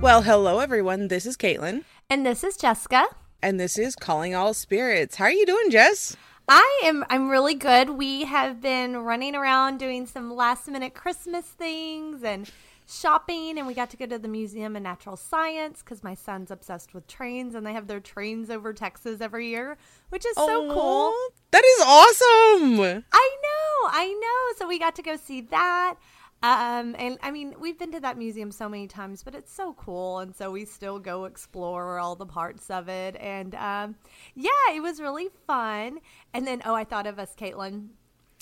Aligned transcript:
Well, 0.00 0.22
hello 0.22 0.60
everyone. 0.60 1.08
This 1.08 1.26
is 1.26 1.36
Caitlin, 1.36 1.84
And 2.08 2.24
this 2.24 2.42
is 2.42 2.56
Jessica. 2.56 3.04
and 3.42 3.60
this 3.60 3.78
is 3.78 3.94
Calling 3.94 4.34
All 4.34 4.54
Spirits. 4.54 5.16
How 5.16 5.26
are 5.26 5.30
you 5.30 5.44
doing, 5.46 5.70
Jess? 5.70 6.16
I 6.48 6.80
am 6.84 7.04
I'm 7.10 7.28
really 7.28 7.54
good. 7.54 7.90
We 7.90 8.24
have 8.24 8.60
been 8.60 8.96
running 8.98 9.34
around 9.36 9.78
doing 9.78 10.06
some 10.06 10.34
last 10.34 10.68
minute 10.68 10.94
Christmas 10.94 11.44
things 11.44 12.22
and 12.24 12.50
shopping 12.88 13.56
and 13.58 13.66
we 13.68 13.74
got 13.74 13.88
to 13.90 13.96
go 13.96 14.06
to 14.06 14.18
the 14.18 14.26
Museum 14.26 14.74
of 14.74 14.82
Natural 14.82 15.16
Science 15.16 15.80
cuz 15.82 16.02
my 16.02 16.14
son's 16.14 16.50
obsessed 16.50 16.92
with 16.94 17.06
trains 17.06 17.54
and 17.54 17.64
they 17.66 17.72
have 17.72 17.86
their 17.86 18.00
trains 18.00 18.50
over 18.50 18.72
Texas 18.72 19.20
every 19.20 19.48
year, 19.48 19.76
which 20.08 20.24
is 20.26 20.34
so 20.34 20.72
cool. 20.72 21.12
That 21.52 21.64
is 21.64 21.80
awesome. 21.86 22.80
I 23.12 23.36
know, 23.42 23.90
I 23.92 24.12
know. 24.20 24.56
So 24.58 24.66
we 24.66 24.78
got 24.78 24.96
to 24.96 25.02
go 25.02 25.16
see 25.16 25.40
that. 25.42 25.96
Um, 26.42 26.96
and 26.98 27.18
I 27.22 27.30
mean, 27.30 27.54
we've 27.60 27.78
been 27.78 27.92
to 27.92 28.00
that 28.00 28.16
museum 28.16 28.50
so 28.50 28.68
many 28.68 28.86
times, 28.86 29.22
but 29.22 29.34
it's 29.34 29.52
so 29.52 29.74
cool. 29.74 30.20
And 30.20 30.34
so 30.34 30.50
we 30.50 30.64
still 30.64 30.98
go 30.98 31.26
explore 31.26 31.98
all 31.98 32.16
the 32.16 32.26
parts 32.26 32.70
of 32.70 32.88
it. 32.88 33.16
And 33.20 33.54
um, 33.56 33.96
yeah, 34.34 34.50
it 34.74 34.80
was 34.80 35.00
really 35.00 35.28
fun. 35.46 35.98
And 36.32 36.46
then, 36.46 36.62
oh, 36.64 36.74
I 36.74 36.84
thought 36.84 37.06
of 37.06 37.18
us, 37.18 37.34
Caitlin, 37.38 37.88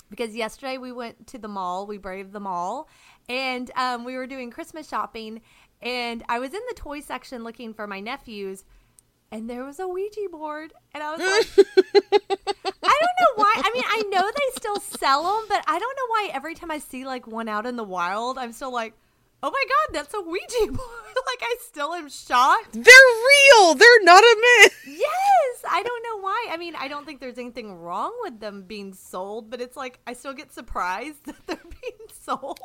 because 0.09 0.33
yesterday 0.33 0.77
we 0.77 0.93
went 0.93 1.27
to 1.27 1.37
the 1.37 1.49
mall. 1.49 1.85
We 1.85 1.97
braved 1.97 2.31
the 2.31 2.39
mall. 2.39 2.87
And 3.27 3.69
um, 3.75 4.05
we 4.05 4.15
were 4.15 4.27
doing 4.27 4.49
Christmas 4.49 4.87
shopping. 4.87 5.41
And 5.81 6.23
I 6.29 6.39
was 6.39 6.53
in 6.53 6.61
the 6.69 6.75
toy 6.75 7.01
section 7.01 7.43
looking 7.43 7.73
for 7.73 7.85
my 7.85 7.99
nephews. 7.99 8.63
And 9.31 9.49
there 9.49 9.63
was 9.63 9.79
a 9.79 9.87
Ouija 9.87 10.27
board. 10.31 10.73
And 10.93 11.03
I 11.03 11.15
was 11.15 11.19
like, 11.19 11.67
I 11.67 12.97
don't 13.01 13.17
know 13.19 13.35
why. 13.35 13.61
I 13.63 13.71
mean, 13.73 13.83
I 13.87 14.03
know 14.09 14.29
they 14.29 14.55
still 14.55 14.79
sell 14.79 15.23
them, 15.23 15.45
but 15.47 15.63
I 15.67 15.77
don't 15.77 15.95
know 15.95 16.07
why 16.07 16.29
every 16.33 16.55
time 16.55 16.71
I 16.71 16.79
see 16.79 17.05
like 17.05 17.27
one 17.27 17.47
out 17.47 17.65
in 17.65 17.75
the 17.75 17.83
wild, 17.83 18.37
I'm 18.37 18.51
still 18.51 18.73
like, 18.73 18.93
oh 19.41 19.51
my 19.51 19.63
God, 19.67 19.95
that's 19.95 20.13
a 20.13 20.21
Ouija 20.21 20.71
board. 20.71 21.15
like, 21.27 21.41
I 21.41 21.55
still 21.61 21.93
am 21.93 22.09
shocked. 22.09 22.73
They're 22.73 22.83
real. 22.83 23.75
They're 23.75 24.03
not 24.03 24.23
a 24.23 24.37
myth. 24.61 24.83
Yes. 24.87 25.63
I 25.69 25.83
don't 25.83 26.03
know 26.03 26.21
why. 26.23 26.47
I 26.49 26.57
mean, 26.57 26.75
I 26.75 26.87
don't 26.87 27.05
think 27.05 27.19
there's 27.19 27.37
anything 27.37 27.75
wrong 27.75 28.13
with 28.23 28.39
them 28.39 28.63
being 28.63 28.93
sold, 28.93 29.49
but 29.49 29.61
it's 29.61 29.77
like 29.77 29.99
I 30.07 30.13
still 30.13 30.33
get 30.33 30.51
surprised 30.51 31.23
that 31.25 31.35
they're 31.45 31.57
being 31.57 32.09
sold 32.21 32.59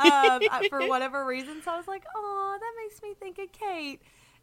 um, 0.00 0.40
for 0.70 0.86
whatever 0.88 1.26
reason. 1.26 1.62
So 1.62 1.72
I 1.72 1.76
was 1.76 1.88
like, 1.88 2.04
oh, 2.16 2.56
that 2.58 2.72
makes 2.82 3.02
me 3.02 3.14
think 3.14 3.38
of 3.38 3.52
Kate. 3.52 4.00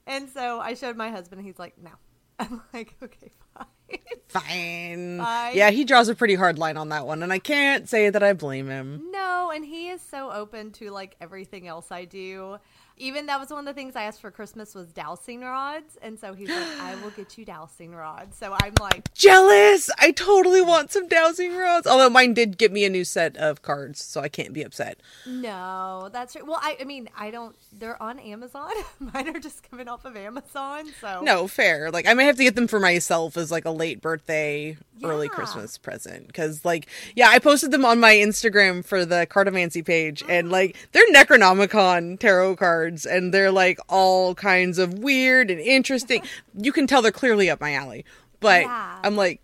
And 0.07 0.29
so 0.29 0.59
I 0.59 0.73
showed 0.75 0.95
my 0.95 1.09
husband, 1.09 1.39
and 1.39 1.47
he's 1.47 1.59
like, 1.59 1.77
no. 1.77 1.91
I'm 2.39 2.61
like, 2.73 2.95
okay, 3.01 3.31
fine. 3.55 3.65
Fine. 4.27 5.19
Fine. 5.19 5.55
Yeah, 5.55 5.69
he 5.69 5.85
draws 5.85 6.09
a 6.09 6.15
pretty 6.15 6.35
hard 6.35 6.57
line 6.57 6.75
on 6.75 6.89
that 6.89 7.05
one, 7.05 7.23
and 7.23 7.31
I 7.31 7.39
can't 7.39 7.87
say 7.87 8.09
that 8.09 8.23
I 8.23 8.33
blame 8.33 8.67
him. 8.67 9.09
No, 9.11 9.51
and 9.53 9.63
he 9.63 9.89
is 9.89 10.01
so 10.01 10.31
open 10.31 10.71
to 10.73 10.89
like 10.89 11.15
everything 11.21 11.67
else 11.67 11.91
I 11.91 12.05
do. 12.05 12.57
Even 12.97 13.25
that 13.25 13.39
was 13.39 13.49
one 13.49 13.59
of 13.59 13.65
the 13.65 13.73
things 13.73 13.95
I 13.95 14.03
asked 14.03 14.21
for 14.21 14.31
Christmas 14.31 14.73
was 14.73 14.87
dowsing 14.87 15.41
rods, 15.41 15.97
and 16.01 16.19
so 16.19 16.33
he's 16.33 16.49
like, 16.49 16.79
"I 16.79 16.95
will 17.03 17.09
get 17.11 17.37
you 17.37 17.45
dowsing 17.45 17.93
rods." 17.93 18.37
So 18.37 18.55
I'm 18.61 18.73
like, 18.79 19.13
Jealous. 19.13 19.89
I 19.99 20.11
totally 20.11 20.61
want 20.61 20.91
some 20.91 21.07
dowsing 21.07 21.55
rods. 21.55 21.87
Although 21.87 22.09
mine 22.09 22.33
did 22.33 22.57
get 22.57 22.71
me 22.71 22.85
a 22.85 22.89
new 22.89 23.03
set 23.03 23.35
of 23.37 23.61
cards, 23.61 24.03
so 24.03 24.21
I 24.21 24.29
can't 24.29 24.53
be 24.53 24.63
upset. 24.63 24.99
"No, 25.25 26.09
that's 26.11 26.35
right." 26.35 26.45
Well, 26.45 26.59
I, 26.61 26.77
I 26.79 26.83
mean, 26.83 27.09
I 27.17 27.31
don't. 27.31 27.55
They're 27.77 28.01
on 28.01 28.19
Amazon. 28.19 28.71
Mine 28.99 29.35
are 29.35 29.39
just 29.39 29.69
coming 29.69 29.87
off 29.87 30.05
of 30.05 30.15
Amazon. 30.15 30.85
So 31.01 31.21
No, 31.21 31.47
fair. 31.47 31.91
Like 31.91 32.07
I 32.07 32.13
may 32.13 32.25
have 32.25 32.37
to 32.37 32.43
get 32.43 32.55
them 32.55 32.67
for 32.67 32.79
myself 32.79 33.37
as 33.37 33.51
like 33.51 33.65
a 33.65 33.71
late 33.71 34.01
birthday, 34.01 34.77
early 35.03 35.27
Christmas 35.27 35.77
present. 35.77 36.33
Cause 36.33 36.63
like, 36.63 36.87
yeah, 37.15 37.29
I 37.29 37.39
posted 37.39 37.71
them 37.71 37.85
on 37.85 37.99
my 37.99 38.13
Instagram 38.13 38.85
for 38.85 39.05
the 39.05 39.27
cartomancy 39.29 39.85
page, 39.85 40.21
and 40.21 40.45
mm-hmm. 40.45 40.51
like 40.51 40.75
they're 40.91 41.07
Necronomicon 41.11 42.19
tarot 42.19 42.55
cards, 42.55 42.84
and 43.05 43.33
they're 43.33 43.51
like 43.51 43.79
all 43.89 44.35
kinds 44.35 44.77
of 44.77 44.99
weird 44.99 45.49
and 45.49 45.59
interesting. 45.59 46.21
you 46.57 46.71
can 46.71 46.85
tell 46.87 47.01
they're 47.01 47.11
clearly 47.11 47.49
up 47.49 47.59
my 47.61 47.73
alley. 47.73 48.05
But 48.39 48.63
Yeah. 48.63 48.99
I'm 49.03 49.15
like, 49.15 49.41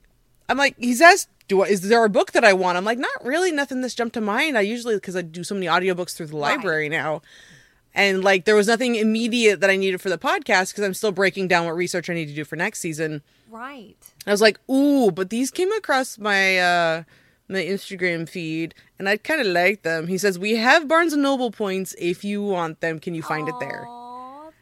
I'm 0.49 0.57
like, 0.57 0.75
he's 0.77 1.01
asked. 1.01 1.29
Do 1.47 1.63
I, 1.63 1.67
is 1.67 1.81
there 1.89 2.03
a 2.05 2.09
book 2.09 2.31
that 2.33 2.45
I 2.45 2.53
want? 2.53 2.77
I'm 2.77 2.85
like, 2.85 2.97
not 2.99 3.25
really. 3.25 3.51
Nothing 3.51 3.81
that's 3.81 3.93
jumped 3.95 4.13
to 4.13 4.21
mind. 4.21 4.57
I 4.57 4.61
usually 4.61 4.95
because 4.95 5.15
I 5.17 5.21
do 5.21 5.43
so 5.43 5.53
many 5.55 5.65
audiobooks 5.65 6.15
through 6.15 6.27
the 6.27 6.37
Right. 6.37 6.55
library 6.55 6.87
now 6.89 7.21
and 7.93 8.23
like 8.23 8.45
there 8.45 8.55
was 8.55 8.67
nothing 8.67 8.95
immediate 8.95 9.59
that 9.59 9.69
I 9.69 9.75
needed 9.75 9.99
for 9.99 10.07
the 10.09 10.17
podcast 10.17 10.71
because 10.71 10.85
I'm 10.85 10.93
still 10.93 11.11
breaking 11.11 11.49
down 11.49 11.65
what 11.65 11.75
research 11.75 12.09
I 12.09 12.13
need 12.13 12.27
to 12.27 12.33
do 12.33 12.45
for 12.45 12.55
next 12.55 12.79
season. 12.79 13.21
right. 13.49 13.97
I 14.25 14.31
was 14.31 14.39
like, 14.41 14.59
ooh, 14.69 15.11
but 15.11 15.29
these 15.29 15.51
came 15.51 15.71
across 15.73 16.17
my 16.17 16.57
uh 16.57 17.03
my 17.51 17.63
Instagram 17.63 18.27
feed 18.27 18.73
and 18.97 19.07
I 19.07 19.17
kind 19.17 19.41
of 19.41 19.47
like 19.47 19.83
them. 19.83 20.07
He 20.07 20.17
says 20.17 20.39
we 20.39 20.55
have 20.55 20.87
Barnes 20.87 21.13
and 21.13 21.21
Noble 21.21 21.51
points 21.51 21.95
if 21.99 22.23
you 22.23 22.41
want 22.41 22.81
them. 22.81 22.99
Can 22.99 23.13
you 23.13 23.21
find 23.21 23.47
it 23.47 23.55
there? 23.59 23.85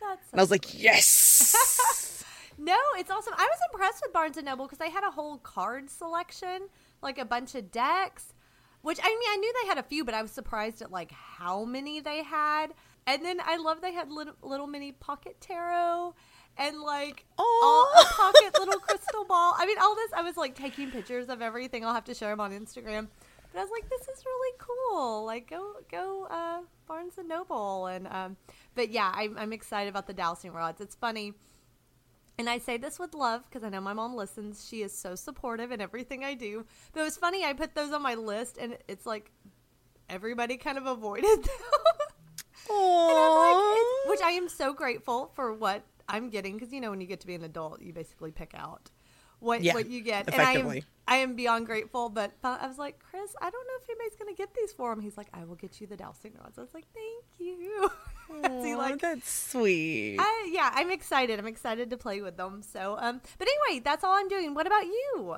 That's 0.01 0.31
And 0.31 0.39
I 0.39 0.43
was 0.43 0.51
like, 0.51 0.81
yes. 0.81 1.55
No, 2.61 2.77
it's 2.97 3.09
awesome. 3.09 3.33
I 3.37 3.45
was 3.45 3.59
impressed 3.71 4.03
with 4.03 4.11
Barnes 4.11 4.35
and 4.35 4.45
Noble 4.45 4.65
because 4.65 4.79
they 4.79 4.89
had 4.89 5.05
a 5.05 5.11
whole 5.11 5.37
card 5.37 5.89
selection, 5.89 6.67
like 7.01 7.17
a 7.17 7.23
bunch 7.23 7.55
of 7.55 7.71
decks. 7.71 8.33
Which 8.81 8.99
I 9.01 9.07
mean, 9.07 9.29
I 9.29 9.37
knew 9.37 9.53
they 9.61 9.67
had 9.69 9.77
a 9.77 9.83
few, 9.83 10.03
but 10.03 10.13
I 10.13 10.21
was 10.21 10.31
surprised 10.31 10.81
at 10.81 10.91
like 10.91 11.11
how 11.11 11.63
many 11.63 12.01
they 12.01 12.21
had. 12.21 12.73
And 13.07 13.23
then 13.23 13.39
I 13.43 13.57
love 13.57 13.81
they 13.81 13.93
had 13.93 14.11
little, 14.11 14.35
little 14.41 14.67
mini 14.67 14.91
pocket 14.91 15.37
tarot 15.39 16.15
and 16.59 16.81
like 16.81 17.25
all, 17.37 17.89
a 17.99 18.05
pocket 18.05 18.59
little 18.59 18.79
crystal 18.79 19.23
ball. 19.23 19.55
I 19.57 19.65
mean, 19.65 19.77
all 19.79 19.95
this. 19.95 20.11
I 20.13 20.21
was 20.21 20.37
like 20.37 20.55
taking 20.55 20.91
pictures 20.91 21.29
of 21.29 21.41
everything. 21.41 21.85
I'll 21.85 21.93
have 21.93 22.05
to 22.05 22.13
share 22.13 22.29
them 22.29 22.41
on 22.41 22.51
Instagram. 22.51 23.07
But 23.51 23.59
I 23.59 23.63
was 23.63 23.71
like, 23.71 23.89
this 23.89 24.01
is 24.01 24.23
really 24.25 24.57
cool. 24.59 25.25
Like, 25.25 25.49
go 25.49 25.73
go 25.89 26.27
uh, 26.29 26.59
Barnes 26.87 27.17
and 27.17 27.29
Noble 27.29 27.87
and 27.87 28.07
um. 28.07 28.37
But 28.75 28.91
yeah, 28.91 29.11
I'm 29.15 29.37
I'm 29.37 29.53
excited 29.53 29.89
about 29.89 30.05
the 30.05 30.13
dowsing 30.13 30.51
rods. 30.51 30.81
It's 30.81 30.95
funny. 30.95 31.33
And 32.37 32.49
I 32.49 32.57
say 32.59 32.77
this 32.77 32.99
with 32.99 33.13
love 33.13 33.43
because 33.49 33.65
I 33.65 33.69
know 33.69 33.81
my 33.81 33.91
mom 33.93 34.15
listens. 34.15 34.65
She 34.65 34.81
is 34.81 34.97
so 34.97 35.15
supportive 35.15 35.71
in 35.71 35.81
everything 35.81 36.23
I 36.23 36.35
do. 36.35 36.65
But 36.93 37.01
it 37.01 37.03
was 37.03 37.17
funny. 37.17 37.43
I 37.43 37.53
put 37.53 37.75
those 37.75 37.91
on 37.91 38.01
my 38.01 38.15
list, 38.15 38.57
and 38.57 38.77
it's 38.87 39.05
like 39.05 39.31
everybody 40.09 40.57
kind 40.57 40.77
of 40.77 40.85
avoided 40.85 41.23
them. 41.43 41.55
And 42.69 43.17
I'm 43.17 43.35
like, 43.35 43.57
Aww. 43.57 44.09
which 44.09 44.21
I 44.21 44.31
am 44.31 44.47
so 44.47 44.73
grateful 44.73 45.31
for 45.35 45.53
what 45.53 45.83
I'm 46.09 46.29
getting 46.29 46.55
because 46.55 46.73
you 46.73 46.81
know 46.81 46.89
when 46.89 46.99
you 47.01 47.07
get 47.07 47.21
to 47.21 47.27
be 47.27 47.35
an 47.35 47.43
adult, 47.43 47.81
you 47.81 47.93
basically 47.93 48.31
pick 48.31 48.51
out 48.55 48.91
what 49.39 49.63
Yeah, 49.63 49.73
what 49.73 49.87
you 49.89 50.01
get. 50.01 50.31
And 50.33 50.41
I 50.41 50.53
am 50.53 50.81
I 51.07 51.15
am 51.17 51.35
beyond 51.35 51.65
grateful. 51.65 52.09
But 52.09 52.31
I 52.43 52.67
was 52.67 52.77
like, 52.77 52.99
Chris, 52.99 53.33
I 53.41 53.49
don't 53.49 53.67
know 53.67 53.73
if 53.81 53.89
anybody's 53.89 54.17
gonna 54.17 54.33
get 54.33 54.53
these 54.53 54.71
for 54.73 54.91
him. 54.91 54.99
He's 54.99 55.17
like, 55.17 55.27
I 55.33 55.45
will 55.45 55.55
get 55.55 55.79
you 55.79 55.87
the 55.87 55.97
dowsing 55.97 56.33
rods. 56.41 56.57
I 56.57 56.61
was 56.61 56.73
like, 56.73 56.85
thank 56.93 57.25
you. 57.39 57.89
So 58.31 58.77
like 58.77 58.99
that's 59.01 59.27
sweet. 59.27 60.17
I, 60.19 60.51
yeah, 60.51 60.69
I'm 60.75 60.91
excited. 60.91 61.39
I'm 61.39 61.47
excited 61.47 61.89
to 61.89 61.97
play 61.97 62.21
with 62.21 62.37
them. 62.37 62.61
So, 62.61 62.95
um, 62.99 63.21
but 63.39 63.47
anyway, 63.47 63.81
that's 63.83 64.03
all 64.03 64.13
I'm 64.13 64.27
doing. 64.27 64.53
What 64.53 64.67
about 64.67 64.85
you? 64.85 65.37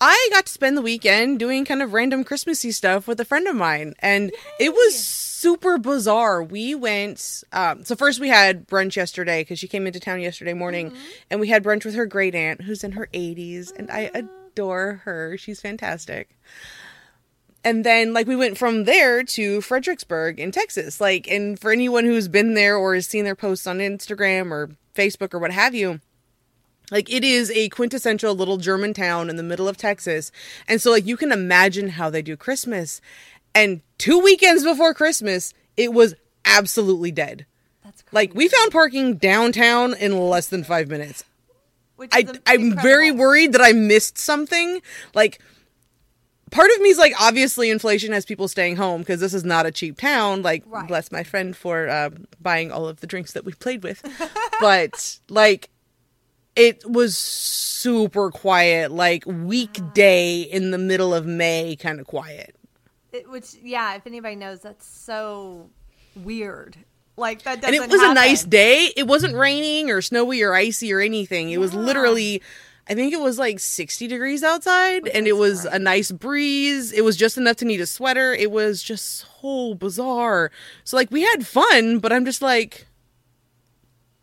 I 0.00 0.28
got 0.32 0.46
to 0.46 0.52
spend 0.52 0.76
the 0.76 0.82
weekend 0.82 1.38
doing 1.38 1.64
kind 1.64 1.82
of 1.82 1.92
random 1.92 2.24
Christmassy 2.24 2.72
stuff 2.72 3.06
with 3.06 3.20
a 3.20 3.24
friend 3.24 3.46
of 3.46 3.54
mine, 3.54 3.94
and 3.98 4.32
it 4.58 4.72
was 4.72 4.98
super 4.98 5.76
bizarre. 5.76 6.42
We 6.42 6.74
went, 6.74 7.44
um, 7.52 7.84
so 7.84 7.94
first 7.96 8.18
we 8.18 8.28
had 8.28 8.66
brunch 8.66 8.96
yesterday 8.96 9.42
because 9.42 9.58
she 9.58 9.68
came 9.68 9.86
into 9.86 10.00
town 10.00 10.20
yesterday 10.20 10.54
morning, 10.54 10.94
and 11.30 11.38
we 11.38 11.48
had 11.48 11.62
brunch 11.62 11.84
with 11.84 11.94
her 11.94 12.06
great 12.06 12.34
aunt 12.34 12.62
who's 12.62 12.82
in 12.82 12.92
her 12.92 13.08
80s, 13.12 13.72
and 13.76 13.90
I 13.90 14.10
adore 14.14 15.02
her. 15.04 15.36
She's 15.36 15.60
fantastic. 15.60 16.30
And 17.62 17.84
then, 17.84 18.14
like, 18.14 18.26
we 18.26 18.36
went 18.36 18.56
from 18.56 18.84
there 18.84 19.22
to 19.22 19.60
Fredericksburg 19.60 20.40
in 20.40 20.50
Texas. 20.50 20.98
Like, 20.98 21.28
and 21.28 21.58
for 21.60 21.72
anyone 21.72 22.06
who's 22.06 22.28
been 22.28 22.54
there 22.54 22.76
or 22.76 22.94
has 22.94 23.06
seen 23.06 23.24
their 23.24 23.34
posts 23.34 23.66
on 23.66 23.78
Instagram 23.80 24.50
or 24.50 24.70
Facebook 24.94 25.34
or 25.34 25.38
what 25.38 25.50
have 25.50 25.74
you, 25.74 26.00
like 26.90 27.10
it 27.12 27.24
is 27.24 27.50
a 27.52 27.68
quintessential 27.70 28.34
little 28.34 28.56
German 28.56 28.94
town 28.94 29.30
in 29.30 29.36
the 29.36 29.42
middle 29.42 29.68
of 29.68 29.76
Texas. 29.76 30.32
And 30.68 30.80
so 30.80 30.90
like 30.90 31.06
you 31.06 31.16
can 31.16 31.32
imagine 31.32 31.88
how 31.90 32.10
they 32.10 32.22
do 32.22 32.36
Christmas. 32.36 33.00
And 33.54 33.80
two 33.98 34.18
weekends 34.18 34.64
before 34.64 34.94
Christmas, 34.94 35.52
it 35.76 35.92
was 35.92 36.14
absolutely 36.44 37.10
dead. 37.10 37.46
That's 37.84 38.02
crazy. 38.02 38.14
Like 38.14 38.34
we 38.34 38.48
found 38.48 38.72
parking 38.72 39.16
downtown 39.16 39.94
in 39.94 40.16
less 40.18 40.48
than 40.48 40.64
5 40.64 40.88
minutes. 40.88 41.24
Which 41.96 42.10
I 42.12 42.24
I'm 42.46 42.76
very 42.80 43.10
worried 43.10 43.52
that 43.52 43.60
I 43.60 43.72
missed 43.72 44.16
something. 44.16 44.80
Like 45.14 45.38
part 46.50 46.70
of 46.74 46.80
me 46.80 46.88
is 46.88 46.98
like 46.98 47.12
obviously 47.20 47.70
inflation 47.70 48.12
has 48.12 48.24
people 48.24 48.48
staying 48.48 48.76
home 48.76 49.02
because 49.02 49.20
this 49.20 49.34
is 49.34 49.44
not 49.44 49.66
a 49.66 49.70
cheap 49.70 49.98
town. 49.98 50.42
Like 50.42 50.64
Right. 50.66 50.88
bless 50.88 51.12
my 51.12 51.22
friend 51.24 51.54
for 51.56 51.88
uh, 51.88 52.10
buying 52.40 52.72
all 52.72 52.88
of 52.88 53.00
the 53.00 53.06
drinks 53.06 53.32
that 53.32 53.44
we 53.44 53.52
played 53.52 53.82
with. 53.82 54.02
but 54.60 55.18
like 55.28 55.68
it 56.56 56.88
was 56.88 57.16
super 57.16 58.30
quiet, 58.30 58.90
like 58.90 59.24
weekday 59.26 60.44
mm. 60.44 60.50
in 60.50 60.70
the 60.70 60.78
middle 60.78 61.14
of 61.14 61.26
May 61.26 61.76
kind 61.76 62.00
of 62.00 62.06
quiet. 62.06 62.56
It- 63.12 63.28
which, 63.30 63.54
yeah, 63.62 63.94
if 63.94 64.06
anybody 64.06 64.36
knows, 64.36 64.60
that's 64.60 64.86
so 64.86 65.70
weird. 66.16 66.76
Like 67.16 67.42
that 67.42 67.60
doesn't. 67.60 67.74
And 67.74 67.84
it 67.84 67.90
was 67.90 68.02
a 68.02 68.14
nice 68.14 68.44
day. 68.44 68.90
It 68.96 69.06
wasn't 69.06 69.34
raining 69.34 69.90
or 69.90 70.00
snowy 70.00 70.42
or 70.42 70.54
icy 70.54 70.92
or 70.92 71.00
anything. 71.00 71.50
It 71.50 71.60
was 71.60 71.74
literally 71.74 72.40
I 72.90 72.94
think 72.94 73.12
it 73.12 73.20
was 73.20 73.38
like 73.38 73.60
60 73.60 74.08
degrees 74.08 74.42
outside 74.42 75.06
and 75.06 75.28
it 75.28 75.34
was 75.34 75.62
great. 75.62 75.74
a 75.74 75.78
nice 75.78 76.10
breeze. 76.10 76.92
It 76.92 77.04
was 77.04 77.16
just 77.16 77.38
enough 77.38 77.56
to 77.58 77.64
need 77.64 77.80
a 77.80 77.86
sweater. 77.86 78.32
It 78.34 78.50
was 78.50 78.82
just 78.82 79.26
so 79.40 79.74
bizarre. 79.74 80.50
So 80.82 80.96
like 80.96 81.10
we 81.12 81.22
had 81.22 81.46
fun, 81.46 82.00
but 82.00 82.12
I'm 82.12 82.24
just 82.24 82.42
like 82.42 82.88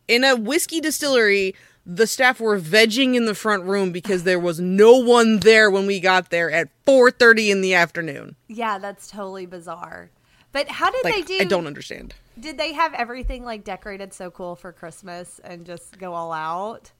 in 0.06 0.22
a 0.22 0.36
whiskey 0.36 0.82
distillery, 0.82 1.54
the 1.90 2.06
staff 2.06 2.38
were 2.38 2.60
vegging 2.60 3.14
in 3.14 3.24
the 3.24 3.34
front 3.34 3.64
room 3.64 3.92
because 3.92 4.24
there 4.24 4.38
was 4.38 4.60
no 4.60 4.98
one 4.98 5.38
there 5.38 5.70
when 5.70 5.86
we 5.86 5.98
got 5.98 6.28
there 6.28 6.50
at 6.50 6.68
4:30 6.86 7.50
in 7.50 7.60
the 7.62 7.72
afternoon. 7.72 8.36
Yeah, 8.46 8.78
that's 8.78 9.08
totally 9.08 9.46
bizarre. 9.46 10.10
But 10.52 10.68
how 10.68 10.90
did 10.90 11.02
Like 11.02 11.14
they 11.14 11.22
do? 11.22 11.38
I 11.40 11.44
don't 11.44 11.66
understand. 11.66 12.14
Did 12.38 12.58
they 12.58 12.74
have 12.74 12.92
everything 12.92 13.44
like 13.44 13.64
decorated 13.64 14.12
so 14.12 14.30
cool 14.30 14.54
for 14.54 14.70
Christmas 14.70 15.40
and 15.42 15.64
just 15.64 15.98
go 15.98 16.12
all 16.12 16.32
out? 16.32 16.92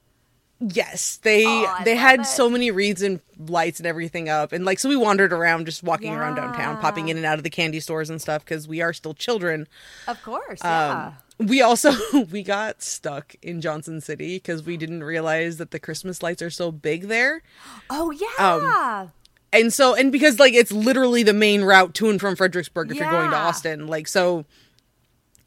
Yes, 0.60 1.18
they 1.22 1.44
Oh, 1.46 1.76
they 1.84 1.94
had 1.94 2.20
it. 2.20 2.26
so 2.26 2.50
many 2.50 2.70
reeds 2.72 3.00
and 3.00 3.20
lights 3.38 3.78
and 3.78 3.86
everything 3.86 4.28
up, 4.28 4.52
and 4.52 4.64
like 4.64 4.80
so 4.80 4.88
we 4.88 4.96
wandered 4.96 5.32
around, 5.32 5.66
just 5.66 5.84
walking 5.84 6.12
around 6.12 6.34
downtown, 6.34 6.78
popping 6.80 7.08
in 7.08 7.16
and 7.16 7.24
out 7.24 7.38
of 7.38 7.44
the 7.44 7.50
candy 7.50 7.78
stores 7.78 8.10
and 8.10 8.20
stuff 8.20 8.44
because 8.44 8.66
we 8.66 8.80
are 8.80 8.92
still 8.92 9.14
children. 9.14 9.68
Of 10.08 10.20
course, 10.22 10.58
yeah. 10.64 11.12
Um, 11.38 11.46
we 11.46 11.62
also 11.62 11.92
we 12.32 12.42
got 12.42 12.82
stuck 12.82 13.36
in 13.40 13.60
Johnson 13.60 14.00
City 14.00 14.36
because 14.36 14.64
we 14.64 14.76
didn't 14.76 15.04
realize 15.04 15.58
that 15.58 15.70
the 15.70 15.78
Christmas 15.78 16.24
lights 16.24 16.42
are 16.42 16.50
so 16.50 16.72
big 16.72 17.06
there, 17.06 17.42
oh 17.90 18.10
yeah. 18.10 19.06
and 19.52 19.72
so 19.72 19.94
and 19.94 20.10
because 20.10 20.40
like 20.40 20.54
it's 20.54 20.72
literally 20.72 21.22
the 21.22 21.32
main 21.32 21.62
route 21.62 21.94
to 21.94 22.10
and 22.10 22.18
from 22.20 22.34
Fredericksburg 22.34 22.90
if 22.90 22.96
you're 22.96 23.10
going 23.10 23.30
to 23.30 23.36
Austin, 23.36 23.86
like 23.86 24.08
so 24.08 24.44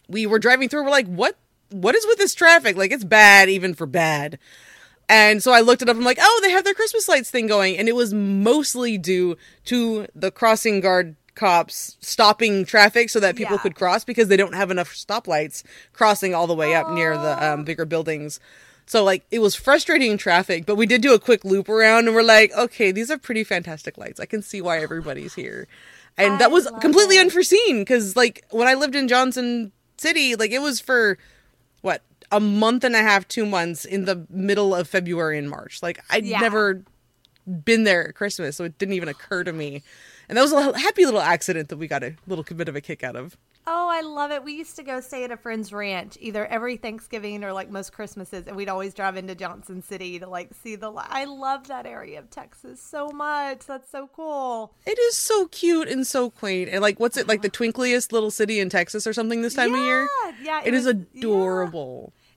we 0.08 0.26
were 0.26 0.40
driving 0.40 0.70
through. 0.70 0.86
We're 0.86 0.90
like, 0.90 1.08
what 1.08 1.38
what 1.70 1.96
is 1.96 2.06
with 2.08 2.18
this 2.18 2.34
traffic? 2.34 2.78
Like 2.78 2.92
it's 2.92 3.04
bad 3.04 3.50
even 3.50 3.74
for 3.74 3.86
bad. 3.86 4.40
And 5.12 5.44
so 5.44 5.52
I 5.52 5.60
looked 5.60 5.82
it 5.82 5.90
up. 5.90 5.98
I'm 5.98 6.06
like, 6.06 6.20
oh, 6.22 6.40
they 6.42 6.52
have 6.52 6.64
their 6.64 6.74
Christmas 6.74 7.10
lights 7.10 7.30
thing 7.30 7.46
going, 7.46 7.78
and 7.78 7.90
it 7.90 7.96
was 7.96 8.14
mostly 8.14 8.98
due 8.98 9.36
to 9.66 10.08
the 10.16 10.32
crossing 10.32 10.80
guard 10.80 11.18
cops 11.36 11.98
stopping 12.00 12.64
traffic 12.66 13.10
so 13.10 13.20
that 13.20 13.36
people 13.36 13.56
Yeah. 13.58 13.62
could 13.62 13.76
cross 13.76 14.06
because 14.06 14.30
they 14.30 14.38
don't 14.38 14.54
have 14.56 14.72
enough 14.72 14.94
stoplights 14.94 15.64
crossing 15.92 16.34
all 16.34 16.48
the 16.48 16.54
way 16.56 16.74
up 16.76 16.90
near 16.92 17.18
the 17.18 17.46
um, 17.46 17.64
bigger 17.66 17.84
buildings. 17.86 18.40
So 18.86 19.04
like 19.04 19.26
it 19.32 19.40
was 19.40 19.54
frustrating 19.54 20.18
traffic, 20.18 20.66
but 20.66 20.76
we 20.76 20.86
did 20.86 21.02
do 21.02 21.14
a 21.14 21.20
quick 21.20 21.44
loop 21.44 21.68
around, 21.68 22.08
and 22.08 22.16
we're 22.16 22.24
like, 22.24 22.52
okay, 22.58 22.92
these 22.92 23.12
are 23.12 23.18
pretty 23.18 23.44
fantastic 23.44 23.98
lights. 23.98 24.20
I 24.20 24.26
can 24.26 24.42
see 24.42 24.62
why 24.62 24.80
everybody's 24.80 25.34
here, 25.34 25.68
and 26.18 26.34
I 26.36 26.38
that 26.38 26.52
was 26.52 26.70
completely 26.80 27.18
it. 27.18 27.22
unforeseen 27.22 27.80
because 27.80 28.16
like 28.16 28.46
when 28.52 28.68
I 28.68 28.76
lived 28.76 28.96
in 28.96 29.08
Johnson 29.10 29.72
City, 29.98 30.36
like 30.36 30.52
it 30.52 30.60
was 30.62 30.80
for 30.80 31.18
what 31.82 32.02
a 32.32 32.40
month 32.40 32.84
and 32.84 32.96
a 32.96 33.02
half, 33.02 33.28
two 33.28 33.46
months 33.46 33.86
in 33.86 34.06
the 34.06 34.26
middle 34.30 34.74
of 34.74 34.88
February 34.88 35.38
and 35.38 35.50
March. 35.50 35.82
Like 35.84 36.00
I'd 36.10 36.26
Yeah. 36.26 36.40
never 36.40 36.84
been 37.66 37.84
there 37.84 38.08
at 38.10 38.16
Christmas, 38.16 38.56
so 38.56 38.64
it 38.64 38.78
didn't 38.78 38.94
even 38.94 39.10
occur 39.10 39.44
to 39.44 39.52
me. 39.54 39.82
And 40.30 40.38
that 40.38 40.44
was 40.44 40.54
a 40.54 40.78
happy 40.80 41.04
little 41.06 41.20
accident 41.20 41.70
that 41.70 41.78
we 41.78 41.88
got 41.88 42.04
a 42.04 42.16
little 42.28 42.44
bit 42.44 42.70
of 42.70 42.76
a 42.76 42.82
kick 42.82 43.04
out 43.04 43.16
of. 43.18 43.36
Oh, 43.68 43.90
I 43.92 44.02
love 44.02 44.32
it. 44.32 44.44
We 44.44 44.54
used 44.54 44.76
to 44.78 44.84
go 44.84 45.02
stay 45.02 45.24
at 45.24 45.32
a 45.32 45.38
friend's 45.38 45.72
ranch 45.74 46.18
either 46.22 46.46
every 46.48 46.78
Thanksgiving 46.78 47.44
or 47.44 47.52
like 47.54 47.70
most 47.70 47.92
Christmases, 47.94 48.48
and 48.48 48.56
we'd 48.56 48.70
always 48.70 48.94
drive 48.94 49.18
into 49.18 49.36
Johnson 49.36 49.84
City 49.84 50.18
to 50.20 50.28
like 50.28 50.50
see 50.64 50.76
the. 50.76 50.90
li- 50.90 51.04
I 51.08 51.26
love 51.26 51.68
that 51.68 51.86
area 51.86 52.18
of 52.20 52.30
Texas 52.30 52.82
so 52.82 53.10
much. 53.10 53.66
That's 53.68 53.92
so 53.92 54.10
cool. 54.16 54.74
It 54.86 54.98
is 54.98 55.16
so 55.16 55.48
cute 55.48 55.90
and 55.90 56.08
so 56.08 56.30
quaint. 56.30 56.70
And 56.72 56.82
like, 56.82 57.00
what's 57.00 57.18
it 57.18 57.28
like 57.28 57.42
the 57.42 57.50
twinkliest 57.50 58.12
little 58.12 58.32
city 58.32 58.60
in 58.60 58.70
Texas 58.70 59.06
or 59.06 59.14
something 59.14 59.42
this 59.42 59.54
time 59.56 59.74
of 59.76 59.82
year? 59.82 60.08
Yeah, 60.26 60.32
yeah, 60.42 60.62
it 60.66 60.74
is 60.74 60.86
was- 60.86 60.96
yeah. 61.14 61.22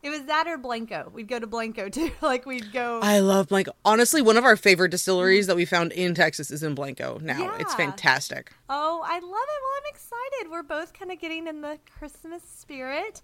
It 0.04 0.10
was 0.10 0.24
that 0.26 0.46
or 0.46 0.58
Blanco. 0.58 1.10
We'd 1.14 1.28
go 1.28 1.38
to 1.38 1.46
Blanco 1.46 1.88
too. 1.90 2.10
like 2.20 2.44
we'd 2.44 2.72
go. 2.72 3.00
I 3.02 3.20
love 3.20 3.48
Blanco. 3.48 3.72
Honestly, 3.86 4.20
one 4.20 4.36
of 4.36 4.44
our 4.44 4.54
favorite 4.54 4.90
distilleries 4.90 5.46
that 5.46 5.56
we 5.56 5.64
found 5.64 5.92
in 5.92 6.14
Texas 6.14 6.50
is 6.50 6.62
in 6.62 6.74
Blanco 6.74 7.18
now. 7.22 7.54
It's 7.56 7.74
fantastic. 7.74 8.52
Oh, 8.68 9.00
I 9.02 9.14
love 9.14 9.22
it. 9.22 9.30
Well, 9.30 9.72
I'm 9.78 9.94
excited. 9.94 10.50
We're 10.50 10.62
both 10.62 10.92
kind 10.92 11.10
of 11.10 11.18
getting 11.18 11.46
in 11.46 11.62
the 11.62 11.78
Christmas 11.98 12.42
spirit, 12.42 13.22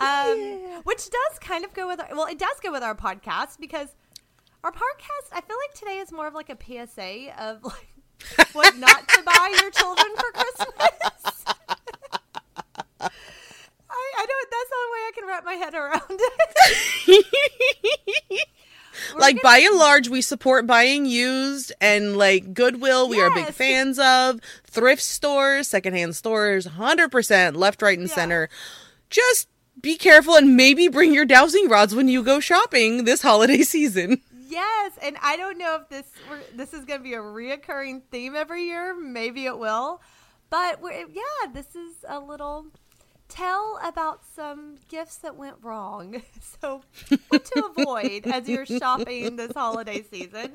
um, 0.00 0.82
which 0.82 1.08
does 1.08 1.38
kind 1.40 1.64
of 1.64 1.72
go 1.72 1.86
with 1.86 2.00
our, 2.00 2.08
well, 2.10 2.26
it 2.26 2.40
does 2.40 2.58
go 2.60 2.72
with 2.72 2.82
our 2.82 2.96
podcast 2.96 3.60
because 3.60 3.94
our 4.64 4.72
podcast, 4.72 5.30
I 5.32 5.40
feel 5.42 5.56
like 5.68 5.74
today 5.78 5.98
is 5.98 6.10
more 6.10 6.26
of 6.26 6.34
like 6.34 6.50
a 6.50 6.56
PSA 6.60 7.40
of 7.40 7.62
like 7.62 8.48
what 8.52 8.76
not 8.76 9.06
to 9.10 9.22
buy 9.22 9.56
your 9.60 9.70
children 9.70 10.08
for 10.16 10.32
Christmas. 10.32 11.44
I, 14.72 14.74
I 14.74 14.74
don't, 14.74 14.74
that's 14.74 14.74
the 14.74 14.76
only 14.76 14.92
way 14.92 15.02
I 15.06 15.12
can 15.14 15.26
wrap 15.28 15.44
my 15.44 15.54
head 15.54 15.74
around 15.74 16.20
it. 17.08 17.26
Like 19.14 19.36
gonna- 19.36 19.42
by 19.42 19.58
and 19.58 19.76
large 19.78 20.08
we 20.08 20.22
support 20.22 20.66
buying 20.66 21.04
used 21.04 21.70
and 21.82 22.16
like 22.16 22.54
goodwill 22.54 23.08
we 23.10 23.20
are 23.20 23.30
big 23.30 23.48
fans 23.48 23.98
of 23.98 24.40
thrift 24.64 25.02
stores 25.02 25.68
secondhand 25.68 26.16
stores 26.16 26.66
100% 26.66 27.56
left 27.56 27.82
right 27.82 27.98
and 27.98 28.08
Yeah. 28.08 28.14
center 28.14 28.48
just 29.10 29.48
be 29.82 29.96
careful 29.98 30.34
and 30.34 30.56
maybe 30.56 30.88
bring 30.88 31.12
your 31.12 31.26
dowsing 31.26 31.68
rods 31.68 31.94
when 31.94 32.08
you 32.08 32.22
go 32.22 32.40
shopping 32.40 33.04
this 33.04 33.20
holiday 33.20 33.62
season 33.62 34.22
Yes, 34.48 34.92
and 35.02 35.16
I 35.22 35.36
don't 35.36 35.58
know 35.58 35.76
if 35.82 35.88
this 35.90 36.06
this 36.54 36.72
is 36.72 36.84
going 36.86 37.00
to 37.00 37.04
be 37.04 37.14
a 37.14 37.18
reoccurring 37.20 38.02
theme 38.12 38.34
every 38.36 38.62
year. 38.64 38.94
Maybe 38.98 39.44
it 39.44 39.58
will, 39.58 40.00
but 40.50 40.80
we're, 40.80 40.92
yeah, 40.92 41.52
this 41.52 41.74
is 41.74 41.96
a 42.08 42.20
little 42.20 42.66
tell 43.28 43.78
about 43.84 44.20
some 44.34 44.76
gifts 44.88 45.16
that 45.18 45.36
went 45.36 45.56
wrong. 45.62 46.22
So, 46.62 46.82
what 47.28 47.44
to 47.44 47.66
avoid 47.76 48.26
as 48.26 48.48
you're 48.48 48.64
shopping 48.66 49.36
this 49.36 49.52
holiday 49.54 50.02
season. 50.02 50.54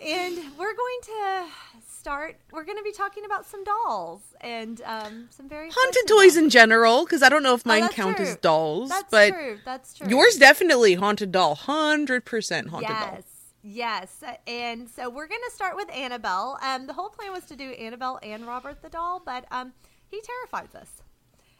And 0.00 0.36
we're 0.58 0.74
going 0.74 1.00
to 1.02 1.44
start. 1.88 2.36
We're 2.52 2.64
going 2.64 2.76
to 2.78 2.82
be 2.82 2.92
talking 2.92 3.24
about 3.24 3.46
some 3.46 3.62
dolls 3.64 4.20
and 4.40 4.80
um, 4.84 5.28
some 5.30 5.48
very 5.48 5.70
haunted 5.72 6.06
toys 6.08 6.34
dolls. 6.34 6.36
in 6.36 6.50
general 6.50 7.04
because 7.04 7.22
i 7.22 7.28
don't 7.28 7.42
know 7.42 7.54
if 7.54 7.64
mine 7.64 7.82
that's 7.82 7.94
count 7.94 8.16
true. 8.16 8.26
as 8.26 8.36
dolls 8.36 8.88
That's 8.90 9.10
but 9.10 9.30
true. 9.32 9.58
That's 9.64 9.94
true. 9.94 10.08
yours 10.08 10.36
definitely 10.36 10.94
haunted 10.94 11.32
doll 11.32 11.56
100% 11.56 12.68
haunted 12.68 12.88
doll. 12.88 12.88
yes. 12.88 12.88
doll 12.88 13.22
Yes, 13.68 14.22
and 14.46 14.88
so 14.88 15.10
we're 15.10 15.26
going 15.26 15.40
to 15.48 15.52
start 15.52 15.74
with 15.74 15.90
Annabelle. 15.92 16.56
Um, 16.62 16.86
the 16.86 16.92
whole 16.92 17.08
plan 17.08 17.32
was 17.32 17.44
to 17.46 17.56
do 17.56 17.70
Annabelle 17.72 18.20
and 18.22 18.46
Robert 18.46 18.80
the 18.80 18.88
doll, 18.88 19.20
but 19.24 19.44
um, 19.50 19.72
he 20.08 20.20
terrifies 20.20 20.72
us, 20.76 21.02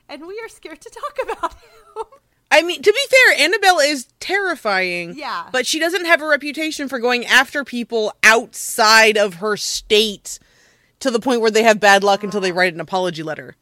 and 0.09 0.27
we 0.27 0.39
are 0.45 0.49
scared 0.49 0.81
to 0.81 0.91
talk 0.91 1.19
about 1.23 1.53
him. 1.53 2.05
I 2.51 2.63
mean, 2.63 2.81
to 2.81 2.93
be 2.93 3.01
fair, 3.11 3.45
Annabelle 3.45 3.81
is 3.81 4.07
terrifying. 4.21 5.15
Yeah. 5.17 5.49
But 5.51 5.67
she 5.67 5.79
doesn't 5.81 6.07
have 6.07 6.23
a 6.23 6.27
reputation 6.27 6.89
for 6.89 6.99
going 7.01 7.27
after 7.27 7.65
people 7.65 8.13
outside 8.23 9.19
of 9.19 9.35
her 9.35 9.57
state 9.57 10.39
to 11.01 11.11
the 11.11 11.19
point 11.21 11.41
where 11.41 11.51
they 11.51 11.65
have 11.65 11.81
bad 11.81 12.05
luck 12.05 12.23
until 12.25 12.41
they 12.41 12.53
write 12.53 12.73
an 12.73 12.81
apology 12.81 13.23
letter. 13.23 13.57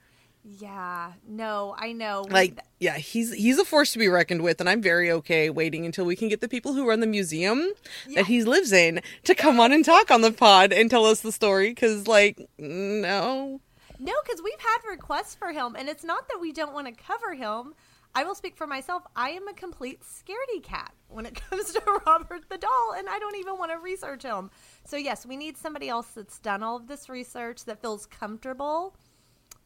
yeah, 0.61 1.13
no, 1.27 1.75
I 1.79 1.93
know. 1.93 2.27
Like, 2.31 2.59
yeah, 2.79 2.99
he's 2.99 3.33
he's 3.33 3.59
a 3.59 3.65
force 3.65 3.93
to 3.93 3.99
be 3.99 4.09
reckoned 4.09 4.43
with, 4.43 4.61
and 4.61 4.69
I'm 4.69 4.83
very 4.83 5.11
okay 5.11 5.49
waiting 5.51 5.87
until 5.87 6.05
we 6.05 6.15
can 6.15 6.29
get 6.29 6.41
the 6.43 6.49
people 6.49 6.75
who 6.75 6.87
run 6.87 7.01
the 7.01 7.07
museum 7.07 7.73
that 8.15 8.27
he 8.27 8.45
lives 8.45 8.71
in 8.73 9.01
to 9.25 9.35
come 9.35 9.59
on 9.59 9.73
and 9.73 9.85
talk 9.85 10.11
on 10.11 10.21
the 10.21 10.31
pod 10.31 10.73
and 10.73 10.91
tell 10.91 11.07
us 11.07 11.21
the 11.21 11.33
story. 11.33 11.71
Because, 11.71 12.07
like, 12.07 12.47
no, 12.59 13.61
No, 13.99 14.13
because 14.25 14.43
we've 14.43 14.61
had 14.61 14.91
requests 14.91 15.35
for 15.35 15.53
him, 15.53 15.77
and 15.79 15.89
it's 15.89 16.05
not 16.05 16.29
that 16.29 16.41
we 16.41 16.53
don't 16.53 16.75
want 16.75 16.87
to 16.87 16.93
cover 16.93 17.35
him. 17.35 17.75
I 18.17 18.25
will 18.25 18.35
speak 18.35 18.57
for 18.57 18.67
myself. 18.67 19.03
I 19.17 19.31
am 19.31 19.49
a 19.49 19.55
complete 19.55 20.03
scaredy 20.03 20.63
cat 20.63 20.93
when 21.09 21.27
it 21.27 21.35
comes 21.51 21.73
to 21.73 21.83
Robert 22.07 22.49
the 22.49 22.59
doll, 22.59 22.95
and 22.97 23.09
I 23.09 23.19
don't 23.19 23.37
even 23.37 23.59
want 23.59 23.73
to 23.73 23.79
research 23.79 24.23
him. 24.23 24.51
So, 24.85 24.97
yes, 24.97 25.27
we 25.27 25.37
need 25.37 25.57
somebody 25.57 25.89
else 25.89 26.09
that's 26.09 26.39
done 26.39 26.63
all 26.63 26.77
of 26.77 26.87
this 26.87 27.09
research 27.09 27.65
that 27.65 27.81
feels 27.81 28.07
comfortable 28.07 28.97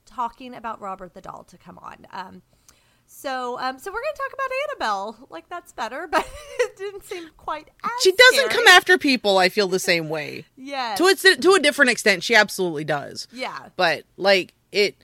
talking 0.07 0.55
about 0.55 0.81
Robert 0.81 1.15
the 1.15 1.21
doll 1.21 1.45
to 1.45 1.59
come 1.59 1.79
on. 1.79 2.07
Um, 2.13 2.43
so, 3.11 3.59
um, 3.59 3.79
so 3.79 3.91
we're 3.91 4.01
going 4.01 4.15
to 4.15 4.21
talk 4.23 4.33
about 4.35 4.51
Annabelle. 4.69 5.27
Like 5.31 5.49
that's 5.49 5.73
better, 5.73 6.07
but 6.11 6.29
it 6.61 6.77
didn't 6.77 7.05
seem 7.05 7.29
quite 7.37 7.69
she 8.03 8.13
doesn't 8.13 8.51
scary. 8.51 8.51
come 8.51 8.67
after 8.69 8.97
people. 8.99 9.39
I 9.39 9.49
feel 9.49 9.67
the 9.67 9.79
same 9.81 10.09
way. 10.09 10.45
yeah. 10.57 10.95
To 10.97 11.07
a 11.07 11.15
to 11.15 11.53
a 11.55 11.61
different 11.61 11.91
extent, 11.91 12.23
she 12.23 12.35
absolutely 12.35 12.85
does. 12.85 13.27
yeah. 13.33 13.69
but 13.77 14.05
like 14.17 14.55
it 14.71 14.95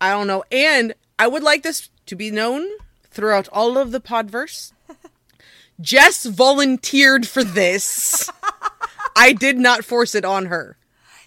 i 0.00 0.10
don't 0.10 0.26
know 0.26 0.42
and 0.50 0.94
i 1.18 1.26
would 1.26 1.42
like 1.42 1.62
this 1.62 1.90
to 2.06 2.16
be 2.16 2.30
known 2.30 2.66
throughout 3.10 3.46
all 3.52 3.76
of 3.76 3.90
the 3.92 4.00
podverse 4.00 4.72
jess 5.80 6.24
volunteered 6.24 7.28
for 7.28 7.44
this 7.44 8.30
i 9.16 9.32
did 9.32 9.58
not 9.58 9.84
force 9.84 10.14
it 10.14 10.24
on 10.24 10.46
her 10.46 10.76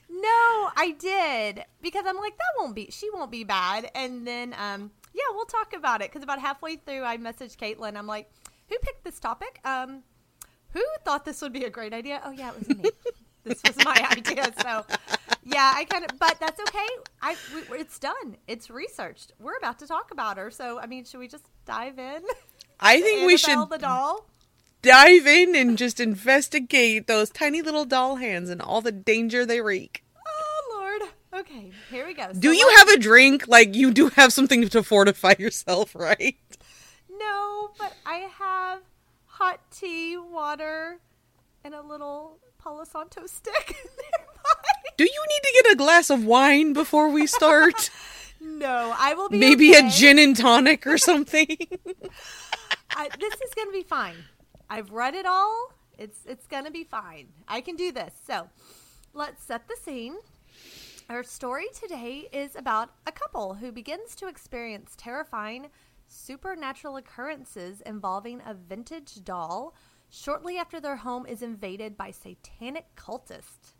No, 0.10 0.70
I 0.76 0.96
did 1.00 1.64
because 1.82 2.06
I'm 2.08 2.18
like 2.18 2.36
that 2.38 2.54
won't 2.60 2.76
be 2.76 2.90
she 2.92 3.10
won't 3.14 3.32
be 3.32 3.44
bad, 3.44 3.90
and 3.96 4.26
then 4.28 4.56
um 4.58 4.92
yeah 5.18 5.34
we'll 5.34 5.46
talk 5.46 5.74
about 5.74 6.02
it 6.02 6.12
because 6.12 6.24
about 6.24 6.40
halfway 6.40 6.76
through 6.76 7.04
I 7.04 7.18
messaged 7.18 7.58
Caitlin. 7.58 7.98
I'm 7.98 8.08
like 8.08 8.30
who 8.70 8.78
picked 8.80 9.04
this 9.04 9.20
topic? 9.20 9.60
Um 9.66 10.04
who 10.72 10.84
thought 11.04 11.26
this 11.26 11.42
would 11.42 11.54
be 11.54 11.64
a 11.64 11.70
great 11.70 11.94
idea? 11.94 12.22
Oh 12.24 12.32
yeah 12.32 12.52
it 12.52 12.60
was 12.60 12.78
me. 12.78 12.90
This 13.44 13.62
was 13.64 13.78
my 13.86 14.06
idea 14.12 14.52
so 14.62 14.86
yeah 15.44 15.72
I 15.74 15.86
kind 15.86 16.04
of 16.04 16.20
but 16.20 16.38
that's 16.40 16.60
okay. 16.60 16.88
I 17.22 17.36
we, 17.54 17.78
it's 17.80 17.98
done. 17.98 18.36
It's 18.46 18.70
researched. 18.70 19.32
We're 19.40 19.56
about 19.58 19.80
to 19.80 19.88
talk 19.88 20.12
about 20.12 20.38
her 20.38 20.52
so 20.52 20.80
I 20.80 20.86
mean 20.86 21.06
should 21.06 21.20
we 21.20 21.30
just 21.30 21.46
dive 21.66 21.98
in? 21.98 22.24
I 22.80 23.00
think 23.02 23.26
we 23.26 23.38
should 23.38 23.70
the 23.70 23.78
doll? 23.78 24.28
dive 24.82 25.26
in 25.26 25.56
and 25.56 25.78
just 25.78 26.00
investigate 26.00 27.08
those 27.08 27.30
tiny 27.30 27.62
little 27.62 27.86
doll 27.86 28.18
hands 28.18 28.50
and 28.50 28.62
all 28.62 28.82
the 28.82 28.92
danger 28.92 29.46
they 29.46 29.62
wreak 29.62 30.04
okay 31.34 31.72
here 31.92 32.06
we 32.08 32.14
go 32.14 32.32
do 32.34 32.52
you 32.52 32.74
have 32.78 32.88
a 32.90 32.98
drink 32.98 33.48
like 33.48 33.76
you 33.76 33.92
do 33.92 34.10
have 34.10 34.32
something 34.34 34.68
to 34.70 34.82
fortify 34.84 35.34
yourself 35.40 35.96
right 35.96 36.38
No, 37.20 37.72
but 37.80 37.94
I 38.06 38.30
have 38.38 38.82
hot 39.26 39.60
tea, 39.72 40.18
water, 40.18 41.00
and 41.64 41.74
a 41.74 41.82
little 41.82 42.38
Palo 42.60 42.84
Santo 42.84 43.26
stick 43.28 43.68
nearby. 43.98 44.92
Do 44.98 45.04
you 45.04 45.24
need 45.30 45.44
to 45.44 45.54
get 45.64 45.74
a 45.74 45.76
glass 45.76 46.10
of 46.12 46.26
wine 46.26 46.74
before 46.74 47.10
we 47.10 47.28
start? 47.28 47.90
No, 48.40 48.94
I 48.96 49.16
will 49.16 49.30
be 49.30 49.40
Maybe 49.40 49.76
okay. 49.76 49.88
a 49.88 49.90
gin 49.90 50.20
and 50.20 50.36
tonic 50.38 50.86
or 50.86 51.00
something. 51.00 51.58
I, 52.92 53.10
this 53.20 53.34
is 53.42 53.52
gonna 53.56 53.72
be 53.72 53.82
fine. 53.82 54.14
I've 54.70 54.92
read 54.92 55.16
it 55.16 55.26
all. 55.26 55.74
It's 55.98 56.20
it's 56.28 56.46
gonna 56.46 56.70
be 56.70 56.84
fine. 56.84 57.30
I 57.48 57.62
can 57.62 57.76
do 57.76 57.92
this. 57.92 58.14
So, 58.28 58.48
let's 59.16 59.44
set 59.44 59.68
the 59.68 59.76
scene. 59.84 60.18
Our 61.10 61.24
story 61.24 61.68
today 61.74 62.28
is 62.34 62.58
about 62.58 62.90
a 63.06 63.14
couple 63.14 63.54
who 63.54 63.72
begins 63.72 64.14
to 64.16 64.28
experience 64.28 64.94
terrifying 64.98 65.68
supernatural 66.10 66.98
occurrences 66.98 67.80
involving 67.80 68.42
a 68.46 68.54
vintage 68.54 69.24
doll 69.24 69.74
shortly 70.10 70.58
after 70.58 70.82
their 70.82 70.98
home 70.98 71.26
is 71.26 71.42
invaded 71.42 71.96
by 71.96 72.12
satanic 72.12 72.94
cultists. 72.98 73.76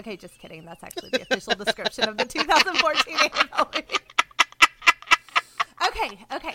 Okay, 0.00 0.16
just 0.16 0.36
kidding. 0.40 0.64
That's 0.64 0.82
actually 0.82 1.10
the 1.10 1.22
official 1.22 1.54
description 1.64 2.08
of 2.08 2.16
the 2.16 2.24
2014 2.24 3.14
Annabelle 3.14 3.70
movie. 3.72 3.98
Okay, 5.86 6.18
okay. 6.34 6.54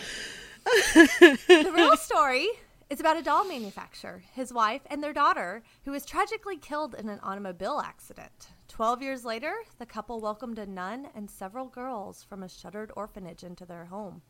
the 1.48 1.72
real 1.74 1.96
story 1.96 2.46
is 2.90 3.00
about 3.00 3.16
a 3.16 3.22
doll 3.22 3.48
manufacturer, 3.48 4.22
his 4.34 4.52
wife, 4.52 4.82
and 4.90 5.02
their 5.02 5.14
daughter, 5.14 5.62
who 5.86 5.92
was 5.92 6.04
tragically 6.04 6.58
killed 6.58 6.94
in 6.94 7.08
an 7.08 7.20
automobile 7.22 7.80
accident. 7.82 8.48
Twelve 8.74 9.02
years 9.02 9.24
later, 9.24 9.54
the 9.78 9.86
couple 9.86 10.20
welcomed 10.20 10.58
a 10.58 10.66
nun 10.66 11.06
and 11.14 11.30
several 11.30 11.68
girls 11.68 12.24
from 12.24 12.42
a 12.42 12.48
shuttered 12.48 12.90
orphanage 12.96 13.44
into 13.44 13.64
their 13.64 13.84
home, 13.84 14.22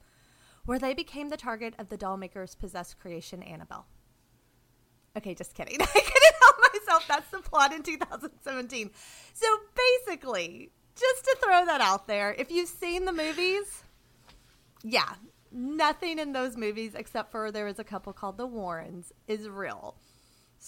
where 0.66 0.78
they 0.78 0.92
became 0.92 1.30
the 1.30 1.38
target 1.38 1.72
of 1.78 1.88
the 1.88 1.96
doll 1.96 2.18
maker's 2.18 2.54
possessed 2.54 3.00
creation, 3.00 3.42
Annabelle. 3.42 3.86
Okay, 5.16 5.34
just 5.34 5.54
kidding. 5.54 5.78
I 5.80 5.86
couldn't 5.86 6.34
help 6.42 6.56
myself. 6.74 7.08
That's 7.08 7.30
the 7.30 7.38
plot 7.38 7.72
in 7.72 7.82
2017. 7.82 8.90
So 9.32 9.46
basically, 10.04 10.72
just 10.94 11.24
to 11.24 11.38
throw 11.42 11.64
that 11.64 11.80
out 11.80 12.06
there, 12.06 12.34
if 12.34 12.50
you've 12.50 12.68
seen 12.68 13.06
the 13.06 13.14
movies, 13.14 13.82
yeah, 14.82 15.14
nothing 15.52 16.18
in 16.18 16.34
those 16.34 16.54
movies 16.54 16.94
except 16.94 17.30
for 17.30 17.50
there 17.50 17.64
was 17.64 17.78
a 17.78 17.84
couple 17.84 18.12
called 18.12 18.36
the 18.36 18.46
Warrens 18.46 19.10
is 19.26 19.48
real. 19.48 19.96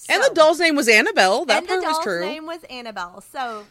And 0.08 0.22
the 0.22 0.30
doll's 0.34 0.60
name 0.60 0.76
was 0.76 0.88
Annabelle. 0.88 1.44
That 1.44 1.58
and 1.58 1.66
the 1.66 1.68
part 1.68 1.82
was 1.84 1.92
doll's 1.94 2.04
true. 2.04 2.20
name 2.20 2.46
was 2.46 2.62
Annabelle. 2.70 3.20
So 3.20 3.64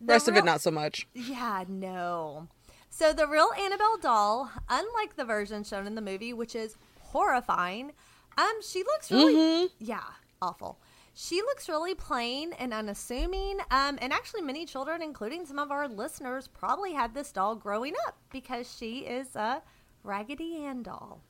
the 0.00 0.12
Rest 0.12 0.28
of 0.28 0.36
it, 0.36 0.44
not 0.44 0.60
so 0.60 0.70
much. 0.70 1.06
yeah, 1.14 1.64
no. 1.68 2.48
So 2.90 3.12
the 3.12 3.26
real 3.28 3.50
Annabelle 3.58 3.96
doll, 4.00 4.50
unlike 4.68 5.16
the 5.16 5.24
version 5.24 5.62
shown 5.64 5.86
in 5.86 5.94
the 5.94 6.00
movie, 6.00 6.32
which 6.32 6.54
is 6.54 6.76
horrifying, 7.00 7.92
um, 8.36 8.62
she 8.62 8.82
looks 8.84 9.10
really 9.10 9.34
Mhm. 9.34 9.70
yeah, 9.78 10.04
awful. 10.40 10.78
She 11.14 11.42
looks 11.42 11.68
really 11.68 11.94
plain 11.96 12.52
and 12.52 12.72
unassuming. 12.72 13.58
Um, 13.72 13.98
and 14.00 14.12
actually, 14.12 14.42
many 14.42 14.64
children, 14.66 15.02
including 15.02 15.46
some 15.46 15.58
of 15.58 15.72
our 15.72 15.88
listeners, 15.88 16.46
probably 16.46 16.92
had 16.92 17.12
this 17.14 17.32
doll 17.32 17.56
growing 17.56 17.94
up 18.06 18.16
because 18.30 18.72
she 18.72 19.00
is 19.00 19.34
a 19.34 19.62
Raggedy 20.04 20.64
Ann 20.64 20.82
doll, 20.84 21.20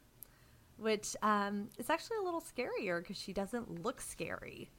which 0.78 1.16
um, 1.22 1.68
is 1.78 1.90
actually 1.90 2.18
a 2.18 2.24
little 2.24 2.40
scarier 2.42 3.00
because 3.00 3.16
she 3.16 3.32
doesn't 3.32 3.82
look 3.84 4.00
scary. 4.00 4.70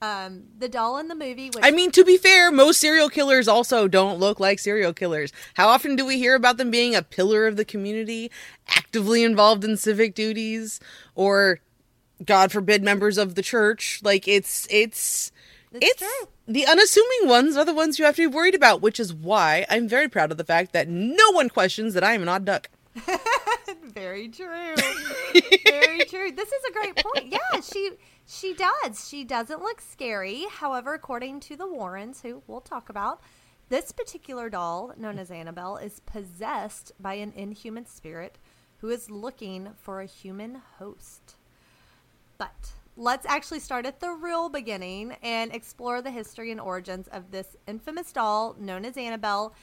Um, 0.00 0.44
the 0.58 0.68
doll 0.68 0.98
in 0.98 1.06
the 1.06 1.14
movie, 1.14 1.50
which 1.50 1.64
I 1.64 1.70
mean, 1.70 1.92
to 1.92 2.04
be 2.04 2.16
fair, 2.16 2.50
most 2.50 2.80
serial 2.80 3.08
killers 3.08 3.46
also 3.46 3.86
don't 3.86 4.18
look 4.18 4.40
like 4.40 4.58
serial 4.58 4.92
killers. 4.92 5.32
How 5.54 5.68
often 5.68 5.94
do 5.94 6.04
we 6.04 6.18
hear 6.18 6.34
about 6.34 6.56
them 6.56 6.72
being 6.72 6.96
a 6.96 7.02
pillar 7.02 7.46
of 7.46 7.56
the 7.56 7.64
community, 7.64 8.28
actively 8.66 9.22
involved 9.22 9.64
in 9.64 9.76
civic 9.76 10.16
duties, 10.16 10.80
or 11.14 11.60
God 12.24 12.50
forbid, 12.50 12.82
members 12.82 13.16
of 13.16 13.36
the 13.36 13.42
church? 13.42 14.00
Like 14.02 14.26
it's 14.26 14.66
it's 14.70 15.30
It's 15.72 16.02
it's 16.02 16.26
the 16.48 16.66
unassuming 16.66 17.28
ones 17.28 17.56
are 17.56 17.64
the 17.64 17.72
ones 17.72 18.00
you 18.00 18.04
have 18.04 18.16
to 18.16 18.28
be 18.28 18.34
worried 18.34 18.56
about, 18.56 18.82
which 18.82 18.98
is 18.98 19.14
why 19.14 19.64
I'm 19.70 19.88
very 19.88 20.08
proud 20.08 20.32
of 20.32 20.36
the 20.36 20.44
fact 20.44 20.72
that 20.72 20.88
no 20.88 21.30
one 21.30 21.48
questions 21.48 21.94
that 21.94 22.02
I 22.02 22.14
am 22.14 22.22
an 22.22 22.28
odd 22.28 22.44
duck. 22.44 22.68
Very 23.82 24.28
true. 24.28 24.74
Very 25.64 26.04
true. 26.08 26.32
This 26.32 26.52
is 26.52 26.64
a 26.68 26.72
great 26.72 26.96
point. 26.96 27.32
Yeah, 27.32 27.60
she 27.60 27.90
she 28.26 28.54
does. 28.54 29.08
She 29.08 29.24
doesn't 29.24 29.60
look 29.60 29.80
scary. 29.80 30.44
However, 30.50 30.94
according 30.94 31.40
to 31.40 31.56
the 31.56 31.66
Warrens, 31.66 32.22
who 32.22 32.42
we'll 32.46 32.60
talk 32.60 32.88
about, 32.88 33.20
this 33.68 33.92
particular 33.92 34.50
doll, 34.50 34.92
known 34.96 35.18
as 35.18 35.30
Annabelle, 35.30 35.76
is 35.76 36.00
possessed 36.00 36.92
by 37.00 37.14
an 37.14 37.32
inhuman 37.34 37.86
spirit 37.86 38.38
who 38.78 38.90
is 38.90 39.10
looking 39.10 39.70
for 39.76 40.00
a 40.00 40.06
human 40.06 40.60
host. 40.78 41.36
But 42.36 42.72
let's 42.96 43.24
actually 43.26 43.60
start 43.60 43.86
at 43.86 44.00
the 44.00 44.10
real 44.10 44.48
beginning 44.48 45.16
and 45.22 45.54
explore 45.54 46.02
the 46.02 46.10
history 46.10 46.50
and 46.50 46.60
origins 46.60 47.08
of 47.08 47.30
this 47.30 47.56
infamous 47.66 48.12
doll 48.12 48.56
known 48.58 48.84
as 48.84 48.96
Annabelle. 48.96 49.54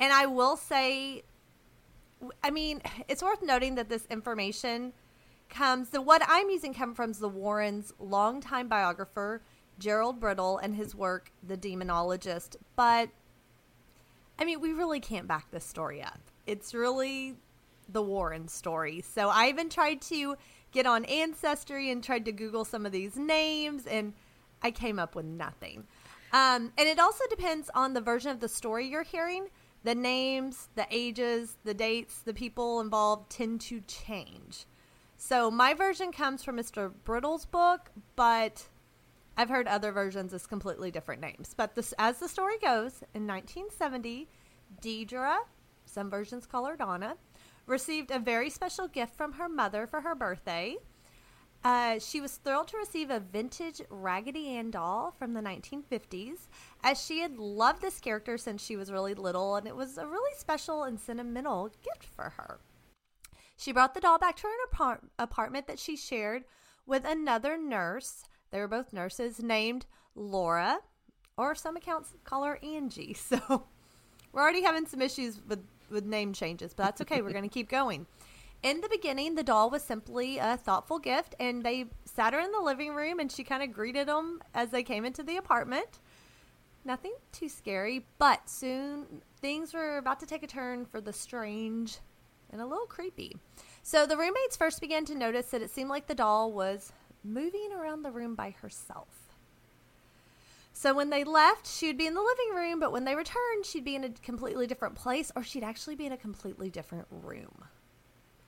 And 0.00 0.12
I 0.12 0.26
will 0.26 0.56
say 0.56 1.24
I 2.42 2.50
mean, 2.50 2.82
it's 3.08 3.22
worth 3.22 3.42
noting 3.42 3.76
that 3.76 3.88
this 3.88 4.06
information 4.10 4.92
comes, 5.48 5.90
the 5.90 6.02
what 6.02 6.22
I'm 6.26 6.50
using 6.50 6.74
comes 6.74 6.96
from 6.96 7.12
the 7.12 7.28
Warrens' 7.28 7.92
longtime 7.98 8.68
biographer, 8.68 9.42
Gerald 9.78 10.20
Brittle, 10.20 10.58
and 10.58 10.74
his 10.74 10.94
work, 10.94 11.30
The 11.46 11.56
Demonologist. 11.56 12.56
But, 12.76 13.10
I 14.38 14.44
mean, 14.44 14.60
we 14.60 14.72
really 14.72 15.00
can't 15.00 15.28
back 15.28 15.50
this 15.50 15.64
story 15.64 16.02
up. 16.02 16.20
It's 16.46 16.74
really 16.74 17.36
the 17.88 18.02
Warren 18.02 18.48
story. 18.48 19.00
So 19.00 19.28
I 19.28 19.48
even 19.48 19.68
tried 19.68 20.02
to 20.02 20.36
get 20.72 20.86
on 20.86 21.04
Ancestry 21.06 21.90
and 21.90 22.04
tried 22.04 22.24
to 22.26 22.32
Google 22.32 22.64
some 22.64 22.84
of 22.84 22.92
these 22.92 23.16
names, 23.16 23.86
and 23.86 24.12
I 24.62 24.70
came 24.70 24.98
up 24.98 25.14
with 25.14 25.24
nothing. 25.24 25.86
Um, 26.32 26.72
and 26.76 26.88
it 26.88 26.98
also 26.98 27.24
depends 27.30 27.70
on 27.74 27.94
the 27.94 28.02
version 28.02 28.30
of 28.30 28.40
the 28.40 28.48
story 28.48 28.86
you're 28.86 29.02
hearing. 29.02 29.48
The 29.84 29.94
names, 29.94 30.68
the 30.74 30.86
ages, 30.90 31.56
the 31.64 31.74
dates, 31.74 32.18
the 32.20 32.34
people 32.34 32.80
involved 32.80 33.30
tend 33.30 33.60
to 33.62 33.80
change. 33.82 34.66
So 35.16 35.50
my 35.50 35.74
version 35.74 36.12
comes 36.12 36.44
from 36.44 36.56
Mr. 36.56 36.92
Brittle's 37.04 37.44
book, 37.44 37.90
but 38.16 38.68
I've 39.36 39.48
heard 39.48 39.68
other 39.68 39.92
versions 39.92 40.34
as 40.34 40.46
completely 40.46 40.90
different 40.90 41.20
names. 41.20 41.54
But 41.56 41.74
this, 41.74 41.94
as 41.98 42.18
the 42.18 42.28
story 42.28 42.58
goes, 42.58 43.02
in 43.14 43.26
1970, 43.26 44.28
Deidre, 44.82 45.36
some 45.84 46.10
versions 46.10 46.46
call 46.46 46.66
her 46.66 46.76
Donna, 46.76 47.16
received 47.66 48.10
a 48.10 48.18
very 48.18 48.50
special 48.50 48.88
gift 48.88 49.14
from 49.14 49.34
her 49.34 49.48
mother 49.48 49.86
for 49.86 50.00
her 50.00 50.14
birthday. 50.14 50.76
Uh, 51.64 51.98
she 51.98 52.20
was 52.20 52.36
thrilled 52.36 52.68
to 52.68 52.76
receive 52.76 53.10
a 53.10 53.20
vintage 53.20 53.82
Raggedy 53.90 54.48
Ann 54.48 54.70
doll 54.70 55.12
from 55.18 55.34
the 55.34 55.40
1950s, 55.40 56.46
as 56.84 57.02
she 57.02 57.20
had 57.20 57.36
loved 57.38 57.82
this 57.82 57.98
character 57.98 58.38
since 58.38 58.64
she 58.64 58.76
was 58.76 58.92
really 58.92 59.14
little, 59.14 59.56
and 59.56 59.66
it 59.66 59.74
was 59.74 59.98
a 59.98 60.06
really 60.06 60.34
special 60.36 60.84
and 60.84 61.00
sentimental 61.00 61.70
gift 61.82 62.04
for 62.04 62.34
her. 62.36 62.60
She 63.56 63.72
brought 63.72 63.94
the 63.94 64.00
doll 64.00 64.18
back 64.18 64.36
to 64.36 64.42
her 64.44 64.64
apart- 64.72 65.04
apartment 65.18 65.66
that 65.66 65.80
she 65.80 65.96
shared 65.96 66.44
with 66.86 67.04
another 67.04 67.58
nurse. 67.58 68.24
They 68.52 68.60
were 68.60 68.68
both 68.68 68.92
nurses 68.92 69.42
named 69.42 69.86
Laura, 70.14 70.78
or 71.36 71.56
some 71.56 71.76
accounts 71.76 72.14
call 72.24 72.44
her 72.44 72.58
Angie. 72.62 73.16
So 73.28 73.64
we're 74.32 74.42
already 74.42 74.62
having 74.62 74.86
some 74.86 75.02
issues 75.02 75.40
with, 75.48 75.64
with 75.90 76.04
name 76.04 76.32
changes, 76.32 76.72
but 76.72 76.84
that's 76.84 77.00
okay. 77.00 77.20
We're 77.20 77.32
going 77.32 77.42
to 77.42 77.48
keep 77.48 77.68
going. 77.68 78.06
In 78.62 78.80
the 78.80 78.88
beginning, 78.88 79.34
the 79.34 79.44
doll 79.44 79.70
was 79.70 79.82
simply 79.82 80.38
a 80.38 80.56
thoughtful 80.56 80.98
gift, 80.98 81.34
and 81.38 81.62
they 81.62 81.86
sat 82.04 82.32
her 82.32 82.40
in 82.40 82.50
the 82.50 82.60
living 82.60 82.94
room 82.94 83.20
and 83.20 83.30
she 83.30 83.44
kind 83.44 83.62
of 83.62 83.72
greeted 83.72 84.08
them 84.08 84.42
as 84.52 84.70
they 84.70 84.82
came 84.82 85.04
into 85.04 85.22
the 85.22 85.36
apartment. 85.36 86.00
Nothing 86.84 87.14
too 87.30 87.48
scary, 87.48 88.06
but 88.18 88.48
soon 88.48 89.22
things 89.40 89.72
were 89.72 89.98
about 89.98 90.18
to 90.20 90.26
take 90.26 90.42
a 90.42 90.48
turn 90.48 90.84
for 90.86 91.00
the 91.00 91.12
strange 91.12 91.98
and 92.50 92.60
a 92.60 92.66
little 92.66 92.86
creepy. 92.86 93.36
So 93.82 94.06
the 94.06 94.16
roommates 94.16 94.56
first 94.56 94.80
began 94.80 95.04
to 95.04 95.14
notice 95.14 95.46
that 95.50 95.62
it 95.62 95.70
seemed 95.70 95.90
like 95.90 96.06
the 96.06 96.14
doll 96.14 96.50
was 96.50 96.92
moving 97.22 97.70
around 97.72 98.02
the 98.02 98.10
room 98.10 98.34
by 98.34 98.50
herself. 98.50 99.34
So 100.72 100.94
when 100.94 101.10
they 101.10 101.24
left, 101.24 101.66
she 101.66 101.86
would 101.86 101.98
be 101.98 102.06
in 102.06 102.14
the 102.14 102.22
living 102.22 102.54
room, 102.54 102.80
but 102.80 102.92
when 102.92 103.04
they 103.04 103.14
returned, 103.14 103.64
she'd 103.64 103.84
be 103.84 103.96
in 103.96 104.04
a 104.04 104.10
completely 104.10 104.66
different 104.66 104.94
place 104.94 105.30
or 105.36 105.42
she'd 105.42 105.64
actually 105.64 105.96
be 105.96 106.06
in 106.06 106.12
a 106.12 106.16
completely 106.16 106.70
different 106.70 107.06
room. 107.10 107.64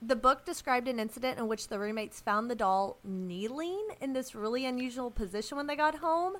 The 0.01 0.15
book 0.15 0.45
described 0.45 0.87
an 0.87 0.99
incident 0.99 1.37
in 1.37 1.47
which 1.47 1.67
the 1.67 1.77
roommates 1.77 2.19
found 2.19 2.49
the 2.49 2.55
doll 2.55 2.97
kneeling 3.03 3.87
in 4.01 4.13
this 4.13 4.33
really 4.33 4.65
unusual 4.65 5.11
position 5.11 5.57
when 5.57 5.67
they 5.67 5.75
got 5.75 5.95
home. 5.95 6.33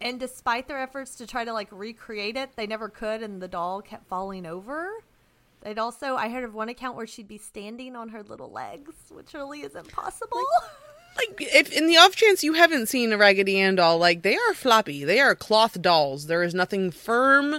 And 0.00 0.20
despite 0.20 0.68
their 0.68 0.78
efforts 0.80 1.16
to 1.16 1.26
try 1.26 1.44
to 1.44 1.52
like 1.52 1.68
recreate 1.72 2.36
it, 2.36 2.50
they 2.54 2.66
never 2.66 2.88
could, 2.88 3.22
and 3.22 3.42
the 3.42 3.48
doll 3.48 3.82
kept 3.82 4.06
falling 4.06 4.46
over. 4.46 4.90
They'd 5.62 5.78
also, 5.78 6.14
I 6.14 6.28
heard 6.28 6.44
of 6.44 6.54
one 6.54 6.68
account 6.68 6.96
where 6.96 7.06
she'd 7.06 7.26
be 7.26 7.38
standing 7.38 7.96
on 7.96 8.10
her 8.10 8.22
little 8.22 8.52
legs, 8.52 8.94
which 9.10 9.34
really 9.34 9.62
isn't 9.62 9.90
possible. 9.90 10.36
like 10.36 10.85
if 11.38 11.72
in 11.72 11.86
the 11.86 11.96
off 11.96 12.14
chance 12.16 12.42
you 12.44 12.54
haven't 12.54 12.86
seen 12.88 13.12
a 13.12 13.16
Raggedy 13.18 13.58
Ann 13.60 13.76
doll, 13.76 13.98
like 13.98 14.22
they 14.22 14.36
are 14.36 14.54
floppy. 14.54 15.04
They 15.04 15.20
are 15.20 15.34
cloth 15.34 15.80
dolls. 15.80 16.26
There 16.26 16.42
is 16.42 16.54
nothing 16.54 16.90
firm 16.90 17.54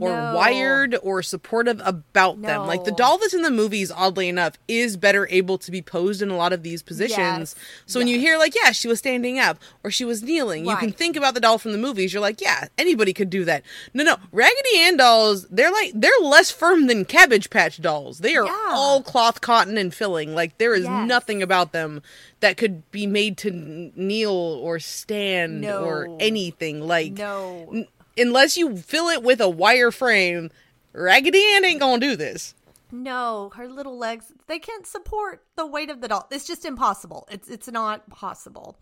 or 0.00 0.10
No. 0.10 0.34
wired 0.34 0.96
or 1.02 1.22
supportive 1.22 1.80
about 1.84 2.42
them. 2.42 2.66
Like 2.66 2.84
the 2.84 2.92
doll 2.92 3.18
that's 3.18 3.34
in 3.34 3.42
the 3.42 3.50
movies, 3.50 3.90
oddly 3.90 4.28
enough, 4.28 4.54
is 4.68 4.96
better 4.96 5.26
able 5.30 5.58
to 5.58 5.70
be 5.70 5.82
posed 5.82 6.22
in 6.22 6.30
a 6.30 6.36
lot 6.36 6.52
of 6.52 6.62
these 6.62 6.82
positions. 6.82 7.54
Yes. 7.56 7.64
So 7.86 8.00
when 8.00 8.08
you 8.08 8.18
hear 8.18 8.38
like, 8.38 8.54
yeah, 8.54 8.72
she 8.72 8.88
was 8.88 8.98
standing 8.98 9.38
up 9.38 9.58
or 9.84 9.90
she 9.90 10.04
was 10.04 10.22
kneeling, 10.22 10.66
you 10.66 10.76
can 10.76 10.92
think 10.92 11.16
about 11.16 11.34
the 11.34 11.40
doll 11.40 11.58
from 11.58 11.72
the 11.72 11.78
movies. 11.78 12.12
You're 12.12 12.22
like, 12.22 12.40
yeah, 12.40 12.68
anybody 12.78 13.12
could 13.12 13.30
do 13.30 13.44
that. 13.44 13.62
No, 13.94 14.04
no, 14.04 14.16
Raggedy 14.32 14.76
Ann 14.78 14.96
dolls, 14.96 15.46
they're 15.48 15.70
like 15.72 15.92
they're 15.94 16.10
less 16.22 16.50
firm 16.50 16.86
than 16.86 17.04
Cabbage 17.04 17.50
Patch 17.50 17.80
dolls. 17.80 18.18
They 18.18 18.34
are 18.36 18.46
Yeah. 18.46 18.66
all 18.70 19.02
cloth, 19.02 19.40
cotton, 19.40 19.76
and 19.76 19.92
filling. 19.94 20.34
Like 20.34 20.58
there 20.58 20.74
is 20.74 20.84
Yes. 20.84 21.08
nothing 21.08 21.42
about 21.42 21.72
them 21.72 22.02
that 22.42 22.56
could 22.58 22.88
be 22.90 23.06
made 23.06 23.38
to 23.38 23.48
n- 23.48 23.92
kneel 23.96 24.30
or 24.30 24.78
stand 24.78 25.64
or 25.64 26.14
anything. 26.20 26.80
Like 26.86 27.14
No. 27.14 27.68
n- 27.72 27.88
unless 28.18 28.56
you 28.58 28.76
fill 28.76 29.08
it 29.08 29.22
with 29.22 29.40
a 29.40 29.48
wire 29.48 29.90
frame, 29.90 30.50
Raggedy 30.92 31.42
Ann 31.54 31.64
ain't 31.64 31.80
gonna 31.80 31.98
do 31.98 32.14
this. 32.14 32.54
No, 32.90 33.50
her 33.56 33.66
little 33.68 33.96
legs, 33.96 34.26
they 34.48 34.58
can't 34.58 34.86
support 34.86 35.46
the 35.56 35.64
weight 35.66 35.88
of 35.88 36.02
the 36.02 36.08
doll. 36.08 36.28
It's 36.30 36.46
just 36.46 36.66
impossible. 36.66 37.26
It's 37.30 37.48
it's 37.48 37.68
not 37.68 38.10
possible. 38.10 38.76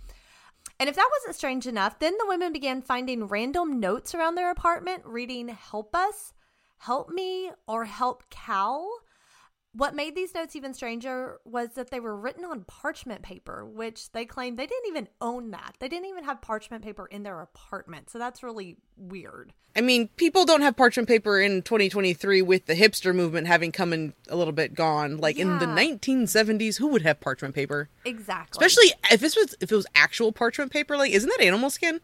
And 0.80 0.88
if 0.88 0.96
that 0.96 1.08
wasn't 1.18 1.36
strange 1.36 1.66
enough, 1.66 1.98
then 2.00 2.14
the 2.18 2.26
women 2.26 2.52
began 2.52 2.82
finding 2.82 3.26
random 3.28 3.78
notes 3.78 4.14
around 4.14 4.34
their 4.34 4.50
apartment 4.50 5.02
reading 5.06 5.48
help 5.48 5.94
us, 5.94 6.32
help 6.78 7.10
me, 7.10 7.50
or 7.68 7.84
help 7.84 8.24
Cal. 8.30 8.90
What 9.72 9.94
made 9.94 10.16
these 10.16 10.34
notes 10.34 10.56
even 10.56 10.74
stranger 10.74 11.38
was 11.44 11.70
that 11.70 11.90
they 11.90 12.00
were 12.00 12.16
written 12.16 12.44
on 12.44 12.64
parchment 12.64 13.22
paper, 13.22 13.64
which 13.64 14.10
they 14.10 14.24
claimed 14.24 14.58
they 14.58 14.66
didn't 14.66 14.88
even 14.88 15.08
own 15.20 15.52
that. 15.52 15.76
They 15.78 15.88
didn't 15.88 16.08
even 16.08 16.24
have 16.24 16.42
parchment 16.42 16.82
paper 16.82 17.06
in 17.06 17.22
their 17.22 17.40
apartment. 17.40 18.10
So 18.10 18.18
that's 18.18 18.42
really 18.42 18.78
weird. 18.96 19.52
I 19.76 19.80
mean, 19.80 20.08
people 20.16 20.44
don't 20.44 20.62
have 20.62 20.76
parchment 20.76 21.08
paper 21.08 21.40
in 21.40 21.62
2023 21.62 22.42
with 22.42 22.66
the 22.66 22.74
hipster 22.74 23.14
movement 23.14 23.46
having 23.46 23.70
come 23.70 23.92
in 23.92 24.12
a 24.28 24.34
little 24.34 24.52
bit 24.52 24.74
gone. 24.74 25.18
Like 25.18 25.36
in 25.36 25.60
the 25.60 25.66
1970s, 25.66 26.78
who 26.78 26.88
would 26.88 27.02
have 27.02 27.20
parchment 27.20 27.54
paper? 27.54 27.88
Exactly. 28.04 28.66
Especially 28.66 28.92
if 29.12 29.20
this 29.20 29.36
was 29.36 29.54
if 29.60 29.70
it 29.70 29.76
was 29.76 29.86
actual 29.94 30.32
parchment 30.32 30.72
paper. 30.72 30.96
Like, 30.96 31.12
isn't 31.12 31.28
that 31.28 31.40
animal 31.40 31.70
skin? 31.70 32.00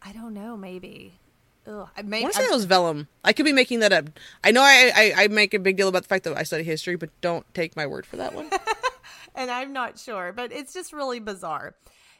I 0.00 0.12
don't 0.12 0.32
know, 0.32 0.56
maybe. 0.56 1.18
Ugh, 1.66 1.88
I 1.96 2.00
I 2.00 2.22
want 2.22 2.34
to 2.34 2.40
say 2.40 2.46
that 2.46 2.54
was 2.54 2.64
vellum. 2.64 3.08
I 3.24 3.32
could 3.32 3.44
be 3.44 3.52
making 3.52 3.80
that 3.80 3.92
up. 3.92 4.08
I 4.44 4.52
know 4.52 4.62
I, 4.62 4.92
I 4.94 5.24
I 5.24 5.28
make 5.28 5.52
a 5.52 5.58
big 5.58 5.76
deal 5.76 5.88
about 5.88 6.02
the 6.02 6.08
fact 6.08 6.24
that 6.24 6.36
I 6.36 6.44
study 6.44 6.62
history, 6.62 6.96
but 6.96 7.10
don't 7.20 7.44
take 7.54 7.74
my 7.76 7.86
word 7.86 8.06
for 8.06 8.16
that 8.16 8.34
one. 8.34 8.50
and 9.34 9.50
I'm 9.50 9.72
not 9.72 9.98
sure, 9.98 10.32
but 10.32 10.52
it's 10.52 10.72
just 10.72 10.92
really 10.92 11.18
bizarre. 11.18 11.74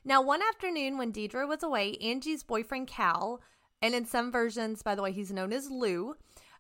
Now, 0.05 0.23
one 0.23 0.41
afternoon 0.43 0.99
when 0.99 1.13
Deidre 1.13 1.49
was 1.49 1.63
away, 1.63 1.97
Angie's 2.01 2.43
boyfriend 2.43 2.87
Cal, 2.87 3.41
and 3.83 3.95
in 3.95 4.05
some 4.05 4.31
versions, 4.31 4.83
by 4.83 4.95
the 4.95 5.03
way, 5.03 5.13
he's 5.13 5.33
known 5.33 5.53
as 5.53 5.71
Lou, 5.71 6.15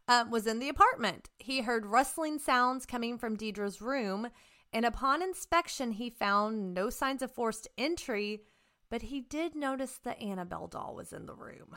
um, 0.08 0.30
was 0.30 0.46
in 0.46 0.58
the 0.58 0.68
apartment. 0.68 1.28
He 1.38 1.62
heard 1.62 1.86
rustling 1.86 2.38
sounds 2.38 2.86
coming 2.86 3.18
from 3.18 3.36
Deidre's 3.36 3.80
room, 3.80 4.28
and 4.72 4.84
upon 4.84 5.22
inspection, 5.22 5.92
he 5.92 6.10
found 6.10 6.74
no 6.74 6.90
signs 6.90 7.22
of 7.22 7.30
forced 7.30 7.68
entry, 7.78 8.42
but 8.90 9.02
he 9.02 9.20
did 9.20 9.54
notice 9.54 9.98
the 10.02 10.18
Annabelle 10.20 10.66
doll 10.66 10.94
was 10.96 11.12
in 11.12 11.26
the 11.26 11.34
room. 11.34 11.76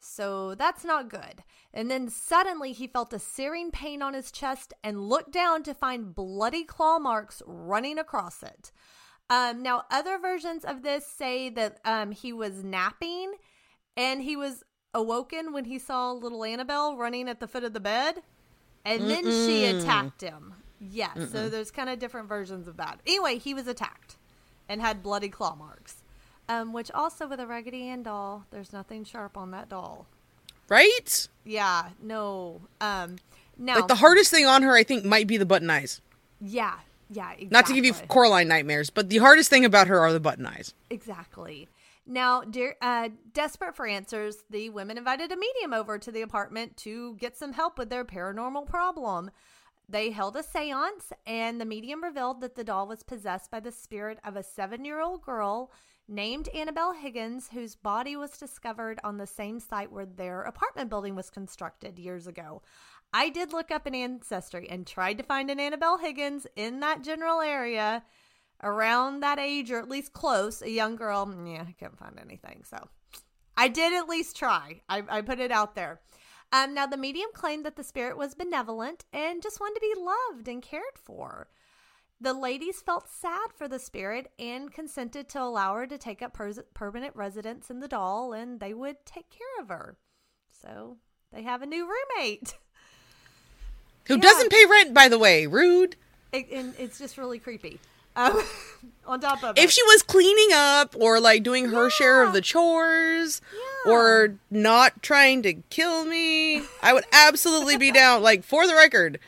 So 0.00 0.54
that's 0.54 0.84
not 0.84 1.08
good. 1.08 1.42
And 1.74 1.90
then 1.90 2.08
suddenly 2.08 2.72
he 2.72 2.86
felt 2.86 3.12
a 3.12 3.18
searing 3.18 3.70
pain 3.70 4.02
on 4.02 4.14
his 4.14 4.30
chest 4.30 4.72
and 4.82 5.08
looked 5.08 5.32
down 5.32 5.62
to 5.64 5.74
find 5.74 6.14
bloody 6.14 6.64
claw 6.64 6.98
marks 6.98 7.42
running 7.46 7.98
across 7.98 8.42
it. 8.42 8.72
Um, 9.30 9.62
now, 9.62 9.84
other 9.90 10.18
versions 10.18 10.64
of 10.64 10.82
this 10.82 11.06
say 11.06 11.50
that 11.50 11.80
um, 11.84 12.12
he 12.12 12.32
was 12.32 12.64
napping 12.64 13.34
and 13.96 14.22
he 14.22 14.36
was 14.36 14.64
awoken 14.94 15.52
when 15.52 15.66
he 15.66 15.78
saw 15.78 16.12
little 16.12 16.44
Annabelle 16.44 16.96
running 16.96 17.28
at 17.28 17.40
the 17.40 17.48
foot 17.48 17.64
of 17.64 17.72
the 17.74 17.80
bed. 17.80 18.22
And 18.84 19.10
then 19.10 19.24
she 19.24 19.66
attacked 19.66 20.22
him. 20.22 20.54
Yes. 20.80 21.30
So 21.30 21.50
there's 21.50 21.70
kind 21.70 21.90
of 21.90 21.98
different 21.98 22.28
versions 22.28 22.68
of 22.68 22.78
that. 22.78 23.00
Anyway, 23.06 23.38
he 23.38 23.52
was 23.52 23.66
attacked 23.66 24.16
and 24.68 24.80
had 24.80 25.02
bloody 25.02 25.28
claw 25.28 25.54
marks. 25.54 25.97
Um, 26.48 26.72
which 26.72 26.90
also 26.92 27.28
with 27.28 27.40
a 27.40 27.46
Raggedy 27.46 27.88
Ann 27.88 28.02
doll, 28.02 28.44
there's 28.50 28.72
nothing 28.72 29.04
sharp 29.04 29.36
on 29.36 29.50
that 29.50 29.68
doll. 29.68 30.06
right? 30.68 31.28
Yeah, 31.44 31.90
no. 32.02 32.62
Um, 32.80 33.16
now, 33.58 33.76
Like 33.76 33.88
the 33.88 33.94
hardest 33.96 34.30
thing 34.30 34.46
on 34.46 34.62
her, 34.62 34.74
I 34.74 34.82
think, 34.82 35.04
might 35.04 35.26
be 35.26 35.36
the 35.36 35.46
button 35.46 35.68
eyes. 35.70 36.00
yeah, 36.40 36.74
yeah. 37.10 37.30
Exactly. 37.32 37.48
Not 37.50 37.66
to 37.66 37.74
give 37.74 37.84
you 37.84 37.92
Coraline 38.08 38.48
nightmares, 38.48 38.90
but 38.90 39.08
the 39.10 39.18
hardest 39.18 39.50
thing 39.50 39.64
about 39.64 39.86
her 39.88 39.98
are 40.00 40.12
the 40.12 40.20
button 40.20 40.46
eyes. 40.46 40.74
exactly. 40.90 41.68
Now, 42.10 42.40
dear, 42.40 42.74
uh, 42.80 43.10
desperate 43.34 43.76
for 43.76 43.86
answers, 43.86 44.36
the 44.48 44.70
women 44.70 44.96
invited 44.96 45.30
a 45.30 45.36
medium 45.36 45.74
over 45.74 45.98
to 45.98 46.10
the 46.10 46.22
apartment 46.22 46.78
to 46.78 47.14
get 47.16 47.36
some 47.36 47.52
help 47.52 47.76
with 47.76 47.90
their 47.90 48.04
paranormal 48.06 48.66
problem. 48.66 49.30
They 49.90 50.10
held 50.10 50.34
a 50.36 50.42
seance, 50.42 51.12
and 51.26 51.60
the 51.60 51.66
medium 51.66 52.02
revealed 52.02 52.40
that 52.40 52.54
the 52.54 52.64
doll 52.64 52.86
was 52.86 53.02
possessed 53.02 53.50
by 53.50 53.60
the 53.60 53.72
spirit 53.72 54.18
of 54.24 54.36
a 54.36 54.42
seven 54.42 54.86
year 54.86 55.00
old 55.02 55.20
girl 55.20 55.70
named 56.08 56.48
Annabelle 56.48 56.94
Higgins, 56.94 57.50
whose 57.52 57.76
body 57.76 58.16
was 58.16 58.38
discovered 58.38 58.98
on 59.04 59.18
the 59.18 59.26
same 59.26 59.60
site 59.60 59.92
where 59.92 60.06
their 60.06 60.42
apartment 60.42 60.88
building 60.88 61.14
was 61.14 61.30
constructed 61.30 61.98
years 61.98 62.26
ago. 62.26 62.62
I 63.12 63.28
did 63.28 63.52
look 63.52 63.70
up 63.70 63.86
an 63.86 63.94
ancestry 63.94 64.68
and 64.68 64.86
tried 64.86 65.18
to 65.18 65.24
find 65.24 65.50
an 65.50 65.60
Annabelle 65.60 65.98
Higgins 65.98 66.46
in 66.56 66.80
that 66.80 67.02
general 67.02 67.40
area 67.40 68.02
around 68.62 69.20
that 69.20 69.38
age 69.38 69.70
or 69.70 69.78
at 69.78 69.88
least 69.88 70.12
close, 70.12 70.62
a 70.62 70.70
young 70.70 70.96
girl. 70.96 71.32
Yeah, 71.46 71.64
I 71.68 71.72
couldn't 71.72 71.98
find 71.98 72.18
anything. 72.18 72.64
So 72.64 72.88
I 73.56 73.68
did 73.68 73.92
at 73.92 74.08
least 74.08 74.36
try. 74.36 74.82
I, 74.88 75.02
I 75.08 75.20
put 75.22 75.40
it 75.40 75.52
out 75.52 75.74
there. 75.74 76.00
Um, 76.50 76.72
now, 76.72 76.86
the 76.86 76.96
medium 76.96 77.28
claimed 77.34 77.66
that 77.66 77.76
the 77.76 77.84
spirit 77.84 78.16
was 78.16 78.34
benevolent 78.34 79.04
and 79.12 79.42
just 79.42 79.60
wanted 79.60 79.80
to 79.80 79.94
be 79.94 80.00
loved 80.00 80.48
and 80.48 80.62
cared 80.62 80.96
for. 80.96 81.48
The 82.20 82.34
ladies 82.34 82.80
felt 82.80 83.08
sad 83.08 83.50
for 83.56 83.68
the 83.68 83.78
spirit 83.78 84.32
and 84.38 84.72
consented 84.72 85.28
to 85.30 85.40
allow 85.42 85.74
her 85.74 85.86
to 85.86 85.96
take 85.98 86.20
up 86.20 86.32
pers- 86.34 86.58
permanent 86.74 87.14
residence 87.14 87.70
in 87.70 87.78
the 87.80 87.86
doll 87.88 88.32
and 88.32 88.58
they 88.58 88.74
would 88.74 88.96
take 89.06 89.30
care 89.30 89.62
of 89.62 89.68
her. 89.68 89.96
So 90.62 90.96
they 91.32 91.42
have 91.42 91.62
a 91.62 91.66
new 91.66 91.86
roommate. 91.88 92.54
Who 94.06 94.14
Yeah. 94.14 94.20
doesn't 94.20 94.50
pay 94.50 94.64
rent, 94.66 94.94
by 94.94 95.08
the 95.08 95.18
way? 95.18 95.46
Rude. 95.46 95.94
It, 96.32 96.50
and 96.50 96.74
it's 96.78 96.98
just 96.98 97.18
really 97.18 97.38
creepy. 97.38 97.78
Um, 98.16 98.42
on 99.06 99.20
top 99.20 99.44
of 99.44 99.56
If 99.56 99.66
it. 99.66 99.70
she 99.70 99.82
was 99.84 100.02
cleaning 100.02 100.48
up 100.52 100.96
or 100.98 101.20
like 101.20 101.44
doing 101.44 101.66
her 101.66 101.88
share 101.88 102.22
of 102.24 102.32
the 102.32 102.40
chores 102.40 103.40
Yeah. 103.86 103.92
or 103.92 104.34
not 104.50 105.02
trying 105.04 105.42
to 105.42 105.54
kill 105.70 106.04
me, 106.04 106.62
I 106.82 106.92
would 106.94 107.04
absolutely 107.12 107.76
be 107.76 107.92
down. 107.92 108.22
Like, 108.22 108.42
for 108.42 108.66
the 108.66 108.74
record, 108.74 109.20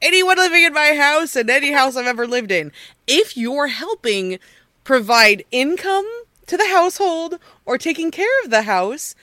anyone 0.00 0.36
living 0.36 0.62
in 0.64 0.72
my 0.72 0.94
house 0.94 1.36
and 1.36 1.48
any 1.50 1.72
house 1.72 1.96
I've 1.96 2.06
ever 2.06 2.26
lived 2.26 2.50
in, 2.50 2.72
if 3.06 3.36
you're 3.36 3.68
helping 3.68 4.38
provide 4.84 5.44
income 5.50 6.06
to 6.46 6.56
the 6.56 6.68
household 6.68 7.38
or 7.66 7.76
taking 7.78 8.10
care 8.10 8.42
of 8.44 8.50
the 8.50 8.62
house 8.62 9.14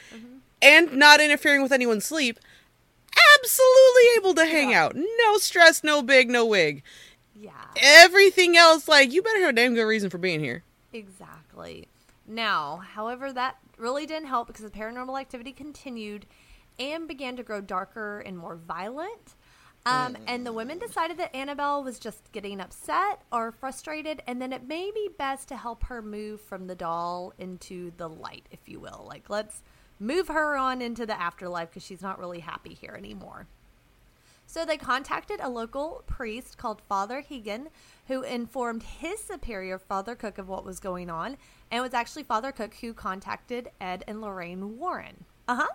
and 0.61 0.93
not 0.93 1.19
interfering 1.19 1.61
with 1.63 1.71
anyone's 1.71 2.05
sleep, 2.05 2.39
absolutely 3.39 4.03
able 4.17 4.33
to 4.35 4.45
hang 4.45 4.71
Yeah. 4.71 4.85
out. 4.85 4.93
No 4.95 5.37
stress, 5.37 5.83
no 5.83 6.01
big, 6.01 6.29
no 6.29 6.45
wig. 6.45 6.83
yeah. 7.37 7.51
Everything 7.75 8.55
else, 8.55 8.87
like, 8.87 9.11
you 9.11 9.21
better 9.21 9.41
have 9.41 9.49
a 9.49 9.53
damn 9.53 9.73
good 9.75 9.83
reason 9.83 10.09
for 10.09 10.17
being 10.17 10.39
here. 10.39 10.63
Exactly. 10.93 11.87
Now, 12.27 12.77
however, 12.77 13.31
that 13.33 13.57
really 13.77 14.05
didn't 14.05 14.27
help 14.27 14.47
because 14.47 14.63
the 14.63 14.71
paranormal 14.71 15.19
activity 15.19 15.51
continued 15.51 16.25
and 16.79 17.07
began 17.07 17.35
to 17.35 17.43
grow 17.43 17.59
darker 17.61 18.19
and 18.19 18.37
more 18.37 18.55
violent. 18.55 19.35
Um, 19.87 20.17
and 20.25 20.45
the 20.45 20.51
women 20.51 20.79
decided 20.79 21.17
that 21.17 21.35
Annabelle 21.35 21.83
was 21.83 21.99
just 21.99 22.31
getting 22.31 22.59
upset 22.59 23.21
or 23.31 23.51
frustrated, 23.51 24.23
and 24.25 24.41
then 24.41 24.51
it 24.51 24.67
may 24.67 24.89
be 24.93 25.09
best 25.15 25.47
to 25.49 25.57
help 25.57 25.83
her 25.83 26.01
move 26.01 26.41
from 26.41 26.65
the 26.65 26.73
doll 26.73 27.33
into 27.37 27.91
the 27.97 28.09
light, 28.09 28.47
if 28.49 28.67
you 28.67 28.79
will. 28.79 29.05
Like, 29.07 29.29
let's 29.29 29.61
move 29.99 30.27
her 30.29 30.57
on 30.57 30.81
into 30.81 31.05
the 31.05 31.19
afterlife 31.19 31.69
because 31.69 31.83
she's 31.83 32.01
not 32.01 32.17
really 32.17 32.39
happy 32.39 32.73
here 32.73 32.95
anymore. 32.97 33.45
So 34.47 34.65
they 34.65 34.77
contacted 34.77 35.39
a 35.39 35.49
local 35.49 36.03
priest 36.07 36.57
called 36.57 36.81
Father 36.87 37.21
Hegan, 37.21 37.67
who 38.07 38.21
informed 38.21 38.83
his 38.83 39.19
superior, 39.19 39.79
Father 39.79 40.15
Cook, 40.15 40.37
of 40.37 40.47
what 40.47 40.65
was 40.65 40.79
going 40.79 41.09
on. 41.09 41.37
And 41.71 41.79
it 41.79 41.81
was 41.81 41.93
actually 41.93 42.23
Father 42.23 42.51
Cook 42.51 42.75
who 42.75 42.93
contacted 42.93 43.69
Ed 43.81 44.03
and 44.07 44.21
Lorraine 44.21 44.77
Warren. 44.77 45.25
Uh 45.47 45.61
huh. 45.61 45.67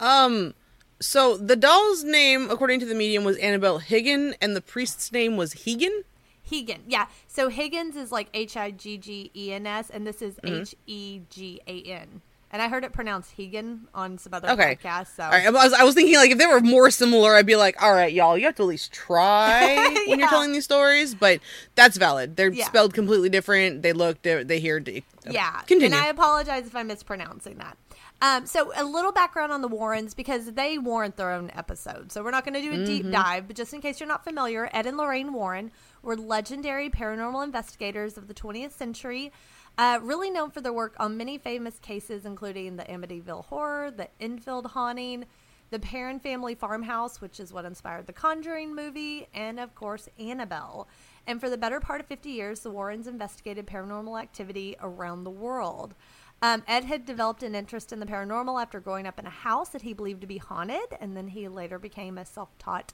Um, 0.00 0.54
so 1.00 1.36
the 1.36 1.56
doll's 1.56 2.04
name, 2.04 2.50
according 2.50 2.80
to 2.80 2.86
the 2.86 2.94
medium, 2.94 3.24
was 3.24 3.36
Annabelle 3.38 3.80
Higgin, 3.80 4.34
and 4.40 4.54
the 4.56 4.60
priest's 4.60 5.12
name 5.12 5.36
was 5.36 5.52
Hegan. 5.52 6.02
Hegan. 6.42 6.82
Yeah. 6.86 7.06
So 7.26 7.48
Higgins 7.48 7.96
is 7.96 8.12
like 8.12 8.28
H 8.34 8.56
I 8.56 8.70
G 8.70 8.98
G 8.98 9.30
E 9.34 9.52
N 9.52 9.66
S, 9.66 9.90
and 9.90 10.06
this 10.06 10.22
is 10.22 10.34
mm-hmm. 10.36 10.62
H 10.62 10.74
E 10.86 11.20
G 11.30 11.60
A 11.66 11.82
N 11.82 12.22
and 12.54 12.62
I 12.62 12.68
heard 12.68 12.84
it 12.84 12.92
pronounced 12.92 13.36
Hegan 13.36 13.80
on 13.92 14.16
some 14.16 14.32
other 14.32 14.48
Okay. 14.50 14.78
podcasts. 14.80 15.16
So 15.16 15.24
All 15.24 15.30
right, 15.30 15.44
I 15.44 15.50
was, 15.50 15.72
I 15.72 15.82
was 15.82 15.96
thinking 15.96 16.14
like 16.14 16.30
if 16.30 16.38
they 16.38 16.46
were 16.46 16.60
more 16.60 16.88
similar, 16.88 17.34
I'd 17.34 17.46
be 17.46 17.56
like, 17.56 17.82
all 17.82 17.92
right, 17.92 18.12
y'all, 18.12 18.38
you 18.38 18.44
have 18.44 18.54
to 18.54 18.62
at 18.62 18.68
least 18.68 18.92
try 18.92 20.04
when 20.06 20.20
you're 20.20 20.28
telling 20.28 20.52
these 20.52 20.62
stories. 20.62 21.16
But 21.16 21.40
that's 21.74 21.96
valid. 21.96 22.36
They're 22.36 22.52
Yeah. 22.52 22.66
spelled 22.66 22.94
completely 22.94 23.28
different. 23.28 23.82
They 23.82 23.92
look, 23.92 24.22
they, 24.22 24.44
they 24.44 24.60
hear. 24.60 24.78
They, 24.78 25.02
Yeah. 25.28 25.62
continue. 25.66 25.86
And 25.86 25.96
I 25.96 26.06
apologize 26.06 26.68
if 26.68 26.76
I'm 26.76 26.86
mispronouncing 26.86 27.58
that. 27.58 27.76
Um, 28.22 28.46
so 28.46 28.72
a 28.74 28.84
little 28.84 29.12
background 29.12 29.52
on 29.52 29.60
the 29.60 29.68
Warrens 29.68 30.14
because 30.14 30.52
they 30.52 30.78
warrant 30.78 31.16
their 31.16 31.30
own 31.32 31.50
episode. 31.54 32.10
So 32.10 32.22
we're 32.24 32.30
not 32.30 32.44
going 32.44 32.54
to 32.54 32.62
do 32.62 32.70
a 32.72 32.74
Mm-hmm. 32.76 32.84
deep 32.84 33.10
dive, 33.10 33.46
but 33.46 33.56
just 33.56 33.74
in 33.74 33.80
case 33.82 34.00
you're 34.00 34.08
not 34.08 34.24
familiar, 34.24 34.70
Ed 34.72 34.86
and 34.86 34.96
Lorraine 34.96 35.32
Warren 35.32 35.70
were 36.02 36.16
legendary 36.16 36.88
paranormal 36.88 37.44
investigators 37.44 38.16
of 38.16 38.26
the 38.28 38.34
20th 38.34 38.72
century. 38.72 39.30
Uh, 39.76 39.98
really 40.02 40.30
known 40.30 40.50
for 40.50 40.60
their 40.60 40.72
work 40.72 40.94
on 40.98 41.16
many 41.16 41.36
famous 41.36 41.78
cases, 41.80 42.24
including 42.24 42.76
the 42.76 42.84
Amityville 42.84 43.44
Horror, 43.46 43.90
the 43.90 44.08
Enfield 44.20 44.66
Haunting, 44.66 45.26
the 45.70 45.78
Perron 45.80 46.20
Family 46.20 46.54
Farmhouse, 46.54 47.20
which 47.20 47.40
is 47.40 47.52
what 47.52 47.64
inspired 47.64 48.06
the 48.06 48.12
Conjuring 48.12 48.74
movie, 48.74 49.26
and 49.34 49.58
of 49.58 49.74
course, 49.74 50.08
Annabelle. 50.18 50.86
And 51.26 51.40
for 51.40 51.50
the 51.50 51.56
better 51.58 51.80
part 51.80 52.00
of 52.00 52.06
50 52.06 52.28
years, 52.30 52.60
the 52.60 52.70
Warrens 52.70 53.08
investigated 53.08 53.66
paranormal 53.66 54.20
activity 54.20 54.76
around 54.80 55.24
the 55.24 55.30
world. 55.30 55.94
Um, 56.42 56.62
Ed 56.66 56.84
had 56.84 57.06
developed 57.06 57.42
an 57.42 57.54
interest 57.54 57.92
in 57.92 58.00
the 58.00 58.06
paranormal 58.06 58.60
after 58.60 58.80
growing 58.80 59.06
up 59.06 59.18
in 59.18 59.26
a 59.26 59.30
house 59.30 59.70
that 59.70 59.82
he 59.82 59.94
believed 59.94 60.20
to 60.20 60.26
be 60.26 60.38
haunted, 60.38 60.96
and 61.00 61.16
then 61.16 61.28
he 61.28 61.48
later 61.48 61.78
became 61.78 62.18
a 62.18 62.24
self 62.24 62.56
taught 62.58 62.92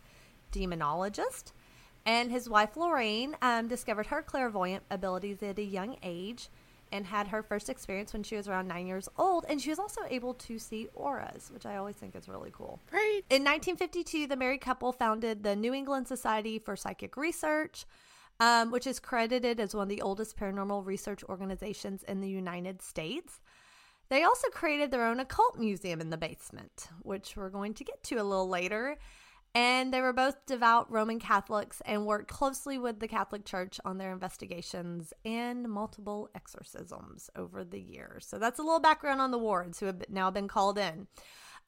demonologist. 0.53 1.53
And 2.07 2.31
his 2.31 2.49
wife 2.49 2.77
Lorraine 2.77 3.37
um, 3.43 3.69
discovered 3.69 4.07
her 4.07 4.23
clairvoyant 4.23 4.85
abilities 4.91 5.43
at 5.43 5.59
a 5.59 5.63
young 5.63 5.97
age 6.03 6.49
and 6.93 7.07
had 7.07 7.29
her 7.29 7.43
first 7.43 7.69
experience 7.69 8.13
when 8.13 8.23
she 8.23 8.37
was 8.37 8.49
around 8.49 8.67
nine 8.67 8.87
years 8.87 9.09
old. 9.17 9.45
And 9.49 9.61
she 9.61 9.71
was 9.71 9.79
also 9.79 10.01
able 10.09 10.35
to 10.35 10.59
see 10.59 10.89
auras, 10.95 11.51
which 11.53 11.67
I 11.67 11.77
always 11.77 11.97
think 11.97 12.17
is 12.17 12.29
really 12.29 12.51
cool. 12.53 12.81
right. 12.93 13.21
In 13.31 13.45
1952, 13.45 14.27
the 14.27 14.37
married 14.37 14.61
couple 14.61 14.93
founded 14.93 15.43
the 15.43 15.55
New 15.55 15.73
England 15.73 16.09
Society 16.09 16.59
for 16.59 16.77
Psychic 16.77 17.17
Research, 17.17 17.85
um, 18.41 18.71
which 18.71 18.87
is 18.87 18.99
credited 18.99 19.61
as 19.61 19.75
one 19.75 19.85
of 19.85 19.89
the 19.89 20.03
oldest 20.03 20.37
paranormal 20.37 20.85
research 20.85 21.23
organizations 21.25 22.03
in 22.05 22.21
the 22.21 22.29
United 22.29 22.83
States. 22.83 23.41
They 24.09 24.25
also 24.25 24.49
created 24.49 24.91
their 24.91 25.07
own 25.07 25.21
occult 25.21 25.57
museum 25.59 26.01
in 26.01 26.11
the 26.11 26.17
basement, 26.17 26.89
which 27.03 27.37
we're 27.37 27.51
going 27.51 27.75
to 27.75 27.85
get 27.85 28.03
to 28.05 28.17
a 28.17 28.25
little 28.25 28.49
later. 28.49 28.97
And 29.55 29.93
they 29.93 30.01
were 30.01 30.13
both 30.13 30.47
devout 30.47 30.91
Roman 30.91 31.19
Catholics 31.19 31.83
and 31.85 32.07
worked 32.07 32.31
closely 32.31 32.79
with 32.79 33.01
the 33.01 33.09
Catholic 33.09 33.45
Church 33.45 33.81
on 33.85 33.99
their 33.99 34.13
investigations 34.13 35.13
and 35.25 35.69
multiple 35.69 36.31
exorcisms 36.37 37.31
over 37.37 37.65
the 37.65 37.81
years. 37.81 38.27
So 38.27 38.39
that's 38.39 38.61
a 38.61 38.63
little 38.63 38.81
background 38.81 39.21
on 39.21 39.33
the 39.33 39.39
wards 39.39 39.81
who 39.81 39.87
have 39.87 40.05
now 40.09 40.31
been 40.31 40.47
called 40.47 40.79
in. 40.79 41.09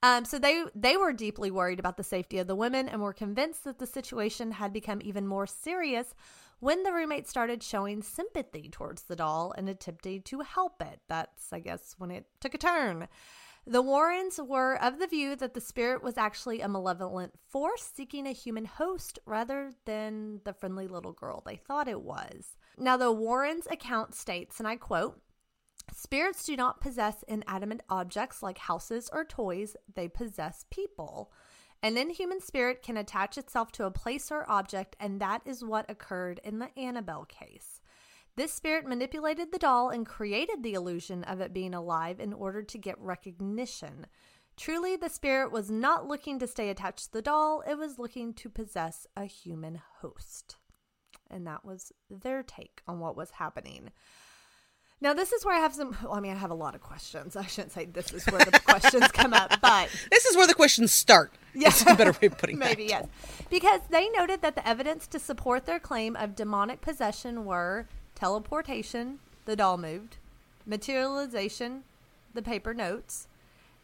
Um, 0.05 0.25
so 0.25 0.39
they 0.39 0.65
they 0.75 0.97
were 0.97 1.13
deeply 1.13 1.51
worried 1.51 1.79
about 1.79 1.97
the 1.97 2.03
safety 2.03 2.39
of 2.39 2.49
the 2.49 2.57
women 2.57 2.89
and 2.89 3.01
were 3.01 3.13
convinced 3.13 3.63
that 3.65 3.79
the 3.79 3.87
situation 3.87 4.53
had 4.53 4.73
become 4.73 5.01
even 5.03 5.29
more 5.29 5.47
serious 5.47 6.15
when 6.63 6.85
the 6.85 6.93
roommate 6.93 7.27
started 7.27 7.61
showing 7.61 8.01
sympathy 8.03 8.69
towards 8.71 9.03
the 9.03 9.17
doll 9.17 9.53
and 9.59 9.69
attempting 9.69 10.23
to 10.23 10.43
help 10.43 10.81
it. 10.81 11.01
That's 11.09 11.53
I 11.53 11.59
guess 11.59 11.97
when 11.99 12.13
it 12.13 12.27
took 12.41 12.55
a 12.55 12.59
turn. 12.59 13.09
The 13.67 13.83
Warrens 13.83 14.39
were 14.41 14.81
of 14.81 15.01
the 15.01 15.09
view 15.09 15.35
that 15.37 15.55
the 15.55 15.61
spirit 15.61 16.05
was 16.05 16.17
actually 16.17 16.61
a 16.61 16.69
malevolent 16.69 17.33
force 17.49 17.83
seeking 17.83 18.29
a 18.29 18.33
human 18.33 18.65
host 18.65 19.19
rather 19.27 19.73
than 19.87 20.41
the 20.45 20.53
friendly 20.53 20.87
little 20.87 21.13
girl 21.13 21.43
they 21.45 21.57
thought 21.57 21.89
it 21.89 22.01
was. 22.01 22.57
Now, 22.79 22.97
the 22.97 23.11
Warrens' 23.11 23.67
account 23.69 24.15
states, 24.15 24.61
and 24.61 24.69
I 24.69 24.77
quote, 24.77 25.21
Spirits 25.93 26.45
do 26.45 26.57
not 26.57 26.81
possess 26.81 27.25
inanimate 27.27 27.83
objects 27.89 28.41
like 28.41 28.59
houses 28.59 29.11
or 29.13 29.25
toys, 29.25 29.77
they 29.93 30.07
possess 30.07 30.65
people. 30.71 31.33
An 31.85 31.97
inhuman 31.97 32.41
spirit 32.41 32.81
can 32.81 32.97
attach 32.97 33.37
itself 33.37 33.73
to 33.73 33.87
a 33.87 33.91
place 33.91 34.31
or 34.31 34.49
object, 34.49 34.95
and 35.01 35.21
that 35.21 35.43
is 35.45 35.65
what 35.65 35.91
occurred 35.91 36.41
in 36.45 36.61
the 36.61 36.77
Annabelle 36.79 37.25
case. 37.25 37.81
This 38.37 38.55
spirit 38.55 38.87
manipulated 38.87 39.51
the 39.51 39.59
doll 39.59 39.91
and 39.91 40.07
created 40.07 40.63
the 40.63 40.75
illusion 40.75 41.25
of 41.25 41.41
it 41.41 41.53
being 41.53 41.75
alive 41.75 42.21
in 42.21 42.33
order 42.33 42.63
to 42.63 42.79
get 42.79 42.99
recognition. 43.01 44.07
Truly, 44.57 44.95
the 44.97 45.09
spirit 45.09 45.51
was 45.51 45.71
not 45.71 46.07
looking 46.07 46.39
to 46.39 46.47
stay 46.47 46.71
attached 46.71 47.07
to 47.07 47.13
the 47.13 47.23
doll, 47.23 47.63
it 47.67 47.75
was 47.75 47.99
looking 47.99 48.33
to 48.35 48.49
possess 48.49 49.07
a 49.17 49.25
human 49.25 49.83
host. 50.01 50.57
And 51.29 51.47
that 51.47 51.65
was 51.65 51.93
their 52.09 52.45
take 52.45 52.81
on 52.87 53.01
what 53.01 53.17
was 53.17 53.33
happening. 53.33 53.91
Now, 55.03 55.15
this 55.15 55.33
is 55.33 55.45
where 55.45 55.57
I 55.57 55.59
have 55.59 55.75
some. 55.75 55.97
Well, 56.01 56.15
I 56.15 56.21
mean, 56.21 56.31
I 56.31 56.37
have 56.37 56.53
a 56.53 56.55
lot 56.55 56.77
of 56.77 56.81
questions. 56.81 57.35
I 57.45 57.45
shouldn't 57.47 57.73
say 57.73 57.87
this 57.87 58.13
is 58.13 58.25
where 58.27 58.45
the 58.45 58.61
questions 58.61 59.09
come 59.09 59.35
up, 59.35 59.61
but 59.61 59.89
This 60.11 60.25
is 60.27 60.37
where 60.37 60.47
the 60.47 60.55
questions 60.55 60.93
start. 60.93 61.33
Yeah. 61.55 61.73
A 61.89 61.97
better 61.97 62.13
way 62.13 62.29
of 62.29 62.39
putting 62.39 62.59
maybe 62.61 62.87
that. 62.89 63.09
yes, 63.23 63.47
because 63.51 63.81
they 63.91 64.09
noted 64.11 64.41
that 64.43 64.55
the 64.55 64.67
evidence 64.67 65.09
to 65.09 65.19
support 65.19 65.67
their 65.67 65.81
claim 65.81 66.15
of 66.15 66.37
demonic 66.37 66.81
possession 66.81 67.45
were 67.45 67.89
teleportation, 68.15 69.19
the 69.45 69.57
doll 69.57 69.77
moved, 69.77 70.19
materialization, 70.65 71.83
the 72.33 72.41
paper 72.41 72.73
notes, 72.73 73.27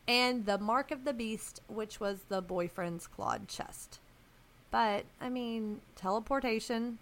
and 0.07 0.47
the 0.47 0.57
mark 0.57 0.93
of 0.93 1.05
the 1.05 1.13
beast, 1.13 1.61
which 1.67 1.99
was 1.99 2.21
the 2.29 2.41
boyfriend's 2.41 3.09
clawed 3.09 3.49
chest. 3.49 3.99
But 4.71 5.05
I 5.21 5.29
mean, 5.29 5.81
teleportation, 5.97 6.99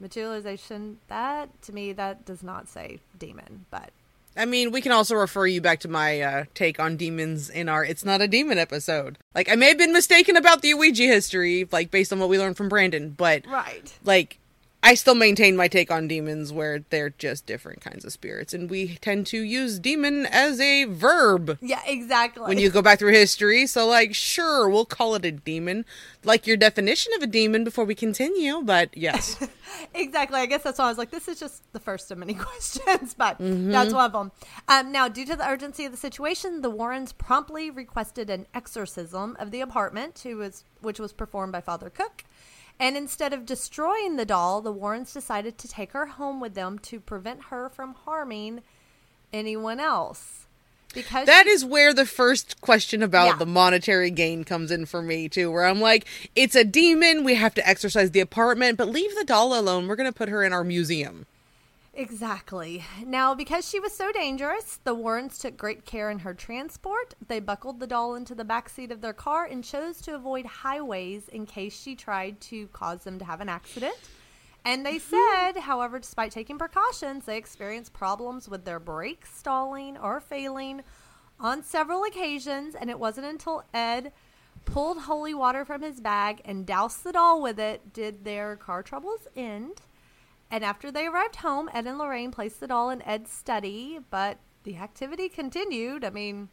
materialization, 0.00 0.98
that 1.08 1.62
to 1.62 1.72
me 1.72 1.92
that 1.92 2.24
does 2.24 2.42
not 2.42 2.68
say 2.68 3.00
demon, 3.18 3.66
but 3.70 3.90
I 4.36 4.44
mean, 4.44 4.70
we 4.70 4.82
can 4.82 4.92
also 4.92 5.14
refer 5.14 5.46
you 5.46 5.60
back 5.60 5.80
to 5.80 5.88
my 5.88 6.20
uh, 6.20 6.44
take 6.54 6.78
on 6.78 6.96
demons 6.96 7.48
in 7.48 7.68
our 7.68 7.84
"It's 7.84 8.04
Not 8.04 8.20
a 8.20 8.28
Demon" 8.28 8.58
episode. 8.58 9.18
Like, 9.34 9.50
I 9.50 9.54
may 9.54 9.68
have 9.68 9.78
been 9.78 9.92
mistaken 9.92 10.36
about 10.36 10.60
the 10.60 10.74
Ouija 10.74 11.04
history, 11.04 11.66
like 11.72 11.90
based 11.90 12.12
on 12.12 12.18
what 12.18 12.28
we 12.28 12.38
learned 12.38 12.56
from 12.56 12.68
Brandon, 12.68 13.10
but 13.10 13.46
right. 13.46 13.92
like 14.04 14.38
I 14.82 14.94
still 14.94 15.16
maintain 15.16 15.56
my 15.56 15.66
take 15.66 15.90
on 15.90 16.06
demons 16.06 16.52
where 16.52 16.84
they're 16.90 17.10
just 17.10 17.44
different 17.44 17.80
kinds 17.80 18.04
of 18.04 18.12
spirits 18.12 18.54
and 18.54 18.70
we 18.70 18.96
tend 18.96 19.26
to 19.28 19.40
use 19.42 19.78
demon 19.80 20.26
as 20.26 20.60
a 20.60 20.84
verb 20.84 21.58
Yeah, 21.60 21.80
exactly. 21.86 22.44
when 22.46 22.58
you 22.58 22.70
go 22.70 22.82
back 22.82 23.00
through 23.00 23.12
history 23.12 23.66
so 23.66 23.86
like 23.86 24.14
sure 24.14 24.68
we'll 24.68 24.84
call 24.84 25.16
it 25.16 25.24
a 25.24 25.32
demon 25.32 25.84
like 26.22 26.46
your 26.46 26.56
definition 26.56 27.12
of 27.14 27.22
a 27.22 27.26
demon 27.26 27.64
before 27.64 27.84
we 27.84 27.94
continue 27.96 28.62
but 28.62 28.96
yes 28.96 29.36
Exactly. 29.94 30.38
I 30.40 30.46
guess 30.46 30.62
that's 30.62 30.78
why 30.78 30.86
I 30.86 30.88
was 30.88 30.96
like, 30.96 31.10
this 31.10 31.26
is 31.28 31.40
just 31.40 31.62
the 31.72 31.80
first 31.80 32.10
of 32.10 32.18
many 32.18 32.34
questions, 32.46 33.14
but 33.14 33.36
that's 33.40 33.92
one 33.92 34.04
of 34.06 34.12
them. 34.12 34.32
Um, 34.68 34.92
now, 34.92 35.08
due 35.08 35.26
to 35.26 35.36
the 35.36 35.46
urgency 35.46 35.84
of 35.84 35.90
the 35.92 35.98
situation, 35.98 36.62
the 36.62 36.70
Warrens 36.70 37.12
promptly 37.12 37.70
requested 37.70 38.30
an 38.30 38.46
exorcism 38.54 39.36
of 39.40 39.50
the 39.50 39.60
apartment, 39.60 40.20
who 40.22 40.36
was, 40.38 40.64
which 40.80 41.00
was 41.00 41.12
performed 41.12 41.52
by 41.52 41.60
Father 41.60 41.90
Cook. 41.90 42.24
And 42.78 42.96
instead 42.96 43.32
of 43.32 43.46
destroying 43.46 44.16
the 44.16 44.26
doll, 44.26 44.60
the 44.60 44.72
Warrens 44.72 45.12
decided 45.12 45.56
to 45.58 45.68
take 45.68 45.92
her 45.92 46.06
home 46.06 46.40
with 46.40 46.54
them 46.54 46.78
to 46.80 47.00
prevent 47.00 47.44
her 47.44 47.68
from 47.70 47.94
harming 48.04 48.62
anyone 49.32 49.80
else. 49.80 50.46
Because 50.94 51.26
that 51.26 51.44
she- 51.46 51.50
is 51.52 51.64
where 51.64 51.92
the 51.92 52.06
first 52.06 52.60
question 52.60 53.02
about 53.02 53.26
Yeah. 53.26 53.36
the 53.36 53.46
monetary 53.46 54.10
gain 54.10 54.44
comes 54.44 54.70
in 54.70 54.86
for 54.86 55.02
me 55.02 55.28
too 55.28 55.50
where 55.50 55.66
i'm 55.66 55.80
like 55.80 56.06
it's 56.34 56.54
a 56.54 56.64
demon 56.64 57.22
we 57.24 57.34
have 57.34 57.52
to 57.54 57.68
exorcise 57.68 58.12
the 58.12 58.20
apartment 58.20 58.78
but 58.78 58.88
leave 58.88 59.14
the 59.16 59.24
doll 59.24 59.58
alone 59.58 59.88
we're 59.88 59.96
going 59.96 60.10
to 60.10 60.16
put 60.16 60.30
her 60.30 60.42
in 60.42 60.54
our 60.54 60.64
museum 60.64 61.26
Exactly. 61.98 62.84
Now, 63.06 63.34
because 63.34 63.66
she 63.66 63.80
was 63.80 63.96
so 63.96 64.12
dangerous, 64.12 64.78
the 64.84 64.94
Warrens 64.94 65.38
took 65.38 65.56
great 65.56 65.86
care 65.86 66.10
in 66.10 66.18
her 66.18 66.34
transport. 66.34 67.14
They 67.26 67.40
buckled 67.40 67.80
the 67.80 67.86
doll 67.86 68.14
into 68.14 68.34
the 68.34 68.44
back 68.44 68.68
seat 68.68 68.92
of 68.92 69.00
their 69.00 69.14
car 69.14 69.46
and 69.46 69.64
chose 69.64 70.02
to 70.02 70.14
avoid 70.14 70.44
highways 70.44 71.28
in 71.28 71.46
case 71.46 71.80
she 71.80 71.96
tried 71.96 72.38
to 72.42 72.66
cause 72.68 73.04
them 73.04 73.18
to 73.18 73.24
have 73.24 73.40
an 73.40 73.48
accident. 73.48 73.96
And 74.66 74.84
they 74.84 74.98
mm-hmm. 74.98 75.54
said, 75.54 75.62
however, 75.62 75.98
despite 75.98 76.32
taking 76.32 76.58
precautions, 76.58 77.24
they 77.24 77.38
experienced 77.38 77.94
problems 77.94 78.46
with 78.46 78.66
their 78.66 78.78
brakes 78.78 79.34
stalling 79.34 79.96
or 79.96 80.20
failing 80.20 80.82
on 81.40 81.62
several 81.62 82.04
occasions. 82.04 82.74
And 82.74 82.90
it 82.90 82.98
wasn't 82.98 83.28
until 83.28 83.64
Ed 83.72 84.12
pulled 84.66 84.98
holy 84.98 85.32
water 85.32 85.64
from 85.64 85.80
his 85.80 86.00
bag 86.02 86.42
and 86.44 86.66
doused 86.66 87.04
the 87.04 87.12
doll 87.12 87.40
with 87.40 87.58
it 87.58 87.94
did 87.94 88.24
their 88.24 88.56
car 88.56 88.82
troubles 88.82 89.28
end. 89.34 89.80
And 90.50 90.64
after 90.64 90.90
they 90.90 91.06
arrived 91.06 91.36
home, 91.36 91.68
Ed 91.72 91.86
and 91.86 91.98
Lorraine 91.98 92.30
placed 92.30 92.60
the 92.60 92.68
doll 92.68 92.90
in 92.90 93.02
Ed's 93.02 93.30
study, 93.30 93.98
but 94.10 94.38
the 94.62 94.76
activity 94.76 95.28
continued. 95.28 96.04
I 96.04 96.10
mean, 96.10 96.48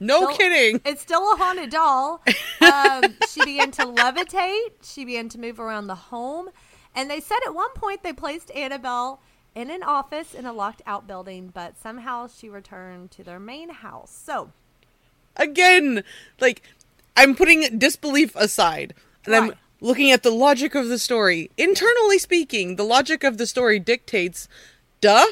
no 0.00 0.16
still- 0.16 0.36
kidding 0.36 0.80
It's 0.84 1.02
still 1.02 1.32
a 1.32 1.36
haunted 1.36 1.70
doll. 1.70 2.22
Um, 2.60 3.16
she 3.28 3.44
began 3.44 3.70
to 3.72 3.82
levitate. 3.82 4.82
She 4.82 5.04
began 5.04 5.28
to 5.30 5.38
move 5.38 5.60
around 5.60 5.86
the 5.86 5.94
home. 5.94 6.50
And 6.94 7.10
they 7.10 7.20
said 7.20 7.38
at 7.46 7.54
one 7.54 7.72
point 7.74 8.02
they 8.02 8.12
placed 8.12 8.50
Annabelle 8.52 9.20
in 9.54 9.70
an 9.70 9.82
office 9.82 10.34
in 10.34 10.46
a 10.46 10.52
locked 10.52 10.82
out 10.86 11.06
building, 11.06 11.50
but 11.52 11.78
somehow 11.78 12.28
she 12.28 12.48
returned 12.48 13.10
to 13.12 13.24
their 13.24 13.40
main 13.40 13.70
house. 13.70 14.10
So, 14.10 14.52
again 15.38 16.02
like 16.40 16.62
i'm 17.16 17.34
putting 17.34 17.78
disbelief 17.78 18.34
aside 18.36 18.92
and 19.24 19.34
i'm. 19.34 19.54
Looking 19.80 20.10
at 20.10 20.22
the 20.22 20.30
logic 20.30 20.74
of 20.74 20.88
the 20.88 20.98
story 20.98 21.50
internally 21.56 22.18
speaking 22.18 22.76
the 22.76 22.84
logic 22.84 23.24
of 23.24 23.38
the 23.38 23.46
story 23.46 23.78
dictates 23.78 24.48
duh 25.00 25.26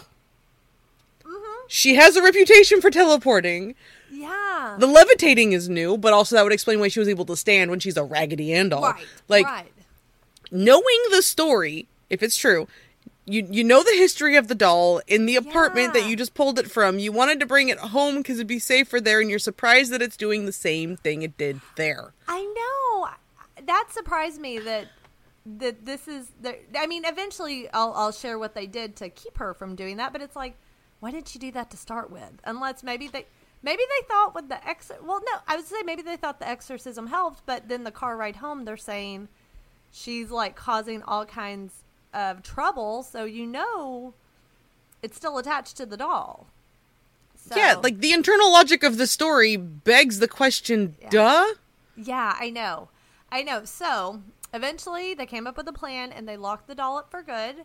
mm-hmm. 1.25 1.47
She 1.69 1.97
has 1.97 2.17
a 2.17 2.23
reputation 2.23 2.81
for 2.81 2.91
teleporting. 2.91 3.75
Yeah. 4.11 4.77
The 4.79 4.87
levitating 4.87 5.53
is 5.53 5.69
new, 5.69 5.99
but 5.99 6.13
also 6.13 6.37
that 6.37 6.43
would 6.43 6.53
explain 6.53 6.81
why 6.81 6.89
she 6.89 7.01
was 7.01 7.09
able 7.09 7.25
to 7.27 7.37
stand 7.37 7.71
when 7.71 7.81
she's 7.81 7.97
a 7.97 8.05
Raggedy 8.05 8.53
Ann 8.53 8.69
doll. 8.69 8.83
right. 8.83 9.07
Like 9.29 9.47
right. 9.47 9.73
knowing 10.51 10.99
the 11.11 11.23
story, 11.23 11.87
if 12.09 12.23
it's 12.23 12.37
true, 12.37 12.69
you 13.27 13.47
you 13.51 13.65
know 13.65 13.83
the 13.83 13.97
history 13.97 14.37
of 14.37 14.49
the 14.49 14.55
doll 14.55 15.01
in 15.09 15.27
the 15.27 15.37
apartment 15.37 15.93
that 15.93 16.09
you 16.09 16.17
just 16.17 16.35
pulled 16.35 16.59
it 16.59 16.71
from. 16.71 16.99
You 16.99 17.11
wanted 17.11 17.41
to 17.41 17.47
bring 17.47 17.69
it 17.69 17.79
home 17.79 18.19
because 18.19 18.39
it'd 18.39 18.47
be 18.47 18.61
safer 18.61 19.01
there, 19.01 19.21
and 19.21 19.29
you're 19.29 19.41
surprised 19.41 19.93
that 19.93 20.01
it's 20.01 20.17
doing 20.17 20.47
the 20.47 20.53
same 20.53 20.97
thing 20.97 21.23
it 21.23 21.37
did 21.37 21.61
there. 21.75 22.13
I 22.29 22.43
know. 22.43 23.09
That 23.67 23.89
surprised 23.91 24.41
me 24.41 24.59
that 24.61 24.89
that 25.59 25.85
this 25.85 26.09
is 26.09 26.29
the 26.41 26.57
I 26.79 26.87
mean, 26.87 27.05
eventually 27.05 27.69
I'll 27.73 27.93
I'll 27.95 28.13
share 28.13 28.39
what 28.39 28.55
they 28.55 28.67
did 28.67 28.97
to 28.97 29.09
keep 29.09 29.39
her 29.39 29.55
from 29.55 29.77
doing 29.77 29.97
that, 29.99 30.13
but 30.13 30.23
it's 30.23 30.37
like 30.37 30.57
why 31.01 31.11
did 31.11 31.29
she 31.29 31.39
do 31.39 31.53
that 31.53 31.71
to 31.71 31.77
start 31.77 32.11
with? 32.11 32.41
Unless 32.45 32.83
maybe 32.83 33.09
they 33.09 33.27
maybe 33.63 33.83
they 33.89 34.07
thought 34.07 34.35
with 34.35 34.49
the 34.49 34.67
ex 34.67 34.91
well 35.03 35.21
no, 35.21 35.39
I 35.47 35.57
would 35.57 35.67
say 35.67 35.83
maybe 35.85 36.03
they 36.03 36.17
thought 36.17 36.41
the 36.41 36.49
exorcism 36.49 37.07
helped, 37.09 37.45
but 37.47 37.69
then 37.69 37.85
the 37.85 37.91
car 37.91 38.17
ride 38.17 38.37
home 38.37 38.65
they're 38.65 38.77
saying 38.77 39.29
she's 39.93 40.31
like 40.31 40.57
causing 40.57 41.03
all 41.03 41.25
kinds 41.25 41.85
of 42.13 42.43
trouble, 42.43 43.03
so 43.03 43.25
you 43.25 43.47
know 43.47 44.15
it's 45.03 45.17
still 45.17 45.39
attached 45.39 45.77
to 45.77 45.87
the 45.87 45.97
doll. 45.97 46.47
So, 47.37 47.57
Yeah, 47.57 47.75
like 47.75 48.01
the 48.01 48.13
internal 48.13 48.51
logic 48.51 48.83
of 48.83 48.97
the 48.97 49.07
story 49.07 49.57
begs 49.57 50.19
the 50.19 50.27
question, 50.27 50.97
Yeah. 51.01 51.11
duh? 51.11 51.47
Yeah, 51.97 52.37
I 52.41 52.51
know. 52.51 52.89
I 53.31 53.43
know. 53.43 53.65
So 53.65 54.23
eventually 54.55 55.15
they 55.15 55.27
came 55.27 55.47
up 55.47 55.57
with 55.57 55.69
a 55.69 55.73
plan 55.73 56.13
and 56.13 56.29
they 56.29 56.37
locked 56.37 56.69
the 56.69 56.75
doll 56.75 56.99
up 56.99 57.11
for 57.11 57.23
good. 57.23 57.65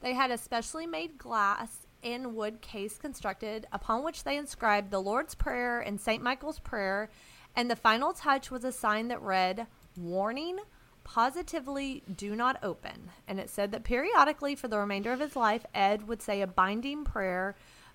They 0.00 0.14
had 0.14 0.30
a 0.30 0.38
specially 0.38 0.86
made 0.86 1.18
glass 1.18 1.86
and 2.02 2.34
wood 2.34 2.60
case 2.60 2.98
constructed 2.98 3.66
upon 3.72 4.02
which 4.02 4.24
they 4.24 4.36
inscribed 4.36 4.90
the 4.90 5.00
Lord's 5.00 5.34
Prayer 5.34 5.80
and 5.80 6.00
St. 6.00 6.22
Michael's 6.22 6.58
Prayer. 6.58 7.10
And 7.54 7.70
the 7.70 7.76
final 7.76 8.12
touch 8.12 8.50
was 8.50 8.64
a 8.64 8.72
sign 8.72 9.08
that 9.08 9.22
read, 9.22 9.66
Warning, 9.96 10.58
positively 11.04 12.02
do 12.16 12.34
not 12.34 12.58
open. 12.62 13.10
And 13.28 13.38
it 13.38 13.50
said 13.50 13.72
that 13.72 13.84
periodically 13.84 14.54
for 14.54 14.68
the 14.68 14.78
remainder 14.78 15.12
of 15.12 15.20
his 15.20 15.36
life, 15.36 15.64
Ed 15.74 16.08
would 16.08 16.22
say 16.22 16.40
a 16.40 16.46
binding 16.46 17.04
prayer 17.04 17.54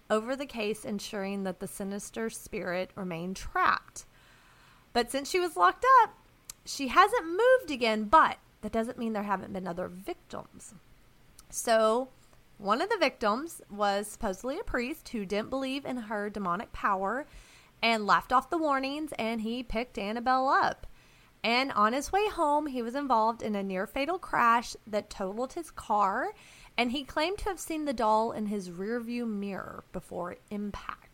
over 0.10 0.36
the 0.36 0.46
case, 0.46 0.86
ensuring 0.86 1.44
that 1.44 1.60
the 1.60 1.68
sinister 1.68 2.30
spirit 2.30 2.92
remained 2.96 3.36
trapped. 3.36 4.06
But 4.94 5.12
since 5.12 5.30
she 5.30 5.40
was 5.40 5.58
locked 5.58 5.86
up, 6.02 6.16
she 6.68 6.90
hasn't 6.90 7.26
moved 7.26 7.72
again, 7.72 8.06
but 8.06 8.38
that 8.62 8.72
doesn't 8.72 8.98
mean 8.98 9.14
there 9.14 9.24
haven't 9.24 9.54
been 9.54 9.68
other 9.68 9.88
victims. 9.88 10.74
So, 11.50 12.10
one 12.58 12.82
of 12.82 12.90
the 12.90 12.98
victims 13.00 13.62
was 13.70 14.08
supposedly 14.08 14.60
a 14.60 14.64
priest 14.64 15.10
who 15.10 15.26
didn't 15.26 15.50
believe 15.50 15.86
in 15.86 15.98
her 15.98 16.30
demonic 16.30 16.74
power 16.74 17.26
and 17.82 18.06
laughed 18.06 18.34
off 18.34 18.50
the 18.50 18.58
warnings, 18.58 19.14
and 19.18 19.42
he 19.42 19.64
picked 19.64 19.98
Annabelle 19.98 20.50
up. 20.50 20.88
And 21.44 21.72
on 21.74 21.94
his 21.94 22.12
way 22.12 22.28
home, 22.28 22.68
he 22.68 22.82
was 22.82 22.96
involved 22.96 23.42
in 23.42 23.56
a 23.56 23.64
near 23.64 23.86
fatal 23.86 24.18
crash 24.18 24.76
that 24.88 25.10
totaled 25.10 25.54
his 25.54 25.72
car, 25.72 26.34
and 26.78 26.92
he 26.92 27.04
claimed 27.04 27.38
to 27.40 27.46
have 27.46 27.60
seen 27.60 27.86
the 27.86 27.94
doll 27.94 28.32
in 28.32 28.48
his 28.48 28.70
rearview 28.70 29.28
mirror 29.28 29.84
before 29.94 30.38
impact. 30.50 31.07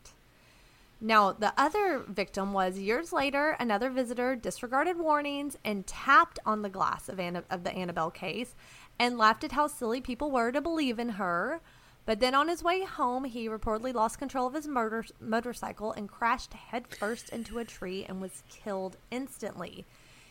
Now, 1.06 1.34
the 1.34 1.54
other 1.58 2.00
victim 2.08 2.54
was 2.54 2.80
years 2.80 3.12
later, 3.12 3.58
another 3.60 3.90
visitor 3.90 4.38
disregarded 4.38 4.98
warnings 4.98 5.58
and 5.66 5.86
tapped 5.86 6.40
on 6.46 6.62
the 6.62 6.70
glass 6.70 7.10
of, 7.10 7.20
Anna- 7.20 7.44
of 7.50 7.66
the 7.66 7.74
Annabelle 7.74 8.10
case 8.10 8.56
and 8.98 9.18
laughed 9.18 9.44
at 9.44 9.52
how 9.52 9.68
silly 9.68 10.00
people 10.00 10.32
were 10.32 10.54
to 10.54 10.62
believe 10.62 11.00
in 11.00 11.10
her. 11.10 11.60
But 12.06 12.22
then 12.22 12.34
on 12.34 12.48
his 12.48 12.64
way 12.64 12.86
home, 12.86 13.26
he 13.26 13.50
reportedly 13.50 13.94
lost 13.94 14.18
control 14.18 14.48
of 14.48 14.54
his 14.54 14.66
motor- 14.66 15.04
motorcycle 15.20 15.92
and 15.92 16.08
crashed 16.08 16.54
headfirst 16.54 17.28
into 17.32 17.60
a 17.60 17.66
tree 17.66 18.06
and 18.08 18.22
was 18.22 18.44
killed 18.48 18.96
instantly. 19.12 19.86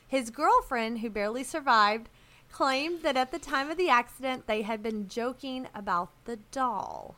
His 0.08 0.30
girlfriend, 0.30 1.00
who 1.00 1.10
barely 1.10 1.44
survived, 1.44 2.08
claimed 2.50 3.02
that 3.02 3.18
at 3.18 3.30
the 3.30 3.38
time 3.38 3.70
of 3.70 3.76
the 3.76 3.90
accident, 3.90 4.46
they 4.46 4.62
had 4.62 4.82
been 4.82 5.06
joking 5.06 5.68
about 5.74 6.08
the 6.24 6.36
doll. 6.50 7.16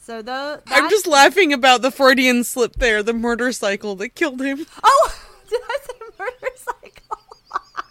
So 0.00 0.22
the 0.22 0.62
I'm 0.66 0.88
just 0.88 1.06
laughing 1.06 1.52
about 1.52 1.82
the 1.82 1.90
Freudian 1.90 2.42
slip 2.42 2.76
there, 2.76 3.02
the 3.02 3.12
motorcycle 3.12 3.94
that 3.96 4.10
killed 4.10 4.40
him. 4.40 4.66
Oh, 4.82 5.16
did 5.50 5.60
I 5.62 5.78
say 5.82 5.94
motorcycle? 6.18 7.18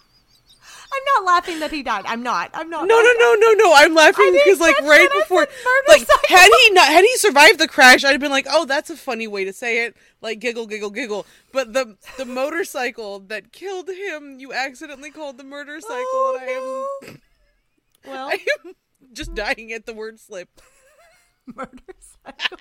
I'm 0.92 1.02
not 1.14 1.24
laughing 1.24 1.60
that 1.60 1.70
he 1.70 1.84
died. 1.84 2.04
I'm 2.06 2.22
not. 2.22 2.50
I'm 2.52 2.68
not. 2.68 2.88
No, 2.88 3.00
no, 3.00 3.12
no, 3.18 3.34
no, 3.38 3.52
no. 3.52 3.72
I'm 3.76 3.94
laughing 3.94 4.32
because, 4.32 4.58
like, 4.58 4.78
right 4.80 5.08
before, 5.20 5.46
like, 5.86 6.00
motorcycle. 6.00 6.36
had 6.36 6.50
he 6.50 6.70
not, 6.72 6.88
had 6.88 7.04
he 7.04 7.16
survived 7.16 7.60
the 7.60 7.68
crash, 7.68 8.04
I'd 8.04 8.10
have 8.10 8.20
been 8.20 8.32
like, 8.32 8.46
oh, 8.50 8.64
that's 8.64 8.90
a 8.90 8.96
funny 8.96 9.28
way 9.28 9.44
to 9.44 9.52
say 9.52 9.84
it, 9.86 9.96
like, 10.20 10.40
giggle, 10.40 10.66
giggle, 10.66 10.90
giggle. 10.90 11.26
But 11.52 11.74
the 11.74 11.96
the 12.18 12.24
motorcycle 12.24 13.20
that 13.20 13.52
killed 13.52 13.88
him, 13.88 14.40
you 14.40 14.52
accidentally 14.52 15.10
called 15.12 15.38
the 15.38 15.44
motorcycle, 15.44 16.04
Oh, 16.12 16.38
and 16.40 16.50
I 16.50 16.52
am. 16.52 16.60
Oh, 17.14 18.10
well, 18.10 18.28
I 18.28 18.38
am 18.64 18.74
just 19.12 19.32
dying 19.34 19.72
at 19.72 19.86
the 19.86 19.94
word 19.94 20.18
slip. 20.18 20.48
motorcycle. 21.56 22.58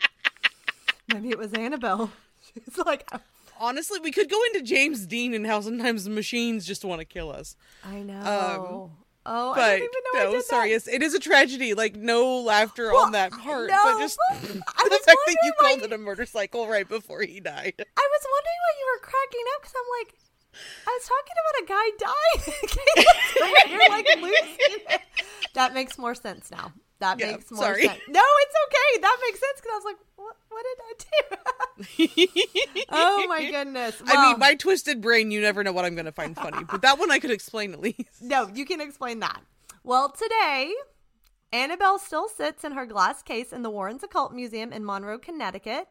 Maybe 1.14 1.30
it 1.30 1.38
was 1.38 1.54
Annabelle. 1.54 2.12
She's 2.54 2.78
like, 2.86 3.08
oh, 3.12 3.20
Honestly, 3.62 4.00
we 4.00 4.12
could 4.12 4.30
go 4.30 4.40
into 4.54 4.62
James 4.62 5.06
Dean 5.06 5.34
and 5.34 5.46
how 5.46 5.60
sometimes 5.60 6.06
the 6.06 6.10
machines 6.10 6.66
just 6.66 6.86
want 6.86 7.00
to 7.00 7.06
kill 7.06 7.30
us. 7.30 7.58
I 7.84 8.00
know. 8.04 8.14
Um, 8.20 8.92
oh, 9.26 9.52
I 9.52 9.56
But 9.56 9.68
don't 9.68 9.76
even 9.78 9.90
know. 10.14 10.20
I 10.20 10.24
no, 10.24 10.32
did 10.32 10.44
sorry, 10.46 10.78
that. 10.78 10.88
it 10.88 11.04
is 11.04 11.14
a 11.14 11.20
tragedy. 11.20 11.74
Like 11.74 11.96
no 11.98 12.40
laughter 12.40 12.92
Well, 12.94 13.06
on 13.08 13.12
that 13.12 13.32
part, 13.32 13.70
no, 13.70 13.78
but 13.84 14.00
just 14.00 14.18
but 14.32 14.42
the 14.44 14.62
I 14.78 15.00
fact 15.04 15.06
that 15.28 15.38
you 15.44 15.52
called 15.60 15.80
why- 15.82 15.86
it 15.88 15.92
a 15.94 15.98
motorcycle 15.98 16.68
right 16.70 16.88
before 16.88 17.22
he 17.24 17.42
died. 17.42 17.74
I 17.78 18.08
was 18.12 18.28
wondering 18.32 18.60
why 18.64 18.74
you 18.80 18.86
were 18.94 19.02
cracking 19.02 19.46
up 19.56 19.62
because 19.62 19.76
I'm 19.76 19.90
like, 20.00 20.16
I 20.88 20.98
was 20.98 21.06
talking 21.12 21.38
about 21.44 21.56
a 21.62 21.66
guy 21.68 21.88
dying. 22.00 23.72
You're 23.72 23.90
like 23.90 24.08
losing. 24.22 25.00
That 25.54 25.74
makes 25.74 25.98
more 25.98 26.16
sense 26.16 26.50
now. 26.50 26.72
That 27.00 27.20
Yeah, 27.20 27.32
makes 27.32 27.50
more 27.52 27.64
sorry. 27.64 27.84
sense. 27.84 28.00
No, 28.10 28.22
it's 28.24 28.56
okay. 28.68 29.02
That 29.02 29.18
makes 29.26 29.40
sense 29.40 29.62
because 29.62 29.72
I 29.72 29.76
was 29.76 29.86
like, 29.86 29.98
what, 30.16 30.36
what 30.50 30.66
did 30.66 32.18
I 32.18 32.26
do? 32.26 32.86
oh 32.90 33.26
my 33.28 33.50
goodness. 33.50 34.02
I 34.06 34.28
mean, 34.30 34.40
my 34.40 34.56
twisted 34.56 35.02
brain, 35.02 35.32
you 35.32 35.42
never 35.42 35.64
know 35.64 35.72
what 35.72 35.86
I'm 35.86 35.96
going 35.96 36.06
to 36.06 36.12
find 36.12 36.36
funny, 36.36 36.64
but 36.70 36.82
that 36.82 37.00
one 37.00 37.10
I 37.12 37.20
could 37.20 37.32
explain 37.32 37.74
at 37.74 37.80
least. 37.82 38.22
no, 38.22 38.50
you 38.54 38.66
can 38.66 38.82
explain 38.82 39.20
that. 39.20 39.42
Well, 39.84 40.10
today, 40.12 40.74
Annabelle 41.54 42.00
still 42.00 42.28
sits 42.28 42.64
in 42.64 42.74
her 42.74 42.86
glass 42.86 43.22
case 43.24 43.54
in 43.54 43.62
the 43.64 43.70
Warrens 43.70 44.04
Occult 44.04 44.34
Museum 44.34 44.74
in 44.74 44.86
Monroe, 44.86 45.18
Connecticut. 45.18 45.88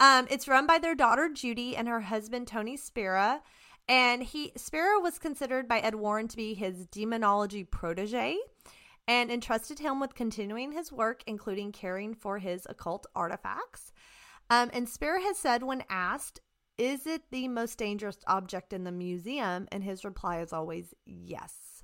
Um, 0.00 0.26
it's 0.30 0.48
run 0.48 0.66
by 0.66 0.78
their 0.78 0.94
daughter 0.94 1.28
Judy 1.32 1.76
and 1.76 1.86
her 1.86 2.00
husband 2.00 2.48
Tony 2.48 2.76
Spera. 2.76 3.42
And 3.88 4.22
he 4.22 4.52
Spera 4.56 5.00
was 5.00 5.18
considered 5.18 5.66
by 5.68 5.78
Ed 5.80 5.94
Warren 5.96 6.28
to 6.28 6.36
be 6.36 6.54
his 6.54 6.86
demonology 6.86 7.64
protege 7.64 8.36
and 9.10 9.28
entrusted 9.28 9.80
him 9.80 9.98
with 9.98 10.14
continuing 10.14 10.70
his 10.70 10.92
work, 10.92 11.24
including 11.26 11.72
caring 11.72 12.14
for 12.14 12.38
his 12.38 12.64
occult 12.70 13.06
artifacts. 13.16 13.90
Um, 14.50 14.70
and 14.72 14.88
Spera 14.88 15.20
has 15.20 15.36
said, 15.36 15.64
when 15.64 15.82
asked, 15.90 16.40
is 16.78 17.08
it 17.08 17.22
the 17.32 17.48
most 17.48 17.76
dangerous 17.76 18.18
object 18.28 18.72
in 18.72 18.84
the 18.84 18.92
museum? 18.92 19.66
And 19.72 19.82
his 19.82 20.04
reply 20.04 20.42
is 20.42 20.52
always 20.52 20.94
yes. 21.04 21.82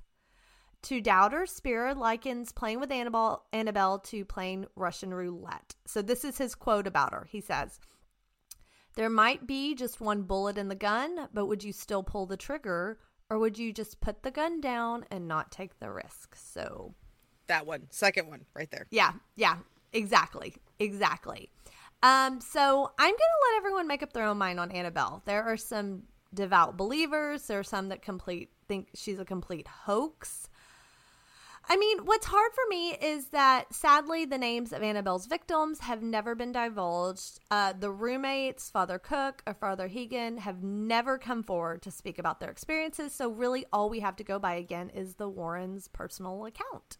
To 0.83 1.01
doubters, 1.01 1.51
Spera 1.51 1.95
likens 1.95 2.53
playing 2.53 2.79
with 2.79 2.93
Annabelle, 2.93 3.43
Annabelle 3.51 3.99
to 3.99 4.23
playing 4.23 4.65
Russian 4.77 5.13
roulette. 5.13 5.75
So 5.85 6.01
this 6.01 6.23
is 6.23 6.37
his 6.37 6.55
quote 6.55 6.87
about 6.87 7.13
her. 7.13 7.27
He 7.29 7.41
says, 7.41 7.77
There 8.95 9.09
might 9.09 9.45
be 9.45 9.75
just 9.75 9.99
one 9.99 10.21
bullet 10.21 10.57
in 10.57 10.69
the 10.69 10.75
gun, 10.75 11.27
but 11.33 11.47
would 11.47 11.61
you 11.61 11.73
still 11.73 12.03
pull 12.03 12.25
the 12.25 12.37
trigger? 12.37 12.99
Or 13.29 13.37
would 13.37 13.57
you 13.57 13.73
just 13.73 13.99
put 13.99 14.23
the 14.23 14.31
gun 14.31 14.61
down 14.61 15.03
and 15.11 15.27
not 15.27 15.51
take 15.51 15.77
the 15.81 15.91
risk? 15.91 16.33
So 16.37 16.95
That 17.47 17.65
one, 17.65 17.87
second 17.89 18.27
one, 18.27 18.45
right 18.53 18.69
there. 18.69 18.87
yeah, 18.91 19.13
yeah, 19.35 19.57
exactly, 19.93 20.55
exactly. 20.79 21.49
Um, 22.03 22.39
so 22.41 22.91
I'm 22.99 23.11
gonna 23.11 23.51
let 23.51 23.57
everyone 23.57 23.87
make 23.87 24.03
up 24.03 24.13
their 24.13 24.25
own 24.25 24.37
mind 24.37 24.59
on 24.59 24.71
Annabelle. 24.71 25.23
There 25.25 25.43
are 25.43 25.57
some 25.57 26.03
devout 26.33 26.77
believers. 26.77 27.47
There 27.47 27.59
are 27.59 27.63
some 27.63 27.89
that 27.89 28.01
complete 28.01 28.51
think 28.67 28.89
she's 28.93 29.19
a 29.19 29.25
complete 29.25 29.67
hoax. 29.67 30.49
I 31.69 31.75
mean, 31.75 32.05
what's 32.05 32.25
hard 32.25 32.53
for 32.53 32.63
me 32.69 32.91
is 32.91 33.27
that 33.29 33.73
sadly 33.73 34.23
the 34.23 34.37
names 34.37 34.71
of 34.71 34.81
Annabelle's 34.81 35.25
victims 35.25 35.79
have 35.79 36.01
never 36.01 36.33
been 36.33 36.53
divulged. 36.53 37.39
Uh, 37.51 37.73
the 37.77 37.91
roommates, 37.91 38.69
Father 38.69 38.97
Cook 38.97 39.43
or 39.45 39.53
Father 39.53 39.89
Hegan, 39.89 40.37
have 40.37 40.63
never 40.63 41.17
come 41.17 41.43
forward 41.43 41.81
to 41.81 41.91
speak 41.91 42.19
about 42.19 42.39
their 42.39 42.51
experiences. 42.51 43.13
So 43.13 43.29
really, 43.29 43.65
all 43.73 43.89
we 43.89 43.99
have 43.99 44.15
to 44.17 44.23
go 44.23 44.39
by 44.39 44.55
again 44.55 44.89
is 44.91 45.15
the 45.15 45.27
Warrens' 45.27 45.89
personal 45.89 46.45
account. 46.45 46.97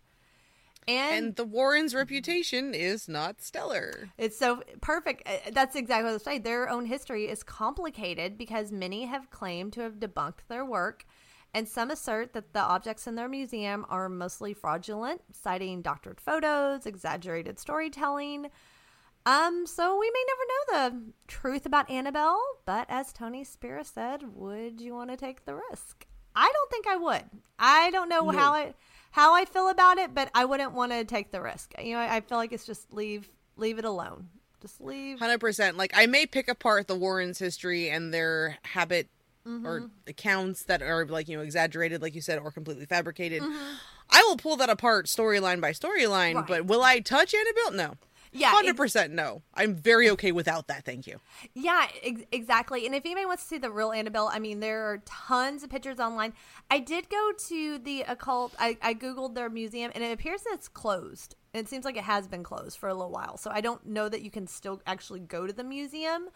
And 0.88 1.36
the 1.36 1.44
Warrens' 1.44 1.94
reputation 1.94 2.74
is 2.74 3.10
not 3.10 3.42
stellar. 3.42 4.10
It's 4.18 4.38
so 4.38 4.64
perfect. 4.82 5.24
Uh, 5.28 5.52
That's 5.52 5.76
exactly 5.76 6.12
what 6.12 6.22
I 6.22 6.24
saying. 6.24 6.42
Their 6.44 6.70
own 6.70 6.86
history 6.86 7.28
is 7.28 7.44
complicated 7.44 8.38
because 8.38 8.72
many 8.72 9.06
have 9.06 9.30
claimed 9.30 9.74
to 9.74 9.82
have 9.82 9.96
debunked 9.96 10.48
their 10.48 10.64
work, 10.64 11.06
and 11.54 11.68
some 11.68 11.92
assert 11.92 12.34
that 12.34 12.54
the 12.54 12.62
objects 12.62 13.06
in 13.08 13.16
their 13.16 13.28
museum 13.28 13.86
are 13.90 14.08
mostly 14.08 14.54
fraudulent, 14.54 15.22
citing 15.34 15.82
doctored 15.82 16.22
photos, 16.22 16.86
exaggerated 16.86 17.60
storytelling. 17.60 18.48
Um, 19.26 19.66
so 19.68 19.98
we 20.00 20.10
may 20.10 20.24
never 20.28 20.46
know 20.48 20.90
the 21.00 21.04
truth 21.28 21.66
about 21.66 21.90
Annabelle, 21.90 22.42
but 22.66 22.86
as 22.90 23.12
Tony 23.12 23.44
Spera 23.44 23.84
said, 23.84 24.24
would 24.36 24.80
you 24.80 24.94
want 24.94 25.10
to 25.10 25.18
take 25.18 25.44
the 25.44 25.56
risk? 25.70 26.06
I 26.34 26.50
don't 26.54 26.70
think 26.72 26.88
I 26.88 26.96
would. 26.96 27.24
I 27.60 27.92
don't 27.92 28.08
know 28.08 28.30
No. 28.30 28.38
how 28.38 28.54
I 28.54 28.74
how 29.18 29.34
I 29.34 29.46
feel 29.46 29.70
about 29.70 29.98
it, 29.98 30.14
but 30.14 30.30
I 30.36 30.46
wouldn't 30.46 30.74
want 30.74 30.92
to 30.92 31.04
take 31.04 31.32
the 31.32 31.42
risk. 31.42 31.74
You 31.84 31.96
know, 31.96 32.00
I, 32.00 32.18
I 32.18 32.22
feel 32.22 32.38
like 32.38 32.54
it's 32.54 32.68
just 32.68 32.94
leave 32.94 33.28
leave 33.58 33.80
it 33.80 33.86
alone. 33.86 34.30
Just 34.62 34.80
leave. 34.80 35.18
Hundred 35.18 35.40
percent. 35.40 35.76
Like 35.76 35.92
I 35.96 36.06
may 36.06 36.28
pick 36.28 36.48
apart 36.48 36.88
the 36.88 36.96
Warrens' 36.96 37.40
history 37.40 37.90
and 37.90 38.14
their 38.14 38.60
habit 38.64 39.10
or 39.44 39.52
mm-hmm. 39.52 39.86
accounts 40.08 40.64
that 40.64 40.84
are 40.84 41.06
like 41.06 41.28
you 41.28 41.36
know 41.36 41.44
exaggerated, 41.44 42.00
like 42.00 42.14
you 42.14 42.22
said, 42.22 42.38
or 42.38 42.52
completely 42.52 42.86
fabricated. 42.86 43.42
Mm-hmm. 43.42 43.76
I 44.12 44.24
will 44.28 44.38
pull 44.38 44.56
that 44.58 44.70
apart 44.70 45.08
storyline 45.08 45.62
by 45.62 45.72
storyline. 45.72 46.36
Right. 46.36 46.48
But 46.48 46.66
will 46.66 46.84
I 46.84 47.00
touch 47.00 47.34
Annabelle? 47.34 47.72
No. 47.72 47.96
Yeah, 48.38 48.52
100% 48.54 49.12
no. 49.12 49.42
I'm 49.54 49.76
very 49.76 50.10
okay 50.12 50.32
without 50.32 50.68
that. 50.68 50.86
Thank 50.86 51.08
you. 51.08 51.20
Yeah, 51.54 51.88
ex- 52.04 52.22
exactly. 52.32 52.86
And 52.86 52.94
if 52.96 53.06
anybody 53.06 53.26
wants 53.26 53.44
to 53.44 53.50
see 53.50 53.58
the 53.58 53.72
real 53.72 53.92
Annabelle, 53.92 54.30
I 54.32 54.40
mean, 54.40 54.60
there 54.60 54.86
are 54.92 55.00
tons 55.06 55.64
of 55.64 55.70
pictures 55.70 56.00
online. 56.00 56.34
I 56.70 56.80
did 56.80 57.10
go 57.10 57.32
to 57.50 57.80
the 57.80 58.02
occult. 58.02 58.56
I, 58.60 58.78
I 58.82 58.94
googled 58.94 59.36
their 59.36 59.50
museum, 59.50 59.92
and 59.96 60.04
it 60.04 60.12
appears 60.12 60.42
that 60.44 60.54
it's 60.54 60.68
closed. 60.68 61.36
And 61.54 61.66
it 61.66 61.70
seems 61.70 61.86
like 61.86 61.98
it 61.98 62.04
has 62.04 62.28
been 62.28 62.44
closed 62.44 62.78
for 62.78 62.90
a 62.90 62.94
little 62.94 63.12
while. 63.12 63.38
So 63.38 63.50
I 63.52 63.62
don't 63.62 63.86
know 63.86 64.10
that 64.10 64.22
you 64.22 64.30
can 64.30 64.48
still 64.48 64.82
actually 64.86 65.22
go 65.22 65.48
to 65.48 65.54
the 65.54 65.64
museum. 65.64 66.30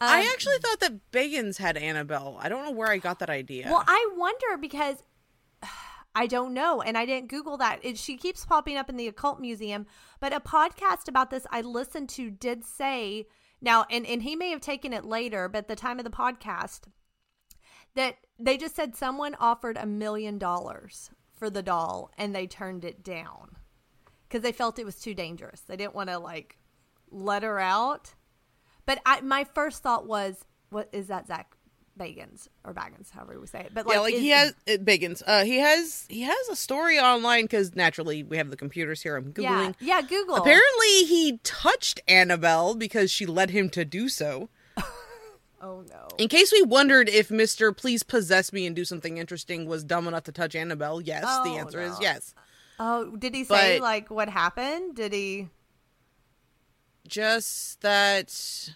I 0.00 0.20
Um, 0.22 0.26
actually 0.32 0.58
thought 0.58 0.80
that 0.80 1.10
Bagans 1.12 1.58
had 1.58 1.76
Annabelle. 1.76 2.36
I 2.40 2.48
don't 2.48 2.64
know 2.64 2.72
where 2.72 2.88
I 2.88 2.96
got 2.98 3.18
that 3.20 3.30
idea. 3.30 3.66
Well, 3.70 3.84
I 3.86 4.10
wonder 4.16 4.56
because 4.60 4.96
I 6.14 6.26
don't 6.26 6.54
know, 6.54 6.80
and 6.80 6.96
I 6.96 7.06
didn't 7.06 7.28
Google 7.28 7.56
that. 7.56 7.80
It, 7.82 7.98
she 7.98 8.16
keeps 8.16 8.46
popping 8.46 8.76
up 8.76 8.88
in 8.88 8.96
the 8.96 9.08
occult 9.08 9.40
museum, 9.40 9.86
but 10.20 10.32
a 10.32 10.40
podcast 10.40 11.08
about 11.08 11.30
this 11.30 11.46
I 11.50 11.60
listened 11.60 12.08
to 12.10 12.30
did 12.30 12.64
say 12.64 13.26
now, 13.60 13.86
and 13.90 14.06
and 14.06 14.22
he 14.22 14.36
may 14.36 14.50
have 14.50 14.60
taken 14.60 14.92
it 14.92 15.04
later, 15.04 15.48
but 15.48 15.68
the 15.68 15.76
time 15.76 15.98
of 15.98 16.04
the 16.04 16.10
podcast, 16.10 16.82
that 17.94 18.16
they 18.38 18.56
just 18.56 18.76
said 18.76 18.94
someone 18.94 19.34
offered 19.40 19.76
a 19.76 19.86
million 19.86 20.38
dollars 20.38 21.10
for 21.32 21.50
the 21.50 21.62
doll, 21.62 22.10
and 22.16 22.34
they 22.34 22.46
turned 22.46 22.84
it 22.84 23.02
down 23.02 23.56
because 24.28 24.42
they 24.42 24.52
felt 24.52 24.78
it 24.78 24.84
was 24.84 25.00
too 25.00 25.14
dangerous. 25.14 25.60
They 25.62 25.76
didn't 25.76 25.94
want 25.94 26.10
to 26.10 26.18
like 26.18 26.58
let 27.10 27.42
her 27.42 27.58
out. 27.58 28.14
But 28.86 29.00
I, 29.06 29.20
my 29.22 29.44
first 29.44 29.82
thought 29.82 30.06
was, 30.06 30.44
what 30.70 30.88
is 30.92 31.06
that, 31.06 31.26
Zak? 31.26 31.56
Bagans 31.98 32.48
or 32.64 32.74
Baggins, 32.74 33.10
however 33.10 33.38
we 33.40 33.46
say 33.46 33.60
it. 33.60 33.72
But 33.74 33.86
like, 33.86 33.94
yeah, 33.94 34.00
like 34.00 34.14
is- 34.14 34.20
he 34.20 34.28
has 34.30 34.50
uh, 34.68 34.72
Bagans. 34.82 35.22
Uh, 35.26 35.44
he 35.44 35.58
has 35.58 36.06
he 36.08 36.22
has 36.22 36.48
a 36.50 36.56
story 36.56 36.98
online 36.98 37.44
because 37.44 37.76
naturally 37.76 38.22
we 38.22 38.36
have 38.36 38.50
the 38.50 38.56
computers 38.56 39.00
here. 39.02 39.16
I'm 39.16 39.32
googling. 39.32 39.74
yeah, 39.80 40.02
Google. 40.02 40.36
Apparently, 40.36 41.04
he 41.04 41.38
touched 41.44 42.00
Annabelle 42.08 42.74
because 42.74 43.10
she 43.10 43.26
led 43.26 43.50
him 43.50 43.70
to 43.70 43.84
do 43.84 44.08
so. 44.08 44.48
oh 45.60 45.84
no. 45.88 46.08
In 46.18 46.28
case 46.28 46.50
we 46.52 46.62
wondered 46.62 47.08
if 47.08 47.30
Mister 47.30 47.70
Please 47.72 48.02
Possess 48.02 48.52
Me 48.52 48.66
and 48.66 48.74
Do 48.74 48.84
Something 48.84 49.18
Interesting 49.18 49.66
was 49.66 49.84
dumb 49.84 50.08
enough 50.08 50.24
to 50.24 50.32
touch 50.32 50.54
Annabelle, 50.56 51.00
yes, 51.00 51.22
the 51.22 51.50
Oh, 51.50 51.56
answer 51.58 51.80
is 51.80 51.96
yes. 52.00 52.34
Oh, 52.80 53.14
did 53.16 53.34
he 53.36 53.44
say 53.44 53.78
But- 53.78 53.82
like 53.84 54.10
what 54.10 54.28
happened? 54.28 54.96
Did 54.96 55.12
he? 55.12 55.48
Just 57.06 57.80
that. 57.82 58.70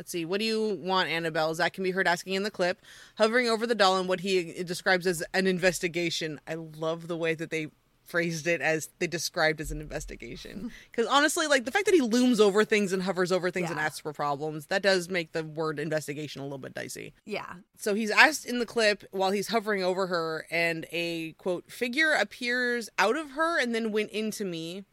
Let's 0.00 0.12
see. 0.12 0.24
What 0.24 0.38
do 0.38 0.46
you 0.46 0.78
want, 0.80 1.10
Annabelle? 1.10 1.54
Zak 1.54 1.74
can 1.74 1.84
be 1.84 1.90
heard 1.90 2.08
asking 2.08 2.32
in 2.32 2.42
the 2.42 2.50
clip, 2.50 2.80
hovering 3.18 3.50
over 3.50 3.66
the 3.66 3.74
doll 3.74 3.98
in 3.98 4.06
what 4.06 4.20
he 4.20 4.62
describes 4.62 5.06
as 5.06 5.22
an 5.34 5.46
investigation. 5.46 6.40
I 6.48 6.54
love 6.54 7.06
the 7.06 7.18
way 7.18 7.34
that 7.34 7.50
they 7.50 7.66
phrased 8.06 8.46
it 8.46 8.62
as 8.62 8.88
they 8.98 9.06
described 9.06 9.60
as 9.60 9.70
an 9.70 9.78
investigation. 9.78 10.72
Because 10.90 11.06
honestly, 11.06 11.46
like 11.46 11.66
the 11.66 11.70
fact 11.70 11.84
that 11.84 11.94
he 11.94 12.00
looms 12.00 12.40
over 12.40 12.64
things 12.64 12.94
and 12.94 13.02
hovers 13.02 13.30
over 13.30 13.50
things 13.50 13.70
and 13.70 13.78
asks 13.78 14.00
for 14.00 14.14
problems, 14.14 14.68
that 14.68 14.80
does 14.80 15.10
make 15.10 15.32
the 15.32 15.44
word 15.44 15.78
investigation 15.78 16.40
a 16.40 16.44
little 16.44 16.56
bit 16.56 16.72
dicey. 16.72 17.12
Yeah. 17.26 17.56
So 17.76 17.94
he's 17.94 18.10
asked 18.10 18.46
in 18.46 18.58
the 18.58 18.64
clip 18.64 19.04
while 19.10 19.32
he's 19.32 19.48
hovering 19.48 19.84
over 19.84 20.06
her, 20.06 20.46
and 20.50 20.86
a 20.90 21.32
quote 21.32 21.70
figure 21.70 22.12
appears 22.12 22.88
out 22.98 23.18
of 23.18 23.32
her 23.32 23.60
and 23.60 23.74
then 23.74 23.92
went 23.92 24.12
into 24.12 24.46
me. 24.46 24.86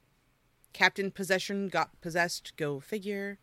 Captain 0.73 1.11
Possession 1.11 1.69
got 1.69 2.01
possessed. 2.01 2.51
Go 2.57 2.81
figure. 2.81 3.39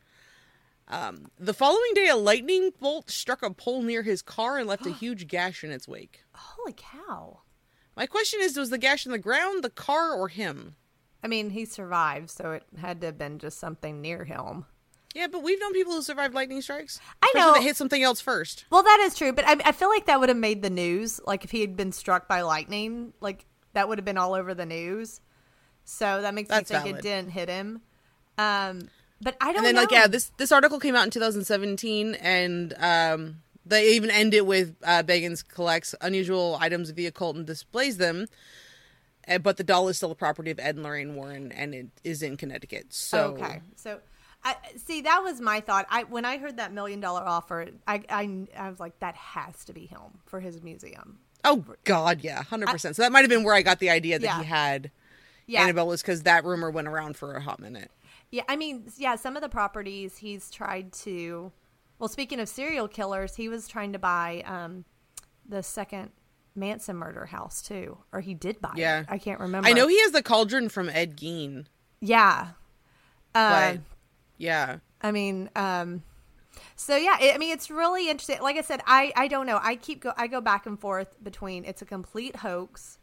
Um, 0.89 1.31
the 1.39 1.55
following 1.55 1.95
day, 1.95 2.09
a 2.09 2.17
lightning 2.17 2.71
bolt 2.79 3.11
struck 3.11 3.43
a 3.43 3.51
pole 3.51 3.83
near 3.83 4.03
his 4.03 4.23
car 4.23 4.59
and 4.59 4.69
left 4.69 4.87
a 4.87 4.91
huge 4.93 5.27
gash 5.29 5.65
in 5.65 5.71
its 5.71 5.89
wake. 5.89 6.25
Holy 6.33 6.75
cow. 6.77 7.41
My 7.97 8.07
question 8.07 8.41
is: 8.43 8.57
Was 8.57 8.71
the 8.71 8.79
gash 8.79 9.07
in 9.07 9.13
the 9.13 9.19
ground, 9.19 9.65
the 9.65 9.71
car, 9.71 10.13
or 10.13 10.29
him? 10.29 10.77
I 11.23 11.27
mean, 11.27 11.51
he 11.51 11.65
survived, 11.65 12.29
so 12.29 12.53
it 12.53 12.65
had 12.79 13.01
to 13.01 13.07
have 13.07 13.19
been 13.19 13.39
just 13.39 13.59
something 13.59 14.03
near 14.03 14.25
him. 14.25 14.67
Yeah, 15.15 15.29
but 15.29 15.43
we've 15.43 15.61
known 15.61 15.73
people 15.73 15.93
who 15.93 16.03
survived 16.03 16.35
lightning 16.35 16.61
strikes. 16.61 17.01
I 17.23 17.33
know. 17.37 17.55
that 17.55 17.63
hit 17.63 17.77
something 17.77 18.03
else 18.03 18.21
first. 18.21 18.65
Well, 18.69 18.83
that 18.83 19.01
is 19.05 19.15
true, 19.15 19.33
but 19.33 19.47
I, 19.47 19.57
I 19.65 19.73
feel 19.73 19.89
like 19.89 20.07
that 20.07 20.19
would 20.19 20.29
have 20.29 20.37
made 20.37 20.61
the 20.61 20.71
news. 20.71 21.21
Like 21.25 21.45
if 21.45 21.53
he 21.53 21.61
had 21.61 21.77
been 21.77 21.93
struck 21.93 22.27
by 22.29 22.43
lightning, 22.43 23.15
like 23.21 23.47
that 23.75 23.89
would 23.89 23.97
have 23.99 24.05
been 24.05 24.19
all 24.19 24.35
over 24.35 24.55
the 24.55 24.67
news. 24.67 25.21
So 25.85 26.21
that 26.23 26.35
makes 26.35 26.49
That's 26.49 26.69
me 26.71 26.77
think 26.77 26.87
valid. 26.87 27.05
it 27.05 27.09
didn't 27.09 27.31
hit 27.31 27.49
him. 27.49 27.81
Um, 28.39 28.89
but 29.21 29.37
I 29.41 29.47
don't. 29.53 29.59
and 29.59 29.67
then 29.67 29.75
know. 29.77 29.83
like 29.83 29.91
yeah 29.91 30.07
this 30.07 30.31
this 30.39 30.53
article 30.53 30.79
came 30.81 30.95
out 30.97 31.05
in 31.05 31.11
2017 31.11 32.15
and 32.17 32.75
um 32.79 33.37
they 33.67 33.93
even 33.95 34.11
end 34.11 34.35
it 34.35 34.47
with 34.47 34.75
uh 34.85 35.03
Bagans 35.03 35.47
collects 35.47 35.95
unusual 36.01 36.59
items 36.61 36.91
of 36.91 36.97
the 36.97 37.07
occult 37.07 37.37
and 37.37 37.47
displays 37.47 37.97
them 37.99 38.27
uh, 39.29 39.39
but 39.39 39.57
the 39.57 39.65
doll 39.65 39.89
is 39.89 39.97
still 39.97 40.11
the 40.11 40.15
property 40.15 40.51
of 40.51 40.59
Ed 40.59 40.75
and 40.77 40.85
Lorraine 40.85 41.15
Warren 41.15 41.51
and 41.53 41.75
it 41.75 41.87
is 42.03 42.23
in 42.23 42.37
Connecticut 42.37 42.87
so 42.93 43.29
Okay, 43.33 43.61
so 43.77 44.01
I 44.47 44.57
see 44.77 45.01
that 45.03 45.23
was 45.23 45.41
my 45.41 45.61
thought. 45.61 45.87
I 45.89 46.03
when 46.05 46.27
I 46.27 46.37
heard 46.37 46.59
that 46.59 46.71
million 46.75 47.01
dollar 47.01 47.23
offer, 47.23 47.69
I, 47.89 48.03
I 48.11 48.47
I 48.59 48.69
was 48.69 48.79
like, 48.79 48.99
that 49.01 49.15
has 49.15 49.65
to 49.65 49.73
be 49.73 49.87
him 49.87 50.01
for 50.27 50.39
his 50.41 50.61
museum. 50.63 51.19
oh 51.45 51.65
god 51.85 52.21
yeah 52.23 52.43
100% 52.43 52.95
so 52.95 53.01
that 53.03 53.11
might 53.13 53.21
have 53.21 53.31
been 53.31 53.43
where 53.45 53.55
I 53.55 53.63
got 53.63 53.79
the 53.79 53.89
idea 53.89 54.19
that 54.19 54.27
Yeah. 54.27 54.39
he 54.41 54.45
had 54.45 54.91
Yeah, 55.47 55.63
Annabelle 55.63 55.87
was 55.87 56.03
because 56.03 56.25
that 56.25 56.45
rumor 56.45 56.71
went 56.71 56.89
around 56.89 57.17
for 57.17 57.33
a 57.35 57.41
hot 57.41 57.59
minute 57.61 57.91
yeah. 58.35 58.43
I 58.49 58.57
mean, 58.57 58.91
yeah. 58.97 59.17
Some 59.17 59.37
of 59.37 59.43
the 59.43 59.49
properties 59.49 60.17
he's 60.17 60.51
tried 60.51 60.93
to. 61.05 61.53
Well, 61.99 62.09
speaking 62.09 62.41
of 62.41 62.49
serial 62.49 62.89
killers, 62.89 63.37
he 63.37 63.49
was 63.49 63.69
trying 63.69 63.93
to 63.93 63.99
buy 63.99 64.43
um, 64.47 64.85
the 65.49 65.63
second 65.63 66.11
Manson 66.57 66.97
murder 66.97 67.27
house 67.27 67.63
too, 67.63 67.99
or 68.13 68.21
he 68.21 68.35
did 68.35 68.61
buy. 68.61 68.73
Yeah. 68.77 69.01
it. 69.01 69.07
I 69.09 69.19
can't 69.19 69.41
remember. 69.41 69.69
I 69.69 69.73
know 69.73 69.87
he 69.87 70.01
has 70.01 70.13
the 70.13 70.23
cauldron 70.23 70.69
from 70.69 70.89
Ed 70.89 71.17
Gein 71.17 71.67
Yeah. 72.01 72.49
Uh, 73.35 73.73
but 73.73 73.81
yeah 74.37 74.79
I 75.01 75.13
mean, 75.13 75.51
um, 75.55 76.03
so 76.77 76.97
yeah, 76.97 77.21
it, 77.21 77.35
I 77.35 77.39
mean, 77.39 77.53
it's 77.53 77.71
really 77.71 78.09
interesting. 78.09 78.41
Like 78.41 78.57
I 78.57 78.63
said, 78.63 78.81
I, 78.87 79.13
I 79.15 79.29
don't 79.29 79.47
know. 79.47 79.61
I 79.63 79.77
keep 79.77 80.01
go, 80.01 80.13
I 80.17 80.27
go 80.29 80.41
back 80.41 80.67
and 80.67 80.81
forth 80.81 81.23
between 81.23 81.65
it's 81.65 81.83
a 81.83 81.85
complete 81.85 82.37
hoax, 82.37 82.99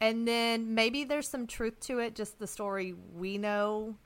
and 0.00 0.26
then 0.26 0.74
maybe 0.74 1.04
there's 1.04 1.28
some 1.28 1.46
truth 1.46 1.80
to 1.80 1.98
it. 1.98 2.14
Just 2.14 2.38
the 2.38 2.46
story 2.46 2.94
we 3.14 3.38
know 3.38 3.96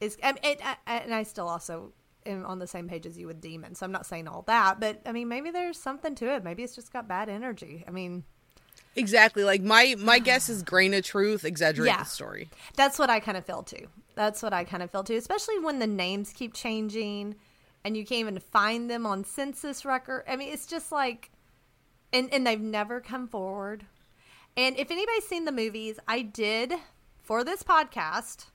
is, 0.00 0.16
it, 0.22 0.60
I, 0.64 0.76
and 0.86 1.14
I 1.14 1.22
still 1.22 1.48
also 1.48 1.92
am 2.26 2.44
on 2.46 2.58
the 2.58 2.66
same 2.66 2.88
page 2.88 3.06
as 3.06 3.18
you 3.18 3.26
with 3.26 3.40
demons. 3.40 3.78
So 3.78 3.86
I'm 3.86 3.92
not 3.92 4.06
saying 4.06 4.28
all 4.28 4.42
that, 4.42 4.80
but 4.80 5.00
I 5.06 5.12
mean, 5.12 5.28
maybe 5.28 5.50
there's 5.50 5.78
something 5.78 6.14
to 6.16 6.34
it. 6.34 6.44
Maybe 6.44 6.62
it's 6.62 6.74
just 6.74 6.92
got 6.92 7.08
bad 7.08 7.28
energy. 7.28 7.84
I 7.86 7.90
mean, 7.90 8.24
exactly 8.96 9.44
like 9.44 9.60
my 9.60 9.94
my 9.98 10.18
guess 10.18 10.48
is 10.48 10.62
grain 10.62 10.94
of 10.94 11.04
truth 11.04 11.44
exaggerate 11.44 11.88
Yeah. 11.88 11.98
the 11.98 12.04
story 12.04 12.48
That's 12.74 12.98
what 12.98 13.10
I 13.10 13.20
kind 13.20 13.36
of 13.36 13.44
feel 13.44 13.62
too. 13.62 13.86
That's 14.14 14.42
what 14.42 14.52
I 14.52 14.64
kind 14.64 14.82
of 14.82 14.90
feel 14.90 15.04
too, 15.04 15.16
especially 15.16 15.58
when 15.60 15.78
the 15.78 15.86
names 15.86 16.32
keep 16.32 16.54
changing 16.54 17.36
and 17.84 17.96
you 17.96 18.04
can't 18.04 18.20
even 18.20 18.38
find 18.40 18.90
them 18.90 19.06
on 19.06 19.24
census 19.24 19.84
record. 19.84 20.24
I 20.28 20.36
mean, 20.36 20.52
it's 20.52 20.66
just 20.66 20.90
like, 20.90 21.30
and, 22.12 22.32
and 22.32 22.44
they've 22.46 22.60
never 22.60 23.00
come 23.00 23.28
forward. 23.28 23.86
And 24.56 24.76
if 24.76 24.90
anybody's 24.90 25.26
seen 25.28 25.44
the 25.44 25.52
movies, 25.52 26.00
I 26.08 26.22
did 26.22 26.72
for 27.22 27.44
this 27.44 27.62
podcast. 27.62 28.46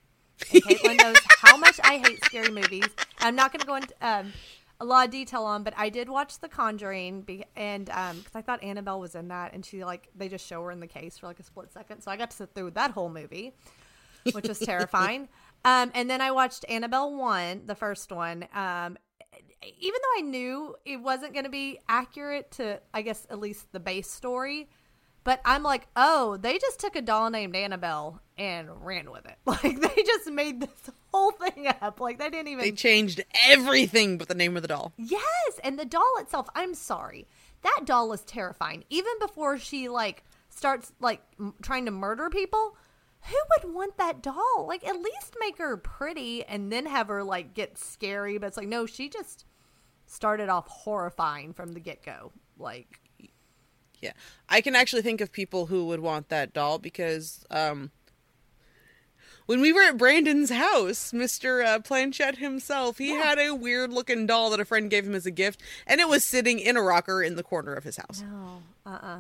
And 0.54 0.64
Caitlen 0.64 0.98
knows 1.02 1.18
how 1.40 1.58
much 1.58 1.80
I 1.84 1.98
hate 1.98 2.24
scary 2.26 2.52
movies. 2.52 2.88
I'm 3.20 3.36
not 3.36 3.52
going 3.52 3.62
to 3.62 3.66
go 3.68 3.76
into 3.76 3.94
um, 4.02 4.34
a 4.80 4.86
lot 4.86 5.06
of 5.06 5.12
detail 5.12 5.44
on, 5.44 5.64
but 5.64 5.74
I 5.78 5.90
did 5.90 6.10
watch 6.10 6.40
The 6.40 6.50
Conjuring, 6.50 7.22
be- 7.22 7.46
and 7.56 7.86
because 7.86 8.36
I 8.36 8.42
thought 8.42 8.64
Annabelle 8.64 9.00
was 9.00 9.16
in 9.16 9.30
that, 9.30 9.54
and 9.54 9.66
she 9.66 9.84
like 9.86 10.10
they 10.16 10.28
just 10.30 10.46
show 10.46 10.62
her 10.64 10.72
in 10.72 10.80
the 10.80 10.88
case 10.88 11.18
for 11.18 11.28
like 11.28 11.40
a 11.40 11.44
split 11.44 11.72
second, 11.72 12.02
so 12.02 12.12
I 12.12 12.18
got 12.18 12.32
to 12.32 12.38
sit 12.38 12.54
through 12.54 12.72
that 12.72 12.92
whole 12.92 13.10
movie, 13.10 13.54
which 14.32 14.48
was 14.48 14.60
terrifying. 14.60 15.30
Um, 15.66 15.92
and 15.96 16.10
then 16.10 16.20
I 16.20 16.32
watched 16.32 16.66
Annabelle 16.68 17.16
one, 17.16 17.62
the 17.68 17.76
first 17.76 18.12
one. 18.12 18.46
Um, 18.54 18.98
even 19.80 20.00
though 20.02 20.18
I 20.18 20.22
knew 20.22 20.76
it 20.84 20.98
wasn't 20.98 21.32
going 21.32 21.46
to 21.46 21.50
be 21.50 21.80
accurate 21.88 22.52
to, 22.58 22.82
I 22.94 23.02
guess 23.02 23.26
at 23.30 23.40
least 23.40 23.72
the 23.72 23.80
base 23.80 24.12
story, 24.12 24.68
but 25.24 25.40
I'm 25.46 25.64
like, 25.64 25.88
oh, 25.96 26.38
they 26.38 26.58
just 26.58 26.80
took 26.80 26.96
a 26.96 27.02
doll 27.02 27.30
named 27.30 27.56
Annabelle 27.56 28.22
and 28.38 28.70
ran 28.86 29.12
with 29.12 29.26
it. 29.26 29.36
Like 29.46 29.80
they 29.80 30.04
just 30.04 30.30
made 30.32 30.60
this 30.62 30.90
whole 31.14 31.32
thing 31.32 31.68
up. 31.82 32.00
Like 32.00 32.20
they 32.20 32.30
didn't 32.30 32.48
even. 32.48 32.64
they 32.64 32.72
changed 32.72 33.24
everything 33.48 34.18
but 34.18 34.28
the 34.28 34.36
name 34.36 34.56
of 34.56 34.62
the 34.62 34.68
doll 34.68 34.94
Yes, 34.98 35.60
and 35.64 35.78
the 35.78 35.86
doll 35.86 36.18
itself, 36.20 36.48
I'm 36.56 36.74
sorry. 36.74 37.28
That 37.62 37.82
doll 37.86 38.12
is 38.14 38.22
terrifying. 38.22 38.84
Even 38.90 39.14
before 39.20 39.58
she 39.58 39.88
like 39.90 40.24
starts 40.50 40.92
like 41.00 41.22
m- 41.40 41.54
trying 41.62 41.86
to 41.86 41.92
murder 41.92 42.30
people, 42.30 42.76
who 43.22 43.38
would 43.64 43.74
want 43.74 43.98
that 43.98 44.22
doll? 44.22 44.66
Like, 44.68 44.86
at 44.86 44.98
least 44.98 45.38
make 45.40 45.58
her 45.58 45.78
pretty 45.78 46.44
and 46.44 46.72
then 46.72 46.86
have 46.86 47.08
her 47.08 47.24
like 47.24 47.54
get 47.54 47.78
scary. 47.78 48.38
But 48.38 48.48
it's 48.48 48.58
like, 48.58 48.68
no, 48.68 48.86
she 48.86 49.08
just 49.08 49.46
started 50.08 50.50
off 50.50 50.68
horrifying 50.68 51.54
from 51.54 51.72
the 51.72 51.80
get 51.80 52.04
go. 52.04 52.34
Like, 52.58 53.00
Yeah, 54.04 54.12
I 54.50 54.60
can 54.60 54.76
actually 54.76 55.02
think 55.02 55.22
of 55.22 55.32
people 55.32 55.68
who 55.68 55.86
would 55.88 56.02
want 56.02 56.28
that 56.28 56.54
doll 56.54 56.78
because 56.78 57.46
um, 57.50 57.92
when 59.46 59.62
we 59.62 59.72
were 59.72 59.84
at 59.84 59.98
Brandon's 59.98 60.50
house, 60.50 61.14
Mister 61.14 61.64
uh, 61.64 61.80
Planchette 61.80 62.38
himself, 62.38 62.98
he 62.98 63.12
had 63.12 63.40
a 63.40 63.56
weird 63.56 63.94
looking 63.94 64.26
doll 64.26 64.50
that 64.50 64.60
a 64.60 64.66
friend 64.66 64.90
gave 64.90 65.06
him 65.06 65.16
as 65.16 65.26
a 65.26 65.32
gift, 65.32 65.62
and 65.88 66.02
it 66.02 66.10
was 66.10 66.26
sitting 66.26 66.60
in 66.60 66.76
a 66.76 66.82
rocker 66.82 67.24
in 67.24 67.38
the 67.38 67.44
corner 67.44 67.74
of 67.74 67.86
his 67.86 67.96
house. 67.96 68.22
no, 68.22 68.62
uh, 68.86 68.90
uh 69.02 69.20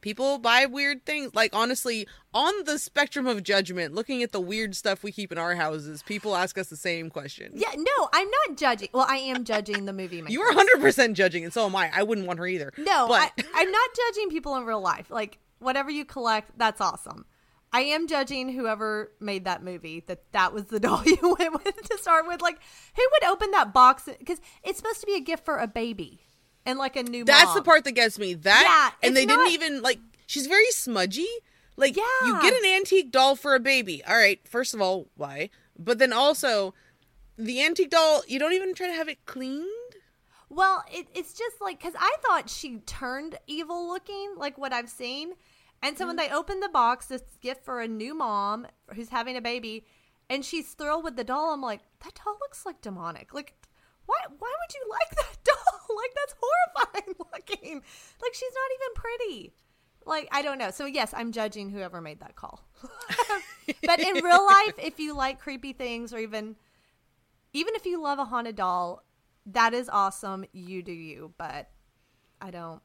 People 0.00 0.38
buy 0.38 0.66
weird 0.66 1.04
things. 1.04 1.34
Like 1.34 1.54
honestly, 1.54 2.06
on 2.32 2.64
the 2.64 2.78
spectrum 2.78 3.26
of 3.26 3.42
judgment, 3.42 3.94
looking 3.94 4.22
at 4.22 4.32
the 4.32 4.40
weird 4.40 4.74
stuff 4.74 5.02
we 5.02 5.12
keep 5.12 5.32
in 5.32 5.38
our 5.38 5.54
houses, 5.54 6.02
people 6.02 6.36
ask 6.36 6.56
us 6.58 6.68
the 6.68 6.76
same 6.76 7.10
question. 7.10 7.52
Yeah, 7.54 7.72
no, 7.76 8.08
I'm 8.12 8.28
not 8.48 8.56
judging. 8.56 8.88
Well, 8.92 9.06
I 9.08 9.16
am 9.16 9.44
judging 9.44 9.84
the 9.84 9.92
movie. 9.92 10.22
You 10.28 10.40
are 10.42 10.52
hundred 10.52 10.80
percent 10.80 11.16
judging, 11.16 11.44
and 11.44 11.52
so 11.52 11.66
am 11.66 11.76
I. 11.76 11.90
I 11.94 12.02
wouldn't 12.02 12.26
want 12.26 12.38
her 12.38 12.46
either. 12.46 12.72
No, 12.76 13.08
but 13.08 13.32
I, 13.38 13.44
I'm 13.54 13.70
not 13.70 13.90
judging 13.94 14.30
people 14.30 14.56
in 14.56 14.64
real 14.64 14.80
life. 14.80 15.10
Like 15.10 15.38
whatever 15.58 15.90
you 15.90 16.04
collect, 16.04 16.58
that's 16.58 16.80
awesome. 16.80 17.26
I 17.72 17.82
am 17.82 18.08
judging 18.08 18.52
whoever 18.52 19.12
made 19.20 19.44
that 19.44 19.62
movie 19.62 20.02
that 20.06 20.32
that 20.32 20.52
was 20.52 20.64
the 20.66 20.80
doll 20.80 21.04
you 21.04 21.36
went 21.38 21.52
with 21.52 21.88
to 21.88 21.98
start 21.98 22.26
with. 22.26 22.42
Like, 22.42 22.58
who 22.96 23.02
would 23.12 23.30
open 23.30 23.52
that 23.52 23.72
box? 23.72 24.08
Because 24.18 24.40
it's 24.64 24.78
supposed 24.78 25.00
to 25.00 25.06
be 25.06 25.14
a 25.14 25.20
gift 25.20 25.44
for 25.44 25.58
a 25.58 25.68
baby 25.68 26.22
and 26.70 26.78
like 26.78 26.96
a 26.96 27.02
new. 27.02 27.24
That's 27.24 27.46
mom. 27.46 27.56
the 27.56 27.62
part 27.62 27.84
that 27.84 27.92
gets 27.92 28.18
me. 28.18 28.34
That 28.34 28.90
Yeah, 29.02 29.06
and 29.08 29.16
they 29.16 29.26
not- 29.26 29.36
didn't 29.44 29.52
even 29.52 29.82
like 29.82 29.98
she's 30.26 30.46
very 30.46 30.70
smudgy. 30.70 31.28
Like 31.76 31.96
yeah. 31.96 32.02
you 32.26 32.40
get 32.42 32.52
an 32.54 32.64
antique 32.64 33.10
doll 33.10 33.36
for 33.36 33.54
a 33.54 33.60
baby. 33.60 34.02
All 34.06 34.16
right, 34.16 34.40
first 34.46 34.74
of 34.74 34.80
all, 34.80 35.08
why? 35.16 35.50
But 35.78 35.98
then 35.98 36.12
also 36.12 36.74
the 37.38 37.62
antique 37.62 37.90
doll, 37.90 38.22
you 38.28 38.38
don't 38.38 38.52
even 38.52 38.74
try 38.74 38.86
to 38.86 38.92
have 38.92 39.08
it 39.08 39.24
cleaned? 39.26 39.66
Well, 40.48 40.84
it, 40.92 41.06
it's 41.14 41.32
just 41.32 41.60
like 41.60 41.78
because 41.78 41.94
I 41.98 42.14
thought 42.22 42.50
she 42.50 42.78
turned 42.86 43.38
evil 43.46 43.86
looking, 43.88 44.34
like 44.36 44.58
what 44.58 44.72
I've 44.72 44.90
seen. 44.90 45.32
And 45.82 45.96
so 45.96 46.06
when 46.06 46.16
Mm-hmm. 46.18 46.28
they 46.28 46.34
opened 46.36 46.62
the 46.62 46.68
box, 46.68 47.06
this 47.06 47.22
gift 47.40 47.64
for 47.64 47.80
a 47.80 47.88
new 47.88 48.14
mom 48.14 48.66
who's 48.94 49.08
having 49.08 49.36
a 49.36 49.40
baby, 49.40 49.86
and 50.28 50.44
she's 50.44 50.74
thrilled 50.74 51.04
with 51.04 51.16
the 51.16 51.24
doll, 51.24 51.54
I'm 51.54 51.62
like, 51.62 51.80
that 52.04 52.20
doll 52.22 52.36
looks 52.40 52.66
like 52.66 52.82
demonic. 52.82 53.32
Like, 53.32 53.54
why? 54.06 54.16
Why 54.38 54.52
would 54.60 54.74
you 54.74 54.90
like 54.90 55.16
that 55.16 55.38
doll? 55.44 55.96
like 55.96 56.10
that's 56.14 56.34
horrifying 56.40 57.14
looking. 57.32 57.74
Like 58.22 58.34
she's 58.34 58.52
not 58.54 58.70
even 58.74 58.94
pretty. 58.94 59.52
Like 60.06 60.28
I 60.32 60.42
don't 60.42 60.58
know. 60.58 60.70
So 60.70 60.86
yes, 60.86 61.12
I'm 61.16 61.32
judging 61.32 61.70
whoever 61.70 62.00
made 62.00 62.20
that 62.20 62.36
call. 62.36 62.64
but 63.84 64.00
in 64.00 64.24
real 64.24 64.44
life, 64.44 64.74
if 64.78 64.98
you 64.98 65.14
like 65.14 65.40
creepy 65.40 65.72
things 65.72 66.12
or 66.14 66.18
even 66.18 66.56
even 67.52 67.74
if 67.74 67.84
you 67.86 68.00
love 68.00 68.18
a 68.18 68.24
haunted 68.24 68.56
doll, 68.56 69.02
that 69.46 69.74
is 69.74 69.88
awesome. 69.88 70.44
You 70.52 70.82
do 70.82 70.92
you, 70.92 71.32
but 71.38 71.68
I 72.40 72.50
don't. 72.50 72.80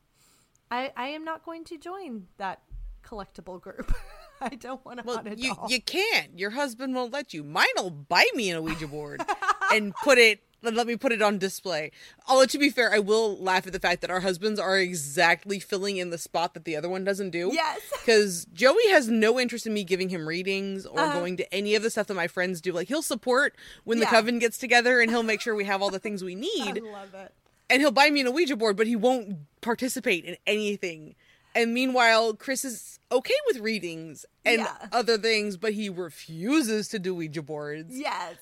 I 0.72 0.92
I 0.98 1.08
am 1.10 1.24
not 1.24 1.46
going 1.46 1.64
to 1.66 1.78
join 1.78 2.26
that 2.38 2.62
collectible 3.04 3.62
group. 3.62 3.94
I 4.42 4.50
don't 4.50 4.84
want 4.84 5.00
to 5.00 5.06
Well, 5.06 5.18
haunted 5.18 5.40
you 5.40 5.54
doll. 5.56 5.68
you 5.70 5.82
can't. 5.82 6.38
Your 6.38 6.50
husband 6.50 6.94
won't 6.96 7.14
let 7.14 7.34
you. 7.34 7.44
Mine'll 7.44 7.90
buy 7.92 8.26
me 8.34 8.50
an 8.52 8.62
Ouija 8.64 8.88
board 8.88 9.24
and 9.72 9.94
put 10.04 10.18
it 10.18 10.42
let 10.74 10.88
me 10.88 10.96
put 10.96 11.12
it 11.12 11.22
on 11.22 11.38
display. 11.38 11.92
Although 12.28 12.46
to 12.48 12.58
be 12.58 12.70
fair, 12.70 12.92
I 12.94 13.00
will 13.00 13.38
laugh 13.38 13.68
at 13.68 13.74
the 13.74 13.80
fact 13.80 14.02
that 14.02 14.10
our 14.10 14.22
husbands 14.22 14.60
are 14.60 14.78
exactly 14.80 15.60
filling 15.60 15.98
in 15.98 16.10
the 16.10 16.18
spot 16.18 16.54
that 16.56 16.66
the 16.66 16.76
other 16.76 16.90
one 16.90 17.04
doesn't 17.04 17.30
do. 17.30 17.52
Yes. 17.54 17.80
Because 18.06 18.46
Joey 18.54 18.88
has 18.90 19.08
no 19.10 19.40
interest 19.40 19.66
in 19.66 19.74
me 19.74 19.84
giving 19.84 20.10
him 20.10 20.28
readings 20.28 20.86
or 20.86 21.00
Uh-huh. 21.00 21.14
going 21.20 21.38
to 21.38 21.54
any 21.54 21.74
of 21.76 21.82
the 21.84 21.90
stuff 21.90 22.08
that 22.08 22.14
my 22.14 22.28
friends 22.28 22.62
do. 22.62 22.72
Like 22.72 22.88
he'll 22.88 23.02
support 23.02 23.56
when 23.84 24.00
the 24.00 24.06
coven 24.06 24.40
gets 24.40 24.58
together 24.60 25.02
and 25.02 25.10
he'll 25.12 25.24
make 25.24 25.42
sure 25.42 25.56
we 25.56 25.66
have 25.66 25.82
all 25.82 25.90
the 25.90 26.00
things 26.00 26.24
we 26.24 26.34
I 26.62 26.72
need 26.72 26.84
love 26.84 27.14
it. 27.16 27.34
and 27.70 27.82
he'll 27.82 27.92
buy 27.92 28.10
me 28.12 28.22
an 28.22 28.32
Ouija 28.34 28.56
board, 28.56 28.78
but 28.78 28.86
he 28.88 28.96
won't 28.96 29.38
participate 29.62 30.24
in 30.26 30.38
anything. 30.46 31.16
And 31.56 31.74
meanwhile, 31.74 32.34
Chris 32.36 32.64
is 32.66 33.00
okay 33.12 33.34
with 33.48 33.60
readings 33.60 34.26
and 34.44 34.60
Yeah. 34.60 34.76
other 34.92 35.18
things, 35.18 35.58
but 35.58 35.74
he 35.74 35.90
refuses 35.90 36.88
to 36.90 37.00
do 37.00 37.16
Ouija 37.16 37.42
boards 37.42 37.98
Yes. 37.98 38.36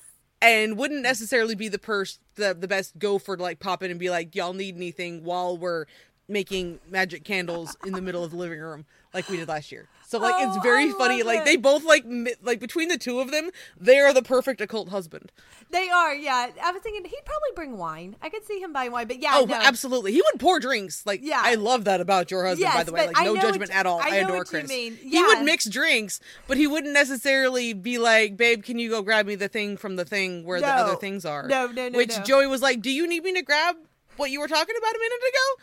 And 0.44 0.76
wouldn't 0.76 1.02
necessarily 1.02 1.54
be 1.54 1.68
the 1.68 1.78
pers 1.78 2.18
the 2.34 2.54
the 2.54 2.68
best 2.68 2.98
go 2.98 3.18
for 3.18 3.36
to 3.36 3.42
like 3.42 3.58
pop 3.60 3.82
in 3.82 3.90
and 3.90 3.98
be 3.98 4.10
like, 4.10 4.34
y'all 4.34 4.52
need 4.52 4.76
anything 4.76 5.24
while 5.24 5.56
we're 5.56 5.86
making 6.28 6.78
magic 6.88 7.24
candles 7.24 7.76
in 7.84 7.92
the 7.92 8.00
middle 8.02 8.24
of 8.24 8.30
the 8.30 8.36
living 8.36 8.60
room 8.60 8.84
like 9.14 9.28
we 9.28 9.36
did 9.38 9.48
last 9.48 9.72
year. 9.72 9.88
So 10.06 10.18
like 10.18 10.34
Oh, 10.36 10.48
it's 10.54 10.62
very 10.62 10.90
funny. 10.92 11.22
Like 11.22 11.40
it. 11.40 11.44
they 11.46 11.56
both 11.56 11.84
like 11.84 12.04
mi- 12.04 12.34
like 12.42 12.60
between 12.60 12.88
the 12.88 12.98
two 12.98 13.20
of 13.20 13.30
them, 13.30 13.50
they 13.80 13.98
are 13.98 14.12
the 14.12 14.22
perfect 14.22 14.60
occult 14.60 14.90
husband. 14.90 15.32
They 15.70 15.88
are. 15.88 16.14
Yeah. 16.14 16.50
I 16.62 16.70
was 16.72 16.82
thinking 16.82 17.04
he'd 17.04 17.24
probably 17.24 17.48
bring 17.56 17.78
wine. 17.78 18.14
I 18.22 18.28
could 18.28 18.44
see 18.44 18.60
him 18.60 18.72
buying 18.72 18.92
wine, 18.92 19.08
but 19.08 19.20
yeah. 19.20 19.32
Oh, 19.34 19.44
no. 19.44 19.54
absolutely. 19.54 20.12
He 20.12 20.22
would 20.22 20.40
pour 20.40 20.60
drinks. 20.60 21.04
Like, 21.04 21.20
Yeah. 21.22 21.40
I 21.42 21.54
love 21.56 21.86
that 21.86 22.00
about 22.00 22.30
your 22.30 22.44
husband, 22.44 22.70
by 22.72 22.84
the 22.84 22.92
way. 22.92 23.06
Like, 23.08 23.24
no 23.24 23.36
judgment 23.36 23.72
at 23.74 23.86
all. 23.86 23.98
I 24.00 24.08
I, 24.10 24.14
adore 24.16 24.44
Chris. 24.44 24.68
mean. 24.68 24.96
He 24.96 25.20
would 25.20 25.42
mix 25.42 25.64
drinks, 25.68 26.20
but 26.46 26.58
he 26.58 26.66
wouldn't 26.68 26.92
necessarily 26.92 27.72
be 27.72 27.98
like, 27.98 28.36
babe, 28.36 28.62
can 28.62 28.78
you 28.78 28.90
go 28.90 29.02
grab 29.02 29.26
me 29.26 29.34
the 29.34 29.48
thing 29.48 29.76
from 29.76 29.96
the 29.96 30.04
thing 30.04 30.44
where 30.44 30.60
the 30.60 30.68
other 30.68 30.96
things 30.96 31.24
are? 31.24 31.48
No, 31.48 31.66
no, 31.68 31.88
no, 31.88 31.96
Which 31.96 32.16
no. 32.18 32.22
Joey 32.24 32.46
was 32.46 32.62
like, 32.62 32.80
do 32.80 32.90
you 32.90 33.08
need 33.08 33.24
me 33.24 33.32
to 33.34 33.42
grab 33.42 33.76
what 34.16 34.30
you 34.30 34.38
were 34.38 34.48
talking 34.48 34.76
about 34.78 34.94
a 34.94 34.98
minute 34.98 35.18
ago? 35.28 35.62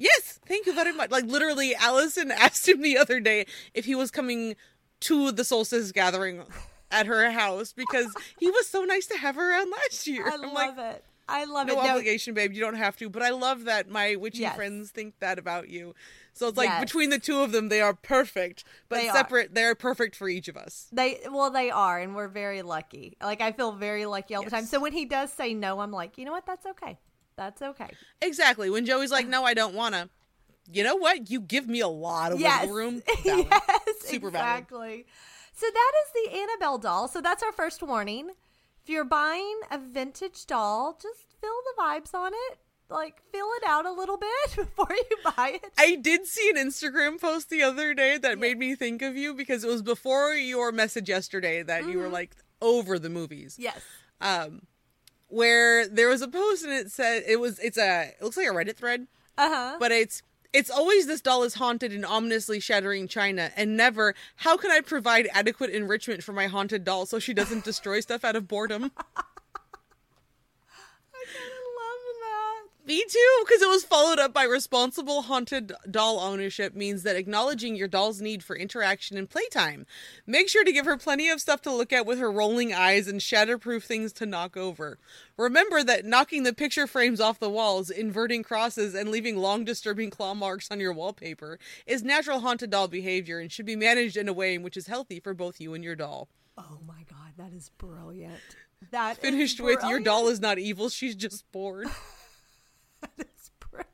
Yes, 0.00 0.40
thank 0.46 0.64
you 0.66 0.72
very 0.74 0.92
much. 0.92 1.10
Like, 1.10 1.26
literally, 1.26 1.74
Allison 1.74 2.30
asked 2.46 2.66
him 2.66 2.80
the 2.80 2.96
other 2.96 3.20
day 3.20 3.44
if 3.74 3.84
he 3.84 3.94
was 3.94 4.10
coming 4.10 4.56
to 5.00 5.30
the 5.30 5.44
solstice 5.44 5.92
gathering 5.92 6.42
at 6.90 7.06
her 7.06 7.30
house 7.30 7.72
because 7.72 8.16
he 8.38 8.50
was 8.50 8.66
so 8.66 8.82
nice 8.84 9.06
to 9.06 9.16
have 9.18 9.36
her 9.36 9.52
around 9.52 9.70
last 9.70 10.06
year. 10.06 10.24
I 10.26 10.34
I'm 10.34 10.42
love 10.42 10.52
like, 10.54 10.78
it. 10.78 11.04
I 11.28 11.44
love 11.44 11.66
no 11.68 11.74
it. 11.74 11.76
No, 11.76 11.90
obligation, 11.90 12.34
babe. 12.34 12.52
You 12.52 12.60
don't 12.60 12.74
have 12.74 12.96
to. 12.96 13.08
But 13.08 13.22
I 13.22 13.30
love 13.30 13.64
that 13.64 13.88
my 13.88 14.16
witchy 14.16 14.40
Yes. 14.40 14.56
friends 14.56 14.90
think 14.90 15.14
that 15.20 15.38
about 15.38 15.68
you. 15.68 15.94
So 16.32 16.48
it's 16.48 16.56
like 16.56 16.68
Yes. 16.70 16.80
between 16.80 17.10
the 17.10 17.18
two 17.20 17.38
of 17.40 17.52
them, 17.52 17.68
they 17.68 17.80
are 17.80 17.94
perfect. 17.94 18.64
But 18.88 18.96
They 18.96 19.08
are. 19.10 19.14
separate, 19.14 19.54
they're 19.54 19.74
perfect 19.76 20.16
for 20.16 20.28
each 20.28 20.48
of 20.48 20.56
us. 20.56 20.88
They 20.90 21.20
well, 21.30 21.50
they 21.50 21.70
are, 21.70 22.00
and 22.00 22.16
we're 22.16 22.26
very 22.28 22.62
lucky. 22.62 23.16
Like 23.22 23.40
I 23.40 23.52
feel 23.52 23.72
very 23.72 24.06
lucky 24.06 24.34
all 24.34 24.42
the 24.42 24.50
time. 24.50 24.64
So 24.66 24.80
when 24.80 24.92
he 24.92 25.04
does 25.04 25.32
say 25.32 25.54
no, 25.54 25.78
I'm 25.80 25.92
like, 25.92 26.18
you 26.18 26.24
know 26.24 26.32
what? 26.32 26.46
That's 26.46 26.66
okay. 26.66 26.98
That's 27.40 27.62
okay. 27.62 27.88
Exactly. 28.20 28.68
When 28.68 28.84
Joey's 28.84 29.10
like, 29.10 29.26
"No, 29.26 29.44
I 29.44 29.54
don't 29.54 29.74
wanna," 29.74 30.10
you 30.70 30.84
know 30.84 30.96
what? 30.96 31.30
You 31.30 31.40
give 31.40 31.66
me 31.66 31.80
a 31.80 31.88
lot 31.88 32.32
of 32.32 32.38
yes. 32.38 32.60
wiggle 32.60 32.76
room. 32.76 33.02
Valid. 33.24 33.46
yes, 33.50 33.62
Super 34.02 34.30
valid. 34.30 34.58
exactly. 34.58 35.06
So 35.54 35.66
that 35.72 35.92
is 36.04 36.12
the 36.32 36.38
Annabelle 36.38 36.76
doll. 36.76 37.08
So 37.08 37.22
that's 37.22 37.42
our 37.42 37.52
first 37.52 37.82
warning. 37.82 38.30
If 38.82 38.90
you're 38.90 39.04
buying 39.04 39.60
a 39.70 39.78
vintage 39.78 40.44
doll, 40.46 40.98
just 41.00 41.34
feel 41.40 41.50
the 41.76 41.82
vibes 41.82 42.12
on 42.14 42.32
it. 42.34 42.58
Like 42.90 43.22
fill 43.32 43.48
it 43.56 43.62
out 43.66 43.86
a 43.86 43.92
little 43.92 44.18
bit 44.18 44.30
before 44.56 44.88
you 44.90 45.16
buy 45.36 45.60
it. 45.62 45.72
I 45.78 45.96
did 45.96 46.26
see 46.26 46.50
an 46.50 46.56
Instagram 46.56 47.18
post 47.20 47.48
the 47.48 47.62
other 47.62 47.94
day 47.94 48.18
that 48.18 48.38
made 48.38 48.58
me 48.58 48.74
think 48.74 49.00
of 49.00 49.16
you 49.16 49.32
because 49.32 49.64
it 49.64 49.68
was 49.68 49.80
before 49.82 50.34
your 50.34 50.72
message 50.72 51.08
yesterday 51.08 51.62
that 51.62 51.86
you 51.88 51.96
were 51.98 52.04
Mm-hmm. 52.04 52.12
like 52.14 52.36
over 52.60 52.98
the 52.98 53.08
movies. 53.08 53.56
yes. 53.58 53.80
Um, 54.20 54.62
where 55.30 55.88
there 55.88 56.08
was 56.08 56.22
a 56.22 56.28
post 56.28 56.64
and 56.64 56.72
it 56.72 56.90
said 56.90 57.22
it 57.26 57.40
was 57.40 57.58
it's 57.60 57.78
a 57.78 58.12
it 58.18 58.22
looks 58.22 58.36
like 58.36 58.46
a 58.46 58.50
Reddit 58.50 58.76
thread. 58.76 59.06
Uh 59.38 59.48
huh. 59.48 59.76
but 59.80 59.90
it's 59.90 60.22
it's 60.52 60.70
always 60.70 61.06
this 61.06 61.20
doll 61.20 61.44
is 61.44 61.54
haunted 61.54 61.92
and 61.92 62.04
ominously 62.04 62.60
shattering 62.60 63.08
China, 63.08 63.50
and 63.56 63.76
never 63.76 64.14
how 64.36 64.56
can 64.56 64.70
I 64.70 64.80
provide 64.80 65.28
adequate 65.32 65.70
enrichment 65.70 66.22
for 66.22 66.32
my 66.32 66.46
haunted 66.46 66.84
doll 66.84 67.06
so 67.06 67.18
she 67.18 67.32
doesn't 67.32 67.64
destroy 67.64 68.00
stuff 68.00 68.24
out 68.24 68.36
of 68.36 68.48
boredom. 68.48 68.90
I 71.14 71.24
kind 71.26 71.52
of 71.52 71.66
love 71.80 72.04
that. 72.20 72.62
Me 72.90 73.04
too, 73.08 73.44
because 73.46 73.62
it 73.62 73.68
was 73.68 73.84
followed 73.84 74.18
up 74.18 74.34
by 74.34 74.42
responsible 74.42 75.22
haunted 75.22 75.72
doll 75.88 76.18
ownership 76.18 76.74
means 76.74 77.04
that 77.04 77.14
acknowledging 77.14 77.76
your 77.76 77.86
doll's 77.86 78.20
need 78.20 78.42
for 78.42 78.56
interaction 78.56 79.16
and 79.16 79.30
playtime. 79.30 79.86
Make 80.26 80.48
sure 80.48 80.64
to 80.64 80.72
give 80.72 80.86
her 80.86 80.96
plenty 80.96 81.28
of 81.28 81.40
stuff 81.40 81.62
to 81.62 81.72
look 81.72 81.92
at 81.92 82.04
with 82.04 82.18
her 82.18 82.32
rolling 82.32 82.74
eyes 82.74 83.06
and 83.06 83.20
shatterproof 83.20 83.84
things 83.84 84.12
to 84.14 84.26
knock 84.26 84.56
over. 84.56 84.98
Remember 85.36 85.84
that 85.84 86.04
knocking 86.04 86.42
the 86.42 86.52
picture 86.52 86.88
frames 86.88 87.20
off 87.20 87.38
the 87.38 87.48
walls, 87.48 87.90
inverting 87.90 88.42
crosses, 88.42 88.92
and 88.92 89.12
leaving 89.12 89.36
long 89.36 89.64
disturbing 89.64 90.10
claw 90.10 90.34
marks 90.34 90.68
on 90.68 90.80
your 90.80 90.92
wallpaper 90.92 91.60
is 91.86 92.02
natural 92.02 92.40
haunted 92.40 92.70
doll 92.70 92.88
behavior 92.88 93.38
and 93.38 93.52
should 93.52 93.66
be 93.66 93.76
managed 93.76 94.16
in 94.16 94.26
a 94.26 94.32
way 94.32 94.52
in 94.56 94.64
which 94.64 94.76
is 94.76 94.88
healthy 94.88 95.20
for 95.20 95.32
both 95.32 95.60
you 95.60 95.74
and 95.74 95.84
your 95.84 95.94
doll. 95.94 96.26
Oh 96.58 96.80
my 96.84 97.04
god, 97.08 97.34
that 97.36 97.52
is 97.52 97.70
brilliant. 97.78 98.40
That 98.90 99.18
Finished 99.18 99.60
with 99.60 99.78
your 99.84 100.00
doll 100.00 100.26
is 100.26 100.40
not 100.40 100.58
evil, 100.58 100.88
she's 100.88 101.14
just 101.14 101.44
bored. 101.52 101.86
That 103.16 103.26
is 103.36 103.50
brilliant. 103.70 103.88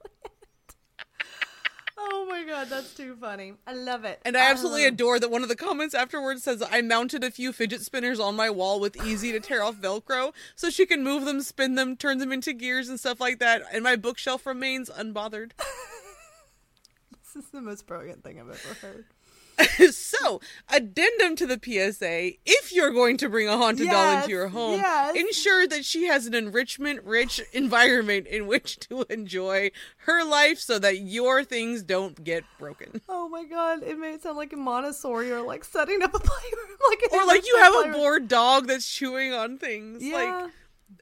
Oh 1.98 2.26
my 2.28 2.44
god, 2.44 2.68
that's 2.68 2.94
too 2.94 3.16
funny. 3.20 3.54
I 3.66 3.72
love 3.74 4.04
it. 4.04 4.20
And 4.24 4.36
I 4.36 4.50
absolutely 4.50 4.84
Um, 4.86 4.94
adore 4.94 5.18
that 5.18 5.30
one 5.30 5.42
of 5.42 5.48
the 5.48 5.57
comments 5.57 5.94
afterwards 5.94 6.42
says, 6.42 6.62
I 6.68 6.82
mounted 6.82 7.24
a 7.24 7.30
few 7.30 7.52
fidget 7.52 7.80
spinners 7.82 8.20
on 8.20 8.36
my 8.36 8.50
wall 8.50 8.80
with 8.80 9.02
easy 9.04 9.32
to 9.32 9.40
tear 9.40 9.62
off 9.62 9.76
Velcro 9.76 10.32
so 10.54 10.70
she 10.70 10.86
can 10.86 11.02
move 11.02 11.24
them, 11.24 11.40
spin 11.40 11.74
them, 11.74 11.96
turn 11.96 12.18
them 12.18 12.32
into 12.32 12.52
gears 12.52 12.88
and 12.88 13.00
stuff 13.00 13.20
like 13.20 13.38
that. 13.40 13.62
And 13.72 13.82
my 13.82 13.96
bookshelf 13.96 14.46
remains 14.46 14.90
unbothered. 14.90 15.52
This 17.34 17.44
is 17.44 17.50
the 17.50 17.61
most 17.61 17.86
brilliant 17.86 18.22
thing 18.24 18.40
I've 18.40 18.48
ever 18.48 18.74
heard. 18.80 19.04
so, 19.90 20.40
addendum 20.68 21.36
to 21.36 21.46
the 21.46 21.61
PSA 21.62 22.32
if 22.44 22.72
you're 22.72 22.92
going 22.92 23.16
to 23.18 23.28
bring 23.28 23.48
a 23.48 23.57
haunted 23.57 23.88
doll 23.88 24.18
into 24.18 24.30
your 24.30 24.48
home, 24.48 24.80
yes. 24.80 25.16
ensure 25.16 25.66
that 25.66 25.84
she 25.84 26.07
has 26.07 26.26
an 26.26 26.34
enrichment 26.34 27.02
rich 27.04 27.40
environment 27.52 28.26
in 28.26 28.46
which 28.46 28.78
to 28.80 29.04
enjoy 29.09 29.70
her 29.98 30.24
life 30.24 30.59
so 30.59 30.78
that 30.78 30.98
your 30.98 31.44
things 31.44 31.82
don't 31.82 32.22
get 32.22 32.44
broken. 32.59 33.00
Oh 33.09 33.28
my 33.28 33.44
god, 33.44 33.82
it 33.82 33.98
made 33.98 34.14
it 34.14 34.22
sound 34.22 34.36
like 34.36 34.52
a 34.52 34.57
Montessori 34.57 35.32
or 35.32 35.42
like 35.42 35.64
setting 35.64 36.02
up 36.02 36.14
a 36.14 36.18
playroom, 36.22 36.78
like 36.88 37.12
Or 37.12 37.26
like 37.26 37.46
you 37.46 37.57
have 37.59 37.86
a 37.86 37.92
bored 37.92 38.28
dog 38.28 38.66
that's 38.66 38.90
chewing 38.90 39.32
on 39.32 39.59
things. 39.59 40.02
Yeah. 40.02 40.16
Like 40.16 40.52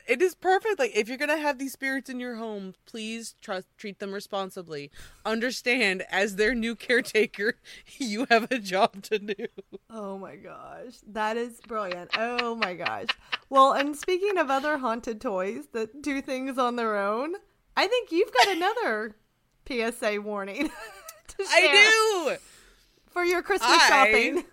it 0.07 0.23
is 0.23 0.35
perfect. 0.35 0.79
Like 0.79 0.93
if 0.95 1.09
you're 1.09 1.19
gonna 1.19 1.37
have 1.39 1.59
these 1.59 1.73
spirits 1.73 2.09
in 2.11 2.21
your 2.21 2.37
home, 2.37 2.75
please 2.87 3.35
trust 3.41 3.67
treat 3.77 3.99
them 3.99 4.13
responsibly. 4.13 4.91
Understand, 5.25 6.05
as 6.11 6.37
their 6.37 6.55
new 6.55 6.75
caretaker, 6.87 7.55
you 7.99 8.27
have 8.31 8.51
a 8.51 8.59
job 8.59 9.03
to 9.05 9.19
do. 9.19 9.47
Oh 9.91 10.19
my 10.19 10.37
gosh, 10.37 10.95
that 11.09 11.37
is 11.37 11.61
brilliant. 11.67 12.11
Oh 12.17 12.55
my 12.55 12.75
gosh. 12.75 13.07
Well, 13.51 13.73
and 13.73 13.97
speaking 13.97 14.39
of 14.39 14.51
other 14.51 14.79
haunted 14.79 15.21
toys 15.21 15.67
that 15.73 16.03
do 16.03 16.21
things 16.23 16.59
on 16.59 16.77
their 16.77 16.97
own, 16.97 17.35
I 17.77 17.87
think 17.87 18.11
you've 18.11 18.33
got 18.33 18.49
another 18.49 19.17
PSA 19.69 20.21
warning. 20.21 20.71
I 21.51 22.27
do. 22.29 22.37
for 23.11 23.25
your 23.25 23.43
Christmas 23.43 23.71
I- 23.73 23.89
shopping. 23.89 24.45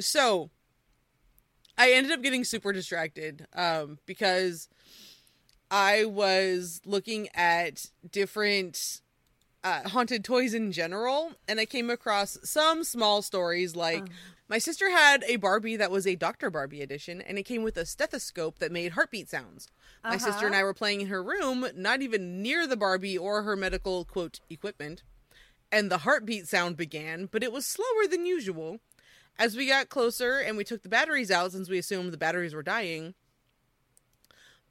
so, 0.00 0.50
I 1.78 1.92
ended 1.92 2.12
up 2.12 2.22
getting 2.22 2.44
super 2.44 2.72
distracted 2.72 3.46
um, 3.54 3.98
because 4.04 4.68
I 5.70 6.04
was 6.04 6.80
looking 6.84 7.28
at 7.34 7.86
different 8.10 9.00
uh, 9.62 9.88
haunted 9.88 10.24
toys 10.24 10.54
in 10.54 10.72
general, 10.72 11.32
and 11.46 11.60
I 11.60 11.64
came 11.64 11.88
across 11.88 12.36
some 12.42 12.84
small 12.84 13.22
stories 13.22 13.74
like. 13.76 14.04
My 14.50 14.56
sister 14.56 14.88
had 14.90 15.24
a 15.28 15.36
Barbie 15.36 15.76
that 15.76 15.90
was 15.90 16.06
a 16.06 16.14
Dr. 16.14 16.48
Barbie 16.48 16.80
edition, 16.80 17.20
and 17.20 17.36
it 17.36 17.42
came 17.42 17.62
with 17.62 17.76
a 17.76 17.84
stethoscope 17.84 18.60
that 18.60 18.72
made 18.72 18.92
heartbeat 18.92 19.28
sounds. 19.28 19.68
My 20.02 20.16
sister 20.16 20.46
and 20.46 20.54
I 20.54 20.62
were 20.62 20.72
playing 20.72 21.02
in 21.02 21.08
her 21.08 21.22
room, 21.22 21.66
not 21.76 22.00
even 22.00 22.40
near 22.40 22.66
the 22.66 22.74
Barbie 22.74 23.18
or 23.18 23.42
her 23.42 23.56
medical, 23.56 24.06
quote, 24.06 24.40
equipment, 24.48 25.02
and 25.70 25.90
the 25.90 25.98
heartbeat 25.98 26.48
sound 26.48 26.78
began, 26.78 27.26
but 27.26 27.42
it 27.42 27.52
was 27.52 27.66
slower 27.66 28.06
than 28.10 28.24
usual. 28.24 28.80
As 29.38 29.56
we 29.56 29.68
got 29.68 29.88
closer 29.88 30.38
and 30.38 30.56
we 30.56 30.64
took 30.64 30.82
the 30.82 30.88
batteries 30.88 31.30
out 31.30 31.52
since 31.52 31.68
we 31.68 31.78
assumed 31.78 32.12
the 32.12 32.18
batteries 32.18 32.54
were 32.54 32.62
dying, 32.62 33.14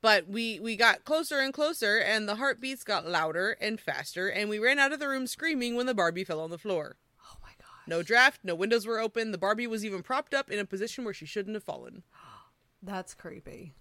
but 0.02 0.28
we 0.28 0.60
we 0.60 0.76
got 0.76 1.06
closer 1.06 1.40
and 1.40 1.54
closer 1.54 1.98
and 1.98 2.28
the 2.28 2.36
heartbeats 2.36 2.84
got 2.84 3.08
louder 3.08 3.58
and 3.62 3.80
faster 3.80 4.28
and 4.28 4.50
we 4.50 4.60
ran 4.60 4.80
out 4.80 4.92
of 4.92 5.00
the 5.00 5.08
room 5.08 5.26
screaming 5.26 5.76
when 5.76 5.86
the 5.86 5.94
Barbie 5.94 6.24
fell 6.24 6.42
on 6.42 6.50
the 6.50 6.58
floor. 6.58 6.98
Oh 7.24 7.38
my 7.42 7.52
god. 7.60 7.88
No 7.88 8.04
draft, 8.04 8.42
no 8.44 8.56
windows 8.56 8.86
were 8.86 9.00
open. 9.00 9.32
The 9.32 9.38
Barbie 9.38 9.68
was 9.68 9.86
even 9.86 10.04
propped 10.04 10.34
up 10.34 10.52
in 10.52 10.60
a 10.60 10.66
position 10.66 11.06
where 11.06 11.14
she 11.14 11.26
shouldn't 11.26 11.56
have 11.56 11.64
fallen. 11.64 12.04
That's 12.84 13.14
creepy. 13.14 13.74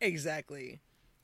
Exactly. 0.00 0.80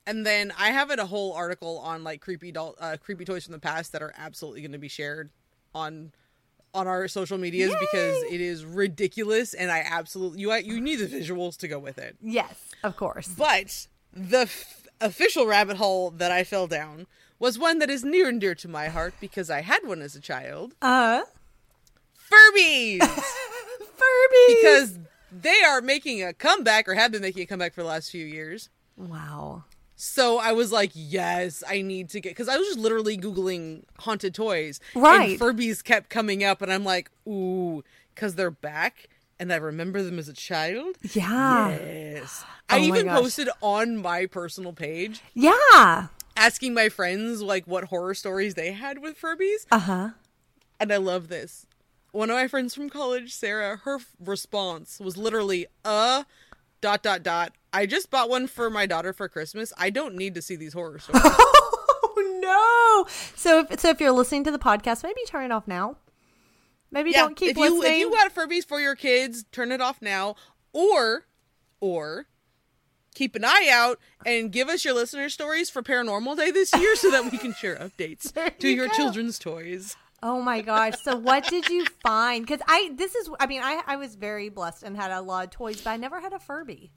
And 0.06 0.26
then 0.26 0.52
I 0.58 0.70
have 0.70 0.90
it 0.90 0.98
a 0.98 1.06
whole 1.06 1.32
article 1.34 1.78
on 1.78 2.02
like 2.02 2.20
creepy 2.20 2.50
doll, 2.50 2.74
uh, 2.80 2.96
creepy 3.00 3.24
toys 3.24 3.44
from 3.44 3.52
the 3.52 3.60
past 3.60 3.92
that 3.92 4.02
are 4.02 4.14
absolutely 4.16 4.62
going 4.62 4.72
to 4.72 4.78
be 4.78 4.88
shared 4.88 5.30
on 5.74 6.12
on 6.74 6.86
our 6.86 7.06
social 7.08 7.38
medias 7.38 7.74
because 7.78 8.22
it 8.30 8.40
is 8.40 8.64
ridiculous 8.64 9.52
and 9.54 9.70
I 9.70 9.84
absolutely 9.88 10.40
you 10.40 10.52
you 10.54 10.80
need 10.80 10.96
the 10.96 11.06
visuals 11.06 11.56
to 11.58 11.68
go 11.68 11.78
with 11.78 11.98
it. 11.98 12.16
Yes, 12.22 12.54
of 12.82 12.96
course. 12.96 13.28
But 13.28 13.86
the 14.12 14.40
f- 14.42 14.86
official 15.00 15.46
rabbit 15.46 15.76
hole 15.76 16.10
that 16.12 16.30
I 16.32 16.44
fell 16.44 16.66
down 16.66 17.06
was 17.38 17.58
one 17.58 17.78
that 17.80 17.90
is 17.90 18.04
near 18.04 18.28
and 18.28 18.40
dear 18.40 18.54
to 18.54 18.68
my 18.68 18.88
heart 18.88 19.14
because 19.20 19.50
I 19.50 19.60
had 19.62 19.80
one 19.86 20.00
as 20.02 20.14
a 20.16 20.20
child. 20.20 20.74
Uh 20.80 21.22
Furbies. 22.30 23.00
Furby. 23.06 24.54
because 24.62 24.98
they 25.30 25.62
are 25.66 25.80
making 25.80 26.22
a 26.22 26.32
comeback 26.32 26.88
or 26.88 26.94
have 26.94 27.12
been 27.12 27.22
making 27.22 27.42
a 27.42 27.46
comeback 27.46 27.74
for 27.74 27.82
the 27.82 27.88
last 27.88 28.10
few 28.10 28.24
years. 28.24 28.68
Wow. 28.96 29.64
So 30.04 30.38
I 30.38 30.50
was 30.50 30.72
like, 30.72 30.90
yes, 30.94 31.62
I 31.68 31.80
need 31.80 32.08
to 32.10 32.20
get 32.20 32.30
because 32.30 32.48
I 32.48 32.56
was 32.56 32.66
just 32.66 32.78
literally 32.80 33.16
googling 33.16 33.84
haunted 34.00 34.34
toys, 34.34 34.80
Right. 34.96 35.38
And 35.38 35.40
Furbies 35.40 35.84
kept 35.84 36.10
coming 36.10 36.42
up, 36.42 36.60
and 36.60 36.72
I'm 36.72 36.82
like, 36.82 37.08
ooh, 37.24 37.84
because 38.12 38.34
they're 38.34 38.50
back, 38.50 39.08
and 39.38 39.52
I 39.52 39.56
remember 39.56 40.02
them 40.02 40.18
as 40.18 40.26
a 40.28 40.32
child. 40.32 40.96
Yeah. 41.12 41.68
Yes, 41.68 42.44
Oh 42.70 42.74
I 42.76 42.80
even 42.80 43.04
gosh. 43.04 43.16
posted 43.20 43.48
on 43.60 43.96
my 43.96 44.26
personal 44.26 44.72
page 44.72 45.20
Yeah. 45.34 46.08
asking 46.36 46.74
my 46.74 46.88
friends 46.88 47.40
like 47.40 47.68
what 47.68 47.84
horror 47.84 48.14
stories 48.14 48.54
they 48.54 48.72
had 48.72 48.98
with 48.98 49.20
Furbies, 49.20 49.66
Uh-huh. 49.70 50.10
and 50.80 50.92
I 50.92 50.96
love 50.96 51.28
this. 51.28 51.64
One 52.10 52.28
of 52.28 52.34
my 52.34 52.48
friends 52.48 52.74
from 52.74 52.90
college, 52.90 53.32
Sarah, 53.32 53.76
her 53.84 53.98
response 54.18 54.98
was 54.98 55.16
literally, 55.16 55.66
uh, 55.84 56.24
dot, 56.82 57.02
dot, 57.02 57.22
dot. 57.22 57.54
I 57.72 57.86
just 57.86 58.10
bought 58.10 58.28
one 58.28 58.46
for 58.46 58.68
my 58.68 58.84
daughter 58.84 59.14
for 59.14 59.28
Christmas. 59.28 59.72
I 59.78 59.88
don't 59.88 60.14
need 60.14 60.34
to 60.34 60.42
see 60.42 60.56
these 60.56 60.74
horror 60.74 60.98
stories. 60.98 61.22
Oh 62.14 62.40
no. 63.06 63.10
So 63.36 63.60
if 63.70 63.80
so 63.80 63.88
if 63.88 64.00
you're 64.00 64.12
listening 64.12 64.44
to 64.44 64.50
the 64.50 64.58
podcast, 64.58 65.02
maybe 65.02 65.20
turn 65.26 65.46
it 65.46 65.50
off 65.50 65.66
now. 65.66 65.96
Maybe 66.90 67.12
don't 67.12 67.34
keep 67.34 67.52
if 67.52 67.56
you, 67.56 67.78
listening. 67.78 67.92
If 67.92 67.98
you 68.00 68.10
got 68.10 68.34
Furbies 68.34 68.66
for 68.66 68.78
your 68.78 68.94
kids, 68.94 69.44
turn 69.50 69.72
it 69.72 69.80
off 69.80 70.02
now. 70.02 70.36
Or, 70.74 71.26
or, 71.80 72.26
keep 73.14 73.34
an 73.34 73.44
eye 73.44 73.68
out 73.72 73.98
and 74.26 74.52
give 74.52 74.68
us 74.68 74.84
your 74.84 74.94
listener 74.94 75.30
stories 75.30 75.70
for 75.70 75.82
Paranormal 75.82 76.36
Day 76.36 76.50
this 76.50 76.74
year 76.74 76.94
so 76.96 77.10
that 77.10 77.30
we 77.32 77.38
can 77.38 77.54
share 77.54 77.76
updates 77.80 78.32
to 78.58 78.68
you 78.68 78.76
your 78.76 78.88
go. 78.88 78.94
children's 78.94 79.38
toys. 79.38 79.96
Oh 80.22 80.40
my 80.40 80.60
gosh. 80.62 80.94
So 81.02 81.16
what 81.16 81.48
did 81.48 81.68
you 81.68 81.84
find? 82.02 82.46
Cuz 82.46 82.60
I 82.68 82.92
this 82.94 83.14
is 83.14 83.28
I 83.40 83.46
mean 83.46 83.62
I 83.62 83.82
I 83.86 83.96
was 83.96 84.14
very 84.14 84.48
blessed 84.48 84.82
and 84.82 84.96
had 84.96 85.10
a 85.10 85.20
lot 85.20 85.44
of 85.44 85.50
toys, 85.50 85.80
but 85.80 85.90
I 85.90 85.96
never 85.96 86.20
had 86.20 86.32
a 86.32 86.38
Furby. 86.38 86.92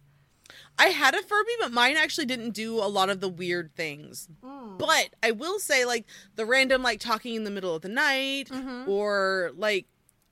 I 0.77 0.87
had 0.87 1.15
a 1.15 1.23
Furby, 1.23 1.51
but 1.59 1.71
mine 1.71 1.95
actually 1.97 2.27
didn't 2.27 2.51
do 2.51 2.75
a 2.75 2.85
lot 2.87 3.09
of 3.09 3.19
the 3.19 3.29
weird 3.29 3.75
things. 3.75 4.27
Hmm. 4.43 4.77
But 4.77 5.09
I 5.23 5.31
will 5.31 5.57
say, 5.57 5.85
like, 5.85 6.05
the 6.35 6.45
random, 6.45 6.83
like, 6.83 6.99
talking 6.99 7.33
in 7.33 7.45
the 7.45 7.49
middle 7.51 7.73
of 7.73 7.81
the 7.81 7.89
night, 7.89 8.49
Mm-hmm. 8.49 8.87
or, 8.87 9.51
like, 9.55 9.87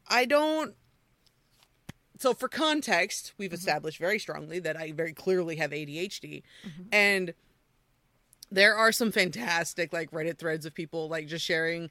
I 0.07 0.25
don't. 0.25 0.75
So, 2.19 2.33
for 2.33 2.47
context, 2.47 3.25
Mm-hmm. 3.27 3.35
we've 3.39 3.53
established 3.53 3.97
very 3.97 4.19
strongly 4.19 4.59
that 4.59 4.77
I 4.77 4.91
very 4.91 5.13
clearly 5.13 5.55
have 5.55 5.71
ADHD. 5.71 6.43
Mm-hmm. 6.67 6.83
And 6.91 7.33
there 8.51 8.75
are 8.75 8.91
some 8.91 9.11
fantastic, 9.11 9.91
like, 9.91 10.11
Reddit 10.11 10.37
threads 10.37 10.65
of 10.65 10.75
people, 10.75 11.09
like, 11.09 11.25
just 11.27 11.43
sharing 11.43 11.89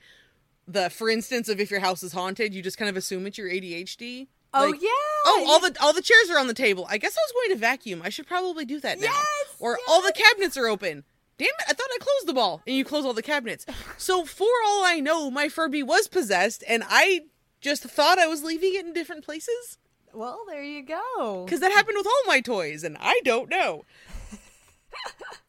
the, 0.72 0.90
for 0.90 1.08
instance, 1.10 1.48
of 1.48 1.60
if 1.60 1.70
your 1.70 1.80
house 1.80 2.02
is 2.02 2.12
haunted, 2.12 2.54
you 2.54 2.62
just 2.62 2.78
kind 2.78 2.88
of 2.88 2.96
assume 2.96 3.26
it's 3.26 3.38
your 3.38 3.48
ADHD. 3.48 4.28
Oh 4.54 4.70
Like, 4.70 4.82
yeah. 4.82 4.88
Oh, 5.26 5.44
all 5.48 5.60
the 5.60 5.74
all 5.80 5.92
the 5.94 6.02
chairs 6.02 6.28
are 6.30 6.38
on 6.38 6.46
the 6.46 6.54
table. 6.54 6.86
I 6.90 6.98
guess 6.98 7.16
I 7.16 7.20
was 7.26 7.32
going 7.32 7.56
to 7.56 7.60
vacuum. 7.60 8.02
I 8.04 8.08
should 8.10 8.26
probably 8.26 8.64
do 8.64 8.80
that 8.80 8.98
now. 8.98 9.04
Yes, 9.06 9.46
Or 9.58 9.78
all 9.88 10.02
the 10.02 10.12
cabinets 10.12 10.56
are 10.58 10.66
open. 10.66 11.04
Damn 11.38 11.46
it! 11.48 11.64
I 11.68 11.72
thought 11.72 11.88
I 11.94 11.98
closed 11.98 12.26
the 12.26 12.34
ball. 12.34 12.60
and 12.66 12.76
you 12.76 12.84
close 12.84 13.04
all 13.06 13.14
the 13.14 13.22
cabinets. 13.22 13.64
So 13.96 14.24
for 14.26 14.46
all 14.66 14.84
I 14.84 15.00
know, 15.00 15.30
my 15.30 15.48
Furby 15.48 15.82
was 15.82 16.06
possessed, 16.06 16.62
and 16.68 16.84
I 16.88 17.20
just 17.62 17.82
thought 17.84 18.18
I 18.18 18.26
was 18.26 18.42
leaving 18.42 18.74
it 18.74 18.84
in 18.84 18.92
different 18.92 19.24
places 19.24 19.78
Well, 20.12 20.40
there 20.48 20.62
you 20.62 20.82
go. 20.84 21.44
because 21.46 21.60
that 21.60 21.72
happened 21.72 21.96
with 21.96 22.06
all 22.06 22.22
my 22.26 22.40
toys, 22.42 22.84
and 22.84 22.98
I 23.00 23.20
don't 23.24 23.48
know. 23.48 23.84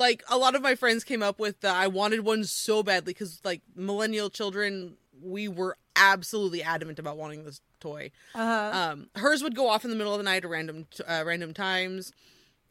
like 0.00 0.24
a 0.28 0.38
lot 0.38 0.54
of 0.54 0.62
my 0.62 0.74
friends 0.74 1.04
came 1.04 1.22
up 1.22 1.38
with, 1.38 1.64
uh, 1.64 1.68
I 1.68 1.86
wanted 1.86 2.20
one 2.20 2.44
so 2.44 2.82
badly 2.82 3.12
because 3.12 3.40
like 3.44 3.60
millennial 3.76 4.30
children, 4.30 4.96
we 5.22 5.46
were 5.46 5.76
absolutely 5.94 6.62
adamant 6.62 6.98
about 6.98 7.18
wanting 7.18 7.44
this 7.44 7.60
toy. 7.78 8.10
Uh-huh. 8.34 8.92
Um, 8.92 9.10
hers 9.14 9.42
would 9.42 9.54
go 9.54 9.68
off 9.68 9.84
in 9.84 9.90
the 9.90 9.96
middle 9.96 10.14
of 10.14 10.18
the 10.18 10.24
night 10.24 10.44
at 10.44 10.50
random 10.50 10.86
uh, 11.06 11.22
random 11.24 11.54
times. 11.54 12.12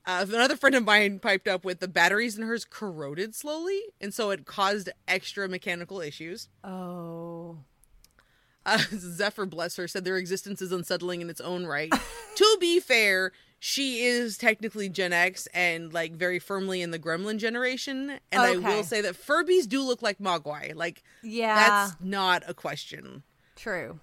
Uh, 0.06 0.26
another 0.28 0.56
friend 0.56 0.76
of 0.76 0.84
mine 0.84 1.20
piped 1.20 1.48
up 1.48 1.64
with 1.64 1.80
the 1.80 1.88
batteries 1.88 2.38
in 2.38 2.44
hers 2.44 2.66
corroded 2.66 3.36
slowly, 3.36 3.80
and 4.02 4.14
so 4.14 4.32
it 4.32 4.46
caused 4.46 4.90
extra 5.08 5.48
mechanical 5.48 6.02
issues. 6.02 6.50
Oh. 6.64 7.58
Uh, 8.66 8.78
Zephyr, 8.96 9.46
bless 9.46 9.76
her, 9.76 9.88
said 9.88 10.06
their 10.06 10.18
existence 10.18 10.62
is 10.62 10.72
unsettling 10.72 11.22
in 11.22 11.30
its 11.30 11.42
own 11.42 11.66
right. 11.66 11.94
to 12.36 12.58
be 12.60 12.80
fair, 12.80 13.32
she 13.60 14.02
is 14.06 14.38
technically 14.38 14.90
Gen 14.90 15.12
X 15.14 15.48
and 15.54 15.94
like 15.94 16.14
very 16.14 16.40
firmly 16.40 16.82
in 16.82 16.92
the 16.92 17.00
Gremlin 17.00 17.38
generation, 17.38 18.20
and 18.32 18.42
I 18.42 18.56
will 18.58 18.84
say 18.84 19.02
that 19.02 19.16
Furbies 19.16 19.68
do 19.68 19.82
look 19.82 20.02
like 20.02 20.18
Mogwai. 20.20 20.74
Like 20.76 21.04
Yeah. 21.22 21.56
that's 21.56 21.96
not 22.02 22.44
a 22.48 22.54
question. 22.54 23.24
true. 23.56 24.00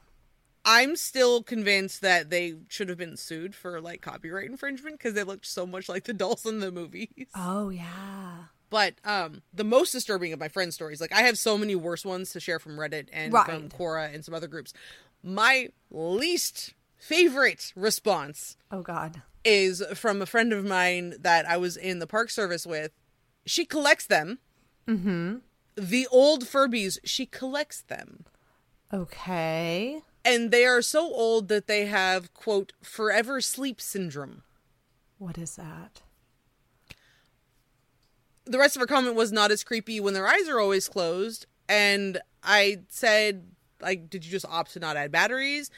I'm 0.68 0.96
still 0.96 1.44
convinced 1.44 2.00
that 2.00 2.28
they 2.28 2.57
should 2.68 2.88
have 2.88 2.98
been 2.98 3.16
sued 3.16 3.54
for 3.54 3.80
like 3.80 4.02
copyright 4.02 4.50
infringement 4.50 4.98
because 4.98 5.14
they 5.14 5.22
looked 5.22 5.46
so 5.46 5.64
much 5.64 5.88
like 5.88 6.04
the 6.04 6.12
dolls 6.12 6.44
in 6.44 6.59
the 6.59 6.72
movies. 6.72 7.28
Oh 7.36 7.68
yeah. 7.68 8.46
But 8.68 8.94
um, 9.04 9.42
the 9.54 9.62
most 9.62 9.92
disturbing 9.92 10.32
of 10.32 10.40
my 10.40 10.48
friends' 10.48 10.74
stories, 10.74 11.00
like 11.00 11.12
I 11.12 11.20
have 11.22 11.38
so 11.38 11.57
many 11.57 11.76
worse 11.76 12.04
ones 12.04 12.32
to 12.32 12.40
share 12.40 12.59
from 12.59 12.76
Reddit 12.76 13.07
and 13.12 13.32
from 13.32 13.68
Quora 13.68 14.12
and 14.12 14.24
some 14.24 14.34
other 14.34 14.48
groups. 14.48 14.72
My 15.22 15.68
least 15.88 16.74
favorite 16.98 17.72
response 17.76 18.57
Oh 18.72 18.82
god. 18.82 19.22
Is 19.47 19.82
from 19.94 20.20
a 20.20 20.26
friend 20.26 20.53
of 20.53 20.64
mine 20.64 21.14
that 21.20 21.49
I 21.49 21.57
was 21.57 21.76
in 21.76 22.01
the 22.01 22.07
park 22.07 22.28
service 22.30 22.66
with. 22.66 22.92
She 23.47 23.64
collects 23.64 24.07
them. 24.07 24.40
Mm-hmm. 24.88 25.36
the 25.76 26.07
old 26.12 26.44
Furbies, 26.44 26.99
she 27.05 27.26
collects 27.26 27.82
them. 27.82 28.24
Okay. 28.92 30.01
And 30.24 30.51
they 30.51 30.64
are 30.64 30.82
so 30.82 31.12
old 31.12 31.49
that 31.49 31.66
they 31.66 31.86
have, 31.86 32.32
quote, 32.34 32.72
forever 32.82 33.40
sleep 33.40 33.80
syndrome. 33.80 34.42
What 35.18 35.38
is 35.38 35.57
that? 35.57 36.03
The 38.44 38.59
rest 38.59 38.76
of 38.76 38.80
her 38.80 38.86
comment 38.86 39.16
was 39.16 39.32
not 39.32 39.51
as 39.51 39.64
creepy 39.64 39.99
when 39.99 40.14
their 40.14 40.26
eyes 40.26 40.49
are 40.49 40.61
always 40.61 40.88
closed. 40.88 41.47
And 41.68 42.18
I 42.44 42.82
said, 42.88 43.49
like, 43.80 44.09
did 44.09 44.24
you 44.24 44.30
just 44.30 44.47
opt 44.47 44.72
to 44.74 44.80
not 44.80 44.97
add 44.97 45.11
batteries? 45.11 45.70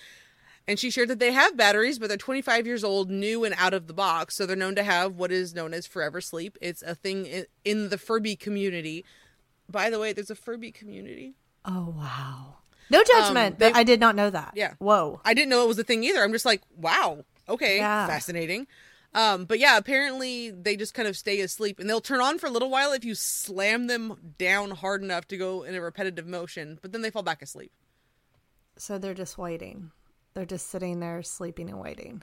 And 0.69 0.79
she 0.79 0.91
shared 0.91 1.09
that 1.09 1.19
they 1.19 1.33
have 1.33 1.57
batteries, 1.57 1.99
but 1.99 2.09
they're 2.09 2.19
25 2.19 2.67
years 2.67 2.85
old, 2.85 3.11
new 3.11 3.43
and 3.45 3.55
out 3.59 3.73
of 3.75 3.87
the 3.87 3.95
box. 3.95 4.37
So 4.37 4.45
they're 4.45 4.55
known 4.55 4.75
to 4.75 4.83
have 4.85 5.17
what 5.17 5.33
is 5.33 5.55
known 5.55 5.73
as 5.73 5.87
forever 5.87 6.21
sleep. 6.21 6.59
It's 6.61 6.83
a 6.83 6.95
thing 6.95 7.45
in, 7.65 7.89
the 7.89 7.97
Furby 7.97 8.37
community. 8.37 9.05
By 9.71 9.89
the 9.89 9.99
way, 9.99 10.13
there's 10.13 10.31
a 10.31 10.35
Furby 10.35 10.71
community. 10.71 11.35
Oh 11.65 11.95
wow. 11.97 12.57
No 12.91 13.03
judgment. 13.03 13.59
they- 13.59 13.71
but 13.73 13.79
I 13.79 13.83
did 13.83 13.99
not 13.99 14.15
know 14.15 14.29
that. 14.31 14.53
Yeah. 14.55 14.75
Whoa. 14.79 15.21
I 15.25 15.35
didn't 15.35 15.49
know 15.49 15.65
it 15.65 15.69
was 15.69 15.79
a 15.79 15.85
thing 15.85 16.05
either. 16.05 16.23
I'm 16.23 16.33
just 16.33 16.45
like, 16.47 16.63
wow, 16.77 17.25
okay, 17.49 17.79
Yeah. 17.79 18.07
fascinating. 18.07 18.67
Um, 19.15 19.47
but 19.47 19.59
yeah, 19.59 19.79
apparently 19.79 20.51
they 20.51 20.77
just 20.77 20.93
kind 20.95 21.09
of 21.09 21.17
stay 21.17 21.41
asleep 21.41 21.81
and 21.81 21.89
they'll 21.89 22.01
turn 22.03 22.21
on 22.21 22.39
for 22.39 22.47
a 22.47 22.51
little 22.51 22.69
while 22.71 22.93
if 22.93 23.05
you 23.07 23.15
slam 23.15 23.87
them 23.87 24.35
down 24.39 24.71
hard 24.73 25.03
enough 25.03 25.27
to 25.29 25.37
go 25.39 25.63
in 25.63 25.75
a 25.75 25.81
repetitive 25.81 26.27
motion, 26.27 26.79
but 26.83 26.93
then 26.93 27.01
they 27.01 27.11
fall 27.11 27.23
back 27.23 27.41
asleep. 27.41 27.73
So 28.77 28.99
they're 28.99 29.15
just 29.15 29.39
waiting. 29.39 29.91
They're 30.39 30.47
just 30.47 30.69
sitting 30.71 31.01
there 31.01 31.21
sleeping 31.25 31.69
and 31.69 31.81
waiting. 31.81 32.23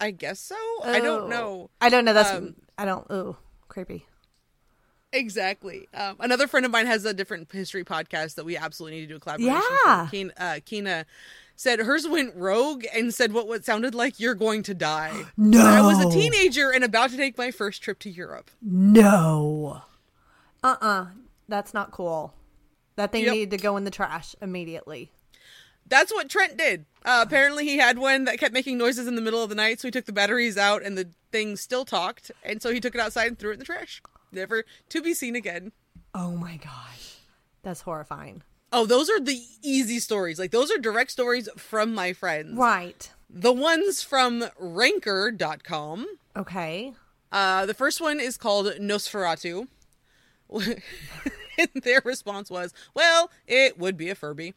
I 0.00 0.12
guess 0.12 0.38
so. 0.38 0.54
I 0.84 1.00
don't 1.00 1.24
Oh. 1.24 1.26
know 1.26 1.70
I 1.80 1.88
don't 1.88 2.04
know. 2.04 2.12
That's 2.12 2.30
Um, 2.30 2.54
I 2.78 2.84
don't. 2.84 3.04
Ooh, 3.10 3.36
creepy. 3.66 4.06
exactly. 5.12 5.88
Um, 5.92 6.14
another 6.20 6.46
friend 6.46 6.64
of 6.64 6.70
mine 6.70 6.86
has 6.86 7.04
a 7.04 7.12
different 7.12 7.50
history 7.50 7.84
podcast 7.84 8.36
that 8.36 8.44
we 8.44 8.56
absolutely 8.56 9.00
need 9.00 9.06
to 9.08 9.14
do 9.14 9.16
a 9.16 9.18
collaboration. 9.18 9.62
Yeah. 9.84 10.06
Kina, 10.12 10.32
uh, 10.36 10.60
Keena 10.64 11.06
said 11.56 11.80
hers 11.80 12.06
went 12.06 12.36
rogue 12.36 12.84
and 12.94 13.12
said 13.12 13.32
what 13.32 13.48
what 13.48 13.64
sounded 13.64 13.92
like 13.92 14.20
"You're 14.20 14.36
going 14.36 14.62
to 14.62 14.72
die." 14.72 15.24
No. 15.36 15.66
I 15.66 15.80
was 15.80 15.98
a 16.04 16.08
teenager 16.08 16.70
and 16.70 16.84
about 16.84 17.10
to 17.10 17.16
take 17.16 17.36
my 17.36 17.50
first 17.50 17.82
trip 17.82 17.98
to 18.00 18.10
Europe. 18.10 18.48
No. 18.62 19.82
Uh 20.62 20.76
uh 20.80 21.06
That's 21.48 21.74
not 21.74 21.90
cool. 21.90 22.32
That 22.94 23.10
thing 23.10 23.24
Yep. 23.24 23.32
needed 23.32 23.50
to 23.50 23.58
go 23.58 23.76
in 23.76 23.82
the 23.82 23.90
trash 23.90 24.36
immediately. 24.40 25.10
That's 25.88 26.12
what 26.12 26.28
Trent 26.28 26.56
did. 26.56 26.86
Uh, 27.04 27.24
apparently, 27.26 27.64
he 27.64 27.78
had 27.78 27.98
one 27.98 28.24
that 28.24 28.38
kept 28.38 28.52
making 28.52 28.78
noises 28.78 29.06
in 29.06 29.14
the 29.14 29.22
middle 29.22 29.42
of 29.42 29.48
the 29.48 29.54
night, 29.54 29.80
so 29.80 29.88
he 29.88 29.92
took 29.92 30.06
the 30.06 30.12
batteries 30.12 30.58
out, 30.58 30.82
and 30.82 30.98
the 30.98 31.10
thing 31.30 31.56
still 31.56 31.84
talked, 31.84 32.32
and 32.42 32.60
so 32.60 32.72
he 32.72 32.80
took 32.80 32.94
it 32.94 33.00
outside 33.00 33.28
and 33.28 33.38
threw 33.38 33.50
it 33.50 33.54
in 33.54 33.58
the 33.60 33.64
trash, 33.64 34.02
never 34.32 34.64
to 34.88 35.02
be 35.02 35.14
seen 35.14 35.36
again. 35.36 35.72
Oh 36.14 36.32
my 36.32 36.56
gosh. 36.56 37.18
That's 37.62 37.82
horrifying. 37.82 38.42
Oh, 38.72 38.86
those 38.86 39.08
are 39.08 39.20
the 39.20 39.40
easy 39.62 40.00
stories. 40.00 40.38
Like 40.38 40.50
those 40.50 40.70
are 40.70 40.78
direct 40.78 41.10
stories 41.10 41.48
from 41.56 41.94
my 41.94 42.12
friends. 42.12 42.56
Right. 42.56 43.10
The 43.28 43.52
ones 43.52 44.02
from 44.02 44.44
Ranker.com. 44.58 46.06
Okay. 46.36 46.92
Uh, 47.30 47.66
the 47.66 47.74
first 47.74 48.00
one 48.00 48.18
is 48.20 48.36
called 48.36 48.66
Nosferatu. 48.80 49.68
and 50.50 51.68
their 51.82 52.02
response 52.04 52.50
was, 52.50 52.72
well, 52.94 53.30
it 53.46 53.78
would 53.78 53.96
be 53.96 54.10
a 54.10 54.14
Furby. 54.14 54.54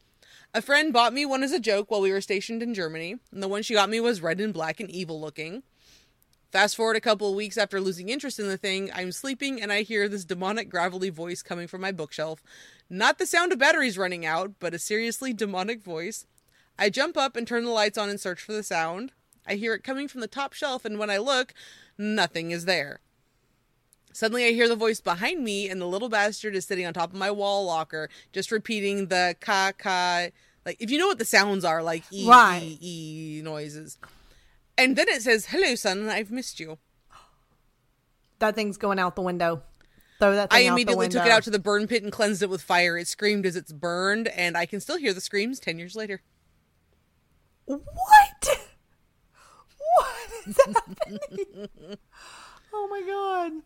A 0.52 0.60
friend 0.60 0.92
bought 0.92 1.12
me 1.12 1.24
one 1.24 1.44
as 1.44 1.52
a 1.52 1.60
joke 1.60 1.92
while 1.92 2.00
we 2.00 2.10
were 2.10 2.20
stationed 2.20 2.60
in 2.60 2.74
Germany, 2.74 3.16
and 3.30 3.40
the 3.40 3.46
one 3.46 3.62
she 3.62 3.74
got 3.74 3.88
me 3.88 4.00
was 4.00 4.20
red 4.20 4.40
and 4.40 4.52
black 4.52 4.80
and 4.80 4.90
evil 4.90 5.20
looking. 5.20 5.62
Fast 6.50 6.74
forward 6.74 6.96
a 6.96 7.00
couple 7.00 7.28
of 7.28 7.36
weeks 7.36 7.56
after 7.56 7.80
losing 7.80 8.08
interest 8.08 8.40
in 8.40 8.48
the 8.48 8.56
thing, 8.56 8.90
I'm 8.92 9.12
sleeping 9.12 9.62
and 9.62 9.72
I 9.72 9.82
hear 9.82 10.08
this 10.08 10.24
demonic 10.24 10.68
gravelly 10.68 11.10
voice 11.10 11.40
coming 11.40 11.68
from 11.68 11.80
my 11.80 11.92
bookshelf. 11.92 12.42
Not 12.88 13.18
the 13.18 13.26
sound 13.26 13.52
of 13.52 13.60
batteries 13.60 13.96
running 13.96 14.26
out, 14.26 14.54
but 14.58 14.74
a 14.74 14.78
seriously 14.80 15.32
demonic 15.32 15.84
voice. 15.84 16.26
I 16.76 16.90
jump 16.90 17.16
up 17.16 17.36
and 17.36 17.46
turn 17.46 17.64
the 17.64 17.70
lights 17.70 17.96
on 17.96 18.10
and 18.10 18.18
search 18.18 18.42
for 18.42 18.52
the 18.52 18.64
sound. 18.64 19.12
I 19.46 19.54
hear 19.54 19.74
it 19.74 19.84
coming 19.84 20.08
from 20.08 20.20
the 20.20 20.26
top 20.26 20.52
shelf, 20.52 20.84
and 20.84 20.98
when 20.98 21.10
I 21.10 21.18
look, 21.18 21.54
nothing 21.96 22.50
is 22.50 22.64
there. 22.64 22.98
Suddenly, 24.12 24.44
I 24.46 24.52
hear 24.52 24.68
the 24.68 24.76
voice 24.76 25.00
behind 25.00 25.44
me, 25.44 25.68
and 25.68 25.80
the 25.80 25.86
little 25.86 26.08
bastard 26.08 26.54
is 26.56 26.64
sitting 26.66 26.84
on 26.86 26.92
top 26.94 27.10
of 27.12 27.18
my 27.18 27.30
wall 27.30 27.64
locker, 27.64 28.08
just 28.32 28.50
repeating 28.50 29.06
the 29.06 29.36
ka 29.40 29.72
ka. 29.76 30.26
Like, 30.66 30.76
if 30.80 30.90
you 30.90 30.98
know 30.98 31.06
what 31.06 31.18
the 31.18 31.24
sounds 31.24 31.64
are, 31.64 31.82
like 31.82 32.02
e 32.10 32.26
Right. 32.28 32.76
e 32.80 33.38
e 33.38 33.42
noises. 33.42 33.98
And 34.76 34.96
then 34.96 35.08
it 35.08 35.22
says, 35.22 35.46
"Hello, 35.46 35.74
son. 35.74 36.08
I've 36.08 36.30
missed 36.30 36.58
you." 36.60 36.78
That 38.40 38.54
thing's 38.54 38.76
going 38.78 38.98
out 38.98 39.16
the 39.16 39.22
window. 39.22 39.62
Throw 40.18 40.34
that 40.34 40.48
I 40.50 40.58
thing 40.58 40.68
out 40.68 40.70
the 40.70 40.82
immediately 40.82 41.08
took 41.08 41.24
it 41.24 41.30
out 41.32 41.42
to 41.44 41.50
the 41.50 41.58
burn 41.58 41.86
pit 41.86 42.02
and 42.02 42.10
cleansed 42.12 42.42
it 42.42 42.50
with 42.50 42.62
fire. 42.62 42.98
It 42.98 43.06
screamed 43.08 43.46
as 43.46 43.56
it's 43.56 43.72
burned, 43.72 44.28
and 44.28 44.56
I 44.56 44.66
can 44.66 44.80
still 44.80 44.96
hear 44.98 45.12
the 45.14 45.20
screams 45.20 45.60
ten 45.60 45.78
years 45.78 45.94
later. 45.96 46.20
What? 47.64 47.80
What 49.96 50.46
is 50.46 50.56
happening? 50.66 51.98
oh 52.72 52.88
my 52.88 53.02
god. 53.02 53.62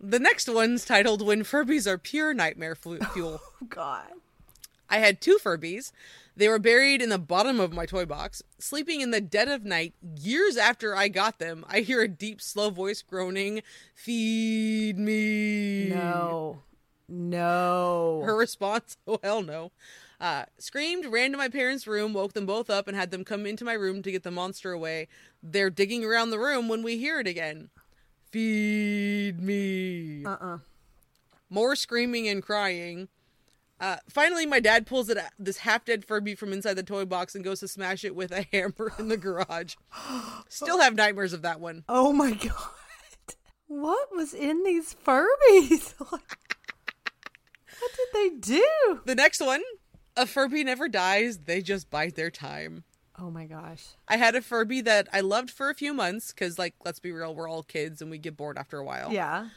The 0.00 0.18
next 0.18 0.48
one's 0.48 0.84
titled 0.84 1.22
"When 1.26 1.42
Furbies 1.42 1.86
Are 1.86 1.98
Pure 1.98 2.34
Nightmare 2.34 2.74
Fuel." 2.76 3.40
Oh 3.42 3.66
god. 3.68 4.12
I 4.90 4.98
had 4.98 5.20
two 5.20 5.38
Furbies. 5.42 5.92
They 6.36 6.48
were 6.48 6.60
buried 6.60 7.02
in 7.02 7.08
the 7.08 7.18
bottom 7.18 7.58
of 7.58 7.72
my 7.72 7.84
toy 7.84 8.06
box. 8.06 8.42
Sleeping 8.58 9.00
in 9.00 9.10
the 9.10 9.20
dead 9.20 9.48
of 9.48 9.64
night, 9.64 9.92
years 10.16 10.56
after 10.56 10.94
I 10.94 11.08
got 11.08 11.40
them, 11.40 11.66
I 11.68 11.80
hear 11.80 12.00
a 12.00 12.08
deep, 12.08 12.40
slow 12.40 12.70
voice 12.70 13.02
groaning, 13.02 13.62
Feed 13.94 14.98
me. 14.98 15.88
No. 15.88 16.62
No. 17.08 18.22
Her 18.24 18.36
response, 18.36 18.96
oh 19.06 19.18
hell 19.22 19.42
no. 19.42 19.72
Uh, 20.20 20.44
screamed, 20.58 21.06
ran 21.06 21.32
to 21.32 21.38
my 21.38 21.48
parents' 21.48 21.86
room, 21.86 22.12
woke 22.12 22.32
them 22.32 22.46
both 22.46 22.70
up, 22.70 22.88
and 22.88 22.96
had 22.96 23.10
them 23.10 23.24
come 23.24 23.46
into 23.46 23.64
my 23.64 23.72
room 23.72 24.02
to 24.02 24.10
get 24.10 24.22
the 24.22 24.30
monster 24.30 24.72
away. 24.72 25.08
They're 25.42 25.70
digging 25.70 26.04
around 26.04 26.30
the 26.30 26.40
room 26.40 26.68
when 26.68 26.82
we 26.82 26.98
hear 26.98 27.20
it 27.20 27.26
again. 27.26 27.70
Feed 28.30 29.40
me. 29.40 30.24
Uh-uh. 30.24 30.58
More 31.50 31.74
screaming 31.76 32.28
and 32.28 32.42
crying. 32.42 33.08
Uh, 33.80 33.96
finally, 34.08 34.44
my 34.44 34.60
dad 34.60 34.86
pulls 34.86 35.08
it, 35.08 35.18
this 35.38 35.58
half 35.58 35.84
dead 35.84 36.04
Furby 36.04 36.34
from 36.34 36.52
inside 36.52 36.74
the 36.74 36.82
toy 36.82 37.04
box 37.04 37.34
and 37.34 37.44
goes 37.44 37.60
to 37.60 37.68
smash 37.68 38.04
it 38.04 38.14
with 38.14 38.32
a 38.32 38.42
hammer 38.52 38.92
in 38.98 39.08
the 39.08 39.16
garage. 39.16 39.76
Still 40.48 40.80
have 40.80 40.94
nightmares 40.94 41.32
of 41.32 41.42
that 41.42 41.60
one. 41.60 41.84
Oh 41.88 42.12
my 42.12 42.32
god. 42.34 42.52
What 43.68 44.08
was 44.14 44.34
in 44.34 44.64
these 44.64 44.94
Furbies? 44.94 45.94
what 46.08 46.22
did 47.78 48.08
they 48.14 48.30
do? 48.30 49.00
The 49.04 49.14
next 49.14 49.40
one, 49.40 49.62
a 50.16 50.26
Furby 50.26 50.64
never 50.64 50.88
dies, 50.88 51.38
they 51.38 51.60
just 51.62 51.90
bide 51.90 52.14
their 52.16 52.30
time. 52.30 52.84
Oh 53.20 53.30
my 53.30 53.46
gosh. 53.46 53.84
I 54.06 54.16
had 54.16 54.36
a 54.36 54.40
Furby 54.40 54.80
that 54.82 55.08
I 55.12 55.20
loved 55.20 55.50
for 55.50 55.70
a 55.70 55.74
few 55.74 55.92
months 55.92 56.32
because, 56.32 56.58
like, 56.58 56.74
let's 56.84 57.00
be 57.00 57.10
real, 57.10 57.34
we're 57.34 57.48
all 57.48 57.62
kids 57.64 58.00
and 58.00 58.10
we 58.10 58.18
get 58.18 58.36
bored 58.36 58.56
after 58.56 58.78
a 58.78 58.84
while. 58.84 59.12
Yeah. 59.12 59.48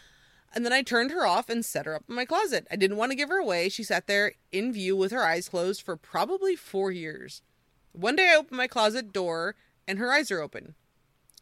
And 0.54 0.66
then 0.66 0.74
I 0.74 0.82
turned 0.82 1.12
her 1.12 1.26
off 1.26 1.50
and 1.50 1.64
set 1.64 1.86
her 1.86 1.96
up 1.96 2.04
in 2.10 2.16
my 2.16 2.26
closet. 2.26 2.68
I 2.72 2.76
didn't 2.76 2.98
want 2.98 3.12
to 3.12 3.16
give 3.16 3.30
her 3.30 3.38
away. 3.38 3.70
She 3.70 3.84
sat 3.84 4.08
there 4.08 4.34
in 4.52 4.74
view 4.74 4.98
with 4.98 5.12
her 5.12 5.24
eyes 5.24 5.48
closed 5.48 5.82
for 5.82 5.96
probably 5.96 6.56
four 6.56 6.92
years. 6.92 7.42
One 7.94 8.16
day 8.16 8.30
I 8.32 8.36
opened 8.36 8.58
my 8.58 8.68
closet 8.68 9.14
door 9.14 9.56
and 9.88 10.00
her 10.00 10.12
eyes 10.12 10.32
are 10.32 10.42
open. 10.42 10.76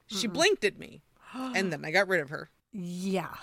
She 0.07 0.27
blinked 0.27 0.63
at 0.63 0.77
me. 0.77 1.01
And 1.33 1.71
then 1.71 1.85
I 1.85 1.91
got 1.91 2.07
rid 2.07 2.21
of 2.21 2.29
her. 2.29 2.49
Yeah. 2.73 3.35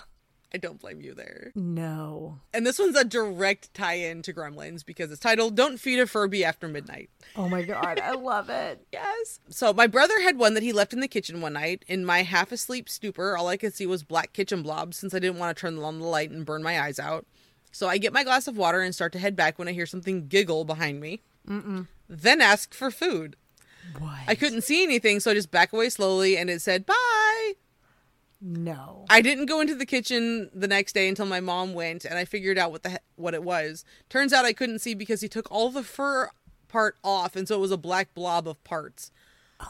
I 0.53 0.57
don't 0.57 0.79
blame 0.79 1.01
you 1.01 1.13
there. 1.13 1.51
No. 1.55 2.39
And 2.53 2.65
this 2.65 2.79
one's 2.79 2.95
a 2.95 3.03
direct 3.03 3.73
tie 3.73 3.95
in 3.95 4.21
to 4.21 4.33
Gremlins 4.33 4.85
because 4.85 5.11
it's 5.11 5.19
titled 5.19 5.55
Don't 5.55 5.77
Feed 5.77 5.99
a 5.99 6.07
Furby 6.07 6.45
After 6.45 6.67
Midnight. 6.69 7.09
Oh 7.35 7.49
my 7.49 7.63
god. 7.63 7.99
I 7.99 8.11
love 8.13 8.49
it. 8.49 8.85
Yes. 8.93 9.39
So 9.49 9.73
my 9.73 9.85
brother 9.87 10.21
had 10.21 10.37
one 10.37 10.53
that 10.53 10.63
he 10.63 10.71
left 10.71 10.93
in 10.93 11.01
the 11.01 11.07
kitchen 11.07 11.41
one 11.41 11.53
night. 11.53 11.83
In 11.87 12.05
my 12.05 12.23
half 12.23 12.51
asleep 12.51 12.87
stupor, 12.89 13.37
all 13.37 13.47
I 13.47 13.57
could 13.57 13.73
see 13.73 13.85
was 13.85 14.03
black 14.03 14.33
kitchen 14.33 14.63
blobs 14.63 14.97
since 14.97 15.13
I 15.13 15.19
didn't 15.19 15.37
want 15.37 15.55
to 15.55 15.59
turn 15.61 15.77
on 15.79 15.99
the 15.99 16.05
light 16.05 16.31
and 16.31 16.45
burn 16.45 16.63
my 16.63 16.81
eyes 16.81 16.99
out. 16.99 17.25
So 17.71 17.87
I 17.87 17.97
get 17.97 18.13
my 18.13 18.23
glass 18.23 18.47
of 18.47 18.57
water 18.57 18.81
and 18.81 18.95
start 18.95 19.11
to 19.13 19.19
head 19.19 19.35
back 19.35 19.59
when 19.59 19.67
I 19.67 19.73
hear 19.73 19.85
something 19.85 20.27
giggle 20.27 20.65
behind 20.65 20.99
me. 20.99 21.21
Mm-mm. 21.47 21.87
Then 22.09 22.41
ask 22.41 22.73
for 22.73 22.89
food. 22.89 23.35
What? 23.99 24.17
I 24.27 24.35
couldn't 24.35 24.63
see 24.63 24.83
anything, 24.83 25.19
so 25.19 25.31
I 25.31 25.33
just 25.33 25.51
back 25.51 25.73
away 25.73 25.89
slowly 25.89 26.37
and 26.37 26.49
it 26.49 26.61
said, 26.61 26.85
bye. 26.85 27.53
No. 28.41 29.05
I 29.09 29.21
didn't 29.21 29.45
go 29.47 29.59
into 29.61 29.75
the 29.75 29.85
kitchen 29.85 30.49
the 30.53 30.67
next 30.67 30.93
day 30.93 31.07
until 31.07 31.25
my 31.25 31.39
mom 31.39 31.73
went 31.73 32.05
and 32.05 32.17
I 32.17 32.25
figured 32.25 32.57
out 32.57 32.71
what 32.71 32.83
the 32.83 32.91
he- 32.91 32.97
what 33.15 33.33
it 33.33 33.43
was. 33.43 33.83
Turns 34.09 34.33
out 34.33 34.45
I 34.45 34.53
couldn't 34.53 34.79
see 34.79 34.93
because 34.93 35.21
he 35.21 35.27
took 35.27 35.51
all 35.51 35.69
the 35.69 35.83
fur 35.83 36.29
part 36.67 36.97
off 37.03 37.35
and 37.35 37.47
so 37.47 37.55
it 37.55 37.61
was 37.61 37.71
a 37.71 37.77
black 37.77 38.13
blob 38.13 38.47
of 38.47 38.63
parts. 38.63 39.11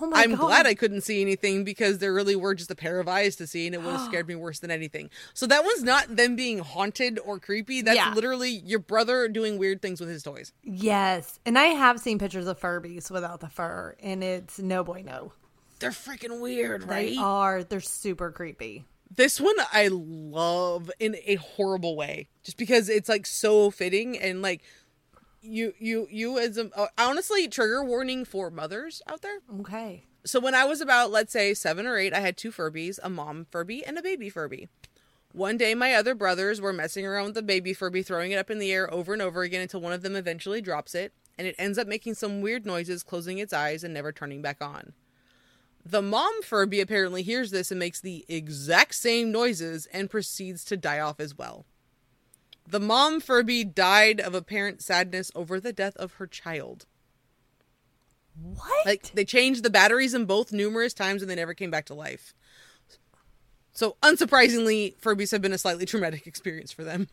Oh 0.02 0.08
my 0.08 0.18
god. 0.18 0.24
I'm 0.24 0.32
god. 0.32 0.40
glad 0.48 0.68
I 0.68 0.74
couldn't 0.74 1.02
see 1.02 1.22
anything 1.22 1.64
because 1.64 2.00
there 2.00 2.14
really 2.14 2.36
were 2.36 2.54
just 2.54 2.70
a 2.70 2.76
pair 2.76 3.00
of 3.00 3.08
eyes 3.08 3.38
to 3.38 3.48
see 3.48 3.68
and 3.68 3.74
it 3.76 3.82
would 3.82 3.92
have 3.94 4.02
scared 4.10 4.28
me 4.28 4.36
worse 4.36 4.60
than 4.60 4.70
anything. 4.70 5.10
So 5.34 5.48
that 5.48 5.64
one's 5.64 5.84
not 5.84 6.18
them 6.18 6.36
being 6.36 6.60
haunted 6.60 7.20
or 7.24 7.40
creepy. 7.40 7.82
That's 7.82 7.96
Yeah. 7.96 8.14
literally 8.14 8.50
your 8.50 8.80
brother 8.80 9.30
doing 9.30 9.58
weird 9.58 9.82
things 9.82 10.02
with 10.02 10.10
his 10.10 10.24
toys. 10.24 10.52
Yes. 10.62 11.40
And 11.46 11.58
I 11.58 11.68
have 11.68 12.02
seen 12.02 12.20
pictures 12.20 12.48
of 12.48 12.60
Furbies 12.60 13.10
without 13.10 13.40
the 13.40 13.48
fur, 13.48 13.96
and 14.02 14.22
it's 14.26 14.60
no 14.60 14.84
bueno. 14.84 15.32
They're 15.80 15.92
freaking 15.92 16.40
weird, 16.42 16.84
right? 16.84 17.10
They 17.10 17.18
are. 17.18 17.64
They're 17.64 17.80
super 17.80 18.32
creepy. 18.32 18.86
This 19.14 19.40
one 19.40 19.56
I 19.72 19.90
love 19.92 20.92
in 21.00 21.16
a 21.26 21.36
horrible 21.36 21.96
way, 21.96 22.30
just 22.44 22.58
because 22.58 22.90
it's 22.90 23.10
like 23.10 23.26
so 23.26 23.72
fitting 23.72 24.18
and 24.18 24.42
like 24.42 24.64
you 25.42 25.74
you 25.80 26.08
you 26.12 26.38
as 26.38 26.58
a 26.58 26.70
uh, 26.76 26.88
honestly 26.98 27.48
trigger 27.48 27.84
warning 27.84 28.26
for 28.26 28.50
mothers 28.50 29.02
out 29.08 29.22
there. 29.22 29.40
Okay. 29.60 30.04
So 30.26 30.40
when 30.40 30.56
I 30.56 30.66
was 30.66 30.82
about 30.82 31.10
let's 31.10 31.32
say 31.32 31.54
7 31.54 31.88
or 31.88 31.98
8, 31.98 32.14
I 32.14 32.20
had 32.20 32.36
two 32.36 32.52
Furbies, 32.52 33.00
a 33.02 33.10
mom 33.10 33.48
Furby 33.50 33.86
and 33.86 33.98
a 33.98 34.02
baby 34.02 34.30
Furby. 34.30 34.68
One 35.32 35.58
day 35.58 35.74
my 35.74 35.94
other 35.94 36.16
brothers 36.16 36.60
were 36.60 36.74
messing 36.74 37.06
around 37.06 37.26
with 37.26 37.36
the 37.36 37.42
baby 37.44 37.74
Furby 37.74 38.04
throwing 38.04 38.32
it 38.32 38.38
up 38.38 38.50
in 38.50 38.60
the 38.60 38.72
air 38.74 38.94
over 38.94 39.14
and 39.14 39.22
over 39.22 39.44
again 39.44 39.62
until 39.62 39.82
one 39.82 39.94
of 39.94 40.02
them 40.02 40.16
eventually 40.16 40.62
drops 40.62 40.96
it 40.96 41.14
and 41.38 41.48
it 41.48 41.56
ends 41.58 41.78
up 41.78 41.88
making 41.88 42.16
some 42.16 42.42
weird 42.42 42.66
noises, 42.66 43.04
closing 43.04 43.38
its 43.38 43.54
eyes 43.54 43.84
and 43.84 43.94
never 43.94 44.12
turning 44.12 44.42
back 44.42 44.58
on. 44.62 44.94
The 45.90 46.02
mom 46.02 46.42
Furby 46.44 46.82
apparently 46.82 47.24
hears 47.24 47.52
this 47.52 47.72
and 47.72 47.80
makes 47.80 48.02
the 48.02 48.26
exact 48.28 48.94
same 48.96 49.32
noises 49.32 49.86
and 49.94 50.10
proceeds 50.10 50.66
to 50.66 50.76
die 50.76 51.00
off 51.00 51.20
as 51.22 51.38
well. 51.38 51.66
The 52.68 52.80
mom 52.82 53.22
Furby 53.22 53.64
died 53.64 54.20
of 54.20 54.36
apparent 54.36 54.82
sadness 54.82 55.32
over 55.34 55.60
the 55.62 55.72
death 55.72 55.96
of 55.96 56.14
her 56.16 56.28
child. 56.28 56.86
What? 58.36 58.86
Like 58.86 59.12
they 59.14 59.24
changed 59.24 59.64
the 59.64 59.70
batteries 59.70 60.14
in 60.14 60.26
both 60.26 60.52
numerous 60.52 60.94
times 60.94 61.22
and 61.22 61.32
they 61.32 61.36
never 61.36 61.54
came 61.54 61.72
back 61.72 61.86
to 61.86 61.94
life. 61.94 62.34
So 63.72 63.96
unsurprisingly, 64.04 64.98
Furbies 65.00 65.32
have 65.32 65.42
been 65.42 65.54
a 65.54 65.58
slightly 65.58 65.86
traumatic 65.86 66.28
experience 66.28 66.72
for 66.74 66.84
them. 66.84 67.08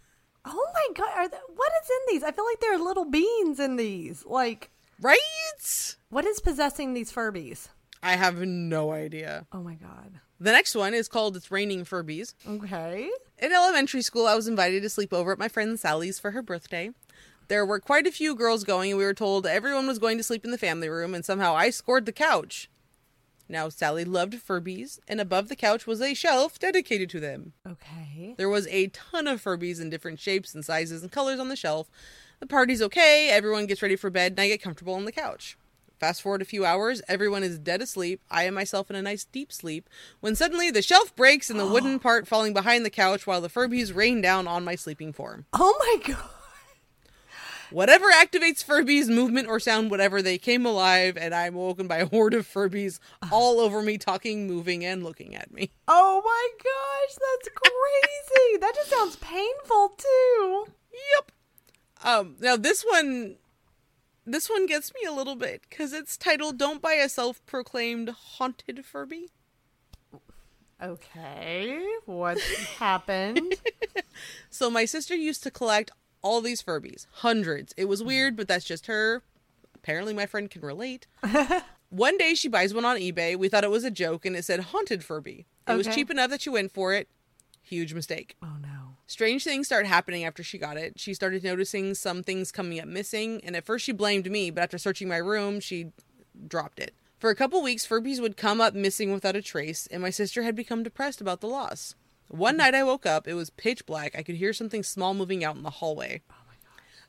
oh 0.44 0.66
my 0.74 0.86
god! 0.96 1.10
Are 1.14 1.28
th- 1.28 1.42
what 1.54 1.72
is 1.82 1.90
in 1.90 2.14
these? 2.14 2.22
I 2.24 2.32
feel 2.32 2.44
like 2.44 2.60
there 2.60 2.74
are 2.74 2.78
little 2.78 3.04
beans 3.04 3.60
in 3.60 3.76
these. 3.76 4.24
Like, 4.26 4.70
Right? 5.00 5.96
what 6.10 6.24
is 6.24 6.40
possessing 6.40 6.92
these 6.94 7.12
Furbies? 7.12 7.68
I 8.04 8.16
have 8.16 8.38
no 8.38 8.92
idea. 8.92 9.46
Oh 9.50 9.62
my 9.62 9.76
god. 9.76 10.20
The 10.38 10.52
next 10.52 10.74
one 10.74 10.92
is 10.92 11.08
called 11.08 11.36
It's 11.36 11.50
Raining 11.50 11.86
Furbies. 11.86 12.34
Okay. 12.46 13.08
In 13.38 13.50
elementary 13.50 14.02
school, 14.02 14.26
I 14.26 14.34
was 14.34 14.46
invited 14.46 14.82
to 14.82 14.90
sleep 14.90 15.14
over 15.14 15.32
at 15.32 15.38
my 15.38 15.48
friend 15.48 15.80
Sally's 15.80 16.18
for 16.18 16.32
her 16.32 16.42
birthday. 16.42 16.90
There 17.48 17.64
were 17.64 17.80
quite 17.80 18.06
a 18.06 18.12
few 18.12 18.34
girls 18.34 18.62
going, 18.62 18.90
and 18.90 18.98
we 18.98 19.04
were 19.06 19.14
told 19.14 19.46
everyone 19.46 19.86
was 19.86 19.98
going 19.98 20.18
to 20.18 20.22
sleep 20.22 20.44
in 20.44 20.50
the 20.50 20.58
family 20.58 20.90
room, 20.90 21.14
and 21.14 21.24
somehow 21.24 21.54
I 21.54 21.70
scored 21.70 22.04
the 22.04 22.12
couch. 22.12 22.68
Now, 23.48 23.70
Sally 23.70 24.04
loved 24.04 24.34
Furbies, 24.34 24.98
and 25.08 25.18
above 25.18 25.48
the 25.48 25.56
couch 25.56 25.86
was 25.86 26.02
a 26.02 26.12
shelf 26.12 26.58
dedicated 26.58 27.08
to 27.10 27.20
them. 27.20 27.54
Okay. 27.66 28.34
There 28.36 28.50
was 28.50 28.66
a 28.66 28.88
ton 28.88 29.26
of 29.26 29.42
Furbies 29.42 29.80
in 29.80 29.88
different 29.88 30.20
shapes 30.20 30.54
and 30.54 30.62
sizes 30.62 31.02
and 31.02 31.10
colors 31.10 31.40
on 31.40 31.48
the 31.48 31.56
shelf. 31.56 31.90
The 32.40 32.46
party's 32.46 32.82
okay, 32.82 33.30
everyone 33.30 33.66
gets 33.66 33.80
ready 33.80 33.96
for 33.96 34.10
bed, 34.10 34.32
and 34.32 34.40
I 34.40 34.48
get 34.48 34.62
comfortable 34.62 34.94
on 34.94 35.06
the 35.06 35.12
couch. 35.12 35.56
Fast 36.04 36.20
forward 36.20 36.42
a 36.42 36.44
few 36.44 36.66
hours, 36.66 37.00
everyone 37.08 37.42
is 37.42 37.58
dead 37.58 37.80
asleep. 37.80 38.20
I 38.30 38.42
am 38.44 38.52
myself 38.52 38.90
in 38.90 38.96
a 38.96 39.00
nice 39.00 39.24
deep 39.24 39.50
sleep 39.50 39.88
when 40.20 40.36
suddenly 40.36 40.70
the 40.70 40.82
shelf 40.82 41.16
breaks 41.16 41.48
and 41.48 41.58
the 41.58 41.64
wooden 41.64 41.98
part 41.98 42.28
falling 42.28 42.52
behind 42.52 42.84
the 42.84 42.90
couch 42.90 43.26
while 43.26 43.40
the 43.40 43.48
Furbies 43.48 43.96
rain 43.96 44.20
down 44.20 44.46
on 44.46 44.64
my 44.64 44.74
sleeping 44.74 45.14
form. 45.14 45.46
Oh 45.54 45.74
my 45.78 46.12
god. 46.12 46.28
Whatever 47.70 48.04
activates 48.12 48.62
Furbies, 48.62 49.08
movement 49.08 49.48
or 49.48 49.58
sound, 49.58 49.90
whatever, 49.90 50.20
they 50.20 50.36
came 50.36 50.66
alive, 50.66 51.16
and 51.16 51.34
I'm 51.34 51.54
woken 51.54 51.86
by 51.86 51.96
a 51.96 52.06
horde 52.06 52.34
of 52.34 52.46
Furbies 52.46 52.98
all 53.32 53.58
over 53.58 53.80
me, 53.80 53.96
talking, 53.96 54.46
moving, 54.46 54.84
and 54.84 55.02
looking 55.02 55.34
at 55.34 55.54
me. 55.54 55.70
Oh 55.88 56.20
my 56.22 56.48
gosh, 56.62 57.16
that's 57.16 57.48
crazy. 57.48 58.58
that 58.58 58.74
just 58.74 58.90
sounds 58.90 59.16
painful 59.16 59.94
too. 59.96 60.66
Yep. 61.16 61.32
Um. 62.04 62.36
Now 62.40 62.58
this 62.58 62.82
one, 62.82 63.36
this 64.26 64.48
one 64.50 64.66
gets 64.66 64.92
me 64.94 65.00
a 65.08 65.12
little 65.12 65.36
bit 65.36 65.62
because 65.68 65.92
it's 65.92 66.16
titled 66.16 66.58
"Don't 66.58 66.80
Buy 66.82 66.94
a 66.94 67.08
Self-Proclaimed 67.08 68.10
Haunted 68.10 68.84
Furby." 68.84 69.30
Okay. 70.82 71.84
What 72.06 72.38
happened? 72.78 73.54
So 74.48 74.70
my 74.70 74.84
sister 74.84 75.16
used 75.16 75.42
to 75.42 75.50
collect 75.50 75.90
all 76.22 76.40
these 76.40 76.62
Furbies, 76.62 77.06
hundreds. 77.10 77.74
It 77.76 77.86
was 77.86 78.00
weird, 78.04 78.36
but 78.36 78.46
that's 78.46 78.64
just 78.64 78.86
her. 78.86 79.22
Apparently, 79.74 80.14
my 80.14 80.26
friend 80.26 80.48
can 80.48 80.62
relate. 80.62 81.08
one 81.90 82.16
day 82.16 82.34
she 82.34 82.46
buys 82.48 82.72
one 82.72 82.84
on 82.84 82.96
eBay. 82.96 83.36
We 83.36 83.48
thought 83.48 83.64
it 83.64 83.70
was 83.72 83.82
a 83.82 83.90
joke, 83.90 84.24
and 84.24 84.36
it 84.36 84.44
said 84.44 84.60
"Haunted 84.60 85.02
Furby." 85.04 85.46
It 85.68 85.74
was 85.74 85.88
cheap 85.88 86.08
enough 86.12 86.30
that 86.30 86.42
she 86.42 86.50
went 86.50 86.70
for 86.72 86.94
it. 86.94 87.08
Huge 87.62 87.92
mistake. 87.92 88.36
oh 88.40 88.56
no. 88.62 88.83
Strange 89.06 89.44
things 89.44 89.66
started 89.66 89.88
happening 89.88 90.24
after 90.24 90.42
she 90.42 90.56
got 90.58 90.76
it. 90.76 90.98
She 90.98 91.12
started 91.12 91.44
noticing 91.44 91.94
some 91.94 92.22
things 92.22 92.50
coming 92.50 92.80
up 92.80 92.86
missing, 92.86 93.40
and 93.44 93.54
at 93.54 93.66
first 93.66 93.84
she 93.84 93.92
blamed 93.92 94.30
me, 94.30 94.50
but 94.50 94.62
after 94.62 94.78
searching 94.78 95.08
my 95.08 95.18
room, 95.18 95.60
she 95.60 95.92
dropped 96.48 96.78
it. 96.78 96.94
For 97.18 97.30
a 97.30 97.34
couple 97.34 97.62
weeks, 97.62 97.86
Furbies 97.86 98.20
would 98.20 98.36
come 98.36 98.60
up 98.60 98.74
missing 98.74 99.12
without 99.12 99.36
a 99.36 99.42
trace, 99.42 99.86
and 99.88 100.02
my 100.02 100.10
sister 100.10 100.42
had 100.42 100.56
become 100.56 100.82
depressed 100.82 101.20
about 101.20 101.40
the 101.40 101.46
loss. 101.46 101.94
One 102.28 102.56
night 102.56 102.74
I 102.74 102.82
woke 102.82 103.06
up, 103.06 103.28
it 103.28 103.34
was 103.34 103.50
pitch 103.50 103.86
black. 103.86 104.14
I 104.16 104.22
could 104.22 104.36
hear 104.36 104.52
something 104.52 104.82
small 104.82 105.14
moving 105.14 105.44
out 105.44 105.56
in 105.56 105.62
the 105.62 105.70
hallway. 105.70 106.22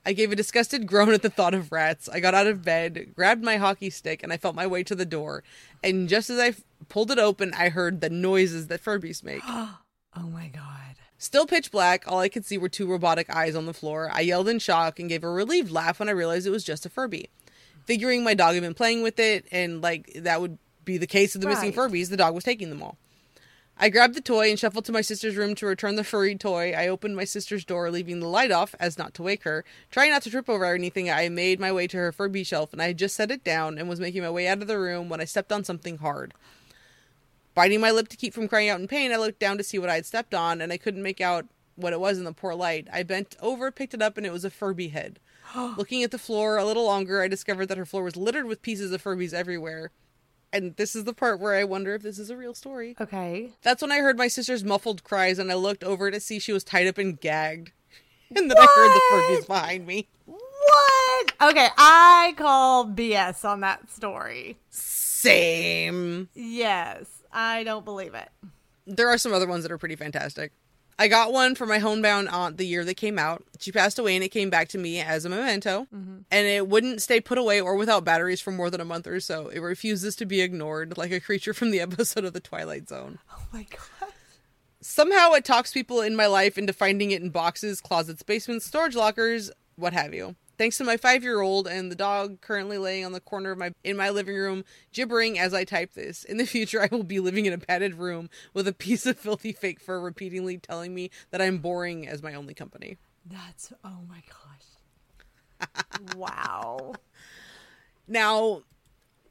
I 0.05 0.13
gave 0.13 0.31
a 0.31 0.35
disgusted 0.35 0.85
groan 0.87 1.13
at 1.13 1.21
the 1.21 1.29
thought 1.29 1.53
of 1.53 1.71
rats. 1.71 2.07
I 2.09 2.19
got 2.19 2.35
out 2.35 2.47
of 2.47 2.63
bed, 2.63 3.13
grabbed 3.15 3.43
my 3.43 3.57
hockey 3.57 3.89
stick, 3.89 4.21
and 4.21 4.31
I 4.31 4.37
felt 4.37 4.55
my 4.55 4.67
way 4.67 4.83
to 4.83 4.95
the 4.95 5.05
door. 5.05 5.43
And 5.83 6.07
just 6.07 6.29
as 6.29 6.39
I 6.39 6.47
f- 6.49 6.61
pulled 6.89 7.09
it 7.09 7.17
open, 7.19 7.53
I 7.53 7.69
heard 7.69 8.01
the 8.01 8.09
noises 8.09 8.67
that 8.67 8.83
Furbies 8.83 9.23
make. 9.23 9.41
Oh 10.17 10.29
my 10.29 10.47
god. 10.47 10.84
Still 11.25 11.47
pitch 11.47 11.71
black, 11.71 12.03
all 12.05 12.19
I 12.19 12.29
could 12.29 12.45
see 12.45 12.59
were 12.59 12.69
two 12.69 12.85
robotic 12.85 13.35
eyes 13.35 13.55
on 13.55 13.65
the 13.65 13.73
floor. 13.73 14.11
I 14.13 14.21
yelled 14.21 14.47
in 14.47 14.59
shock 14.59 14.99
and 14.99 15.09
gave 15.09 15.23
a 15.23 15.29
relieved 15.29 15.71
laugh 15.71 15.97
when 15.97 16.07
I 16.07 16.11
realized 16.11 16.45
it 16.45 16.51
was 16.51 16.63
just 16.63 16.85
a 16.85 16.89
Furby. 16.89 17.31
Figuring 17.85 18.23
my 18.23 18.35
dog 18.35 18.53
had 18.53 18.61
been 18.61 18.75
playing 18.75 19.01
with 19.01 19.17
it, 19.17 19.47
and 19.51 19.81
like 19.81 20.13
that 20.13 20.39
would 20.39 20.59
be 20.85 20.99
the 20.99 21.07
case 21.07 21.33
of 21.33 21.41
the 21.41 21.47
missing 21.47 21.73
Furbies, 21.73 22.09
the 22.09 22.15
dog 22.15 22.35
was 22.35 22.43
taking 22.43 22.69
them 22.69 22.83
all. 22.83 22.99
I 23.75 23.89
grabbed 23.89 24.13
the 24.13 24.21
toy 24.21 24.51
and 24.51 24.59
shuffled 24.59 24.85
to 24.85 24.91
my 24.91 25.01
sister's 25.01 25.35
room 25.35 25.55
to 25.55 25.65
return 25.65 25.95
the 25.95 26.03
furry 26.03 26.35
toy. 26.35 26.73
I 26.73 26.87
opened 26.87 27.15
my 27.15 27.25
sister's 27.25 27.65
door, 27.65 27.89
leaving 27.89 28.19
the 28.19 28.27
light 28.27 28.51
off 28.51 28.75
as 28.79 28.99
not 28.99 29.15
to 29.15 29.23
wake 29.23 29.45
her. 29.45 29.65
Trying 29.89 30.11
not 30.11 30.21
to 30.21 30.29
trip 30.29 30.47
over 30.47 30.63
anything, 30.65 31.09
I 31.09 31.27
made 31.29 31.59
my 31.59 31.71
way 31.71 31.87
to 31.87 31.97
her 31.97 32.11
Furby 32.11 32.43
shelf 32.43 32.71
and 32.71 32.83
I 32.83 32.87
had 32.87 32.99
just 32.99 33.15
set 33.15 33.31
it 33.31 33.43
down 33.43 33.79
and 33.79 33.89
was 33.89 33.99
making 33.99 34.21
my 34.21 34.29
way 34.29 34.47
out 34.47 34.61
of 34.61 34.67
the 34.67 34.77
room 34.77 35.09
when 35.09 35.21
I 35.21 35.25
stepped 35.25 35.51
on 35.51 35.63
something 35.63 35.97
hard. 35.97 36.35
Biting 37.55 37.79
my 37.79 37.89
lip 37.89 38.09
to 38.09 38.17
keep 38.17 38.33
from 38.33 38.49
crying 38.49 38.69
out 38.69 38.81
in 38.81 38.87
pain, 38.87 39.13
I 39.13 39.15
looked 39.15 39.39
down 39.39 39.57
to 39.57 39.63
see 39.63 39.79
what 39.79 39.89
I 39.89 39.95
had 39.95 40.05
stepped 40.05 40.35
on, 40.35 40.61
and 40.61 40.73
I 40.73 40.77
couldn't 40.77 41.01
make 41.01 41.21
out 41.21 41.45
what 41.75 41.93
it 41.93 41.99
was 41.99 42.17
in 42.17 42.25
the 42.25 42.33
poor 42.33 42.53
light. 42.53 42.87
I 42.91 43.03
bent 43.03 43.35
over, 43.41 43.71
picked 43.71 43.93
it 43.93 44.01
up, 44.01 44.17
and 44.17 44.25
it 44.25 44.33
was 44.33 44.43
a 44.43 44.49
Furby 44.49 44.89
head. 44.89 45.19
Looking 45.55 46.03
at 46.03 46.11
the 46.11 46.17
floor 46.17 46.57
a 46.57 46.65
little 46.65 46.85
longer, 46.85 47.21
I 47.21 47.29
discovered 47.29 47.67
that 47.67 47.77
her 47.77 47.85
floor 47.85 48.03
was 48.03 48.17
littered 48.17 48.45
with 48.45 48.61
pieces 48.61 48.91
of 48.91 49.01
Furbies 49.01 49.33
everywhere. 49.33 49.91
And 50.51 50.75
this 50.75 50.95
is 50.95 51.05
the 51.05 51.13
part 51.13 51.39
where 51.39 51.55
I 51.55 51.63
wonder 51.63 51.95
if 51.95 52.01
this 52.01 52.19
is 52.19 52.29
a 52.29 52.37
real 52.37 52.53
story. 52.53 52.95
Okay. 52.99 53.51
That's 53.61 53.81
when 53.81 53.91
I 53.91 53.99
heard 53.99 54.17
my 54.17 54.27
sister's 54.27 54.63
muffled 54.63 55.03
cries, 55.05 55.39
and 55.39 55.49
I 55.49 55.55
looked 55.55 55.83
over 55.83 56.11
to 56.11 56.19
see 56.19 56.39
she 56.39 56.53
was 56.53 56.63
tied 56.63 56.87
up 56.87 56.97
and 56.97 57.19
gagged. 57.19 57.71
And 58.35 58.49
then 58.49 58.57
I 58.57 58.67
heard 58.75 58.89
the 58.89 59.01
Furbies 59.11 59.47
behind 59.47 59.85
me. 59.85 60.07
What? 60.25 61.31
Okay, 61.41 61.67
I 61.77 62.33
call 62.35 62.87
BS 62.87 63.45
on 63.45 63.59
that 63.61 63.89
story. 63.91 64.57
Same. 64.71 66.27
Yes, 66.33 67.05
I 67.35 67.63
don't 67.63 67.85
believe 67.85 68.15
it. 68.15 68.29
there 68.87 69.09
are 69.09 69.17
some 69.19 69.33
other 69.33 69.45
ones 69.47 69.63
that 69.63 69.71
are 69.71 69.77
pretty 69.77 69.95
fantastic. 69.95 70.51
I 70.97 71.09
got 71.09 71.33
one 71.33 71.55
for 71.55 71.65
my 71.65 71.79
homebound 71.79 72.29
aunt 72.29 72.55
the 72.55 72.65
year 72.65 72.85
they 72.85 72.93
came 72.93 73.19
out. 73.19 73.43
She 73.59 73.73
passed 73.73 73.99
away 73.99 74.15
and 74.15 74.23
it 74.23 74.29
came 74.29 74.49
back 74.49 74.69
to 74.69 74.77
me 74.77 75.01
as 75.01 75.25
a 75.25 75.29
memento. 75.29 75.87
Mm-hmm. 75.93 76.19
And 76.31 76.47
it 76.47 76.69
wouldn't 76.69 77.01
stay 77.01 77.19
put 77.19 77.37
away 77.37 77.59
or 77.59 77.75
without 77.75 78.05
batteries 78.05 78.39
for 78.39 78.51
more 78.51 78.69
than 78.69 78.79
a 78.79 78.85
month 78.85 79.05
or 79.05 79.19
so. 79.19 79.49
It 79.49 79.59
refuses 79.59 80.15
to 80.15 80.25
be 80.25 80.39
ignored 80.39 80.97
like 80.97 81.11
a 81.11 81.19
creature 81.19 81.53
from 81.53 81.71
the 81.71 81.81
episode 81.81 82.23
of 82.23 82.31
The 82.31 82.39
Twilight 82.39 82.87
Zone. 82.87 83.19
Oh 83.29 83.43
my 83.51 83.63
god. 83.63 84.09
Somehow 84.79 85.33
it 85.33 85.43
talks 85.43 85.73
people 85.73 85.99
in 85.99 86.15
my 86.15 86.27
life 86.27 86.57
into 86.57 86.71
finding 86.71 87.11
it 87.11 87.21
in 87.21 87.29
boxes, 87.29 87.81
closets, 87.81 88.23
basements, 88.23 88.65
storage 88.65 88.95
lockers, 88.95 89.51
what 89.75 89.91
have 89.91 90.13
you. 90.13 90.35
Thanks 90.57 90.77
to 90.77 90.83
my 90.83 90.97
five 90.97 91.23
year 91.23 91.41
old 91.41 91.67
and 91.67 91.91
the 91.91 91.95
dog 91.95 92.41
currently 92.41 92.77
laying 92.77 93.05
on 93.05 93.11
the 93.11 93.19
corner 93.19 93.51
of 93.51 93.57
my 93.57 93.71
in 93.83 93.97
my 93.97 94.09
living 94.09 94.35
room, 94.35 94.63
gibbering 94.93 95.37
as 95.37 95.53
I 95.53 95.63
type 95.63 95.93
this. 95.93 96.23
In 96.23 96.37
the 96.37 96.45
future 96.45 96.81
I 96.81 96.89
will 96.91 97.03
be 97.03 97.19
living 97.19 97.45
in 97.45 97.53
a 97.53 97.57
padded 97.57 97.95
room 97.95 98.29
with 98.53 98.67
a 98.67 98.73
piece 98.73 99.05
of 99.05 99.17
filthy 99.17 99.51
fake 99.51 99.79
fur 99.79 99.99
repeatedly 99.99 100.57
telling 100.57 100.93
me 100.93 101.11
that 101.31 101.41
I'm 101.41 101.57
boring 101.57 102.07
as 102.07 102.23
my 102.23 102.33
only 102.33 102.53
company. 102.53 102.97
That's 103.25 103.73
oh 103.83 103.99
my 104.07 104.21
gosh. 104.29 106.11
wow. 106.15 106.93
Now, 108.07 108.61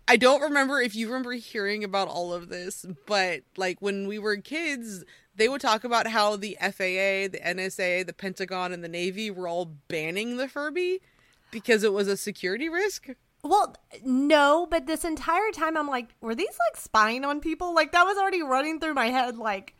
I 0.06 0.16
don't 0.16 0.42
remember 0.42 0.80
if 0.80 0.94
you 0.94 1.06
remember 1.06 1.32
hearing 1.32 1.84
about 1.84 2.08
all 2.08 2.34
of 2.34 2.48
this, 2.48 2.84
but 3.06 3.42
like 3.56 3.80
when 3.80 4.08
we 4.08 4.18
were 4.18 4.36
kids, 4.36 5.04
they 5.36 5.48
would 5.48 5.60
talk 5.60 5.84
about 5.84 6.08
how 6.08 6.36
the 6.36 6.56
FAA, 6.60 7.28
the 7.30 7.40
NSA, 7.44 8.06
the 8.06 8.12
Pentagon, 8.12 8.72
and 8.72 8.84
the 8.84 8.88
Navy 8.88 9.30
were 9.30 9.48
all 9.48 9.66
banning 9.88 10.36
the 10.36 10.48
Furby 10.48 11.00
because 11.54 11.82
it 11.84 11.92
was 11.94 12.06
a 12.08 12.16
security 12.18 12.68
risk. 12.68 13.08
Well, 13.42 13.74
no, 14.04 14.66
but 14.70 14.86
this 14.86 15.04
entire 15.04 15.50
time 15.52 15.76
I'm 15.76 15.88
like, 15.88 16.08
were 16.20 16.34
these 16.34 16.48
like 16.70 16.76
spying 16.80 17.24
on 17.24 17.40
people? 17.40 17.74
Like 17.74 17.92
that 17.92 18.04
was 18.04 18.18
already 18.18 18.42
running 18.42 18.80
through 18.80 18.94
my 18.94 19.06
head. 19.06 19.36
Like, 19.38 19.74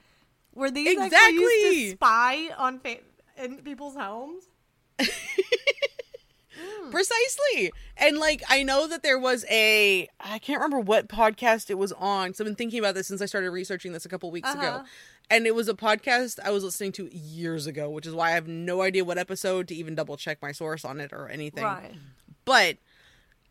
were 0.55 0.71
these 0.71 0.89
actually 0.99 1.05
used 1.05 1.15
Exactly. 1.15 1.85
to 1.85 1.91
spy 1.97 2.49
on 2.57 2.79
fa- 2.79 2.99
in 3.43 3.57
people's 3.59 3.97
homes? 3.97 4.45
Precisely. 6.91 7.73
And 7.97 8.19
like 8.19 8.43
I 8.49 8.63
know 8.63 8.87
that 8.87 9.03
there 9.03 9.19
was 9.19 9.45
a 9.51 10.09
I 10.21 10.39
can't 10.39 10.59
remember 10.61 10.79
what 10.79 11.09
podcast 11.09 11.69
it 11.71 11.75
was 11.79 11.93
on. 11.93 12.35
So 12.35 12.45
I've 12.45 12.47
been 12.47 12.55
thinking 12.55 12.79
about 12.79 12.95
this 12.95 13.09
since 13.09 13.21
I 13.21 13.27
started 13.27 13.51
researching 13.51 13.93
this 13.93 14.05
a 14.05 14.09
couple 14.09 14.31
weeks 14.31 14.49
Uh-huh. 14.49 14.61
ago. 14.61 14.85
And 15.31 15.47
it 15.47 15.55
was 15.55 15.69
a 15.69 15.75
podcast 15.75 16.39
I 16.45 16.51
was 16.51 16.63
listening 16.65 16.93
to 16.93 17.09
years 17.15 17.67
ago, 17.67 17.89
which 17.91 18.07
is 18.07 18.15
why 18.15 18.29
I 18.29 18.33
have 18.33 18.47
no 18.47 18.83
idea 18.83 19.05
what 19.05 19.19
episode 19.19 19.69
to 19.69 19.75
even 19.75 19.95
double 19.95 20.17
check 20.17 20.39
my 20.43 20.53
source 20.53 20.85
on 20.85 21.01
it 21.01 21.13
or 21.13 21.29
anything. 21.29 21.65
Right. 21.65 21.95
But 22.45 22.77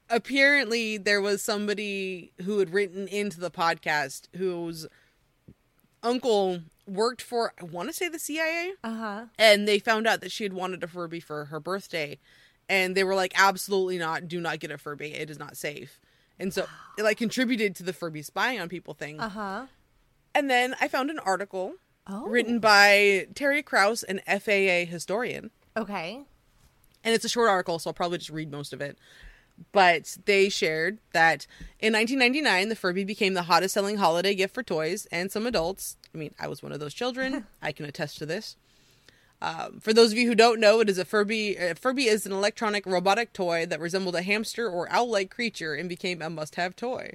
apparently 0.09 0.97
there 0.97 1.21
was 1.21 1.41
somebody 1.41 2.32
who 2.43 2.59
had 2.59 2.74
written 2.74 3.07
into 3.07 3.39
the 3.39 3.49
podcast 3.51 4.28
whose 4.36 4.86
uncle 6.03 6.59
worked 6.86 7.21
for 7.21 7.53
I 7.59 7.63
want 7.65 7.89
to 7.89 7.93
say 7.93 8.09
the 8.09 8.19
CIA 8.19 8.74
Uh 8.84 8.95
huh. 8.95 9.26
and 9.39 9.67
they 9.67 9.80
found 9.80 10.05
out 10.05 10.21
that 10.21 10.32
she 10.32 10.43
had 10.43 10.53
wanted 10.53 10.84
a 10.84 10.88
Furby 10.88 11.19
for 11.21 11.45
her 11.45 11.59
birthday, 11.59 12.19
and 12.69 12.95
they 12.95 13.03
were 13.03 13.15
like, 13.15 13.34
"Absolutely 13.39 13.97
not! 13.97 14.28
Do 14.28 14.39
not 14.41 14.59
get 14.59 14.69
a 14.71 14.78
Furby. 14.78 15.13
It 15.13 15.30
is 15.30 15.39
not 15.39 15.55
safe." 15.57 15.99
And 16.39 16.53
so 16.53 16.65
it 16.97 17.03
like 17.03 17.17
contributed 17.17 17.76
to 17.78 17.84
the 17.84 17.93
Furby 17.93 18.21
spying 18.21 18.59
on 18.59 18.67
people 18.69 18.93
thing. 18.93 19.19
Uh 19.19 19.30
huh. 19.30 19.65
And 20.36 20.50
then 20.50 20.76
I 20.82 20.88
found 20.88 21.10
an 21.10 21.20
article 21.20 21.74
Oh. 22.06 22.26
written 22.26 22.60
by 22.60 23.28
Terry 23.34 23.64
Kraus, 23.64 24.04
an 24.04 24.20
FAA 24.28 24.84
historian, 24.86 25.52
Okay. 25.78 26.20
and 27.04 27.16
it's 27.16 27.24
a 27.24 27.30
short 27.30 27.50
article, 27.50 27.80
so 27.80 27.90
I'll 27.90 27.94
probably 27.94 28.18
just 28.18 28.30
read 28.30 28.52
most 28.52 28.74
of 28.74 28.82
it. 28.82 28.98
But 29.72 30.18
they 30.26 30.50
shared 30.50 30.98
that 31.14 31.48
in 31.80 31.94
1999, 31.94 32.68
the 32.68 32.76
Furby 32.76 33.06
became 33.06 33.36
the 33.36 33.44
hottest 33.44 33.74
selling 33.74 33.98
holiday 33.98 34.36
gift 34.36 34.54
for 34.54 34.64
toys 34.64 35.06
and 35.14 35.32
some 35.32 35.48
adults. 35.48 35.96
I 36.14 36.18
mean, 36.18 36.34
I 36.38 36.48
was 36.48 36.62
one 36.62 36.74
of 36.74 36.82
those 36.82 36.94
children. 36.94 37.46
I 37.62 37.72
can 37.72 37.86
attest 37.86 38.18
to 38.18 38.26
this. 38.26 38.58
Um, 39.42 39.80
for 39.80 39.94
those 39.94 40.12
of 40.12 40.18
you 40.18 40.28
who 40.28 40.36
don't 40.36 40.60
know, 40.60 40.82
it 40.82 40.90
is 40.90 40.98
a 40.98 41.06
Furby. 41.06 41.56
A 41.56 41.76
Furby 41.76 42.08
is 42.08 42.26
an 42.26 42.32
electronic 42.34 42.86
robotic 42.86 43.32
toy 43.32 43.66
that 43.68 43.80
resembled 43.80 44.16
a 44.16 44.24
hamster 44.24 44.68
or 44.70 44.92
owl-like 44.92 45.30
creature 45.30 45.74
and 45.74 45.88
became 45.88 46.22
a 46.22 46.30
must-have 46.30 46.76
toy. 46.76 47.14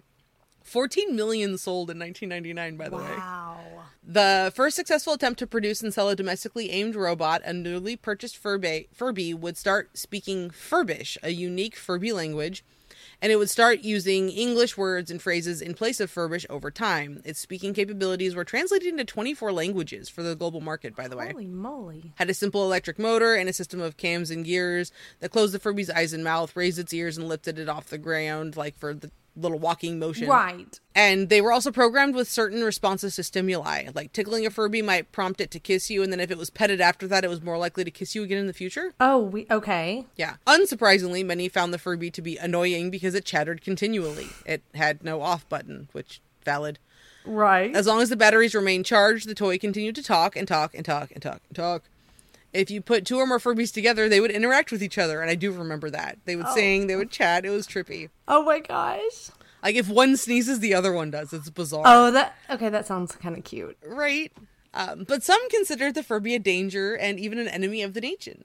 14 0.68 1.16
million 1.16 1.58
sold 1.58 1.90
in 1.90 1.98
1999, 1.98 2.76
by 2.76 2.88
the 2.88 2.96
way. 2.96 3.16
Wow. 3.16 3.60
The 4.06 4.52
first 4.54 4.76
successful 4.76 5.12
attempt 5.12 5.38
to 5.40 5.46
produce 5.46 5.82
and 5.82 5.92
sell 5.92 6.08
a 6.08 6.16
domestically 6.16 6.70
aimed 6.70 6.94
robot, 6.94 7.42
a 7.44 7.52
newly 7.52 7.96
purchased 7.96 8.36
Furby, 8.36 8.88
Furby 8.92 9.34
would 9.34 9.56
start 9.56 9.98
speaking 9.98 10.50
Furbish, 10.50 11.18
a 11.22 11.30
unique 11.30 11.76
Furby 11.76 12.12
language, 12.12 12.64
and 13.20 13.32
it 13.32 13.36
would 13.36 13.50
start 13.50 13.80
using 13.80 14.28
English 14.28 14.76
words 14.76 15.10
and 15.10 15.20
phrases 15.20 15.60
in 15.60 15.74
place 15.74 16.00
of 16.00 16.10
Furbish 16.10 16.46
over 16.48 16.70
time. 16.70 17.20
Its 17.24 17.40
speaking 17.40 17.74
capabilities 17.74 18.34
were 18.34 18.44
translated 18.44 18.88
into 18.88 19.04
24 19.04 19.52
languages 19.52 20.08
for 20.08 20.22
the 20.22 20.36
global 20.36 20.60
market, 20.60 20.94
by 20.94 21.08
the 21.08 21.16
way. 21.16 21.32
Holy 21.32 21.46
moly. 21.46 22.12
Had 22.14 22.30
a 22.30 22.34
simple 22.34 22.64
electric 22.64 22.98
motor 22.98 23.34
and 23.34 23.48
a 23.48 23.52
system 23.52 23.80
of 23.80 23.96
cams 23.96 24.30
and 24.30 24.44
gears 24.44 24.92
that 25.20 25.32
closed 25.32 25.52
the 25.52 25.58
Furby's 25.58 25.90
eyes 25.90 26.12
and 26.12 26.22
mouth, 26.22 26.54
raised 26.56 26.78
its 26.78 26.94
ears, 26.94 27.18
and 27.18 27.28
lifted 27.28 27.58
it 27.58 27.68
off 27.68 27.90
the 27.90 27.98
ground, 27.98 28.56
like 28.56 28.78
for 28.78 28.94
the 28.94 29.10
little 29.38 29.58
walking 29.58 29.98
motion. 29.98 30.28
Right. 30.28 30.78
And 30.94 31.28
they 31.28 31.40
were 31.40 31.52
also 31.52 31.70
programmed 31.70 32.14
with 32.14 32.28
certain 32.28 32.62
responses 32.62 33.16
to 33.16 33.22
stimuli. 33.22 33.88
Like 33.94 34.12
tickling 34.12 34.44
a 34.46 34.50
Furby 34.50 34.82
might 34.82 35.12
prompt 35.12 35.40
it 35.40 35.50
to 35.52 35.60
kiss 35.60 35.90
you, 35.90 36.02
and 36.02 36.12
then 36.12 36.20
if 36.20 36.30
it 36.30 36.38
was 36.38 36.50
petted 36.50 36.80
after 36.80 37.06
that, 37.08 37.24
it 37.24 37.28
was 37.28 37.42
more 37.42 37.58
likely 37.58 37.84
to 37.84 37.90
kiss 37.90 38.14
you 38.14 38.22
again 38.22 38.38
in 38.38 38.46
the 38.46 38.52
future. 38.52 38.92
Oh, 39.00 39.18
we 39.18 39.46
okay. 39.50 40.06
Yeah. 40.16 40.36
Unsurprisingly, 40.46 41.24
many 41.24 41.48
found 41.48 41.72
the 41.72 41.78
Furby 41.78 42.10
to 42.10 42.22
be 42.22 42.36
annoying 42.36 42.90
because 42.90 43.14
it 43.14 43.24
chattered 43.24 43.62
continually. 43.62 44.28
It 44.44 44.62
had 44.74 45.04
no 45.04 45.22
off 45.22 45.48
button, 45.48 45.88
which 45.92 46.20
valid. 46.44 46.78
Right. 47.24 47.74
As 47.74 47.86
long 47.86 48.00
as 48.00 48.08
the 48.08 48.16
batteries 48.16 48.54
remained 48.54 48.86
charged, 48.86 49.28
the 49.28 49.34
toy 49.34 49.58
continued 49.58 49.94
to 49.96 50.02
talk 50.02 50.34
and 50.34 50.48
talk 50.48 50.74
and 50.74 50.84
talk 50.84 51.10
and 51.10 51.22
talk 51.22 51.42
and 51.48 51.56
talk. 51.56 51.82
If 52.52 52.70
you 52.70 52.80
put 52.80 53.04
two 53.04 53.18
or 53.18 53.26
more 53.26 53.38
Furbies 53.38 53.72
together, 53.72 54.08
they 54.08 54.20
would 54.20 54.30
interact 54.30 54.72
with 54.72 54.82
each 54.82 54.96
other, 54.98 55.20
and 55.20 55.30
I 55.30 55.34
do 55.34 55.52
remember 55.52 55.90
that. 55.90 56.18
They 56.24 56.34
would 56.34 56.48
sing, 56.48 56.86
they 56.86 56.96
would 56.96 57.10
chat. 57.10 57.44
It 57.44 57.50
was 57.50 57.66
trippy. 57.66 58.08
oh 58.26 58.42
my 58.44 58.60
gosh. 58.60 59.30
Like 59.62 59.74
if 59.74 59.88
one 59.88 60.16
sneezes, 60.16 60.60
the 60.60 60.74
other 60.74 60.92
one 60.92 61.10
does. 61.10 61.32
It's 61.32 61.50
bizarre. 61.50 61.82
Oh, 61.84 62.10
that 62.12 62.36
okay. 62.48 62.68
That 62.68 62.86
sounds 62.86 63.16
kind 63.16 63.36
of 63.36 63.44
cute. 63.44 63.76
Right. 63.84 64.32
Um, 64.72 65.04
but 65.08 65.22
some 65.22 65.48
considered 65.50 65.94
the 65.94 66.02
Furby 66.02 66.34
a 66.34 66.38
danger 66.38 66.94
and 66.94 67.18
even 67.18 67.38
an 67.38 67.48
enemy 67.48 67.82
of 67.82 67.94
the 67.94 68.00
nation. 68.00 68.44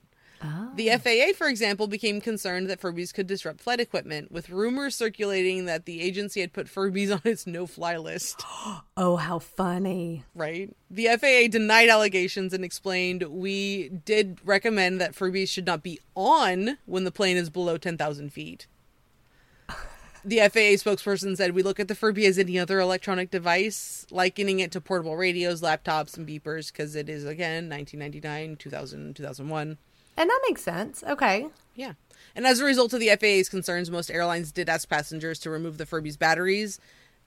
The 0.75 0.89
FAA, 0.89 1.37
for 1.37 1.47
example, 1.47 1.85
became 1.85 2.19
concerned 2.19 2.67
that 2.67 2.81
Furbies 2.81 3.13
could 3.13 3.27
disrupt 3.27 3.61
flight 3.61 3.79
equipment, 3.79 4.31
with 4.31 4.49
rumors 4.49 4.95
circulating 4.95 5.65
that 5.65 5.85
the 5.85 6.01
agency 6.01 6.41
had 6.41 6.51
put 6.51 6.65
Furbies 6.65 7.11
on 7.13 7.21
its 7.23 7.45
no 7.45 7.67
fly 7.67 7.97
list. 7.97 8.43
Oh, 8.95 9.15
how 9.15 9.39
funny. 9.39 10.23
Right? 10.35 10.75
The 10.89 11.07
FAA 11.19 11.47
denied 11.49 11.89
allegations 11.89 12.53
and 12.53 12.63
explained 12.63 13.23
we 13.23 13.89
did 13.89 14.39
recommend 14.45 15.01
that 15.01 15.15
Furbies 15.15 15.49
should 15.49 15.65
not 15.65 15.81
be 15.81 15.99
on 16.15 16.77
when 16.85 17.03
the 17.03 17.11
plane 17.11 17.37
is 17.37 17.49
below 17.49 17.77
10,000 17.77 18.31
feet. 18.31 18.67
The 20.25 20.37
FAA 20.37 20.79
spokesperson 20.79 21.35
said, 21.35 21.53
We 21.53 21.63
look 21.63 21.81
at 21.81 21.89
the 21.89 21.95
Furby 21.95 22.25
as 22.25 22.39
any 22.39 22.57
other 22.57 22.79
electronic 22.79 23.29
device, 23.29 24.07
likening 24.09 24.61
it 24.61 24.71
to 24.71 24.79
portable 24.79 25.17
radios, 25.17 25.61
laptops, 25.61 26.15
and 26.15 26.25
beepers, 26.25 26.71
because 26.71 26.95
it 26.95 27.09
is, 27.09 27.25
again, 27.25 27.69
1999, 27.69 28.55
2000, 28.55 29.15
2001. 29.17 29.77
And 30.17 30.29
that 30.29 30.39
makes 30.47 30.61
sense. 30.61 31.03
Okay. 31.03 31.47
Yeah. 31.75 31.93
And 32.35 32.45
as 32.45 32.59
a 32.59 32.65
result 32.65 32.93
of 32.93 32.99
the 32.99 33.09
FAA's 33.09 33.49
concerns, 33.49 33.91
most 33.91 34.09
airlines 34.09 34.51
did 34.51 34.69
ask 34.69 34.89
passengers 34.89 35.39
to 35.39 35.49
remove 35.49 35.77
the 35.77 35.85
Furby's 35.85 36.17
batteries. 36.17 36.79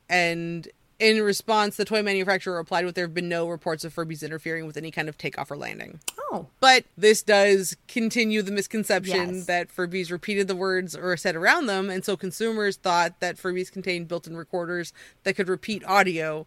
And 0.08 0.68
in 0.98 1.22
response, 1.22 1.76
the 1.76 1.84
toy 1.84 2.02
manufacturer 2.02 2.56
replied 2.56 2.84
with 2.84 2.94
there 2.94 3.04
have 3.04 3.14
been 3.14 3.28
no 3.28 3.48
reports 3.48 3.84
of 3.84 3.94
Furbies 3.94 4.22
interfering 4.22 4.66
with 4.66 4.76
any 4.76 4.90
kind 4.90 5.08
of 5.08 5.18
takeoff 5.18 5.50
or 5.50 5.56
landing. 5.56 6.00
Oh. 6.32 6.46
But 6.58 6.84
this 6.96 7.22
does 7.22 7.76
continue 7.86 8.40
the 8.42 8.50
misconception 8.50 9.36
Yes. 9.36 9.46
that 9.46 9.68
Furbies 9.74 10.10
repeated 10.10 10.48
the 10.48 10.56
words 10.56 10.96
or 10.96 11.16
said 11.16 11.36
around 11.36 11.66
them, 11.66 11.90
and 11.90 12.04
so 12.04 12.16
consumers 12.16 12.76
thought 12.76 13.20
that 13.20 13.36
Furbies 13.36 13.70
contained 13.70 14.08
built-in 14.08 14.36
recorders 14.36 14.92
that 15.24 15.34
could 15.34 15.48
repeat 15.48 15.84
audio, 15.84 16.46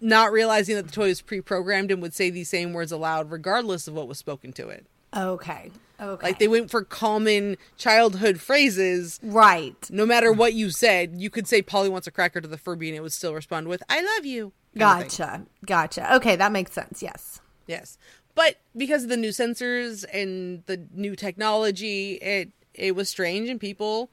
not 0.00 0.30
realizing 0.30 0.76
that 0.76 0.86
the 0.86 0.92
toy 0.92 1.08
was 1.08 1.22
pre-programmed 1.22 1.90
and 1.90 2.02
would 2.02 2.14
say 2.14 2.28
these 2.28 2.50
same 2.50 2.72
words 2.74 2.92
aloud 2.92 3.30
regardless 3.30 3.88
of 3.88 3.94
what 3.94 4.08
was 4.08 4.18
spoken 4.18 4.52
to 4.52 4.68
it. 4.68 4.86
Okay. 5.16 5.70
Okay. 5.98 6.26
Like 6.26 6.38
they 6.38 6.48
went 6.48 6.70
for 6.70 6.84
common 6.84 7.56
childhood 7.78 8.40
phrases. 8.40 9.18
right. 9.22 9.74
No 9.90 10.04
matter 10.04 10.30
what 10.30 10.52
you 10.52 10.70
said, 10.70 11.14
you 11.16 11.30
could 11.30 11.48
say 11.48 11.62
Polly 11.62 11.88
wants 11.88 12.06
a 12.06 12.10
cracker 12.10 12.40
to 12.40 12.48
the 12.48 12.58
Furby 12.58 12.88
and 12.88 12.96
it 12.96 13.00
would 13.00 13.12
still 13.14 13.34
respond 13.34 13.68
with 13.68 13.82
"I 13.88 14.02
love 14.02 14.26
you." 14.26 14.52
kind 14.78 15.02
of 15.06 15.10
thing. 15.10 15.26
Gotcha. 15.26 15.46
Gotcha. 15.64 16.16
Okay, 16.16 16.36
that 16.36 16.52
makes 16.52 16.72
sense. 16.72 17.02
Yes. 17.02 17.40
Yes. 17.66 17.96
But 18.34 18.56
because 18.76 19.04
of 19.04 19.08
the 19.08 19.16
new 19.16 19.30
sensors 19.30 20.04
and 20.12 20.62
the 20.66 20.86
new 20.92 21.16
technology, 21.16 22.14
it 22.16 22.50
it 22.74 22.94
was 22.94 23.08
strange 23.08 23.48
and 23.48 23.58
people 23.58 24.10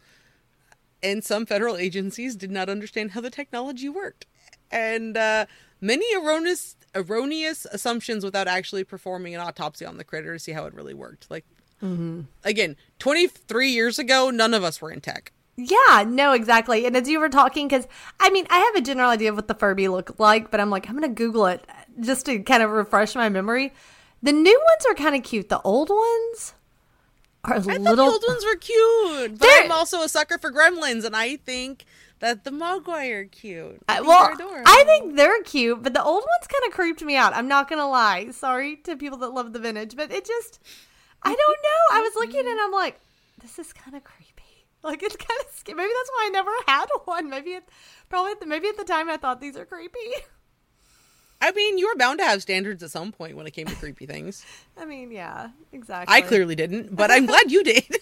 and 1.03 1.21
some 1.23 1.45
federal 1.45 1.75
agencies 1.87 2.35
did 2.37 2.49
not 2.49 2.69
understand 2.69 3.11
how 3.11 3.19
the 3.21 3.29
technology 3.29 3.89
worked. 3.89 4.25
And 4.71 5.17
uh, 5.17 5.45
many 5.81 6.05
erroneous 6.15 6.77
erroneous 6.95 7.65
assumptions 7.65 8.23
without 8.23 8.47
actually 8.47 8.83
performing 8.83 9.35
an 9.35 9.41
autopsy 9.41 9.85
on 9.85 9.97
the 9.97 10.03
critter 10.03 10.33
to 10.33 10.39
see 10.39 10.51
how 10.51 10.65
it 10.65 10.73
really 10.73 10.93
worked. 10.93 11.29
Like 11.29 11.45
mm-hmm. 11.81 12.21
again, 12.43 12.75
23 12.99 13.69
years 13.69 13.99
ago, 13.99 14.29
none 14.29 14.53
of 14.53 14.63
us 14.63 14.81
were 14.81 14.91
in 14.91 15.01
tech. 15.01 15.31
Yeah, 15.55 16.03
no, 16.07 16.33
exactly. 16.33 16.85
And 16.85 16.97
as 16.97 17.07
you 17.07 17.19
were 17.19 17.29
talking, 17.29 17.67
because 17.67 17.87
I 18.19 18.29
mean, 18.31 18.47
I 18.49 18.57
have 18.57 18.75
a 18.75 18.81
general 18.81 19.09
idea 19.09 19.29
of 19.29 19.35
what 19.35 19.47
the 19.47 19.53
Furby 19.53 19.87
look 19.87 20.19
like, 20.19 20.49
but 20.49 20.59
I'm 20.59 20.69
like, 20.69 20.89
I'm 20.89 20.97
going 20.97 21.09
to 21.09 21.15
Google 21.15 21.45
it 21.45 21.65
just 21.99 22.25
to 22.25 22.39
kind 22.39 22.63
of 22.63 22.71
refresh 22.71 23.15
my 23.15 23.29
memory. 23.29 23.73
The 24.23 24.31
new 24.31 24.57
ones 24.57 24.85
are 24.89 24.95
kind 24.95 25.15
of 25.15 25.23
cute. 25.23 25.49
The 25.49 25.61
old 25.61 25.89
ones 25.89 26.53
are 27.43 27.55
I 27.55 27.57
little. 27.59 27.95
the 27.95 28.01
old 28.01 28.23
ones 28.27 28.45
were 28.45 28.55
cute, 28.55 29.37
but 29.37 29.41
They're- 29.41 29.63
I'm 29.65 29.71
also 29.71 30.01
a 30.01 30.09
sucker 30.09 30.37
for 30.37 30.51
gremlins, 30.51 31.03
and 31.03 31.15
I 31.15 31.35
think 31.35 31.85
that 32.23 32.45
the 32.45 32.51
Mogwai 32.51 33.11
are 33.11 33.25
cute. 33.25 33.83
I 33.89 33.95
think 33.95 34.07
well, 34.07 34.37
they're. 34.37 34.63
I 34.65 34.83
think 34.85 35.17
they're 35.17 35.43
cute, 35.43 35.83
but 35.83 35.93
the 35.93 36.01
old 36.01 36.23
ones 36.23 36.47
kind 36.47 36.63
of 36.65 36.73
creeped 36.73 37.01
me 37.01 37.17
out. 37.17 37.35
I'm 37.35 37.49
not 37.49 37.69
gonna 37.69 37.89
lie. 37.89 38.31
Sorry 38.31 38.77
to 38.77 38.95
people 38.95 39.17
that 39.19 39.33
love 39.33 39.51
the 39.51 39.59
vintage, 39.59 39.97
but 39.97 40.09
it 40.09 40.25
just, 40.25 40.61
I 41.21 41.27
don't 41.35 41.37
know. 41.37 41.97
I 41.97 41.99
was 41.99 42.13
looking 42.15 42.47
and 42.47 42.59
I'm 42.61 42.71
like, 42.71 43.01
this 43.41 43.59
is 43.59 43.73
kind 43.73 43.95
of 43.95 44.03
creepy. 44.03 44.29
Like 44.83 45.01
it's 45.01 45.15
kind 45.15 45.39
of 45.39 45.47
scary. 45.55 45.77
Maybe 45.77 45.91
that's 45.95 46.09
why 46.09 46.25
I 46.25 46.29
never 46.29 46.51
had 46.67 46.87
one. 47.05 47.29
Maybe 47.29 47.51
it, 47.51 47.63
probably 48.09 48.33
at 48.33 48.41
the, 48.41 48.45
maybe 48.45 48.67
at 48.67 48.75
the 48.75 48.83
time 48.83 49.09
I 49.09 49.15
thought 49.15 49.39
these 49.39 49.55
are 49.55 49.63
creepy. 49.63 49.97
I 51.39 51.53
mean, 51.53 51.77
you 51.77 51.87
were 51.87 51.95
bound 51.95 52.19
to 52.19 52.25
have 52.25 52.41
standards 52.41 52.83
at 52.83 52.91
some 52.91 53.13
point 53.13 53.37
when 53.37 53.47
it 53.47 53.51
came 53.51 53.67
to 53.67 53.75
creepy 53.75 54.05
things. 54.05 54.45
I 54.77 54.83
mean, 54.83 55.09
yeah, 55.09 55.51
exactly. 55.71 56.13
I 56.13 56.19
clearly 56.19 56.55
didn't, 56.55 56.93
but 56.93 57.11
I'm 57.11 57.25
glad 57.25 57.49
you 57.49 57.63
did. 57.63 57.97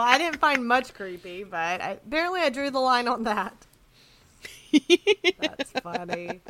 I 0.00 0.18
didn't 0.18 0.40
find 0.40 0.66
much 0.66 0.94
creepy, 0.94 1.44
but 1.44 1.80
I, 1.80 1.98
apparently 2.06 2.40
I 2.40 2.50
drew 2.50 2.70
the 2.70 2.80
line 2.80 3.08
on 3.08 3.24
that. 3.24 3.54
That's 5.40 5.70
funny. 5.82 6.40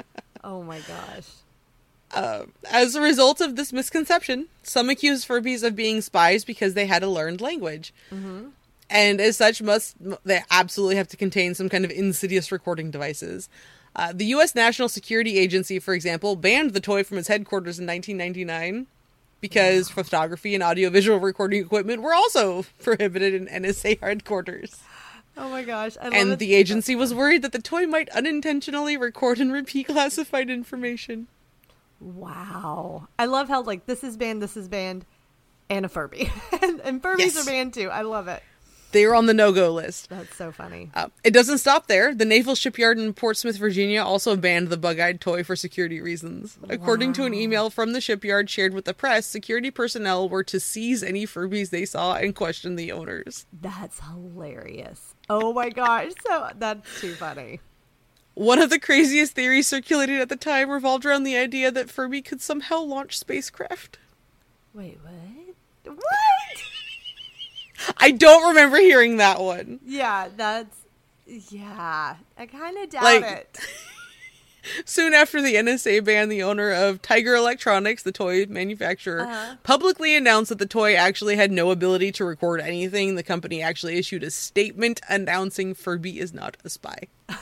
Oh 0.42 0.62
my 0.62 0.78
gosh. 0.80 1.26
Uh, 2.12 2.46
as 2.70 2.94
a 2.96 3.00
result 3.00 3.40
of 3.40 3.54
this 3.56 3.72
misconception, 3.72 4.46
some 4.62 4.90
accused 4.90 5.28
Furbies 5.28 5.62
of 5.62 5.76
being 5.76 6.00
spies 6.00 6.44
because 6.44 6.74
they 6.74 6.86
had 6.86 7.02
a 7.02 7.08
learned 7.08 7.40
language. 7.40 7.94
And 8.92 9.20
as 9.20 9.36
such, 9.36 9.62
must 9.62 9.94
they 10.24 10.42
absolutely 10.50 10.96
have 10.96 11.06
to 11.08 11.16
contain 11.16 11.54
some 11.54 11.68
kind 11.68 11.84
of 11.84 11.92
insidious 11.92 12.50
recording 12.50 12.90
devices. 12.90 13.48
Uh, 13.94 14.12
the 14.12 14.26
U.S. 14.26 14.54
National 14.54 14.88
Security 14.88 15.38
Agency, 15.38 15.78
for 15.78 15.94
example, 15.94 16.34
banned 16.34 16.72
the 16.72 16.80
toy 16.80 17.04
from 17.04 17.18
its 17.18 17.28
headquarters 17.28 17.78
in 17.78 17.86
1999. 17.86 18.86
Because 19.40 19.88
photography 19.88 20.54
and 20.54 20.62
audiovisual 20.62 21.18
recording 21.18 21.62
equipment 21.62 22.02
were 22.02 22.14
also 22.14 22.64
prohibited 22.82 23.34
in 23.34 23.46
NSA 23.46 24.00
headquarters. 24.00 24.76
Oh 25.36 25.48
my 25.48 25.62
gosh. 25.62 25.96
I 26.00 26.04
love 26.04 26.12
And 26.14 26.38
the 26.38 26.54
agency 26.54 26.94
was 26.94 27.14
worried 27.14 27.42
that 27.42 27.52
the 27.52 27.62
toy 27.62 27.86
might 27.86 28.08
unintentionally 28.10 28.96
record 28.96 29.38
and 29.38 29.52
repeat 29.52 29.86
classified 29.86 30.50
information. 30.50 31.28
Wow. 32.00 33.08
I 33.18 33.26
love 33.26 33.48
how 33.48 33.62
like 33.62 33.86
this 33.86 34.02
is 34.02 34.16
banned, 34.16 34.42
this 34.42 34.56
is 34.56 34.68
banned, 34.68 35.04
and 35.68 35.84
a 35.86 35.88
Furby. 35.88 36.30
and, 36.62 36.80
and 36.80 37.02
Furbies 37.02 37.18
Yes. 37.18 37.42
are 37.42 37.44
banned 37.50 37.74
too. 37.74 37.88
I 37.90 38.02
love 38.02 38.28
it. 38.28 38.42
They 38.92 39.06
were 39.06 39.14
on 39.14 39.26
the 39.26 39.34
no 39.34 39.52
go 39.52 39.72
list. 39.72 40.08
That's 40.08 40.34
so 40.34 40.50
funny. 40.50 40.90
Uh, 40.94 41.08
it 41.22 41.32
doesn't 41.32 41.58
stop 41.58 41.86
there. 41.86 42.14
The 42.14 42.24
Naval 42.24 42.54
Shipyard 42.54 42.98
in 42.98 43.14
Portsmouth, 43.14 43.56
Virginia 43.56 44.02
also 44.02 44.36
banned 44.36 44.68
the 44.68 44.76
bug 44.76 44.98
eyed 44.98 45.20
toy 45.20 45.44
for 45.44 45.54
security 45.54 46.00
reasons. 46.00 46.58
According 46.68 47.12
to 47.14 47.24
an 47.24 47.34
email 47.34 47.70
from 47.70 47.92
the 47.92 48.00
shipyard 48.00 48.50
shared 48.50 48.74
with 48.74 48.84
the 48.84 48.94
press, 48.94 49.26
security 49.26 49.70
personnel 49.70 50.28
were 50.28 50.44
to 50.44 50.58
seize 50.58 51.02
any 51.02 51.26
Furbies 51.26 51.70
they 51.70 51.84
saw 51.84 52.14
and 52.14 52.34
question 52.34 52.76
the 52.76 52.90
owners. 52.90 53.46
That's 53.52 54.00
hilarious. 54.00 55.14
Oh 55.28 55.52
my 55.52 55.70
gosh. 55.70 56.12
So 56.26 56.48
that's 56.56 57.00
too 57.00 57.14
funny. 57.14 57.60
One 58.34 58.58
of 58.58 58.70
the 58.70 58.78
craziest 58.78 59.34
theories 59.34 59.68
circulated 59.68 60.20
at 60.20 60.28
the 60.28 60.36
time 60.36 60.70
revolved 60.70 61.04
around 61.04 61.24
the 61.24 61.36
idea 61.36 61.70
that 61.70 61.90
Furby 61.90 62.22
could 62.22 62.40
somehow 62.40 62.80
launch 62.80 63.18
spacecraft. 63.18 63.98
Wait, 64.72 64.98
what? 65.02 65.96
What? 65.96 66.79
I 67.96 68.10
don't 68.10 68.48
remember 68.48 68.78
hearing 68.78 69.16
that 69.18 69.40
one. 69.40 69.80
Yeah, 69.84 70.28
that's 70.36 70.76
yeah. 71.26 72.16
I 72.38 72.46
kind 72.46 72.76
of 72.78 72.90
doubt 72.90 73.02
Like- 73.04 73.24
it. 73.24 73.58
Soon 74.84 75.14
after 75.14 75.40
the 75.40 75.54
NSA 75.54 76.04
ban, 76.04 76.28
the 76.28 76.42
owner 76.42 76.70
of 76.70 77.00
Tiger 77.00 77.34
Electronics, 77.34 78.02
the 78.02 78.12
toy 78.12 78.44
manufacturer, 78.46 79.22
Uh-huh. 79.22 79.56
publicly 79.62 80.14
announced 80.14 80.50
that 80.50 80.58
the 80.58 80.66
toy 80.66 80.94
actually 80.94 81.36
had 81.36 81.50
no 81.50 81.70
ability 81.70 82.12
to 82.12 82.26
record 82.26 82.60
anything. 82.60 83.14
The 83.14 83.22
company 83.22 83.62
actually 83.62 83.96
issued 83.96 84.22
a 84.22 84.30
statement 84.30 85.00
announcing 85.08 85.72
Furby 85.74 86.20
is 86.20 86.34
not 86.34 86.58
a 86.62 86.68
spy. 86.68 87.04
I 87.30 87.34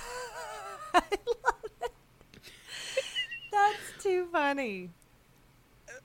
love 0.95 1.65
it. 1.83 1.93
That's 3.51 4.03
too 4.05 4.29
funny. 4.31 4.91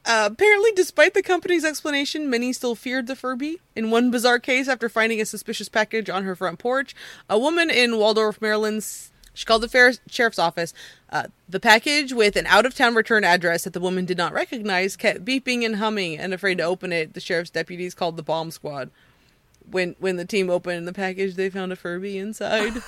Uh, 0.05 0.29
apparently, 0.31 0.71
despite 0.75 1.13
the 1.13 1.23
company's 1.23 1.63
explanation, 1.63 2.29
many 2.29 2.51
still 2.51 2.75
feared 2.75 3.07
the 3.07 3.15
Furby. 3.15 3.61
In 3.75 3.89
one 3.89 4.11
bizarre 4.11 4.39
case, 4.39 4.67
after 4.67 4.89
finding 4.89 5.21
a 5.21 5.25
suspicious 5.25 5.69
package 5.69 6.09
on 6.09 6.23
her 6.23 6.35
front 6.35 6.59
porch, 6.59 6.93
a 7.29 7.39
woman 7.39 7.69
in 7.69 7.97
Waldorf, 7.97 8.41
Maryland, 8.41 8.85
she 9.33 9.45
called 9.45 9.63
the 9.63 9.69
fair- 9.69 9.93
sheriff's 10.07 10.39
office. 10.39 10.73
Uh, 11.09 11.27
the 11.47 11.59
package 11.59 12.11
with 12.11 12.35
an 12.35 12.45
out-of-town 12.47 12.95
return 12.95 13.23
address 13.23 13.63
that 13.63 13.71
the 13.71 13.79
woman 13.79 14.03
did 14.03 14.17
not 14.17 14.33
recognize 14.33 14.97
kept 14.97 15.23
beeping 15.23 15.65
and 15.65 15.77
humming, 15.77 16.17
and 16.17 16.33
afraid 16.33 16.57
to 16.57 16.63
open 16.63 16.91
it, 16.91 17.13
the 17.13 17.21
sheriff's 17.21 17.49
deputies 17.49 17.93
called 17.93 18.17
the 18.17 18.23
bomb 18.23 18.51
squad. 18.51 18.91
When 19.69 19.95
when 19.99 20.17
the 20.17 20.25
team 20.25 20.49
opened 20.49 20.85
the 20.85 20.93
package, 20.93 21.35
they 21.35 21.49
found 21.49 21.71
a 21.71 21.77
Furby 21.77 22.17
inside. 22.17 22.73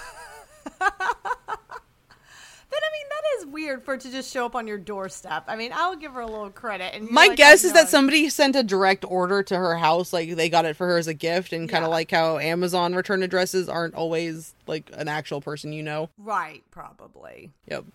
But 2.68 2.84
I 2.84 2.91
mean, 2.91 3.07
that 3.09 3.24
is 3.46 3.52
weird 3.54 3.84
for 3.84 3.93
it 3.96 4.02
to 4.02 4.12
just 4.12 4.32
show 4.32 4.46
up 4.46 4.56
on 4.56 4.68
your 4.68 4.78
doorstep. 4.78 5.43
I 5.48 5.56
mean, 5.56 5.72
I'll 5.74 5.96
give 5.96 6.14
her 6.14 6.22
a 6.22 6.26
little 6.26 6.50
credit. 6.50 6.93
And 6.96 7.10
My 7.10 7.28
like, 7.28 7.38
guess 7.38 7.64
"Oh, 7.64 7.68
is 7.68 7.74
that 7.74 7.89
somebody 7.89 8.30
sent 8.30 8.56
a 8.56 8.64
direct 8.64 9.06
order 9.08 9.43
to 9.43 9.58
her 9.58 9.76
house, 9.78 10.12
like 10.14 10.36
they 10.36 10.50
got 10.50 10.66
it 10.66 10.76
for 10.76 10.88
her 10.88 10.98
as 10.98 11.08
a 11.08 11.14
gift, 11.14 11.54
and 11.54 11.70
kind 11.70 11.84
of 11.84 11.89
Yeah. 11.89 11.96
like 11.96 12.12
how 12.12 12.38
Amazon 12.38 12.96
return 12.96 13.24
addresses 13.24 13.70
aren't 13.70 13.96
always 13.96 14.54
like 14.68 14.89
an 14.93 15.08
actual 15.08 15.41
person 15.41 15.74
you 15.74 15.84
know. 15.84 16.10
Right, 16.18 16.64
probably. 16.72 17.52
Yep. 17.68 17.86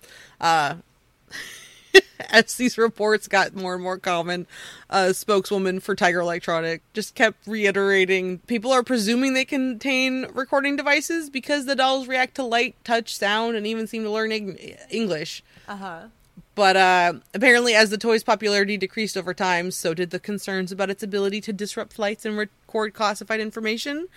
Uh, 0.40 0.74
as 2.30 2.54
these 2.56 2.78
reports 2.78 3.28
got 3.28 3.54
more 3.54 3.74
and 3.74 3.82
more 3.82 3.98
common, 3.98 4.46
a 4.88 5.14
spokeswoman 5.14 5.80
for 5.80 5.94
Tiger 5.94 6.20
Electronic 6.20 6.82
just 6.92 7.14
kept 7.14 7.46
reiterating 7.46 8.38
people 8.40 8.72
are 8.72 8.82
presuming 8.82 9.34
they 9.34 9.44
contain 9.44 10.26
recording 10.32 10.76
devices 10.76 11.30
because 11.30 11.66
the 11.66 11.76
dolls 11.76 12.08
react 12.08 12.34
to 12.36 12.42
light, 12.42 12.74
touch, 12.84 13.14
sound, 13.14 13.56
and 13.56 13.66
even 13.66 13.86
seem 13.86 14.02
to 14.02 14.10
learn 14.10 14.32
Eng- 14.32 14.58
English. 14.90 15.42
Uh 15.68 15.76
huh. 15.76 16.00
But 16.54 16.76
uh, 16.76 17.12
apparently, 17.32 17.74
as 17.74 17.90
the 17.90 17.98
toy's 17.98 18.22
popularity 18.22 18.76
decreased 18.76 19.16
over 19.16 19.32
time, 19.32 19.70
so 19.70 19.94
did 19.94 20.10
the 20.10 20.18
concerns 20.18 20.72
about 20.72 20.90
its 20.90 21.02
ability 21.02 21.40
to 21.42 21.52
disrupt 21.52 21.92
flights 21.92 22.24
and 22.26 22.36
record 22.36 22.92
classified 22.92 23.40
information. 23.40 24.08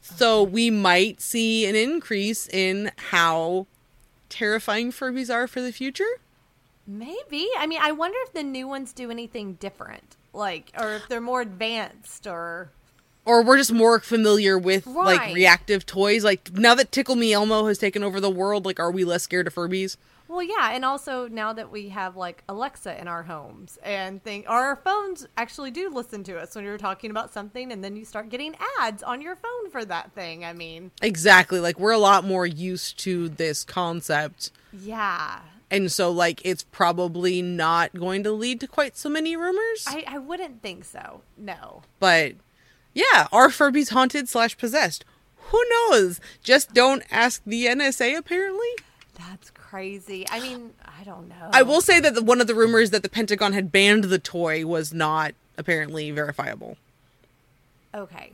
So 0.00 0.42
we 0.42 0.70
might 0.70 1.20
see 1.20 1.66
an 1.66 1.76
increase 1.76 2.48
in 2.48 2.90
how 3.10 3.66
terrifying 4.28 4.92
Furbies 4.92 5.32
are 5.32 5.46
for 5.46 5.60
the 5.60 5.72
future. 5.72 6.04
Maybe. 6.86 7.48
I 7.58 7.66
mean, 7.66 7.78
I 7.82 7.92
wonder 7.92 8.18
if 8.26 8.32
the 8.32 8.42
new 8.42 8.68
ones 8.68 8.92
do 8.92 9.10
anything 9.10 9.54
different, 9.54 10.16
like, 10.32 10.70
or 10.78 10.94
if 10.96 11.08
they're 11.08 11.20
more 11.20 11.40
advanced, 11.40 12.26
or 12.26 12.70
Or 13.24 13.42
we're 13.42 13.56
just 13.56 13.72
more 13.72 14.00
familiar 14.00 14.58
with 14.58 14.86
like 14.86 15.34
reactive 15.34 15.86
toys. 15.86 16.24
Like 16.24 16.52
now 16.52 16.74
that 16.74 16.92
Tickle 16.92 17.16
Me 17.16 17.32
Elmo 17.32 17.66
has 17.66 17.78
taken 17.78 18.02
over 18.04 18.20
the 18.20 18.30
world, 18.30 18.66
like 18.66 18.78
are 18.78 18.90
we 18.90 19.04
less 19.04 19.22
scared 19.22 19.46
of 19.46 19.54
Furbies? 19.54 19.96
well, 20.26 20.42
yeah, 20.42 20.70
and 20.72 20.84
also 20.86 21.28
now 21.28 21.52
that 21.52 21.70
we 21.70 21.90
have 21.90 22.16
like 22.16 22.42
Alexa 22.48 22.98
in 23.00 23.06
our 23.08 23.22
homes 23.22 23.78
and 23.82 24.22
think 24.24 24.46
our 24.48 24.74
phones 24.76 25.26
actually 25.36 25.70
do 25.70 25.88
listen 25.90 26.24
to 26.24 26.38
us 26.38 26.54
when 26.56 26.64
you're 26.64 26.76
talking 26.78 27.10
about 27.10 27.32
something, 27.32 27.70
and 27.72 27.84
then 27.84 27.94
you 27.96 28.04
start 28.04 28.28
getting 28.30 28.54
ads 28.80 29.02
on 29.02 29.20
your 29.22 29.36
phone 29.36 29.70
for 29.70 29.84
that 29.84 30.12
thing. 30.12 30.44
I 30.44 30.52
mean, 30.52 30.90
Exactly. 31.02 31.60
Like 31.60 31.78
we're 31.78 31.92
a 31.92 31.98
lot 31.98 32.24
more 32.24 32.46
used 32.46 32.98
to 33.00 33.28
this 33.30 33.64
concept. 33.64 34.50
yeah. 34.72 35.40
And 35.70 35.90
so 35.90 36.10
like 36.10 36.40
it's 36.44 36.62
probably 36.62 37.42
not 37.42 37.94
going 37.94 38.22
to 38.24 38.32
lead 38.32 38.60
to 38.60 38.66
quite 38.68 38.96
so 38.96 39.08
many 39.08 39.36
rumors. 39.36 39.84
I, 39.86 40.04
I 40.06 40.18
wouldn't 40.18 40.62
think 40.62 40.84
so. 40.84 41.22
No. 41.36 41.82
But 41.98 42.34
yeah, 42.94 43.26
are 43.32 43.48
Furbies 43.48 43.90
haunted 43.90 44.28
slash 44.28 44.56
possessed? 44.56 45.04
Who 45.48 45.62
knows? 45.70 46.20
Just 46.42 46.72
don't 46.72 47.02
ask 47.10 47.42
the 47.44 47.66
NSA. 47.66 48.16
Apparently, 48.16 48.68
That's 49.18 49.50
crazy. 49.50 50.26
I 50.30 50.40
mean, 50.40 50.72
I 50.84 51.04
don't 51.04 51.28
know. 51.28 51.50
I 51.52 51.62
will 51.62 51.80
say 51.80 52.00
that 52.00 52.14
the, 52.14 52.22
one 52.22 52.40
of 52.40 52.46
the 52.46 52.54
rumors 52.54 52.90
that 52.90 53.02
the 53.02 53.08
Pentagon 53.08 53.52
had 53.52 53.70
banned 53.70 54.04
the 54.04 54.18
toy 54.18 54.64
was 54.64 54.94
not 54.94 55.34
apparently 55.58 56.10
verifiable. 56.10 56.76
Okay. 57.94 58.32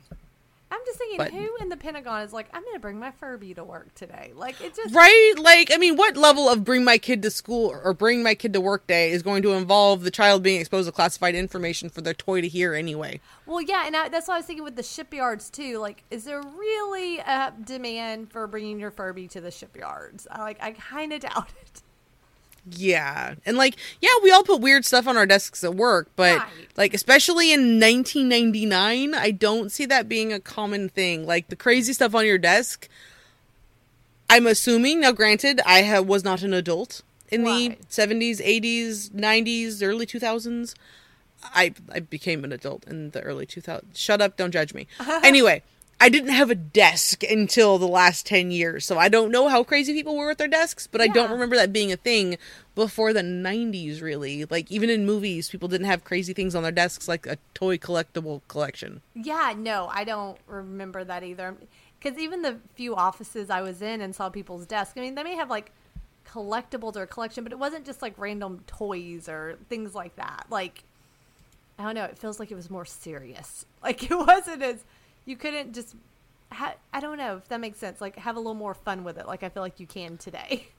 I'm 0.81 0.87
just 0.87 0.99
thinking, 0.99 1.19
But- 1.19 1.33
who 1.33 1.57
in 1.61 1.69
the 1.69 1.77
Pentagon 1.77 2.23
is 2.23 2.33
like, 2.33 2.49
I'm 2.55 2.63
going 2.63 2.75
to 2.75 2.81
bring 2.81 2.99
my 2.99 3.11
Furby 3.11 3.53
to 3.55 3.65
work 3.65 3.95
today? 3.95 4.33
Like, 4.35 4.61
it 4.61 4.75
just. 4.75 4.95
Right? 4.95 5.35
Like, 5.39 5.71
I 5.73 5.77
mean, 5.77 5.97
what 5.97 6.17
level 6.17 6.49
of 6.49 6.65
bring 6.65 6.85
my 6.85 6.97
kid 6.97 7.23
to 7.23 7.31
school 7.31 7.79
or 7.85 7.93
bring 7.93 8.23
my 8.23 8.35
kid 8.35 8.53
to 8.55 8.61
work 8.61 8.87
day 8.87 9.11
is 9.11 9.23
going 9.23 9.43
to 9.43 9.53
involve 9.53 10.03
the 10.03 10.11
child 10.11 10.43
being 10.43 10.59
exposed 10.61 10.89
to 10.89 10.93
classified 10.93 11.35
information 11.35 11.91
for 11.91 12.01
their 12.01 12.15
toy 12.15 12.41
to 12.41 12.49
hear 12.49 12.75
anyway? 12.75 13.21
Well, 13.47 13.61
yeah, 13.61 13.87
and 13.87 13.95
I, 13.95 14.09
that's 14.09 14.29
what 14.29 14.35
I 14.35 14.39
was 14.39 14.47
thinking 14.47 14.65
with 14.65 14.77
the 14.77 14.83
shipyards 14.83 15.51
too. 15.51 15.79
Like, 15.79 16.05
is 16.11 16.25
there 16.25 16.41
really 16.41 17.19
a 17.19 17.53
demand 17.63 18.31
for 18.31 18.47
bringing 18.47 18.81
your 18.81 18.91
Furby 18.91 19.29
to 19.29 19.41
the 19.41 19.51
shipyards? 19.51 20.27
I, 20.31 20.41
like, 20.41 20.63
I 20.63 20.73
kind 20.73 21.13
of 21.13 21.21
doubt 21.21 21.53
it. 21.63 21.83
Yeah. 22.69 23.35
And 23.47 23.57
like, 23.57 23.77
yeah, 24.01 24.11
we 24.23 24.31
all 24.31 24.43
put 24.43 24.61
weird 24.61 24.85
stuff 24.85 25.07
on 25.07 25.17
our 25.17 25.27
desks 25.27 25.65
at 25.65 25.75
work, 25.75 26.09
but 26.17 26.39
Right. 26.39 26.49
like 26.77 26.95
especially 26.95 27.53
in 27.53 27.81
1999, 27.81 29.15
I 29.15 29.31
don't 29.31 29.71
see 29.73 29.87
that 29.87 30.09
being 30.09 30.33
a 30.33 30.41
common 30.41 30.89
thing. 30.89 31.27
Like 31.27 31.49
the 31.49 31.57
crazy 31.57 31.93
stuff 31.93 32.15
on 32.15 32.27
your 32.27 32.39
desk, 32.39 32.89
I'm 34.29 34.47
assuming, 34.47 35.01
now 35.01 35.13
granted, 35.13 35.61
I 35.67 35.83
ha- 35.83 36.01
was 36.03 36.23
not 36.23 36.43
an 36.43 36.55
adult 36.55 37.03
in 37.31 37.45
the 37.45 37.77
70s, 37.89 38.41
80s, 38.41 39.11
90s, 39.11 39.83
early 39.83 40.07
2000s. 40.07 40.75
I 41.43 41.73
I 41.91 42.01
became 42.01 42.45
an 42.45 42.53
adult 42.53 42.87
in 42.87 43.11
the 43.11 43.23
early 43.23 43.47
2000s. 43.47 43.85
Shut 43.97 44.21
up, 44.21 44.37
don't 44.37 44.51
judge 44.53 44.75
me. 44.75 44.87
anyway, 45.25 45.63
I 46.03 46.09
didn't 46.09 46.31
have 46.31 46.51
a 46.51 46.55
desk 46.55 47.23
until 47.23 47.77
the 47.77 47.87
last 47.87 48.25
10 48.25 48.51
years. 48.51 48.87
So 48.87 48.99
I 48.99 49.11
don't 49.11 49.31
know 49.31 49.49
how 49.49 49.63
crazy 49.63 49.93
people 49.93 50.17
were 50.17 50.29
with 50.29 50.39
their 50.39 50.49
desks, 50.49 50.87
but 50.87 51.03
I 51.03 51.09
don't 51.09 51.31
remember 51.31 51.57
that 51.57 51.75
being 51.75 51.93
a 51.93 51.97
thing 51.97 52.39
before 52.75 53.13
the 53.13 53.21
90s 53.21 54.01
really. 54.01 54.47
Like 54.47 54.71
even 54.73 54.89
in 54.89 55.05
movies, 55.05 55.51
people 55.51 55.69
didn't 55.69 55.87
have 55.87 56.03
crazy 56.05 56.33
things 56.33 56.55
on 56.55 56.63
their 56.63 56.73
desks 56.73 57.07
like 57.07 57.27
a 57.27 57.37
toy 57.53 57.77
collectible 57.77 58.41
collection. 58.49 59.03
Yeah, 59.15 59.55
no, 59.57 59.89
I 59.93 60.05
don't 60.05 60.39
remember 60.47 61.05
that 61.05 61.23
either. 61.23 61.55
Because 62.01 62.19
even 62.19 62.41
the 62.41 62.57
few 62.75 62.97
offices 62.97 63.51
I 63.51 63.61
was 63.61 63.83
in 63.83 64.01
and 64.01 64.15
saw 64.15 64.31
people's 64.31 64.65
desks, 64.65 64.97
I 64.97 65.03
mean, 65.03 65.17
they 65.17 65.23
may 65.23 65.37
have 65.37 65.51
like 65.51 65.71
collectibles 66.27 66.97
or 66.97 67.03
a 67.03 67.07
collection, 67.07 67.45
but 67.45 67.53
it 67.53 67.59
wasn't 67.59 67.85
just 67.85 68.01
like 68.01 68.15
random 68.17 68.65
toys 68.67 69.29
or 69.29 69.57
things 69.69 69.95
like 69.95 70.17
that. 70.17 70.47
Like, 70.49 70.85
I 71.79 71.85
don't 71.85 71.95
know, 71.95 72.05
it 72.05 72.19
feels 72.19 72.39
like 72.39 72.51
it 72.51 72.55
was 72.55 72.71
more 72.71 72.85
serious. 72.85 73.67
Like, 73.83 74.11
it 74.11 74.15
wasn't 74.15 74.63
as, 74.63 74.85
you 75.27 75.37
couldn't 75.37 75.75
just, 75.75 75.95
ha- 76.53 76.75
I 76.93 77.01
don't 77.01 77.19
know 77.19 77.37
if 77.37 77.49
that 77.49 77.61
makes 77.61 77.79
sense. 77.79 78.01
Like, 78.01 78.17
have 78.17 78.37
a 78.37 78.41
little 78.41 78.55
more 78.55 78.75
fun 78.75 79.05
with 79.05 79.19
it, 79.19 79.27
like 79.27 79.43
I 79.43 79.49
feel 79.49 79.63
like 79.63 79.79
you 79.81 79.87
can 79.87 80.17
today. 80.19 80.67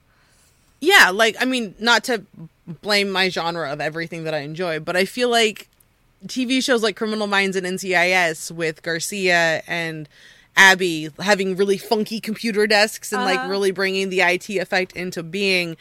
Yeah, 0.84 1.10
like 1.10 1.36
I 1.40 1.44
mean, 1.44 1.76
not 1.78 2.02
to 2.04 2.24
blame 2.66 3.08
my 3.08 3.28
genre 3.28 3.72
of 3.72 3.80
everything 3.80 4.24
that 4.24 4.34
I 4.34 4.38
enjoy, 4.38 4.80
but 4.80 4.96
I 4.96 5.04
feel 5.04 5.28
like 5.28 5.68
TV 6.26 6.60
shows 6.60 6.82
like 6.82 6.96
Criminal 6.96 7.28
Minds 7.28 7.56
and 7.56 7.64
NCIS 7.64 8.50
with 8.50 8.82
Garcia 8.82 9.62
and 9.68 10.08
Abby 10.56 11.10
having 11.20 11.54
really 11.54 11.78
funky 11.78 12.18
computer 12.18 12.66
desks 12.66 13.12
and 13.12 13.22
like 13.22 13.38
Uh-huh. 13.38 13.48
really 13.48 13.70
bringing 13.70 14.10
the 14.10 14.22
IT 14.22 14.50
effect 14.50 14.92
into 14.96 15.22
being 15.22 15.76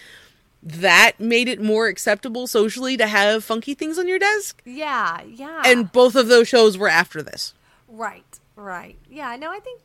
that 0.61 1.13
made 1.19 1.47
it 1.47 1.59
more 1.59 1.87
acceptable 1.87 2.45
socially 2.45 2.95
to 2.97 3.07
have 3.07 3.43
funky 3.43 3.73
things 3.73 3.97
on 3.97 4.07
your 4.07 4.19
desk. 4.19 4.61
Yeah, 4.65 5.23
yeah. 5.23 5.63
And 5.65 5.91
both 5.91 6.15
of 6.15 6.27
those 6.27 6.47
shows 6.47 6.77
were 6.77 6.87
after 6.89 7.23
this. 7.23 7.55
right, 7.87 8.37
right. 8.61 8.97
Yeah, 9.09 9.35
no, 9.37 9.51
I 9.51 9.59
think 9.59 9.81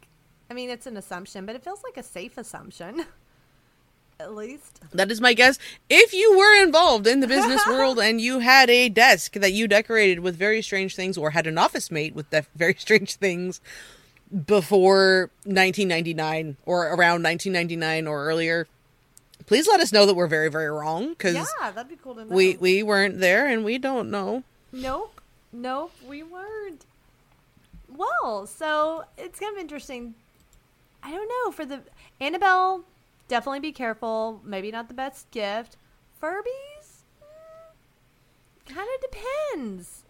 I 0.50 0.54
mean 0.54 0.70
it's 0.70 0.86
an 0.86 0.96
assumption, 0.96 1.46
but 1.46 1.54
it 1.56 1.62
feels 1.64 1.82
like 1.82 1.96
a 1.96 2.02
safe 2.02 2.36
assumption. 2.38 3.04
At 4.18 4.34
least. 4.34 4.80
That 4.92 5.10
is 5.10 5.20
my 5.20 5.34
guess. 5.34 5.58
If 5.90 6.14
you 6.14 6.38
were 6.38 6.62
involved 6.62 7.06
in 7.06 7.20
the 7.20 7.26
business 7.26 7.66
world 7.68 7.98
and 7.98 8.18
you 8.18 8.38
had 8.38 8.70
a 8.70 8.88
desk 8.88 9.34
that 9.34 9.52
you 9.52 9.68
decorated 9.68 10.20
with 10.20 10.36
very 10.36 10.62
strange 10.62 10.96
things 10.96 11.18
or 11.18 11.30
had 11.32 11.46
an 11.46 11.58
office 11.58 11.90
mate 11.90 12.14
with 12.14 12.30
def- 12.30 12.48
very 12.54 12.74
strange 12.78 13.16
things 13.16 13.60
before 14.46 15.28
1999 15.44 16.56
or 16.64 16.86
around 16.86 17.22
1999 17.24 18.06
or 18.06 18.24
earlier, 18.24 18.66
please 19.44 19.68
let 19.68 19.80
us 19.80 19.92
know 19.92 20.06
that 20.06 20.14
we're 20.14 20.26
very, 20.26 20.48
very 20.50 20.70
wrong 20.70 21.10
because 21.10 21.34
Yeah, 21.34 21.70
that'd 21.72 21.90
be 21.90 21.96
cool 21.96 22.14
to 22.14 22.24
know. 22.24 22.34
we, 22.34 22.56
we 22.56 22.82
weren't 22.82 23.20
there 23.20 23.46
and 23.46 23.66
we 23.66 23.76
don't 23.76 24.10
know. 24.10 24.44
Nope. 24.72 25.20
Nope, 25.52 25.92
we 26.08 26.22
weren't. 26.22 26.85
Well, 27.96 28.46
so 28.46 29.04
it's 29.16 29.38
kind 29.40 29.56
of 29.56 29.60
interesting. 29.60 30.14
I 31.02 31.10
don't 31.10 31.28
know. 31.28 31.52
For 31.52 31.64
the 31.64 31.80
Annabelle, 32.20 32.84
definitely 33.28 33.60
be 33.60 33.72
careful. 33.72 34.40
Maybe 34.44 34.70
not 34.70 34.88
the 34.88 34.94
best 34.94 35.30
gift. 35.30 35.76
Furbies? 36.22 37.04
Mm, 37.22 38.74
kind 38.74 38.88
of 38.94 39.10
depends. 39.10 40.02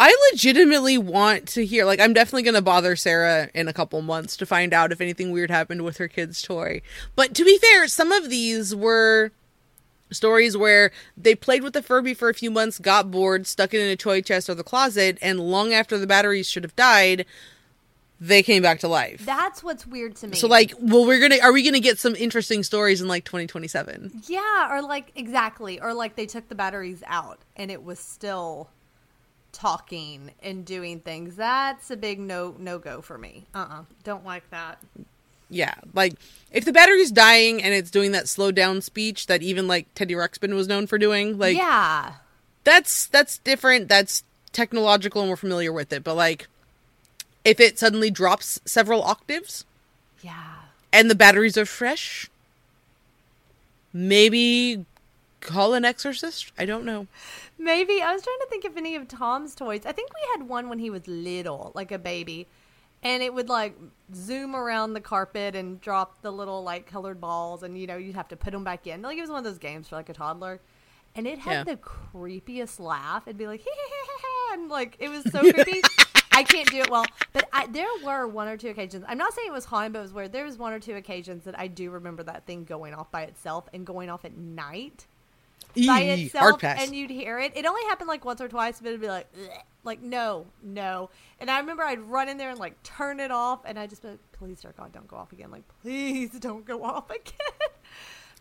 I 0.00 0.16
legitimately 0.32 0.98
want 0.98 1.46
to 1.48 1.64
hear. 1.64 1.84
Like, 1.84 2.00
I'm 2.00 2.12
definitely 2.12 2.42
going 2.42 2.54
to 2.54 2.62
bother 2.62 2.96
Sarah 2.96 3.50
in 3.54 3.68
a 3.68 3.72
couple 3.72 4.02
months 4.02 4.36
to 4.38 4.46
find 4.46 4.74
out 4.74 4.90
if 4.90 5.00
anything 5.00 5.30
weird 5.30 5.50
happened 5.50 5.82
with 5.82 5.98
her 5.98 6.08
kid's 6.08 6.42
toy. 6.42 6.82
But 7.14 7.34
to 7.34 7.44
be 7.44 7.58
fair, 7.58 7.86
some 7.86 8.10
of 8.10 8.28
these 8.28 8.74
were 8.74 9.30
stories 10.12 10.56
where 10.56 10.90
they 11.16 11.34
played 11.34 11.62
with 11.62 11.72
the 11.72 11.82
Furby 11.82 12.14
for 12.14 12.28
a 12.28 12.34
few 12.34 12.50
months, 12.50 12.78
got 12.78 13.10
bored, 13.10 13.46
stuck 13.46 13.74
it 13.74 13.80
in 13.80 13.88
a 13.88 13.96
toy 13.96 14.20
chest 14.20 14.48
or 14.48 14.54
the 14.54 14.64
closet, 14.64 15.18
and 15.22 15.40
long 15.40 15.72
after 15.72 15.98
the 15.98 16.06
batteries 16.06 16.48
should 16.48 16.64
have 16.64 16.76
died, 16.76 17.26
they 18.20 18.42
came 18.42 18.62
back 18.62 18.78
to 18.80 18.88
life. 18.88 19.24
That's 19.24 19.64
what's 19.64 19.84
weird 19.86 20.14
to 20.16 20.28
me. 20.28 20.36
so, 20.36 20.46
like, 20.46 20.72
well, 20.78 21.04
we're 21.04 21.20
gonna 21.20 21.40
are 21.42 21.52
we 21.52 21.64
gonna 21.64 21.80
get 21.80 21.98
some 21.98 22.14
interesting 22.14 22.62
stories 22.62 23.00
in 23.00 23.08
like 23.08 23.24
2027? 23.24 24.22
yeah, 24.28 24.68
or 24.70 24.80
like 24.80 25.10
exactly, 25.16 25.80
or 25.80 25.92
like 25.92 26.14
they 26.14 26.26
took 26.26 26.48
the 26.48 26.54
batteries 26.54 27.02
out 27.06 27.40
and 27.56 27.70
it 27.70 27.82
was 27.82 27.98
still 27.98 28.70
talking 29.50 30.30
and 30.42 30.64
doing 30.64 31.00
things. 31.00 31.36
That's 31.36 31.90
a 31.90 31.96
big 31.96 32.18
no 32.20 32.54
no 32.58 32.78
go 32.78 33.02
for 33.02 33.18
me. 33.18 33.46
Uh 33.54 33.58
uh-uh, 33.58 33.80
uh, 33.80 33.84
do 34.04 34.10
not 34.12 34.24
like 34.24 34.48
that. 34.50 34.78
Yeah, 35.52 35.74
like 35.94 36.14
if 36.50 36.64
the 36.64 36.72
battery's 36.72 37.12
dying 37.12 37.62
and 37.62 37.74
it's 37.74 37.90
doing 37.90 38.12
that 38.12 38.28
slow 38.28 38.50
down 38.50 38.80
speech 38.80 39.26
that 39.26 39.42
even 39.42 39.68
like 39.68 39.86
Teddy 39.94 40.14
Ruxpin 40.14 40.54
was 40.54 40.66
known 40.66 40.86
for 40.86 40.98
doing, 40.98 41.38
like 41.38 41.56
yeah, 41.56 42.14
that's 42.64 43.06
that's 43.06 43.38
different. 43.38 43.88
That's 43.88 44.24
technological 44.52 45.22
and 45.22 45.30
we're 45.30 45.36
familiar 45.36 45.72
with 45.72 45.92
it. 45.92 46.02
But 46.02 46.14
like 46.14 46.48
if 47.44 47.60
it 47.60 47.78
suddenly 47.78 48.10
drops 48.10 48.60
several 48.64 49.02
octaves 49.02 49.64
yeah. 50.22 50.54
and 50.92 51.10
the 51.10 51.14
batteries 51.14 51.58
are 51.58 51.66
fresh, 51.66 52.30
maybe 53.92 54.84
call 55.40 55.74
an 55.74 55.84
exorcist. 55.84 56.52
I 56.58 56.64
don't 56.64 56.84
know. 56.84 57.06
Maybe 57.58 58.00
I 58.00 58.12
was 58.12 58.22
trying 58.22 58.38
to 58.40 58.46
think 58.48 58.64
of 58.64 58.76
any 58.76 58.96
of 58.96 59.08
Tom's 59.08 59.54
toys. 59.54 59.82
I 59.84 59.92
think 59.92 60.10
we 60.14 60.20
had 60.32 60.48
one 60.48 60.68
when 60.68 60.78
he 60.78 60.90
was 60.90 61.06
little, 61.06 61.72
like 61.74 61.92
a 61.92 61.98
baby, 61.98 62.46
and 63.02 63.22
it 63.22 63.32
would 63.34 63.48
like 63.48 63.76
zoom 64.14 64.54
around 64.54 64.92
the 64.92 65.00
carpet 65.00 65.54
and 65.56 65.80
drop 65.80 66.22
the 66.22 66.30
little 66.30 66.62
like 66.62 66.86
colored 66.86 67.20
balls, 67.20 67.62
and 67.62 67.78
you 67.78 67.86
know 67.86 67.96
you'd 67.96 68.14
have 68.14 68.28
to 68.28 68.36
put 68.36 68.52
them 68.52 68.64
back 68.64 68.86
in. 68.86 69.02
Like 69.02 69.18
it 69.18 69.20
was 69.22 69.30
one 69.30 69.38
of 69.38 69.44
those 69.44 69.58
games 69.58 69.88
for 69.88 69.96
like 69.96 70.08
a 70.08 70.14
toddler, 70.14 70.60
and 71.14 71.26
it 71.26 71.38
had 71.38 71.52
Yeah. 71.52 71.64
the 71.64 71.76
creepiest 71.76 72.80
laugh. 72.80 73.24
It'd 73.26 73.38
be 73.38 73.46
like, 73.46 73.64
and 74.52 74.68
like 74.68 74.96
it 74.98 75.08
was 75.08 75.24
so 75.30 75.40
creepy. 75.52 75.80
I 76.34 76.44
can't 76.44 76.66
do 76.70 76.78
it 76.78 76.88
well, 76.88 77.04
but 77.34 77.46
I, 77.52 77.66
there 77.66 77.86
were 78.02 78.26
one 78.26 78.48
or 78.48 78.56
two 78.56 78.68
occasions. 78.68 79.04
I'm 79.06 79.18
not 79.18 79.34
saying 79.34 79.48
it 79.48 79.52
was 79.52 79.66
haunted, 79.66 79.92
but 79.92 79.98
it 79.98 80.02
was 80.02 80.12
weird. 80.14 80.32
There 80.32 80.46
was 80.46 80.56
one 80.56 80.72
or 80.72 80.80
two 80.80 80.94
occasions 80.94 81.44
that 81.44 81.58
I 81.58 81.66
do 81.66 81.90
remember 81.90 82.22
that 82.22 82.46
thing 82.46 82.64
going 82.64 82.94
off 82.94 83.10
by 83.10 83.22
itself 83.24 83.68
and 83.74 83.84
going 83.86 84.08
off 84.08 84.24
at 84.24 84.34
night 84.34 85.06
by 85.86 86.02
Eee, 86.02 86.24
itself 86.26 86.42
hard 86.42 86.58
pass. 86.60 86.82
and 86.82 86.94
you'd 86.94 87.10
hear 87.10 87.38
it. 87.38 87.52
It 87.56 87.64
only 87.66 87.82
happened 87.84 88.08
like 88.08 88.24
once 88.24 88.40
or 88.40 88.48
twice, 88.48 88.78
but 88.80 88.88
it'd 88.88 89.00
be 89.00 89.08
like, 89.08 89.26
"Ugh." 89.40 89.50
like 89.84 90.00
no, 90.02 90.46
no. 90.62 91.10
And 91.40 91.50
I 91.50 91.58
remember 91.58 91.82
I'd 91.82 92.00
run 92.00 92.28
in 92.28 92.36
there 92.38 92.50
and 92.50 92.58
like 92.58 92.80
turn 92.82 93.20
it 93.20 93.30
off, 93.30 93.60
and 93.64 93.78
I'd 93.78 93.90
just 93.90 94.02
be 94.02 94.08
like, 94.08 94.18
please, 94.32 94.60
dear 94.60 94.74
God, 94.76 94.92
don't 94.92 95.08
go 95.08 95.16
off 95.16 95.32
again. 95.32 95.50
Like, 95.50 95.64
please 95.82 96.30
don't 96.38 96.64
go 96.64 96.82
off 96.84 97.10
again. 97.10 97.68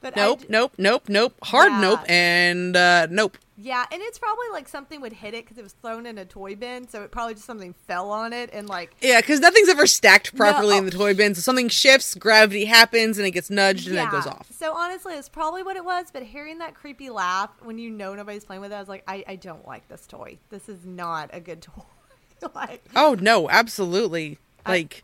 But 0.02 0.16
nope, 0.16 0.42
d- 0.42 0.46
nope, 0.50 0.74
nope, 0.78 1.04
nope. 1.08 1.34
Hard 1.44 1.72
Yeah. 1.72 1.82
nope 1.82 2.00
and 2.10 2.76
uh 2.76 3.08
nope. 3.10 3.38
yeah, 3.58 3.86
and 3.92 4.02
it's 4.02 4.18
probably 4.18 4.48
like 4.52 4.68
something 4.68 5.00
would 5.02 5.14
hit 5.14 5.34
it 5.36 5.46
because 5.46 5.58
it 5.58 5.64
was 5.64 5.74
thrown 5.74 6.06
in 6.08 6.18
a 6.18 6.26
toy 6.26 6.56
bin, 6.56 6.88
so 6.88 7.04
it 7.04 7.12
probably 7.12 7.36
just 7.36 7.46
something 7.46 7.74
fell 7.88 8.10
on 8.12 8.34
it 8.34 8.50
and 8.52 8.68
like. 8.68 8.96
Yeah, 9.02 9.22
because 9.22 9.40
nothing's 9.40 9.70
ever 9.70 9.86
stacked 9.88 10.36
properly 10.36 10.72
No. 10.72 10.78
in 10.80 10.86
the 10.86 10.92
toy 10.92 11.14
bin. 11.14 11.36
So 11.36 11.42
something 11.42 11.70
shifts, 11.70 12.16
gravity 12.16 12.66
happens, 12.66 13.18
and 13.20 13.28
it 13.28 13.32
gets 13.32 13.50
nudged, 13.52 13.88
and 13.88 13.96
then 13.98 14.08
it 14.08 14.12
goes 14.12 14.26
off. 14.26 14.48
So 14.52 14.74
honestly, 14.74 15.14
it's 15.14 15.30
probably 15.30 15.62
what 15.64 15.76
it 15.78 15.86
was. 15.86 16.08
But 16.12 16.24
hearing 16.24 16.58
that 16.58 16.74
creepy 16.74 17.10
laugh 17.12 17.52
when 17.62 17.78
you 17.78 17.90
know 17.92 18.16
nobody's 18.16 18.44
playing 18.46 18.62
with 18.62 18.72
it, 18.72 18.76
I 18.76 18.80
was 18.80 18.90
like, 18.90 19.04
I, 19.08 19.24
I 19.28 19.36
don't 19.36 19.68
like 19.68 19.88
this 19.88 20.08
toy. 20.08 20.40
This 20.50 20.68
is 20.68 20.86
not 20.86 21.30
a 21.34 21.40
good 21.40 21.62
toy. 21.62 21.84
like, 22.56 22.84
Oh 22.96 23.16
no, 23.20 23.48
absolutely. 23.50 24.40
Like 24.68 25.04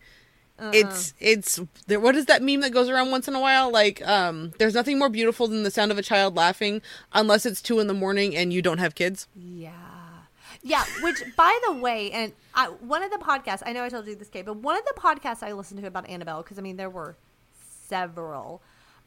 uh-uh. 0.60 0.72
it's 0.74 1.14
it's 1.20 1.60
there. 1.88 2.00
What 2.00 2.16
is 2.16 2.26
that 2.26 2.42
meme 2.42 2.62
that 2.62 2.72
goes 2.72 2.90
around 2.90 3.12
once 3.12 3.28
in 3.28 3.36
a 3.36 3.40
while? 3.40 3.72
Like, 3.72 4.06
um, 4.08 4.54
there's 4.58 4.74
nothing 4.74 4.98
more 4.98 5.10
beautiful 5.10 5.48
than 5.48 5.64
the 5.64 5.72
sound 5.72 5.92
of 5.92 5.98
a 5.98 6.04
child 6.04 6.36
laughing, 6.36 6.82
unless 7.14 7.46
it's 7.46 7.62
two 7.62 7.80
in 7.80 7.88
the 7.88 7.94
morning 7.94 8.36
and 8.36 8.52
you 8.52 8.62
don't 8.62 8.80
have 8.80 8.96
kids. 8.96 9.28
Yeah. 9.36 9.72
Yeah, 10.64 10.84
which 11.02 11.24
by 11.36 11.58
the 11.68 11.74
way, 11.74 12.12
and 12.12 12.34
I, 12.54 12.68
one 12.68 13.04
of 13.04 13.12
the 13.12 13.18
podcasts, 13.18 13.64
I 13.66 13.74
know 13.74 13.84
I 13.84 13.90
told 13.90 14.08
you 14.08 14.16
this, 14.16 14.28
Kate, 14.28 14.46
but 14.46 14.58
one 14.58 14.78
of 14.78 14.84
the 14.86 15.00
podcasts 15.00 15.44
I 15.44 15.54
listened 15.54 15.80
to 15.82 15.88
about 15.88 16.10
Annabelle, 16.10 16.42
because 16.42 16.58
I 16.58 16.62
mean, 16.62 16.78
there 16.78 16.90
were 16.90 17.16
several. 17.88 18.62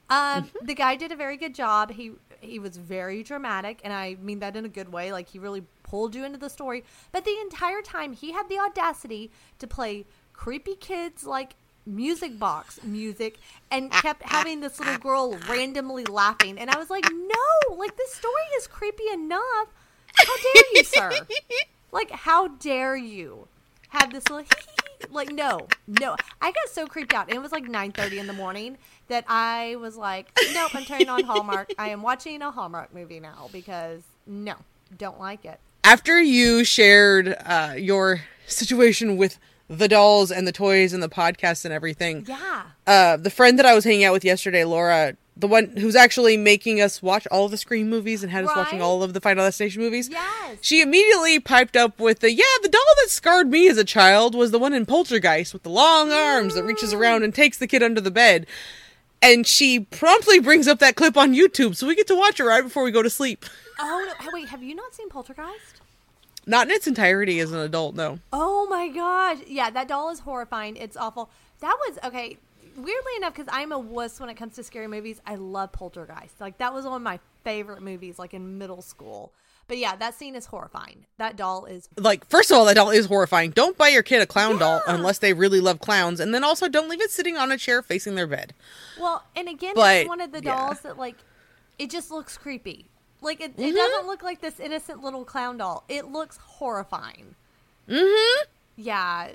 Um, 0.08 0.50
The 0.62 0.74
guy 0.74 0.96
did 0.96 1.12
a 1.12 1.16
very 1.16 1.36
good 1.36 1.54
job. 1.54 1.92
He 1.92 2.12
he 2.40 2.58
was 2.58 2.76
very 2.76 3.22
dramatic, 3.22 3.80
and 3.84 3.92
I 3.92 4.16
mean 4.20 4.38
that 4.38 4.56
in 4.56 4.64
a 4.64 4.68
good 4.68 4.90
way. 4.90 5.12
Like 5.12 5.28
he 5.28 5.38
really 5.38 5.64
pulled 5.82 6.14
you 6.14 6.24
into 6.24 6.38
the 6.38 6.48
story. 6.48 6.84
But 7.12 7.24
the 7.24 7.36
entire 7.42 7.82
time, 7.82 8.12
he 8.12 8.32
had 8.32 8.48
the 8.48 8.58
audacity 8.58 9.30
to 9.58 9.66
play 9.66 10.06
creepy 10.40 10.74
kids 10.74 11.24
like 11.24 11.54
music 11.84 12.38
box 12.38 12.80
music 12.82 13.38
and 13.70 13.90
ah, 13.92 14.00
kept 14.00 14.22
ah, 14.24 14.28
having 14.28 14.60
this 14.60 14.78
little 14.78 14.94
ah. 14.94 14.98
girl 14.98 15.38
randomly 15.48 16.04
laughing 16.04 16.58
and 16.58 16.70
i 16.70 16.78
was 16.78 16.88
like 16.88 17.04
no 17.10 17.76
like 17.76 17.96
this 17.96 18.14
story 18.14 18.42
is 18.56 18.66
creepy 18.66 19.08
enough 19.12 19.68
how 20.14 20.36
dare 20.36 20.64
you, 20.74 20.84
sir? 20.84 21.10
Like, 21.92 22.12
how 22.12 22.46
dare 22.46 22.96
you 22.96 23.48
have 23.88 24.12
this 24.12 24.28
little 24.30 24.46
like 25.10 25.32
no, 25.32 25.66
no. 25.88 26.14
I 26.40 26.52
got 26.52 26.68
so 26.68 26.86
creeped 26.86 27.12
out. 27.12 27.32
It 27.32 27.42
was 27.42 27.50
like 27.50 27.64
nine 27.64 27.90
thirty 27.90 28.20
in 28.20 28.28
the 28.28 28.32
morning 28.32 28.78
that 29.08 29.24
I 29.26 29.74
was 29.74 29.96
like, 29.96 30.30
Nope, 30.52 30.72
I'm 30.76 30.84
turning 30.84 31.08
on 31.08 31.24
Hallmark. 31.24 31.72
I 31.78 31.88
am 31.88 32.02
watching 32.02 32.42
a 32.42 32.52
Hallmark 32.52 32.94
movie 32.94 33.18
now 33.18 33.48
because 33.50 34.02
no, 34.24 34.54
don't 34.96 35.18
like 35.18 35.44
it. 35.44 35.58
After 35.82 36.22
you 36.22 36.62
shared 36.62 37.36
uh, 37.44 37.74
your 37.76 38.20
situation 38.46 39.16
with 39.16 39.40
the 39.70 39.86
dolls 39.86 40.32
and 40.32 40.46
the 40.48 40.52
toys 40.52 40.92
and 40.92 41.00
the 41.02 41.08
podcast 41.08 41.64
and 41.64 41.72
everything, 41.72 42.24
Yeah. 42.28 42.62
uh, 42.88 43.16
the 43.16 43.30
friend 43.30 43.56
that 43.58 43.64
I 43.66 43.72
was 43.72 43.84
hanging 43.84 44.02
out 44.04 44.12
with 44.12 44.24
yesterday, 44.24 44.64
Laura, 44.64 45.16
the 45.36 45.46
one 45.46 45.76
who's 45.76 45.94
actually 45.94 46.36
making 46.36 46.80
us 46.80 47.00
watch 47.00 47.24
all 47.30 47.44
of 47.44 47.52
the 47.52 47.56
Scream 47.56 47.88
movies 47.88 48.22
and 48.24 48.32
had 48.32 48.44
us 48.44 48.50
watching 48.54 48.82
all 48.82 49.02
of 49.04 49.14
the 49.14 49.20
Final 49.20 49.44
Destination 49.46 49.80
movies, 49.80 50.08
Yes. 50.10 50.58
she 50.60 50.82
immediately 50.82 51.38
piped 51.38 51.76
up 51.76 52.00
with 52.00 52.18
the, 52.18 52.32
yeah, 52.32 52.42
the 52.62 52.68
doll 52.68 52.82
that 53.00 53.10
scarred 53.10 53.48
me 53.48 53.68
as 53.68 53.78
a 53.78 53.84
child 53.84 54.34
was 54.34 54.50
the 54.50 54.58
one 54.58 54.74
in 54.74 54.84
Poltergeist 54.86 55.52
with 55.54 55.62
the 55.62 55.70
long 55.70 56.10
arms 56.12 56.56
that 56.56 56.64
reaches 56.64 56.92
around 56.92 57.22
and 57.22 57.32
takes 57.32 57.56
the 57.56 57.68
kid 57.68 57.82
under 57.82 58.00
the 58.00 58.10
bed. 58.10 58.46
And 59.22 59.46
she 59.46 59.80
promptly 59.80 60.40
brings 60.40 60.66
up 60.66 60.78
that 60.80 60.96
clip 60.96 61.16
on 61.16 61.32
YouTube, 61.34 61.76
so 61.76 61.86
we 61.86 61.94
get 61.94 62.06
to 62.08 62.16
watch 62.16 62.40
it 62.40 62.44
right 62.44 62.62
before 62.64 62.82
we 62.82 62.90
go 62.90 63.02
to 63.02 63.10
sleep. 63.10 63.44
Oh 63.78 64.12
no, 64.20 64.30
wait, 64.32 64.48
have 64.48 64.62
you 64.62 64.74
not 64.74 64.94
seen 64.94 65.08
Poltergeist? 65.08 65.79
Not 66.50 66.66
in 66.66 66.72
its 66.72 66.88
entirety 66.88 67.38
as 67.38 67.52
an 67.52 67.60
adult, 67.60 67.94
no. 67.94 68.18
Oh 68.32 68.66
my 68.68 68.88
gosh. 68.88 69.38
Yeah, 69.46 69.70
that 69.70 69.86
doll 69.86 70.10
is 70.10 70.18
horrifying. 70.18 70.74
It's 70.74 70.96
awful. 70.96 71.30
That 71.60 71.76
was 71.86 71.98
okay. 72.04 72.38
Weirdly 72.76 73.12
enough, 73.16 73.34
because 73.34 73.48
I'm 73.52 73.70
a 73.70 73.78
wuss 73.78 74.18
when 74.18 74.28
it 74.28 74.34
comes 74.34 74.56
to 74.56 74.64
scary 74.64 74.88
movies, 74.88 75.20
I 75.24 75.36
love 75.36 75.70
Poltergeist. 75.70 76.40
Like 76.40 76.58
that 76.58 76.74
was 76.74 76.84
one 76.84 76.94
of 76.94 77.02
my 77.02 77.20
favorite 77.44 77.82
movies, 77.82 78.18
like 78.18 78.34
in 78.34 78.58
middle 78.58 78.82
school. 78.82 79.32
But 79.68 79.78
yeah, 79.78 79.94
that 79.94 80.14
scene 80.16 80.34
is 80.34 80.46
horrifying. 80.46 81.06
That 81.18 81.36
doll 81.36 81.66
is 81.66 81.88
Like, 81.96 82.28
first 82.28 82.50
of 82.50 82.56
all, 82.56 82.64
that 82.64 82.74
doll 82.74 82.90
is 82.90 83.06
horrifying. 83.06 83.52
Don't 83.52 83.78
buy 83.78 83.86
your 83.88 84.02
kid 84.02 84.20
a 84.20 84.26
clown 84.26 84.58
doll 84.58 84.82
unless 84.88 85.18
they 85.18 85.32
really 85.32 85.60
love 85.60 85.78
clowns. 85.78 86.18
And 86.18 86.34
then 86.34 86.42
also, 86.42 86.68
don't 86.68 86.88
leave 86.88 87.00
it 87.00 87.12
sitting 87.12 87.36
on 87.36 87.52
a 87.52 87.56
chair 87.56 87.80
facing 87.80 88.16
their 88.16 88.26
bed. 88.26 88.54
well, 89.00 89.22
and 89.36 89.48
again, 89.48 89.74
But, 89.76 89.96
it's 89.98 90.08
one 90.08 90.20
of 90.20 90.32
the 90.32 90.42
yeah. 90.42 90.56
dolls 90.56 90.80
that 90.80 90.98
like 90.98 91.14
it 91.78 91.90
just 91.90 92.10
looks 92.10 92.36
creepy. 92.36 92.86
Like 93.22 93.40
it, 93.40 93.52
Mm-hmm. 93.56 93.62
it 93.62 93.74
doesn't 93.74 94.06
look 94.06 94.22
like 94.22 94.40
this 94.40 94.58
innocent 94.60 95.02
little 95.02 95.24
clown 95.24 95.58
doll. 95.58 95.84
It 95.88 96.06
looks 96.06 96.36
horrifying. 96.38 97.34
Mm-hmm. 97.88 98.44
Yeah, 98.76 99.28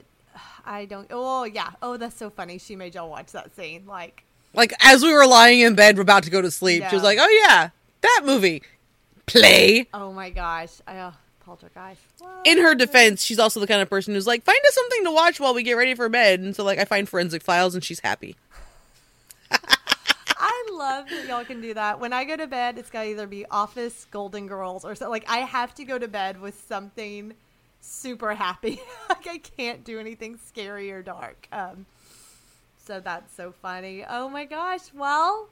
I 0.65 0.85
don't. 0.85 1.07
Oh 1.11 1.43
yeah. 1.43 1.71
Oh, 1.81 1.97
that's 1.97 2.15
so 2.17 2.29
funny. 2.29 2.57
She 2.57 2.75
made 2.75 2.95
y'all 2.95 3.09
watch 3.09 3.31
that 3.33 3.55
scene. 3.55 3.83
Like 3.85 4.23
Like, 4.53 4.73
as 4.83 5.03
we 5.03 5.13
were 5.13 5.27
lying 5.27 5.59
in 5.59 5.75
bed, 5.75 5.95
we're 5.97 6.01
about 6.03 6.23
to 6.23 6.29
go 6.31 6.41
to 6.41 6.49
sleep, 6.51 6.83
she 6.89 6.95
was 6.95 7.03
like, 7.03 7.17
oh, 7.21 7.43
yeah, 7.47 7.69
that 8.01 8.21
movie. 8.25 8.63
Play. 9.25 9.87
Oh 9.93 10.13
my 10.13 10.29
gosh. 10.29 10.69
Uh, 10.87 11.11
poltergeist. 11.43 11.99
What? 12.19 12.45
In 12.45 12.59
her 12.59 12.75
defense, 12.75 13.23
she's 13.23 13.39
also 13.39 13.59
the 13.59 13.67
kind 13.67 13.81
of 13.81 13.89
person 13.89 14.13
who's 14.13 14.27
like, 14.27 14.43
find 14.43 14.59
us 14.67 14.73
something 14.75 15.03
to 15.03 15.11
watch 15.11 15.39
while 15.39 15.53
we 15.53 15.63
get 15.63 15.73
ready 15.73 15.93
for 15.95 16.07
bed. 16.09 16.39
And 16.41 16.55
so, 16.55 16.63
like, 16.63 16.79
I 16.79 16.85
find 16.85 17.09
forensic 17.09 17.41
files 17.43 17.73
and 17.75 17.83
she's 17.83 17.99
happy. 17.99 18.35
Love 20.75 21.09
that 21.09 21.27
y'all 21.27 21.45
can 21.45 21.61
do 21.61 21.73
that. 21.73 21.99
When 21.99 22.11
I 22.13 22.25
go 22.25 22.35
to 22.35 22.47
bed, 22.47 22.77
it's 22.77 22.89
got 22.89 23.03
to 23.03 23.09
either 23.09 23.27
be 23.27 23.45
Office, 23.49 24.07
Golden 24.11 24.47
Girls, 24.47 24.83
or 24.83 24.95
so. 24.95 25.09
Like, 25.09 25.25
I 25.29 25.39
have 25.39 25.73
to 25.75 25.85
go 25.85 25.97
to 25.97 26.07
bed 26.07 26.41
with 26.41 26.61
something 26.67 27.33
super 27.79 28.33
happy. 28.33 28.81
like, 29.09 29.27
I 29.27 29.37
can't 29.37 29.83
do 29.83 29.99
anything 29.99 30.37
scary 30.45 30.91
or 30.91 31.01
dark. 31.01 31.47
Um, 31.51 31.85
so 32.83 32.99
that's 32.99 33.33
so 33.35 33.53
funny. 33.61 34.05
Oh 34.07 34.29
my 34.29 34.45
gosh. 34.45 34.93
Well, 34.93 35.49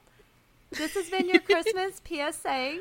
this 0.70 0.94
has 0.94 1.08
been 1.10 1.28
your 1.28 1.40
Christmas 1.40 2.00
PSA. 2.06 2.78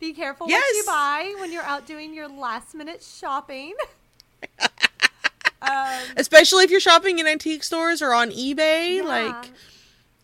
Be 0.00 0.12
careful 0.12 0.46
what 0.46 0.74
you 0.74 0.84
buy 0.86 1.34
when 1.40 1.52
you're 1.52 1.64
out 1.64 1.86
doing 1.86 2.14
your 2.14 2.28
last 2.28 2.74
minute 2.74 3.02
shopping. 3.02 3.74
um, 5.62 6.00
Especially 6.16 6.62
if 6.62 6.70
you're 6.70 6.78
shopping 6.78 7.18
in 7.18 7.26
antique 7.26 7.64
stores 7.64 8.00
or 8.00 8.14
on 8.14 8.30
eBay. 8.30 8.98
yeah. 8.98 9.02
Like, 9.02 9.50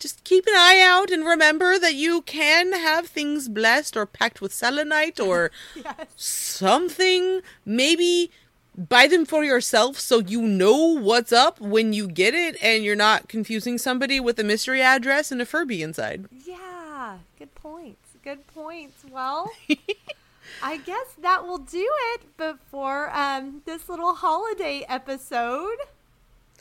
just 0.05 0.22
keep 0.22 0.47
an 0.47 0.52
eye 0.55 0.82
out 0.85 1.10
and 1.10 1.24
remember 1.24 1.78
that 1.78 1.94
you 1.94 2.20
can 2.20 2.74
have 2.74 3.06
things 3.06 3.48
blessed 3.48 3.97
or 3.97 4.05
packed 4.05 4.43
with 4.43 4.52
selenite 4.52 5.18
or 5.18 5.51
yes. 5.74 6.09
something. 6.14 7.40
Maybe 7.64 8.31
buy 8.76 9.06
them 9.06 9.24
for 9.24 9.43
yourself 9.44 9.98
so 9.98 10.18
you 10.18 10.43
know 10.43 10.76
what's 10.94 11.32
up 11.32 11.59
when 11.59 11.94
you 11.94 12.06
get 12.06 12.35
it 12.35 12.55
and 12.62 12.85
you're 12.85 12.94
not 12.94 13.28
confusing 13.28 13.78
somebody 13.78 14.20
with 14.20 14.39
a 14.39 14.44
mystery 14.44 14.82
address 14.82 15.32
and 15.32 15.40
a 15.40 15.47
Furby 15.47 15.82
inside. 15.82 16.26
Yeah, 16.44 17.16
good 17.39 17.55
points. 17.55 18.10
Good 18.22 18.47
points. 18.48 19.06
Well, 19.10 19.51
I 20.62 20.76
guess 20.76 21.14
that 21.22 21.47
will 21.47 21.64
do 21.81 21.89
it 22.12 22.36
before 22.36 23.10
um, 23.16 23.62
this 23.64 23.89
little 23.89 24.12
holiday 24.12 24.85
episode. 24.86 25.78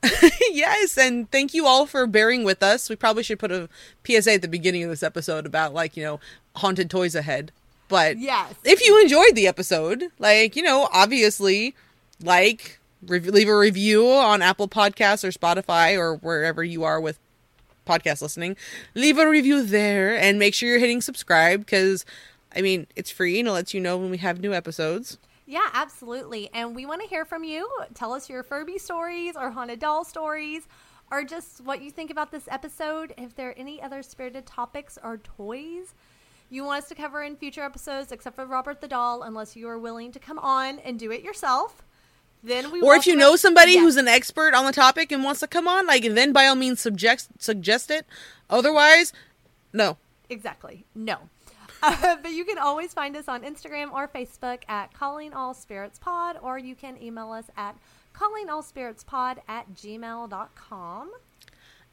yes, 0.52 0.98
and 0.98 1.30
thank 1.32 1.54
you 1.54 1.66
all 1.66 1.86
for 1.86 2.06
bearing 2.08 2.44
with 2.44 2.62
us. 2.62 2.90
We 2.90 2.96
probably 2.96 3.24
should 3.24 3.40
put 3.40 3.52
a 3.52 3.70
PSA 4.06 4.34
at 4.34 4.42
the 4.42 4.48
beginning 4.48 4.84
of 4.84 4.90
this 4.90 5.04
episode 5.04 5.46
about 5.46 5.74
like, 5.74 5.96
you 5.98 6.04
know, 6.04 6.20
haunted 6.58 6.90
toys 6.90 7.16
ahead. 7.16 7.52
But 7.88 8.18
Yes. 8.18 8.54
if 8.64 8.84
you 8.86 9.00
enjoyed 9.02 9.36
the 9.36 9.48
episode, 9.48 10.06
like, 10.20 10.56
you 10.56 10.64
know, 10.64 10.88
obviously 10.92 11.76
like 12.22 12.80
rev- 13.06 13.28
leave 13.28 13.48
a 13.50 13.58
review 13.58 14.10
on 14.10 14.42
Apple 14.42 14.68
Podcasts 14.68 15.24
or 15.24 15.32
Spotify 15.32 15.98
or 15.98 16.16
wherever 16.16 16.64
you 16.64 16.84
are 16.84 17.00
with 17.00 17.20
podcast 17.86 18.22
listening. 18.22 18.56
Leave 18.96 19.18
a 19.18 19.28
review 19.30 19.64
there 19.64 20.18
and 20.18 20.40
make 20.40 20.54
sure 20.54 20.70
you're 20.70 20.80
hitting 20.80 21.02
subscribe 21.02 21.68
cuz 21.68 22.06
I 22.56 22.62
mean, 22.62 22.88
it's 22.96 23.10
free 23.12 23.40
and 23.40 23.48
it 23.48 23.52
lets 23.52 23.74
you 23.74 23.82
know 23.82 23.98
when 23.98 24.10
we 24.12 24.18
have 24.18 24.40
new 24.40 24.54
episodes. 24.54 25.18
Yeah, 25.46 25.68
absolutely. 25.74 26.50
And 26.54 26.76
we 26.76 26.86
want 26.86 27.02
to 27.02 27.08
hear 27.08 27.26
from 27.26 27.44
you. 27.44 27.70
Tell 27.94 28.14
us 28.14 28.30
your 28.30 28.44
Furby 28.44 28.78
stories 28.78 29.36
or 29.36 29.52
haunted 29.52 29.80
doll 29.80 30.04
stories 30.06 30.68
or 31.12 31.24
just 31.24 31.62
what 31.62 31.82
you 31.82 31.92
think 31.92 32.10
about 32.10 32.32
this 32.32 32.48
episode. 32.50 33.14
If 33.18 33.36
there 33.36 33.50
are 33.50 33.54
any 33.58 33.82
other 33.82 34.02
spirited 34.04 34.46
topics 34.46 34.98
or 35.04 35.18
toys 35.18 35.94
you 36.50 36.64
want 36.64 36.84
us 36.84 36.90
to 36.90 36.96
cover 36.96 37.24
in 37.24 37.36
future 37.36 37.64
episodes, 37.64 38.12
except 38.12 38.36
for 38.36 38.46
Robert 38.46 38.80
the 38.80 38.88
Doll, 38.88 39.24
unless 39.24 39.56
you 39.56 39.68
are 39.68 39.80
willing 39.80 40.12
to 40.12 40.20
come 40.20 40.38
on 40.38 40.78
and 40.80 41.00
do 41.00 41.12
it 41.12 41.24
yourself. 41.24 41.82
Then 42.44 42.72
we 42.72 42.80
Or 42.82 42.96
if 42.96 43.08
you 43.08 43.16
know 43.16 43.36
somebody 43.36 43.72
Yes. 43.72 43.82
who's 43.82 43.96
an 43.96 44.08
expert 44.08 44.54
on 44.54 44.66
the 44.66 44.72
topic 44.72 45.12
and 45.12 45.24
wants 45.24 45.40
to 45.40 45.48
come 45.48 45.68
on, 45.68 45.88
like 45.88 46.04
then 46.04 46.32
by 46.32 46.46
all 46.46 46.56
means 46.56 46.80
suggest 46.80 47.30
suggest 47.40 47.90
it. 47.90 48.06
Otherwise, 48.52 49.14
no. 49.72 49.98
Exactly. 50.30 50.86
No. 50.94 51.30
Uh, 51.84 52.16
but 52.24 52.32
you 52.32 52.46
can 52.46 52.58
always 52.58 52.94
find 52.94 53.16
us 53.16 53.28
on 53.28 53.44
Instagram 53.44 53.92
or 53.92 54.08
Facebook 54.08 54.62
at 54.68 54.94
Calling 54.94 55.34
All 55.34 55.54
Spirits 55.54 56.00
Pod, 56.00 56.38
or 56.42 56.58
you 56.58 56.76
can 56.76 57.02
email 57.02 57.32
us 57.32 57.46
at 57.58 57.76
callingallspiritspod 58.16 59.40
at 59.48 59.74
gmail.com. 59.76 61.12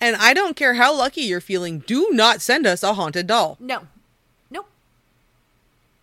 And 0.00 0.16
I 0.16 0.32
don't 0.32 0.56
care 0.56 0.74
how 0.74 0.96
lucky 0.96 1.22
you're 1.22 1.40
feeling, 1.40 1.80
do 1.80 2.08
not 2.10 2.40
send 2.40 2.66
us 2.66 2.82
a 2.82 2.94
haunted 2.94 3.26
doll. 3.26 3.56
No. 3.60 3.82
Nope. 4.50 4.66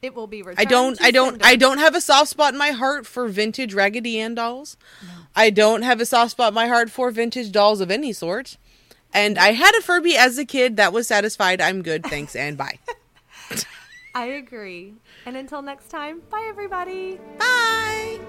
It 0.01 0.13
will 0.13 0.27
be 0.27 0.43
returned. 0.43 0.59
I 0.59 0.65
don't 0.65 1.01
I 1.01 1.09
don't. 1.09 1.43
I 1.43 1.55
don't 1.55 1.79
have 1.79 1.95
a 1.95 2.01
soft 2.01 2.29
spot 2.29 2.53
in 2.53 2.59
my 2.59 2.71
heart 2.71 3.07
for 3.07 3.27
vintage 3.27 3.73
Raggedy 3.73 4.19
Ann 4.19 4.35
dolls. 4.35 4.77
No. 5.01 5.09
I 5.35 5.49
don't 5.49 5.81
have 5.81 5.99
a 5.99 6.05
soft 6.05 6.31
spot 6.31 6.49
in 6.49 6.53
my 6.55 6.67
heart 6.67 6.91
for 6.91 7.09
vintage 7.09 7.51
dolls 7.51 7.81
of 7.81 7.89
any 7.89 8.13
sort. 8.13 8.57
And 9.13 9.39
I 9.39 9.53
had 9.53 9.73
a 9.75 9.81
Furby 9.81 10.15
as 10.15 10.37
a 10.37 10.45
kid 10.45 10.77
that 10.77 10.93
was 10.93 11.07
satisfied. 11.07 11.61
I'm 11.61 11.81
good. 11.81 12.03
Thanks 12.03 12.35
and 12.35 12.57
bye. 12.57 12.77
I 14.17 14.25
agree. 14.41 14.95
And 15.27 15.37
until 15.37 15.61
next 15.61 15.89
time, 15.89 16.23
bye 16.31 16.47
everybody. 16.49 17.19
bye. 17.37 18.19